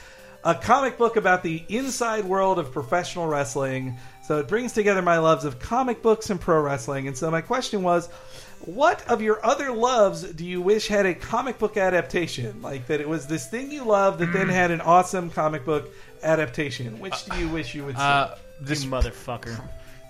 a 0.45 0.55
comic 0.55 0.97
book 0.97 1.17
about 1.17 1.43
the 1.43 1.63
inside 1.69 2.25
world 2.25 2.59
of 2.59 2.73
professional 2.73 3.27
wrestling. 3.27 3.97
So 4.31 4.39
it 4.39 4.47
brings 4.47 4.73
together 4.73 5.03
my 5.03 5.19
loves 5.19 5.45
of 5.45 5.59
comic 5.59 6.03
books 6.03 6.31
and 6.31 6.41
pro 6.41 6.61
wrestling. 6.61 7.09
And 7.09 7.19
so 7.19 7.33
my 7.33 7.41
question 7.41 7.83
was, 7.83 8.09
what 8.61 9.05
of 9.09 9.21
your 9.21 9.45
other 9.45 9.73
loves 9.73 10.23
do 10.23 10.47
you 10.47 10.63
wish 10.63 10.87
had 10.87 11.05
a 11.05 11.17
comic 11.17 11.59
book 11.59 11.77
adaptation? 11.77 12.63
Like 12.63 12.87
that 12.87 13.01
it 13.01 13.09
was 13.09 13.27
this 13.27 13.49
thing 13.49 13.73
you 13.73 13.83
loved 13.83 14.21
that 14.21 14.33
then 14.33 14.49
had 14.49 14.71
an 14.71 14.83
awesome 14.83 15.31
comic 15.31 15.65
book 15.65 15.93
adaptation. 16.23 17.01
Which 17.01 17.25
do 17.25 17.41
you 17.41 17.49
wish 17.49 17.75
you 17.75 17.85
would 17.87 17.97
see? 17.97 18.03
Uh, 18.03 18.37
this 18.61 18.85
you 18.85 18.91
motherfucker. 18.91 19.61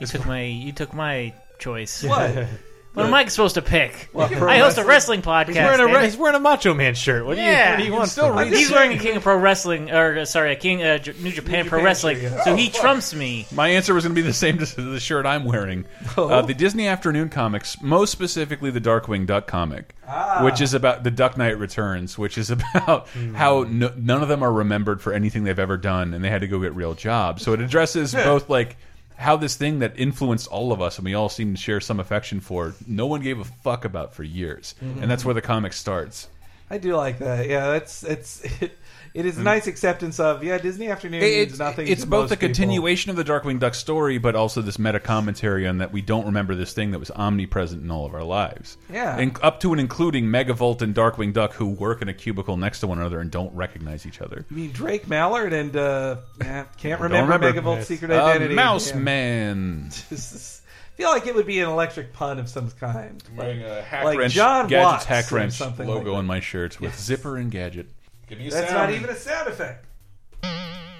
You 0.03 0.07
took 0.07 0.27
my 0.27 0.43
you 0.43 0.73
took 0.73 0.93
my 0.93 1.33
choice. 1.59 2.05
what? 2.05 2.47
What 2.93 3.07
am 3.07 3.15
I 3.15 3.25
supposed 3.27 3.55
to 3.55 3.63
pick? 3.63 4.09
What, 4.13 4.33
I 4.33 4.59
host 4.59 4.77
a 4.77 4.85
wrestling? 4.85 5.21
wrestling 5.21 5.23
podcast. 5.23 5.47
He's 5.49 5.57
wearing, 5.57 5.75
a, 5.81 5.87
damn 5.87 5.95
re- 5.95 6.01
it. 6.01 6.05
he's 6.07 6.17
wearing 6.17 6.35
a 6.37 6.41
Macho 6.41 6.75
Man 6.75 6.95
shirt. 6.95 7.25
What 7.25 7.37
do 7.37 7.41
you, 7.41 7.47
Yeah. 7.47 7.71
what 7.71 7.77
do 7.77 7.83
you 7.85 7.93
You 7.93 7.97
want? 7.97 8.11
still 8.11 8.27
from 8.29 8.39
read 8.39 8.49
him? 8.49 8.55
He's 8.55 8.71
wearing 8.71 8.93
a 8.93 8.99
King 8.99 9.17
of 9.17 9.23
Pro 9.23 9.37
Wrestling, 9.37 9.93
or 9.93 10.19
uh, 10.19 10.25
sorry, 10.25 10.53
a 10.53 10.57
King 10.57 10.83
uh, 10.83 10.99
J- 10.99 11.15
New 11.21 11.31
Japan 11.31 11.67
Pro 11.69 11.79
Japan 11.79 11.85
Wrestling. 11.85 12.17
shirt, 12.21 12.33
yeah. 12.33 12.43
So 12.45 12.53
Oh, 12.53 12.57
he 12.57 12.69
fuck. 12.69 12.81
trumps 12.81 13.15
me. 13.15 13.47
My 13.55 13.69
answer 13.69 13.95
was 13.95 14.03
going 14.05 14.17
to 14.17 14.21
be 14.21 14.27
the 14.27 14.33
same 14.33 14.59
as 14.59 14.75
the 14.75 14.99
shirt 14.99 15.25
I'm 15.25 15.45
wearing. 15.45 15.85
Oh. 16.17 16.29
Uh, 16.29 16.43
the 16.43 16.53
Disney 16.53 16.89
Afternoon 16.89 17.29
comics, 17.29 17.81
most 17.81 18.11
specifically 18.11 18.73
the 18.73 18.81
Darkwing 18.81 19.25
Duck 19.25 19.47
comic, 19.47 19.95
which 20.43 20.61
is 20.61 20.75
about 20.75 21.05
the 21.05 21.13
Duck 21.13 21.37
Knight 21.39 21.59
Returns, 21.59 22.19
which 22.19 22.37
is 22.37 22.51
about 22.75 23.09
how 23.35 23.67
no, 23.69 23.93
none 23.97 24.21
of 24.23 24.29
them 24.29 24.43
are 24.43 24.53
remembered 24.53 25.01
for 25.01 25.13
anything 25.13 25.45
they've 25.45 25.59
ever 25.61 25.77
done, 25.77 26.13
and 26.13 26.25
they 26.25 26.29
had 26.29 26.41
to 26.41 26.49
go 26.49 26.59
get 26.59 26.75
real 26.75 26.95
jobs. 26.95 27.43
So 27.45 27.53
it 27.53 27.61
addresses 27.61 28.13
both 28.15 28.49
like 28.51 28.77
how 29.21 29.37
this 29.37 29.55
thing 29.55 29.81
that 29.81 29.93
influenced 29.97 30.49
all 30.49 30.73
of 30.73 30.81
us 30.81 30.97
and 30.97 31.05
we 31.05 31.13
all 31.13 31.29
seem 31.29 31.55
to 31.55 31.61
share 31.61 31.79
some 31.79 32.01
affection 32.01 32.41
for, 32.41 32.75
no 32.87 33.07
one 33.07 33.21
gave 33.21 33.39
a 33.39 33.45
fuck 33.45 33.85
about 33.85 34.15
for 34.15 34.23
years, 34.23 34.75
and 34.81 35.11
that's 35.11 35.25
where 35.25 35.35
the 35.35 35.43
comic 35.43 35.75
starts. 35.75 36.29
I 36.71 36.79
do 36.79 36.97
like 36.97 37.19
that. 37.19 37.49
Yeah, 37.49 37.73
that's 37.73 38.05
it's 38.05 38.41
it, 38.63 38.79
it 39.15 39.27
is 39.27 39.39
a 39.39 39.43
nice 39.43 39.67
acceptance 39.67 40.21
of 40.21 40.45
yeah. 40.45 40.59
Disney 40.59 40.89
Afternoon 40.89 41.21
means 41.21 41.51
It's, 41.53 41.59
nothing. 41.59 41.89
it's 41.89 42.03
to 42.03 42.07
both 42.07 42.23
most 42.25 42.31
a 42.33 42.35
people. 42.37 42.49
continuation 42.49 43.11
of 43.11 43.17
the 43.17 43.25
Darkwing 43.25 43.59
Duck 43.59 43.75
story, 43.75 44.19
but 44.19 44.35
also 44.37 44.63
this 44.63 44.79
meta 44.79 45.01
commentary 45.01 45.67
on 45.67 45.79
that 45.79 45.93
we 45.93 46.01
don't 46.03 46.27
remember 46.27 46.55
this 46.55 46.73
thing 46.73 46.93
that 46.93 46.99
was 46.99 47.11
omnipresent 47.11 47.83
in 47.83 47.91
all 47.91 48.07
of 48.07 48.15
our 48.15 48.23
lives. 48.25 48.77
Yeah. 48.93 49.17
and 49.19 49.37
up 49.43 49.61
to 49.61 49.73
and 49.73 49.81
including 49.81 50.27
Megavolt 50.27 50.83
and 50.83 50.95
Darkwing 50.95 51.33
Duck, 51.33 51.53
who 51.55 51.67
work 51.69 52.03
in 52.03 52.09
a 52.09 52.15
cubicle 52.15 52.57
next 52.57 52.81
to 52.81 52.87
one 52.87 52.99
another 52.99 53.21
and 53.21 53.31
don't 53.31 53.55
recognize 53.55 54.07
each 54.07 54.21
other. 54.21 54.45
You 54.51 54.57
mean 54.57 54.73
Drake 54.73 55.09
Mallard 55.09 55.53
and 55.53 55.75
uh, 55.77 56.17
yeah, 56.41 56.65
can't 56.77 57.01
remember, 57.01 57.33
remember. 57.33 57.61
Megavolt's 57.61 57.87
secret 57.89 58.11
Uh, 58.11 58.25
identity. 58.25 58.55
Mouse 58.55 58.91
Yeah. 58.91 58.97
Man. 58.99 59.91
I 60.11 61.03
feel 61.03 61.11
like 61.13 61.27
it 61.27 61.35
would 61.35 61.47
be 61.47 61.61
an 61.61 61.69
electric 61.69 62.13
pun 62.13 62.39
of 62.39 62.49
some 62.49 62.71
kind. 62.73 63.23
Wearing 63.35 63.63
a 63.65 63.81
hack 63.81 64.05
Like 64.05 64.19
wrench, 64.19 64.35
John 64.35 64.69
Gadget's 64.69 64.85
Watts 64.85 65.05
hack 65.07 65.33
wrench 65.33 65.59
logo 65.61 66.11
like 66.11 66.19
on 66.19 66.27
my 66.27 66.41
shirt 66.41 66.79
with 66.79 66.99
zipper 66.99 67.39
and 67.39 67.51
gadget. 67.51 67.89
Give 68.31 68.39
me 68.39 68.47
a 68.47 68.51
That's 68.51 68.71
sound. 68.71 68.91
not 68.91 68.97
even 68.99 69.11
a 69.11 69.17
sound 69.17 69.49
effect. 69.49 69.85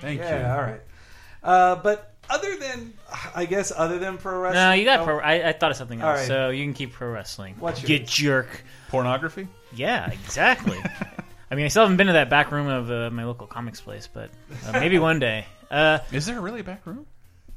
Thank 0.03 0.21
Yeah, 0.21 0.41
you. 0.41 0.55
all 0.55 0.61
right. 0.63 0.81
Uh, 1.43 1.77
but 1.77 2.15
other 2.29 2.57
than, 2.57 2.93
I 3.35 3.45
guess, 3.47 3.73
other 3.75 3.99
than 3.99 4.19
pro 4.19 4.39
wrestling. 4.41 4.63
No, 4.63 4.73
you 4.73 4.85
got 4.85 5.01
oh, 5.01 5.05
pro. 5.05 5.19
I, 5.21 5.49
I 5.49 5.53
thought 5.53 5.71
of 5.71 5.77
something 5.77 6.03
All 6.03 6.11
else, 6.11 6.21
right. 6.21 6.29
so 6.29 6.51
you 6.51 6.65
can 6.65 6.75
keep 6.75 6.93
pro 6.93 7.11
wrestling. 7.11 7.55
What's 7.59 7.83
you 7.89 7.97
yours? 7.97 8.11
jerk? 8.11 8.65
Pornography. 8.89 9.49
Yeah, 9.75 10.11
exactly. 10.11 10.79
I 11.51 11.55
mean, 11.57 11.65
I 11.65 11.69
still 11.69 11.83
haven't 11.83 11.97
been 11.97 12.07
to 12.09 12.13
that 12.15 12.31
back 12.31 12.53
room 12.53 12.67
of 12.69 12.91
uh, 12.91 13.11
my 13.11 13.25
local 13.25 13.47
comics 13.47 13.81
place, 13.81 14.09
but 14.13 14.31
uh, 14.67 14.73
maybe 14.81 14.99
one 14.99 15.19
day. 15.19 15.47
Uh, 15.71 15.99
Is 16.13 16.27
there 16.27 16.41
really 16.41 16.61
a 16.61 16.65
back 16.65 16.87
room? 16.87 17.07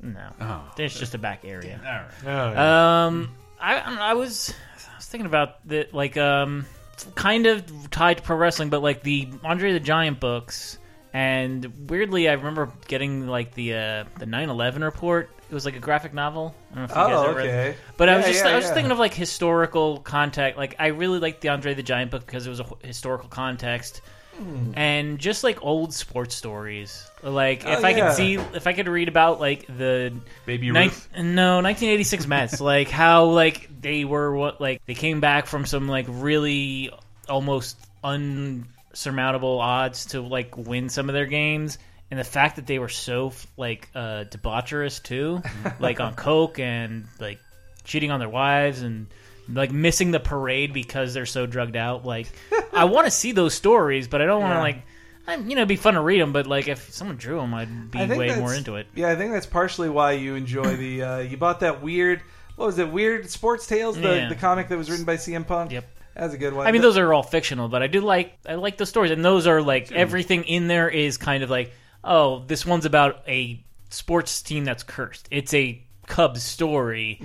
no, 0.01 0.29
Oh. 0.41 0.61
there's 0.75 0.97
just 0.99 1.15
a 1.15 1.17
back 1.17 1.45
area. 1.45 1.79
All 1.85 1.91
right. 1.91 2.11
Oh, 2.25 2.51
yeah. 2.51 3.05
Um, 3.05 3.35
I 3.59 3.79
I 3.79 3.85
don't 3.85 3.95
know, 3.95 4.01
I 4.01 4.13
was 4.15 4.53
I 4.91 4.95
was 4.97 5.05
thinking 5.07 5.25
about 5.25 5.65
that, 5.69 5.93
like 5.93 6.17
um, 6.17 6.65
it's 6.65 6.82
kind 7.15 7.45
of 7.45 7.89
tied 7.89 8.17
to 8.17 8.23
pro 8.23 8.35
wrestling, 8.38 8.69
but 8.69 8.81
like 8.81 9.03
the 9.03 9.30
Andre 9.43 9.73
the 9.73 9.80
Giant 9.80 10.19
books. 10.19 10.77
And 11.15 11.89
weirdly, 11.89 12.27
I 12.27 12.34
remember 12.34 12.71
getting 12.88 13.27
like 13.27 13.53
the 13.53 13.73
uh, 13.75 14.03
the 14.19 14.25
9/11 14.25 14.81
report. 14.84 15.30
It 15.49 15.53
was 15.53 15.65
like 15.65 15.75
a 15.75 15.80
graphic 15.80 16.13
novel. 16.13 16.55
I 16.71 16.75
don't 16.75 16.77
know 16.77 16.84
if 16.85 16.89
you 16.89 16.95
guys 16.95 17.11
Oh, 17.11 17.23
ever 17.30 17.38
read 17.38 17.47
okay. 17.49 17.75
But 17.97 18.09
I 18.09 18.17
was 18.17 18.25
just 18.25 18.43
yeah, 18.43 18.51
I 18.51 18.55
was 18.55 18.63
just 18.63 18.71
yeah. 18.71 18.73
thinking 18.75 18.91
of 18.91 18.97
like 18.97 19.13
historical 19.13 19.99
context. 19.99 20.57
Like 20.57 20.75
I 20.80 20.88
really 20.88 21.19
liked 21.19 21.41
the 21.41 21.49
Andre 21.49 21.75
the 21.75 21.84
Giant 21.84 22.09
book 22.09 22.25
because 22.25 22.47
it 22.47 22.49
was 22.49 22.59
a 22.61 22.65
historical 22.81 23.30
context. 23.30 24.01
And 24.76 25.19
just 25.19 25.43
like 25.43 25.64
old 25.64 25.93
sports 25.93 26.34
stories, 26.35 27.05
like 27.22 27.61
if 27.65 27.84
Oh, 27.84 27.88
I 27.88 27.89
yeah. 27.91 28.07
could 28.07 28.15
see, 28.15 28.34
if 28.35 28.65
I 28.68 28.73
could 28.73 28.88
read 28.88 29.07
about 29.07 29.39
like 29.39 29.68
the 29.68 30.14
Baby 30.45 30.72
Nin- 30.72 30.84
Ruth. 30.85 31.07
no, 31.15 31.61
1986 31.61 32.27
Mets. 32.27 32.60
like 32.61 32.89
how 32.89 33.26
like 33.26 33.69
they 33.81 34.05
were 34.05 34.35
what 34.35 34.60
like 34.60 34.84
they 34.85 34.95
came 34.95 35.19
back 35.19 35.45
from 35.45 35.65
some 35.65 35.88
like 35.88 36.05
really 36.10 36.89
almost 37.30 37.77
unsurmountable 38.03 39.60
odds 39.60 40.07
to 40.07 40.22
like 40.22 40.57
win 40.57 40.89
some 40.89 41.10
of 41.10 41.14
their 41.14 41.26
games. 41.26 41.77
And 42.11 42.19
the 42.19 42.23
fact 42.23 42.57
that 42.57 42.68
they 42.68 42.80
were 42.80 42.89
so 42.89 43.34
like 43.57 43.89
uh, 43.95 44.26
debaucherous 44.30 45.01
too, 45.01 45.41
like 45.80 45.99
on 45.99 46.14
coke 46.15 46.60
and 46.60 47.05
like 47.19 47.39
cheating 47.84 48.11
on 48.11 48.19
their 48.19 48.30
wives 48.30 48.81
and 48.81 49.07
like 49.49 49.72
missing 49.72 50.11
the 50.11 50.20
parade 50.20 50.74
because 50.74 51.14
they're 51.14 51.26
so 51.26 51.45
drugged 51.45 51.76
out. 51.76 52.06
Like 52.06 52.28
I 52.74 52.86
want 52.86 53.06
to 53.07 53.11
see 53.11 53.32
those 53.32 53.53
stories, 53.53 54.07
but 54.07 54.22
I 54.22 54.26
don't 54.26 54.41
want 54.41 54.52
to 54.53 54.56
Yeah. 54.57 54.61
like. 54.61 54.82
I'm, 55.26 55.49
you 55.49 55.56
know, 55.56 55.61
it'd 55.61 55.70
be 55.70 55.78
fun 55.78 55.94
to 55.94 56.02
read 56.02 56.20
them, 56.20 56.34
but 56.34 56.48
like 56.48 56.68
if 56.68 56.91
someone 56.91 57.15
drew 57.15 57.38
them, 57.38 57.53
I'd 57.53 57.91
be 57.91 57.99
I 57.99 58.07
think 58.07 58.20
way 58.20 58.28
that's- 58.28 58.41
more 58.41 58.53
into 58.53 58.76
it. 58.76 58.88
Yeah, 58.94 59.10
I 59.10 59.15
think 59.15 59.32
that's 59.32 59.45
partially 59.45 59.90
why 59.90 60.11
you 60.14 60.36
enjoy 60.36 60.76
the. 60.76 61.02
Uh, 61.02 61.18
you 61.20 61.38
bought 61.38 61.61
that 61.61 61.82
weird. 61.82 62.22
What 62.57 62.65
was 62.65 62.78
it? 62.78 62.91
Weird 62.91 63.30
Sports 63.30 63.65
Tales, 63.65 63.95
the, 63.95 64.15
Yeah. 64.15 64.30
the 64.30 64.36
comic 64.36 64.68
that 64.68 64.78
was 64.78 64.90
written 64.91 65.06
by 65.06 65.15
CM 65.15 65.48
Punk. 65.48 65.72
Yep. 65.72 65.86
That's 66.15 66.34
a 66.34 66.38
good 66.38 66.53
one. 66.53 66.68
I 66.68 66.72
mean, 66.74 66.82
those 66.82 66.98
are 66.98 67.14
all 67.14 67.24
fictional, 67.24 67.70
but 67.70 67.82
I 67.82 67.88
do 67.88 68.02
like 68.02 68.38
I 68.45 68.56
like 68.56 68.76
the 68.78 68.86
stories, 68.86 69.11
and 69.11 69.24
those 69.24 69.48
are 69.48 69.61
like 69.61 69.94
everything 69.94 70.44
in 70.44 70.68
there 70.68 70.90
is 70.90 71.15
kind 71.18 71.41
of 71.41 71.49
like, 71.49 71.72
oh, 72.03 72.44
this 72.45 72.65
one's 72.65 72.84
about 72.86 73.24
a 73.28 73.64
sports 73.90 74.41
team 74.41 74.65
that's 74.65 74.84
cursed. 74.84 75.28
It's 75.32 75.53
a 75.53 75.82
Cubs 76.07 76.43
story, 76.43 77.21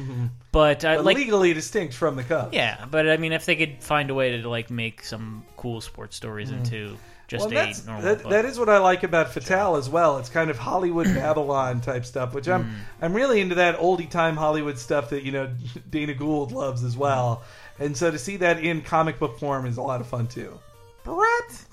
but 0.52 0.84
I 0.84 0.96
but 0.96 1.05
like, 1.05 1.16
legally 1.16 1.52
distinct 1.55 1.94
from 1.94 2.16
the 2.16 2.24
Cubs. 2.24 2.55
yeah, 2.55 2.84
but 2.90 3.09
I 3.09 3.16
mean, 3.16 3.32
if 3.32 3.44
they 3.46 3.56
could 3.56 3.82
find 3.82 4.10
a 4.10 4.14
way 4.14 4.40
to 4.40 4.48
like 4.48 4.70
make 4.70 5.02
some 5.05 5.44
cool 5.56 5.80
sports 5.80 6.16
stories 6.16 6.50
into 6.50 6.96
just 7.26 7.46
Mm-hmm. 7.46 7.55
Well, 7.55 7.64
that's, 7.66 7.82
a 7.82 7.86
normal 7.86 8.05
that, 8.05 8.22
book. 8.22 8.30
that 8.30 8.44
is 8.46 8.59
what 8.59 8.68
I 8.70 8.78
like 8.78 9.02
about 9.02 9.32
Fatale 9.34 9.76
as 9.76 9.90
well. 9.90 10.16
It's 10.16 10.30
kind 10.30 10.48
of 10.48 10.56
Hollywood 10.56 11.06
Babylon 11.14 11.80
type 11.82 12.06
stuff, 12.06 12.32
which 12.34 12.46
Mm. 12.46 12.55
I'm 12.55 12.74
I'm 13.02 13.12
really 13.14 13.40
into 13.40 13.56
that 13.56 13.78
oldie 13.78 14.09
time 14.09 14.34
Hollywood 14.36 14.78
stuff 14.78 15.10
that 15.10 15.24
you 15.24 15.32
know 15.32 15.50
Dana 15.90 16.14
Gould 16.14 16.52
loves 16.52 16.82
as 16.84 16.96
well. 16.96 17.42
And 17.78 17.96
so 17.96 18.10
to 18.10 18.18
see 18.18 18.38
that 18.38 18.60
in 18.64 18.80
comic 18.82 19.18
book 19.18 19.38
form 19.38 19.66
is 19.66 19.76
a 19.76 19.82
lot 19.82 20.00
of 20.00 20.06
fun 20.06 20.26
too. 20.26 20.59
Brett. 21.05 21.64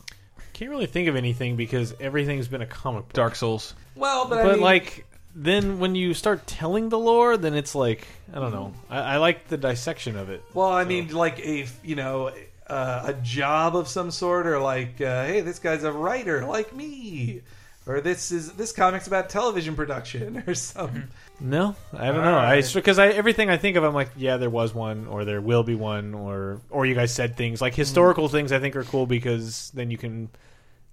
Can't 0.54 0.72
really 0.72 0.86
think 0.86 1.08
of 1.10 1.16
anything 1.16 1.56
because 1.58 1.94
everything's 2.00 2.48
been 2.48 2.62
a 2.62 2.66
comic 2.66 3.04
book. 3.08 3.14
Dark 3.14 3.36
Souls. 3.36 3.74
Well, 3.96 4.28
but, 4.28 4.46
I 4.46 4.52
mean, 4.52 4.62
like 4.62 5.06
then 5.36 5.80
when 5.80 5.96
you 5.96 6.14
start 6.14 6.48
telling 6.48 6.90
the 6.90 6.98
lore, 6.98 7.36
then 7.36 7.54
it's 7.54 7.76
like 7.76 8.08
I 8.34 8.40
don't 8.40 8.54
know. 8.54 8.74
I, 8.90 9.00
I 9.00 9.18
like 9.18 9.50
the 9.50 9.58
dissection 9.58 10.18
of 10.18 10.30
it. 10.30 10.42
well, 10.54 10.72
I 10.72 10.86
mean, 10.86 11.12
like 11.12 11.40
a 11.40 11.68
you 11.84 11.96
know 11.96 12.32
uh, 12.68 13.04
a 13.08 13.14
job 13.14 13.76
of 13.76 13.88
some 13.88 14.12
sort, 14.12 14.48
or 14.48 14.60
like, 14.60 15.00
uh, 15.02 15.26
hey, 15.26 15.42
this 15.42 15.60
guy's 15.60 15.84
a 15.84 15.92
writer 15.92 16.46
like 16.46 16.74
me, 16.74 17.42
or 17.88 18.02
this 18.02 18.32
is 18.32 18.54
this 18.54 18.72
comic's 18.72 19.08
about 19.08 19.30
television 19.30 19.76
production 19.76 20.44
or 20.48 20.56
something. 20.56 21.04
No, 21.40 21.76
I 21.94 22.08
don't 22.08 22.24
know. 22.24 22.38
I 22.38 22.64
because 22.74 22.98
I 22.98 23.10
everything 23.10 23.50
I 23.50 23.58
think 23.58 23.76
of, 23.76 23.84
I'm 23.84 23.94
like, 23.94 24.12
yeah, 24.16 24.38
there 24.38 24.50
was 24.50 24.74
one, 24.74 25.06
or 25.08 25.26
there 25.26 25.42
will 25.42 25.64
be 25.64 25.76
one, 25.76 26.14
or 26.14 26.62
or 26.70 26.86
you 26.86 26.96
guys 26.96 27.14
said 27.14 27.36
things 27.36 27.62
like 27.62 27.76
historical 27.76 28.30
things. 28.30 28.54
I 28.54 28.60
think 28.60 28.76
are 28.78 28.86
cool 28.86 29.06
because 29.06 29.70
then 29.74 29.92
you 29.92 29.98
can. 29.98 30.30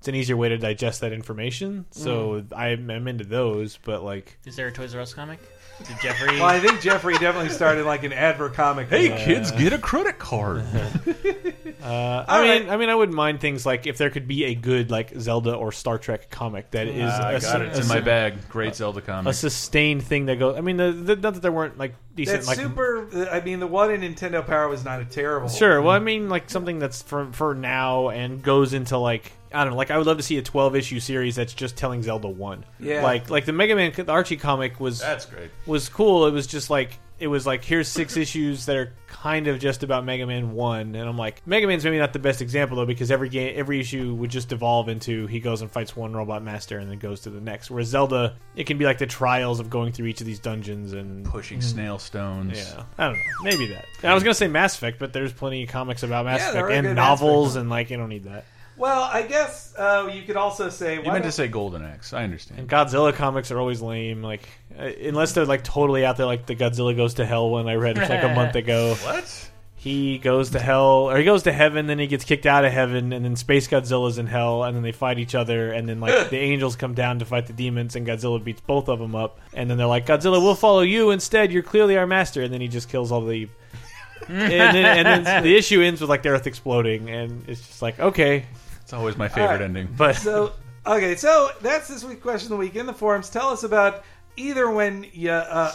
It's 0.03 0.09
an 0.09 0.17
easier 0.17 0.37
way 0.37 0.49
to 0.49 0.59
digest 0.59 1.03
that 1.03 1.13
information. 1.13 1.87
So 1.93 2.45
I'm, 2.57 2.91
I'm 2.91 3.07
into 3.07 3.23
those, 3.23 3.77
but 3.77 4.03
like, 4.03 4.37
is 4.45 4.57
there 4.57 4.67
a 4.67 4.73
Toys 4.73 4.97
R 4.97 5.01
Us 5.01 5.15
comic? 5.15 5.39
Did 5.79 6.01
Jeffrey? 6.01 6.41
Well, 6.41 6.45
I 6.45 6.59
think 6.59 6.81
Jeffrey 6.81 7.15
definitely 7.19 7.51
started 7.51 7.87
like 7.87 8.03
an 8.03 8.13
advert 8.13 8.55
comic. 8.55 8.89
Hey 8.89 9.13
Uh, 9.13 9.25
kids, 9.25 9.53
get 9.53 9.73
a 9.73 9.79
credit 9.79 10.19
card. 10.19 10.65
uh, 11.83 11.85
I 11.87 12.25
All 12.29 12.43
mean. 12.43 12.69
I 12.69 12.77
mean, 12.79 12.89
I 12.89 12.97
wouldn't 12.97 13.15
mind 13.15 13.41
things 13.41 13.65
like 13.65 13.87
if 13.87 13.97
there 13.97 14.11
could 14.11 14.27
be 14.27 14.45
a 14.47 14.57
good 14.57 14.91
like 14.91 15.13
Zelda 15.21 15.55
or 15.55 15.71
Star 15.71 15.99
Trek 15.99 16.31
comic 16.31 16.73
that 16.73 16.89
is 16.89 17.09
Ah, 17.13 17.29
I 17.29 17.33
a, 17.35 17.41
got 17.41 17.63
it. 17.63 17.69
It's 17.69 17.79
in 17.79 17.87
my 17.87 18.01
bag. 18.01 18.49
Great 18.49 18.75
Zelda 18.75 19.03
comic. 19.03 19.21
a 19.21 19.25
comic. 19.25 19.35
sustained 19.37 20.03
thing 20.03 20.27
that 20.27 20.41
goes. 20.41 20.57
I 20.57 20.63
mean, 20.63 20.79
the, 20.79 20.91
the, 20.91 21.15
not 21.15 21.35
that 21.35 21.43
there 21.43 21.53
weren't 21.53 21.79
like 21.79 21.95
decent 22.17 22.41
That 22.43 22.49
like 22.49 22.59
super. 22.59 23.29
I 23.31 23.41
mean, 23.41 23.61
the 23.61 23.69
one 23.69 23.93
in 23.93 24.01
Nintendo 24.01 24.45
Power 24.45 24.67
was 24.67 24.85
not 24.85 25.01
a 25.01 25.05
terrible. 25.05 25.49
Sure. 25.49 25.81
Well, 25.81 25.95
I 25.95 26.01
mean, 26.01 26.29
like 26.29 26.51
something 26.51 26.81
that's 26.81 27.03
for 27.03 27.33
for 27.33 27.55
now 27.55 28.09
and 28.09 28.43
goes 28.43 28.73
into 28.73 28.99
like 28.99 29.31
I 29.55 29.65
don't 29.65 29.73
know. 29.73 29.77
Like 29.77 29.91
I 29.91 29.99
would 29.99 30.07
love 30.07 30.17
to 30.19 30.23
see 30.23 30.39
a 30.39 30.43
twelve 30.43 30.77
issue 30.77 31.01
series 31.01 31.37
that's 31.37 31.55
just 31.55 31.77
telling 31.77 32.03
Zelda 32.03 32.29
one. 32.29 32.65
Yeah. 32.79 33.03
Like 33.03 33.31
like 33.31 33.45
the 33.45 33.53
Mega 33.53 33.75
Man 33.75 33.93
the 33.95 34.11
Archie 34.11 34.37
comic 34.37 34.81
was 34.81 35.01
That's 35.01 35.27
great. 35.27 35.51
was 35.67 35.89
cool. 35.89 36.27
It 36.27 36.33
was 36.33 36.47
just 36.47 36.71
like 36.71 36.99
it 37.23 37.29
was 37.29 37.47
like 37.47 37.65
here's 37.65 37.87
six 37.87 38.17
issues 38.17 38.67
that 38.67 38.77
are 38.77 38.93
kind 39.07 39.47
of 39.47 39.61
just 39.61 39.85
about 39.85 40.05
Mega 40.05 40.27
Man 40.27 40.53
One, 40.55 40.97
and 40.97 41.09
I'm 41.09 41.17
like 41.17 41.41
Mega 41.47 41.69
Man's 41.69 41.85
maybe 41.85 41.99
not 41.99 42.13
the 42.13 42.19
best 42.19 42.43
example 42.43 42.77
though 42.77 42.85
because 42.85 43.13
every 43.13 43.29
game 43.29 43.55
every 43.57 43.79
issue 43.79 44.13
would 44.15 44.31
just 44.31 44.49
devolve 44.49 44.89
into 44.89 45.29
he 45.29 45.39
goes 45.39 45.63
and 45.63 45.71
fights 45.71 45.95
one 45.95 46.15
robot 46.15 46.43
master 46.43 46.79
and 46.79 46.91
then 46.91 46.99
goes 46.99 47.21
to 47.21 47.31
the 47.31 47.41
next. 47.41 47.71
Whereas 47.71 47.89
Zelda, 47.89 48.35
it 48.57 48.65
can 48.65 48.77
be 48.77 48.85
like 48.85 48.99
the 48.99 49.07
trials 49.07 49.61
of 49.61 49.71
going 49.71 49.93
through 49.93 50.07
each 50.07 50.21
of 50.21 50.27
these 50.27 50.41
dungeons 50.41 50.93
and 50.95 51.25
Pushing 51.25 51.61
mm-hmm. 51.61 51.69
snail 51.69 51.99
stones. 52.01 52.59
yeah, 52.59 52.83
I 52.99 53.07
don't 53.07 53.15
know, 53.15 53.23
maybe 53.45 53.67
that. 53.69 53.85
And 54.03 54.11
I 54.11 54.15
was 54.15 54.25
gonna 54.25 54.35
say 54.35 54.49
Mass 54.49 54.75
Effect, 54.75 54.99
but 54.99 55.13
there's 55.13 55.33
plenty 55.33 55.63
of 55.63 55.69
comics 55.69 56.03
about 56.03 56.25
Mass 56.25 56.41
Yeah, 56.41 56.51
there 56.51 56.67
Effect 56.67 56.73
are 56.73 56.77
and 56.77 56.87
good 56.89 56.97
Mass 56.97 57.21
novels, 57.21 57.51
Effect 57.51 57.61
and 57.61 57.71
like 57.71 57.91
you 57.91 57.97
don't 57.99 58.09
need 58.09 58.25
that. 58.25 58.45
Well, 58.83 59.03
I 59.03 59.23
guess 59.23 59.73
uh, 59.79 60.11
you 60.13 60.23
could 60.23 60.37
also 60.37 60.69
say. 60.69 60.95
You 60.97 61.03
why 61.03 61.13
meant 61.13 61.19
to 61.19 61.23
don't- 61.29 61.33
say 61.33 61.47
Golden 61.47 61.85
Axe. 61.85 62.13
I 62.13 62.25
understand. 62.25 62.59
And 62.59 62.69
Godzilla 62.69 63.15
comics 63.15 63.53
are 63.53 63.59
always 63.61 63.81
lame, 63.81 64.25
like 64.25 64.49
uh, 64.77 64.83
unless 64.83 65.35
they're 65.35 65.47
like 65.47 65.63
totally 65.63 66.05
out 66.05 66.17
there, 66.17 66.27
like 66.27 66.47
the 66.47 66.57
Godzilla 66.57 66.97
goes 66.97 67.15
to 67.15 67.25
hell 67.25 67.49
one 67.49 67.69
I 67.69 67.75
read 67.77 67.97
like 67.97 68.25
a 68.25 68.35
month 68.35 68.57
ago. 68.57 68.97
What? 69.05 69.51
he 69.77 70.19
goes 70.19 70.51
to 70.51 70.61
hell 70.61 71.11
or 71.11 71.17
he 71.19 71.25
goes 71.25 71.43
to 71.43 71.51
heaven 71.51 71.89
then 71.89 71.99
he 71.99 72.07
gets 72.07 72.25
kicked 72.25 72.47
out 72.47 72.65
of 72.65 72.71
heaven 72.73 73.13
and 73.13 73.25
then 73.25 73.35
space 73.35 73.67
godzilla's 73.67 74.17
in 74.17 74.29
hell 74.29 74.63
and 74.63 74.77
then 74.77 74.85
they 74.85 74.93
fight 74.93 75.19
each 75.19 75.35
other 75.35 75.73
and 75.73 75.89
then 75.89 75.99
like 75.99 76.31
the 76.31 76.39
angels 76.39 76.77
come 76.77 76.95
down 76.95 77.19
to 77.19 77.25
fight 77.25 77.49
the 77.49 77.53
demons 77.53 77.97
and 77.97 78.07
godzilla 78.07 78.43
beats 78.43 78.61
both 78.61 78.89
of 78.89 79.01
them 79.01 79.17
up 79.17 79.41
and 79.55 79.69
then 79.69 79.77
they're 79.77 79.89
like 79.89 80.07
godzilla 80.07 80.41
we'll 80.41 80.55
follow 80.55 80.83
you 80.83 81.11
instead 81.11 81.51
you're 81.51 81.65
clearly 81.65 81.97
our 81.97 82.07
master 82.07 82.43
and 82.43 82.55
then 82.55 82.61
he 82.61 82.69
just 82.69 82.89
kills 82.89 83.11
all 83.11 83.27
the 83.27 83.49
and, 84.29 84.53
then, 84.53 85.07
and 85.07 85.27
then 85.27 85.43
the 85.43 85.57
issue 85.57 85.83
ends 85.83 86.01
with 86.01 86.09
like 86.09 86.23
the 86.23 86.29
earth 86.29 86.47
exploding 86.47 87.11
and 87.11 87.49
it's 87.49 87.67
just 87.67 87.83
like 87.83 87.99
okay 87.99 88.45
It's 88.93 88.99
always 88.99 89.17
my 89.17 89.27
favorite 89.27 89.53
right. 89.53 89.63
ending. 89.63 89.89
but 89.97 90.17
So 90.17 90.53
okay, 90.85 91.17
so 91.17 91.49
that's 91.63 91.89
this 91.89 92.05
week's 92.05 92.21
question 92.21 92.49
of 92.49 92.51
the 92.51 92.57
week 92.59 92.77
in 92.77 92.85
the 92.85 92.93
forums. 92.93 93.31
Tell 93.31 93.49
us 93.49 93.63
about 93.63 94.05
either 94.37 94.71
when 94.71 95.07
you 95.15 95.31
uh, 95.31 95.73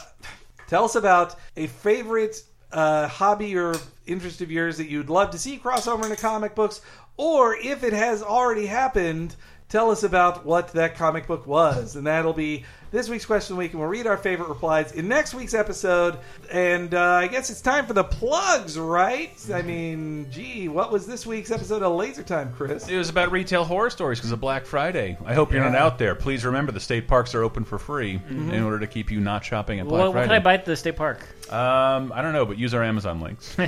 tell 0.68 0.86
us 0.86 0.94
about 0.94 1.36
a 1.56 1.66
favorite 1.66 2.44
uh, 2.72 3.08
hobby 3.08 3.58
or 3.58 3.74
interest 4.06 4.42
of 4.42 4.52
yours 4.52 4.78
that 4.78 4.88
you'd 4.88 5.10
love 5.10 5.32
to 5.32 5.40
see 5.40 5.58
crossover 5.58 6.04
into 6.04 6.16
comic 6.16 6.54
books, 6.54 6.82
or 7.18 7.58
if 7.58 7.84
it 7.84 7.94
has 7.94 8.22
already 8.22 8.68
happened. 8.68 9.36
Tell 9.68 9.90
us 9.90 10.04
about 10.04 10.46
what 10.46 10.70
that 10.74 10.96
comic 10.96 11.26
book 11.26 11.48
was, 11.48 11.96
and 11.96 12.06
that'll 12.06 12.34
be 12.34 12.66
this 12.92 13.10
week's 13.10 13.26
question 13.26 13.54
of 13.54 13.58
the 13.58 13.60
week, 13.60 13.72
and 13.72 13.80
we'll 13.80 13.90
read 13.90 14.08
our 14.08 14.18
favorite 14.18 14.50
replies 14.50 14.92
in 14.94 15.08
next 15.08 15.34
week's 15.34 15.54
episode. 15.54 16.18
And 16.52 16.94
uh, 16.94 17.02
I 17.02 17.28
guess 17.28 17.50
it's 17.50 17.62
time 17.62 17.86
for 17.86 17.94
the 17.94 18.04
plugs, 18.04 18.78
right? 18.78 19.32
I 19.54 19.62
mean, 19.62 20.28
gee, 20.32 20.68
what 20.68 20.92
was 20.92 21.06
this 21.06 21.26
week's 21.26 21.52
episode 21.52 21.84
of 21.84 21.96
Laser 21.96 22.24
Time, 22.24 22.54
Chris? 22.56 22.88
It 22.88 22.98
was 22.98 23.10
about 23.10 23.32
retail 23.32 23.64
horror 23.64 23.90
stories 23.90 24.20
because 24.20 24.32
of 24.32 24.40
Black 24.40 24.66
Friday. 24.66 25.18
I 25.26 25.34
hope 25.34 25.52
you're 25.52 25.64
not 25.64 25.76
out 25.76 25.98
there. 25.98 26.16
Please 26.16 26.46
remember 26.46 26.72
the 26.72 26.80
state 26.80 27.08
parks 27.08 27.36
are 27.36 27.44
open 27.44 27.66
for 27.66 27.78
free 27.78 28.22
in 28.30 28.64
order 28.64 28.80
to 28.80 28.88
keep 28.88 29.12
you 29.12 29.20
not 29.20 29.44
shopping 29.44 29.80
at 29.80 29.88
Black 29.88 30.06
What, 30.06 30.14
what 30.14 30.24
can 30.24 30.32
I 30.32 30.40
buy 30.40 30.56
at 30.56 30.66
the 30.66 30.76
state 30.76 30.96
park? 30.96 31.22
Um, 31.52 32.12
I 32.14 32.22
don't 32.22 32.34
know, 32.34 32.46
but 32.46 32.58
use 32.58 32.74
our 32.74 32.84
Amazon 32.84 33.22
links. 33.22 33.56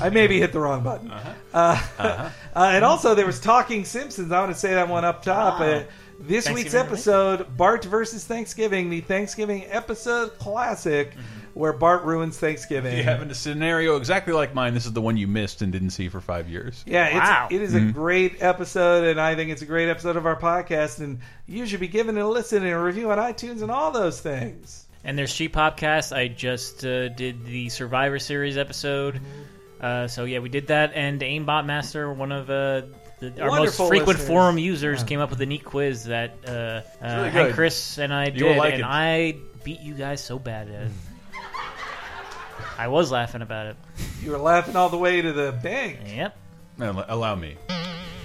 I 0.00 0.10
maybe 0.10 0.38
hit 0.38 0.52
the 0.52 0.60
wrong 0.60 0.82
button. 0.82 1.10
uh 1.10 1.30
uh, 1.98 2.30
and 2.54 2.84
also, 2.84 3.14
there 3.14 3.26
was 3.26 3.40
Talking 3.40 3.84
Simpsons. 3.84 4.30
I 4.30 4.40
want 4.40 4.52
to 4.52 4.58
say 4.58 4.74
that 4.74 4.88
one 4.88 5.04
up 5.04 5.22
top. 5.22 5.60
Uh, 5.60 5.82
this 6.20 6.48
week's 6.48 6.72
Thanksgiving 6.72 6.86
episode, 6.86 7.56
Bart 7.56 7.84
versus 7.84 8.24
Thanksgiving, 8.24 8.90
the 8.90 9.00
Thanksgiving 9.00 9.64
episode 9.68 10.38
classic, 10.38 11.12
where 11.54 11.72
Bart 11.72 12.04
ruins 12.04 12.38
Thanksgiving. 12.38 12.92
if 12.92 12.98
you 12.98 13.04
have 13.04 13.30
a 13.30 13.34
scenario 13.34 13.96
exactly 13.96 14.32
like 14.32 14.54
mine, 14.54 14.74
this 14.74 14.86
is 14.86 14.92
the 14.92 15.00
one 15.00 15.16
you 15.16 15.26
missed 15.26 15.62
and 15.62 15.72
didn't 15.72 15.90
see 15.90 16.08
for 16.08 16.20
five 16.20 16.48
years. 16.48 16.82
Yeah, 16.86 17.06
it's, 17.06 17.14
Wow. 17.16 17.48
it 17.50 17.62
is 17.62 17.74
a 17.74 17.80
great 17.80 18.42
episode, 18.42 19.04
and 19.04 19.20
I 19.20 19.34
think 19.34 19.50
it's 19.50 19.62
a 19.62 19.66
great 19.66 19.88
episode 19.88 20.16
of 20.16 20.26
our 20.26 20.36
podcast. 20.38 21.00
And 21.00 21.20
you 21.46 21.66
should 21.66 21.80
be 21.80 21.88
giving 21.88 22.16
it 22.16 22.20
a 22.20 22.28
listen 22.28 22.62
and 22.62 22.72
a 22.72 22.78
review 22.78 23.10
on 23.10 23.18
iTunes 23.18 23.62
and 23.62 23.70
all 23.70 23.90
those 23.90 24.20
things. 24.20 24.86
And 25.04 25.16
there's 25.16 25.30
Sheep 25.30 25.54
Podcast. 25.54 26.14
I 26.16 26.26
just 26.28 26.84
uh, 26.84 27.08
did 27.10 27.44
the 27.46 27.68
Survivor 27.68 28.18
Series 28.18 28.56
episode. 28.56 29.20
Uh, 29.80 30.08
so 30.08 30.24
yeah, 30.24 30.40
we 30.40 30.48
did 30.48 30.66
that. 30.68 30.92
And 30.94 31.20
Aimbot 31.20 31.64
Master, 31.64 32.12
one 32.12 32.32
of 32.32 32.50
uh, 32.50 32.82
the, 33.20 33.28
our 33.40 33.48
most 33.48 33.58
Wonderful 33.58 33.88
frequent 33.88 34.08
listeners. 34.08 34.28
forum 34.28 34.58
users, 34.58 35.02
came 35.04 35.20
up 35.20 35.30
with 35.30 35.40
a 35.40 35.46
neat 35.46 35.64
quiz 35.64 36.04
that 36.04 36.34
uh, 36.46 36.50
uh, 36.50 36.82
really 37.02 37.30
Hank 37.30 37.48
good. 37.48 37.54
Chris 37.54 37.98
and 37.98 38.12
I 38.12 38.30
did, 38.30 38.42
will 38.42 38.56
like 38.56 38.74
and 38.74 38.82
it. 38.82 38.86
I 38.86 39.36
beat 39.64 39.80
you 39.80 39.94
guys 39.94 40.22
so 40.22 40.38
bad 40.38 40.68
at 40.68 40.82
it. 40.82 40.90
I 42.78 42.88
was 42.88 43.10
laughing 43.10 43.42
about 43.42 43.66
it. 43.66 43.76
You 44.22 44.32
were 44.32 44.38
laughing 44.38 44.76
all 44.76 44.88
the 44.90 44.98
way 44.98 45.22
to 45.22 45.32
the 45.32 45.52
bank. 45.62 46.00
Yep, 46.06 46.36
Now, 46.78 47.04
Allow 47.08 47.34
me. 47.36 47.56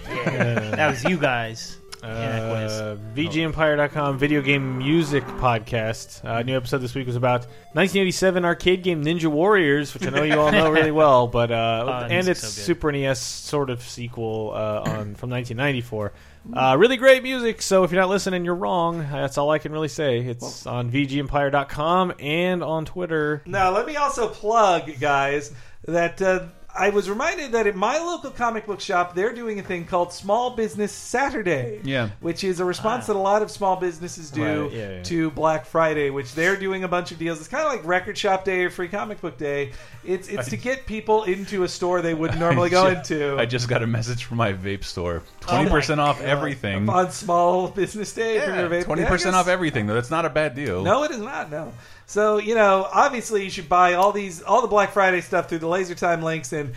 that 0.03 0.89
was 0.89 1.03
you 1.05 1.17
guys. 1.17 1.77
In 2.03 2.09
that 2.09 2.51
quiz. 2.51 2.71
Uh, 2.71 2.97
VGEmpire.com 3.15 4.17
video 4.17 4.41
game 4.41 4.77
music 4.79 5.23
podcast. 5.23 6.23
Uh, 6.25 6.41
new 6.43 6.55
episode 6.57 6.79
this 6.79 6.95
week 6.95 7.07
was 7.07 7.15
about 7.15 7.41
1987 7.73 8.43
arcade 8.45 8.83
game 8.83 9.03
Ninja 9.03 9.27
Warriors, 9.27 9.93
which 9.93 10.05
I 10.05 10.09
know 10.09 10.23
you 10.23 10.39
all 10.39 10.51
know 10.51 10.69
really 10.71 10.91
well, 10.91 11.27
but 11.27 11.51
uh, 11.51 11.85
Oh, 11.87 12.07
and 12.13 12.27
its 12.27 12.41
so. 12.41 12.47
Super 12.47 12.91
NES 12.91 13.19
sort 13.19 13.69
of 13.69 13.81
sequel 13.81 14.51
uh, 14.53 14.79
on 14.81 15.15
from 15.15 15.29
1994. 15.29 16.13
Uh, 16.55 16.75
really 16.79 16.97
great 16.97 17.21
music. 17.21 17.61
So 17.61 17.83
if 17.83 17.91
you're 17.91 18.01
not 18.01 18.09
listening, 18.09 18.43
you're 18.45 18.55
wrong. 18.55 18.97
That's 19.11 19.37
all 19.37 19.51
I 19.51 19.59
can 19.59 19.71
really 19.71 19.87
say. 19.87 20.19
It's 20.21 20.65
on 20.65 20.89
VGEmpire.com 20.91 22.13
and 22.19 22.63
on 22.63 22.85
Twitter. 22.85 23.43
Now, 23.45 23.71
let 23.71 23.85
me 23.85 23.95
also 23.95 24.27
plug, 24.27 24.89
guys, 24.99 25.53
that 25.85 26.19
uh, 26.19 26.45
I 26.77 26.89
was 26.89 27.09
reminded 27.09 27.51
that 27.51 27.67
at 27.67 27.75
my 27.75 27.97
local 27.97 28.31
comic 28.31 28.65
book 28.65 28.79
shop, 28.79 29.13
they're 29.13 29.33
doing 29.33 29.59
a 29.59 29.63
thing 29.63 29.85
called 29.85 30.13
Small 30.13 30.51
Business 30.51 30.91
Saturday. 30.91 31.81
Yeah. 31.83 32.09
Which 32.21 32.43
is 32.43 32.59
a 32.59 32.65
response 32.65 33.07
that 33.07 33.15
a 33.15 33.19
lot 33.19 33.41
of 33.41 33.51
small 33.51 33.75
businesses 33.75 34.31
do. 34.31 34.63
Right, 34.63 34.71
yeah, 34.71 34.89
yeah. 34.97 35.03
to 35.03 35.31
Black 35.31 35.65
Friday, 35.65 36.09
which 36.09 36.33
they're 36.33 36.55
doing 36.55 36.83
a 36.83 36.87
bunch 36.87 37.11
of 37.11 37.19
deals. 37.19 37.39
It's 37.39 37.47
kind 37.49 37.65
of 37.65 37.71
like 37.71 37.85
Record 37.85 38.17
Shop 38.17 38.45
Day 38.45 38.63
or 38.63 38.69
Free 38.69 38.87
Comic 38.87 39.19
Book 39.21 39.37
Day. 39.37 39.73
It's 40.03 40.29
it's 40.29 40.49
to 40.49 40.57
get 40.57 40.85
people 40.85 41.23
into 41.23 41.63
a 41.63 41.67
store 41.67 42.01
they 42.01 42.13
wouldn't 42.13 42.39
normally 42.45 42.69
go 42.69 42.85
I 42.85 42.93
ju- 42.93 42.97
into. 42.97 43.37
I 43.37 43.45
just 43.45 43.67
got 43.67 43.83
a 43.83 43.87
message 43.87 44.23
from 44.23 44.37
my 44.37 44.53
vape 44.53 44.83
store. 44.83 45.21
Oh 45.47 45.65
20% 45.65 45.97
off 45.97 46.19
God. 46.19 46.27
everything. 46.27 46.87
on 46.89 47.11
Small 47.11 47.67
Business 47.67 48.13
Day 48.13 48.39
for 48.39 48.55
your 48.55 48.69
vape. 48.69 48.85
Twenty 48.85 49.05
percent 49.05 49.35
off 49.35 49.47
everything, 49.47 49.87
though. 49.87 49.93
That's 49.95 50.11
not 50.11 50.25
a 50.25 50.29
bad 50.29 50.55
deal. 50.55 50.83
No, 50.83 51.03
it 51.03 51.11
is 51.11 51.19
not. 51.19 51.51
No. 51.51 51.73
So 52.11 52.39
you 52.39 52.55
know, 52.55 52.89
obviously, 52.91 53.45
you 53.45 53.49
should 53.49 53.69
buy 53.69 53.93
all 53.93 54.11
these, 54.11 54.41
all 54.41 54.61
the 54.61 54.67
Black 54.67 54.91
Friday 54.91 55.21
stuff 55.21 55.47
through 55.47 55.59
the 55.59 55.69
Laser 55.69 55.95
Time 55.95 56.21
links, 56.21 56.51
and 56.51 56.73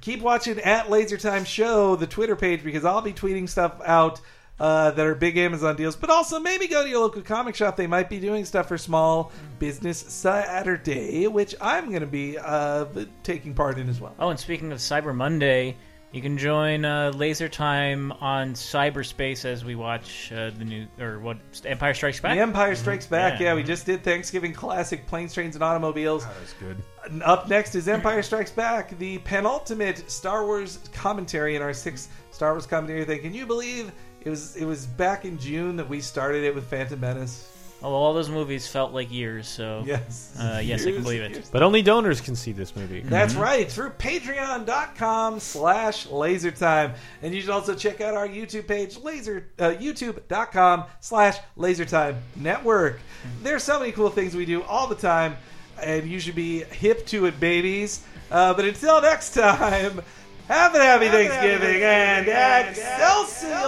keep 0.00 0.22
watching 0.22 0.58
at 0.60 0.88
Laser 0.88 1.18
Time 1.18 1.44
Show, 1.44 1.94
the 1.94 2.06
Twitter 2.06 2.34
page, 2.34 2.64
because 2.64 2.86
I'll 2.86 3.02
be 3.02 3.12
tweeting 3.12 3.50
stuff 3.50 3.82
out 3.84 4.22
uh, 4.58 4.92
that 4.92 5.04
are 5.04 5.14
big 5.14 5.36
Amazon 5.36 5.76
deals. 5.76 5.94
But 5.94 6.08
also, 6.08 6.40
maybe 6.40 6.68
go 6.68 6.82
to 6.82 6.88
your 6.88 7.00
local 7.00 7.20
comic 7.20 7.54
shop; 7.54 7.76
they 7.76 7.86
might 7.86 8.08
be 8.08 8.18
doing 8.18 8.46
stuff 8.46 8.68
for 8.68 8.78
Small 8.78 9.30
Business 9.58 9.98
Saturday, 9.98 11.26
which 11.26 11.54
I'm 11.60 11.90
going 11.90 12.00
to 12.00 12.06
be 12.06 12.38
uh, 12.38 12.86
taking 13.22 13.52
part 13.52 13.76
in 13.76 13.90
as 13.90 14.00
well. 14.00 14.14
Oh, 14.18 14.30
and 14.30 14.40
speaking 14.40 14.72
of 14.72 14.78
Cyber 14.78 15.14
Monday, 15.14 15.76
you 16.12 16.22
can 16.22 16.38
join 16.38 16.84
uh, 16.84 17.12
Laser 17.14 17.48
Time 17.48 18.12
on 18.12 18.54
cyberspace 18.54 19.44
as 19.44 19.64
we 19.64 19.74
watch 19.74 20.32
uh, 20.32 20.50
the 20.56 20.64
new 20.64 20.86
or 20.98 21.20
what 21.20 21.36
Empire 21.64 21.92
Strikes 21.92 22.20
Back. 22.20 22.36
The 22.36 22.40
Empire 22.42 22.74
Strikes 22.74 23.06
Back. 23.06 23.40
Yeah. 23.40 23.48
Yeah. 23.48 23.54
we 23.54 23.62
just 23.62 23.84
did 23.84 24.02
Thanksgiving 24.02 24.54
classic 24.54 25.06
planes, 25.06 25.34
trains, 25.34 25.54
and 25.54 25.62
automobiles. 25.62 26.24
That's 26.24 26.54
good. 26.54 26.82
Up 27.22 27.48
next 27.48 27.74
is 27.74 27.88
Empire 27.88 28.22
Strikes 28.22 28.50
Back, 28.50 28.98
the 28.98 29.18
penultimate 29.18 30.10
Star 30.10 30.46
Wars 30.46 30.78
commentary 30.92 31.56
in 31.56 31.62
our 31.62 31.74
sixth 31.74 32.10
Star 32.30 32.52
Wars 32.52 32.66
commentary 32.66 33.04
thing. 33.04 33.20
Can 33.20 33.34
you 33.34 33.46
believe 33.46 33.92
it 34.22 34.30
was 34.30 34.56
it 34.56 34.64
was 34.64 34.86
back 34.86 35.24
in 35.24 35.38
June 35.38 35.76
that 35.76 35.88
we 35.88 36.00
started 36.00 36.42
it 36.42 36.54
with 36.54 36.64
Phantom 36.64 36.98
Menace? 36.98 37.57
Although 37.80 37.96
all 37.96 38.12
those 38.12 38.28
movies 38.28 38.66
felt 38.66 38.92
like 38.92 39.08
years, 39.12 39.46
so 39.46 39.84
Yes. 39.86 40.34
Uh, 40.36 40.60
yes, 40.64 40.80
I 40.80 40.84
can 40.86 40.92
Years 40.94 41.02
believe 41.04 41.22
it. 41.22 41.30
years. 41.30 41.48
But 41.50 41.62
only 41.62 41.80
donors 41.80 42.20
can 42.20 42.34
see 42.34 42.50
this 42.50 42.74
movie. 42.74 43.00
That's 43.00 43.36
right, 43.36 43.70
through 43.70 43.90
patreon.com 43.90 45.38
slash 45.38 46.08
lasertime. 46.08 46.94
And 47.22 47.32
you 47.32 47.40
should 47.40 47.50
also 47.50 47.76
check 47.76 48.00
out 48.00 48.14
our 48.14 48.26
YouTube 48.26 48.66
page, 48.66 48.96
laser 48.98 49.46
uh, 49.60 49.70
youtube.com 49.78 50.84
slash 51.00 51.36
lasertime 51.56 52.16
network. 52.34 52.98
There's 53.44 53.62
so 53.62 53.78
many 53.78 53.92
cool 53.92 54.10
things 54.10 54.34
we 54.34 54.44
do 54.44 54.62
all 54.64 54.88
the 54.88 54.96
time, 54.96 55.36
and 55.80 56.04
you 56.08 56.18
should 56.18 56.34
be 56.34 56.64
hip 56.64 57.06
to 57.06 57.26
it, 57.26 57.38
babies. 57.38 58.02
Uh, 58.30 58.54
but 58.54 58.64
until 58.64 59.00
next 59.00 59.34
time, 59.34 60.00
have 60.48 60.74
a 60.74 60.78
happy 60.78 61.08
Thanksgiving 61.08 61.82
and 61.82 62.26
Excelsior! 62.68 63.58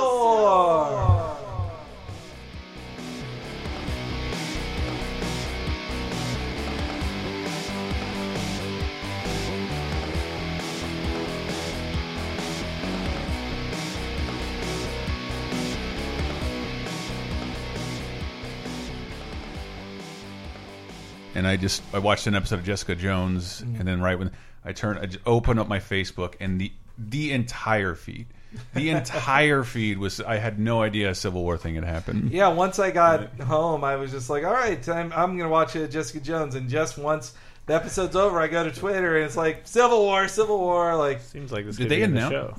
And 21.40 21.48
I 21.48 21.56
just 21.56 21.82
I 21.94 21.98
watched 21.98 22.26
an 22.26 22.34
episode 22.34 22.58
of 22.60 22.64
Jessica 22.66 22.94
Jones, 22.94 23.62
Mm-hmm. 23.62 23.76
and 23.80 23.88
then 23.88 24.00
right 24.02 24.18
when 24.18 24.30
I 24.64 24.72
turned, 24.72 24.98
I 25.00 25.06
just 25.06 25.24
opened 25.26 25.58
up 25.58 25.68
my 25.68 25.78
Facebook, 25.80 26.34
and 26.38 26.60
the 26.60 26.70
the 26.98 27.32
entire 27.32 27.94
feed 27.94 28.26
the 28.74 28.90
entire 28.98 29.62
feed 29.64 29.96
was. 29.98 30.20
I 30.20 30.36
had 30.36 30.58
no 30.58 30.82
idea 30.82 31.10
a 31.10 31.14
Civil 31.14 31.42
War 31.42 31.56
thing 31.56 31.76
had 31.76 31.84
happened. 31.84 32.32
Yeah, 32.32 32.48
once 32.48 32.78
I 32.78 32.90
got 32.90 33.40
home, 33.40 33.84
I 33.84 33.96
was 33.96 34.10
just 34.10 34.28
like, 34.28 34.44
all 34.44 34.52
right, 34.52 34.86
I'm, 34.88 35.12
I'm 35.12 35.36
going 35.38 35.48
to 35.48 35.48
watch 35.48 35.76
uh, 35.76 35.86
Jessica 35.86 36.20
Jones. 36.20 36.54
And 36.56 36.68
just 36.68 36.98
once 36.98 37.32
the 37.66 37.74
episode's 37.74 38.16
over, 38.16 38.40
I 38.40 38.48
go 38.48 38.64
to 38.64 38.72
Twitter 38.72 39.16
and 39.16 39.24
it's 39.24 39.36
like, 39.36 39.68
Civil 39.68 40.02
War, 40.02 40.26
Civil 40.28 40.58
War. 40.58 40.96
Like, 40.96 41.20
Seems 41.20 41.52
like 41.52 41.64
this 41.64 41.76
Did 41.76 41.84
could 41.84 41.90
they 41.92 41.96
be 41.98 42.02
in 42.02 42.14
the 42.14 42.28
show. 42.28 42.54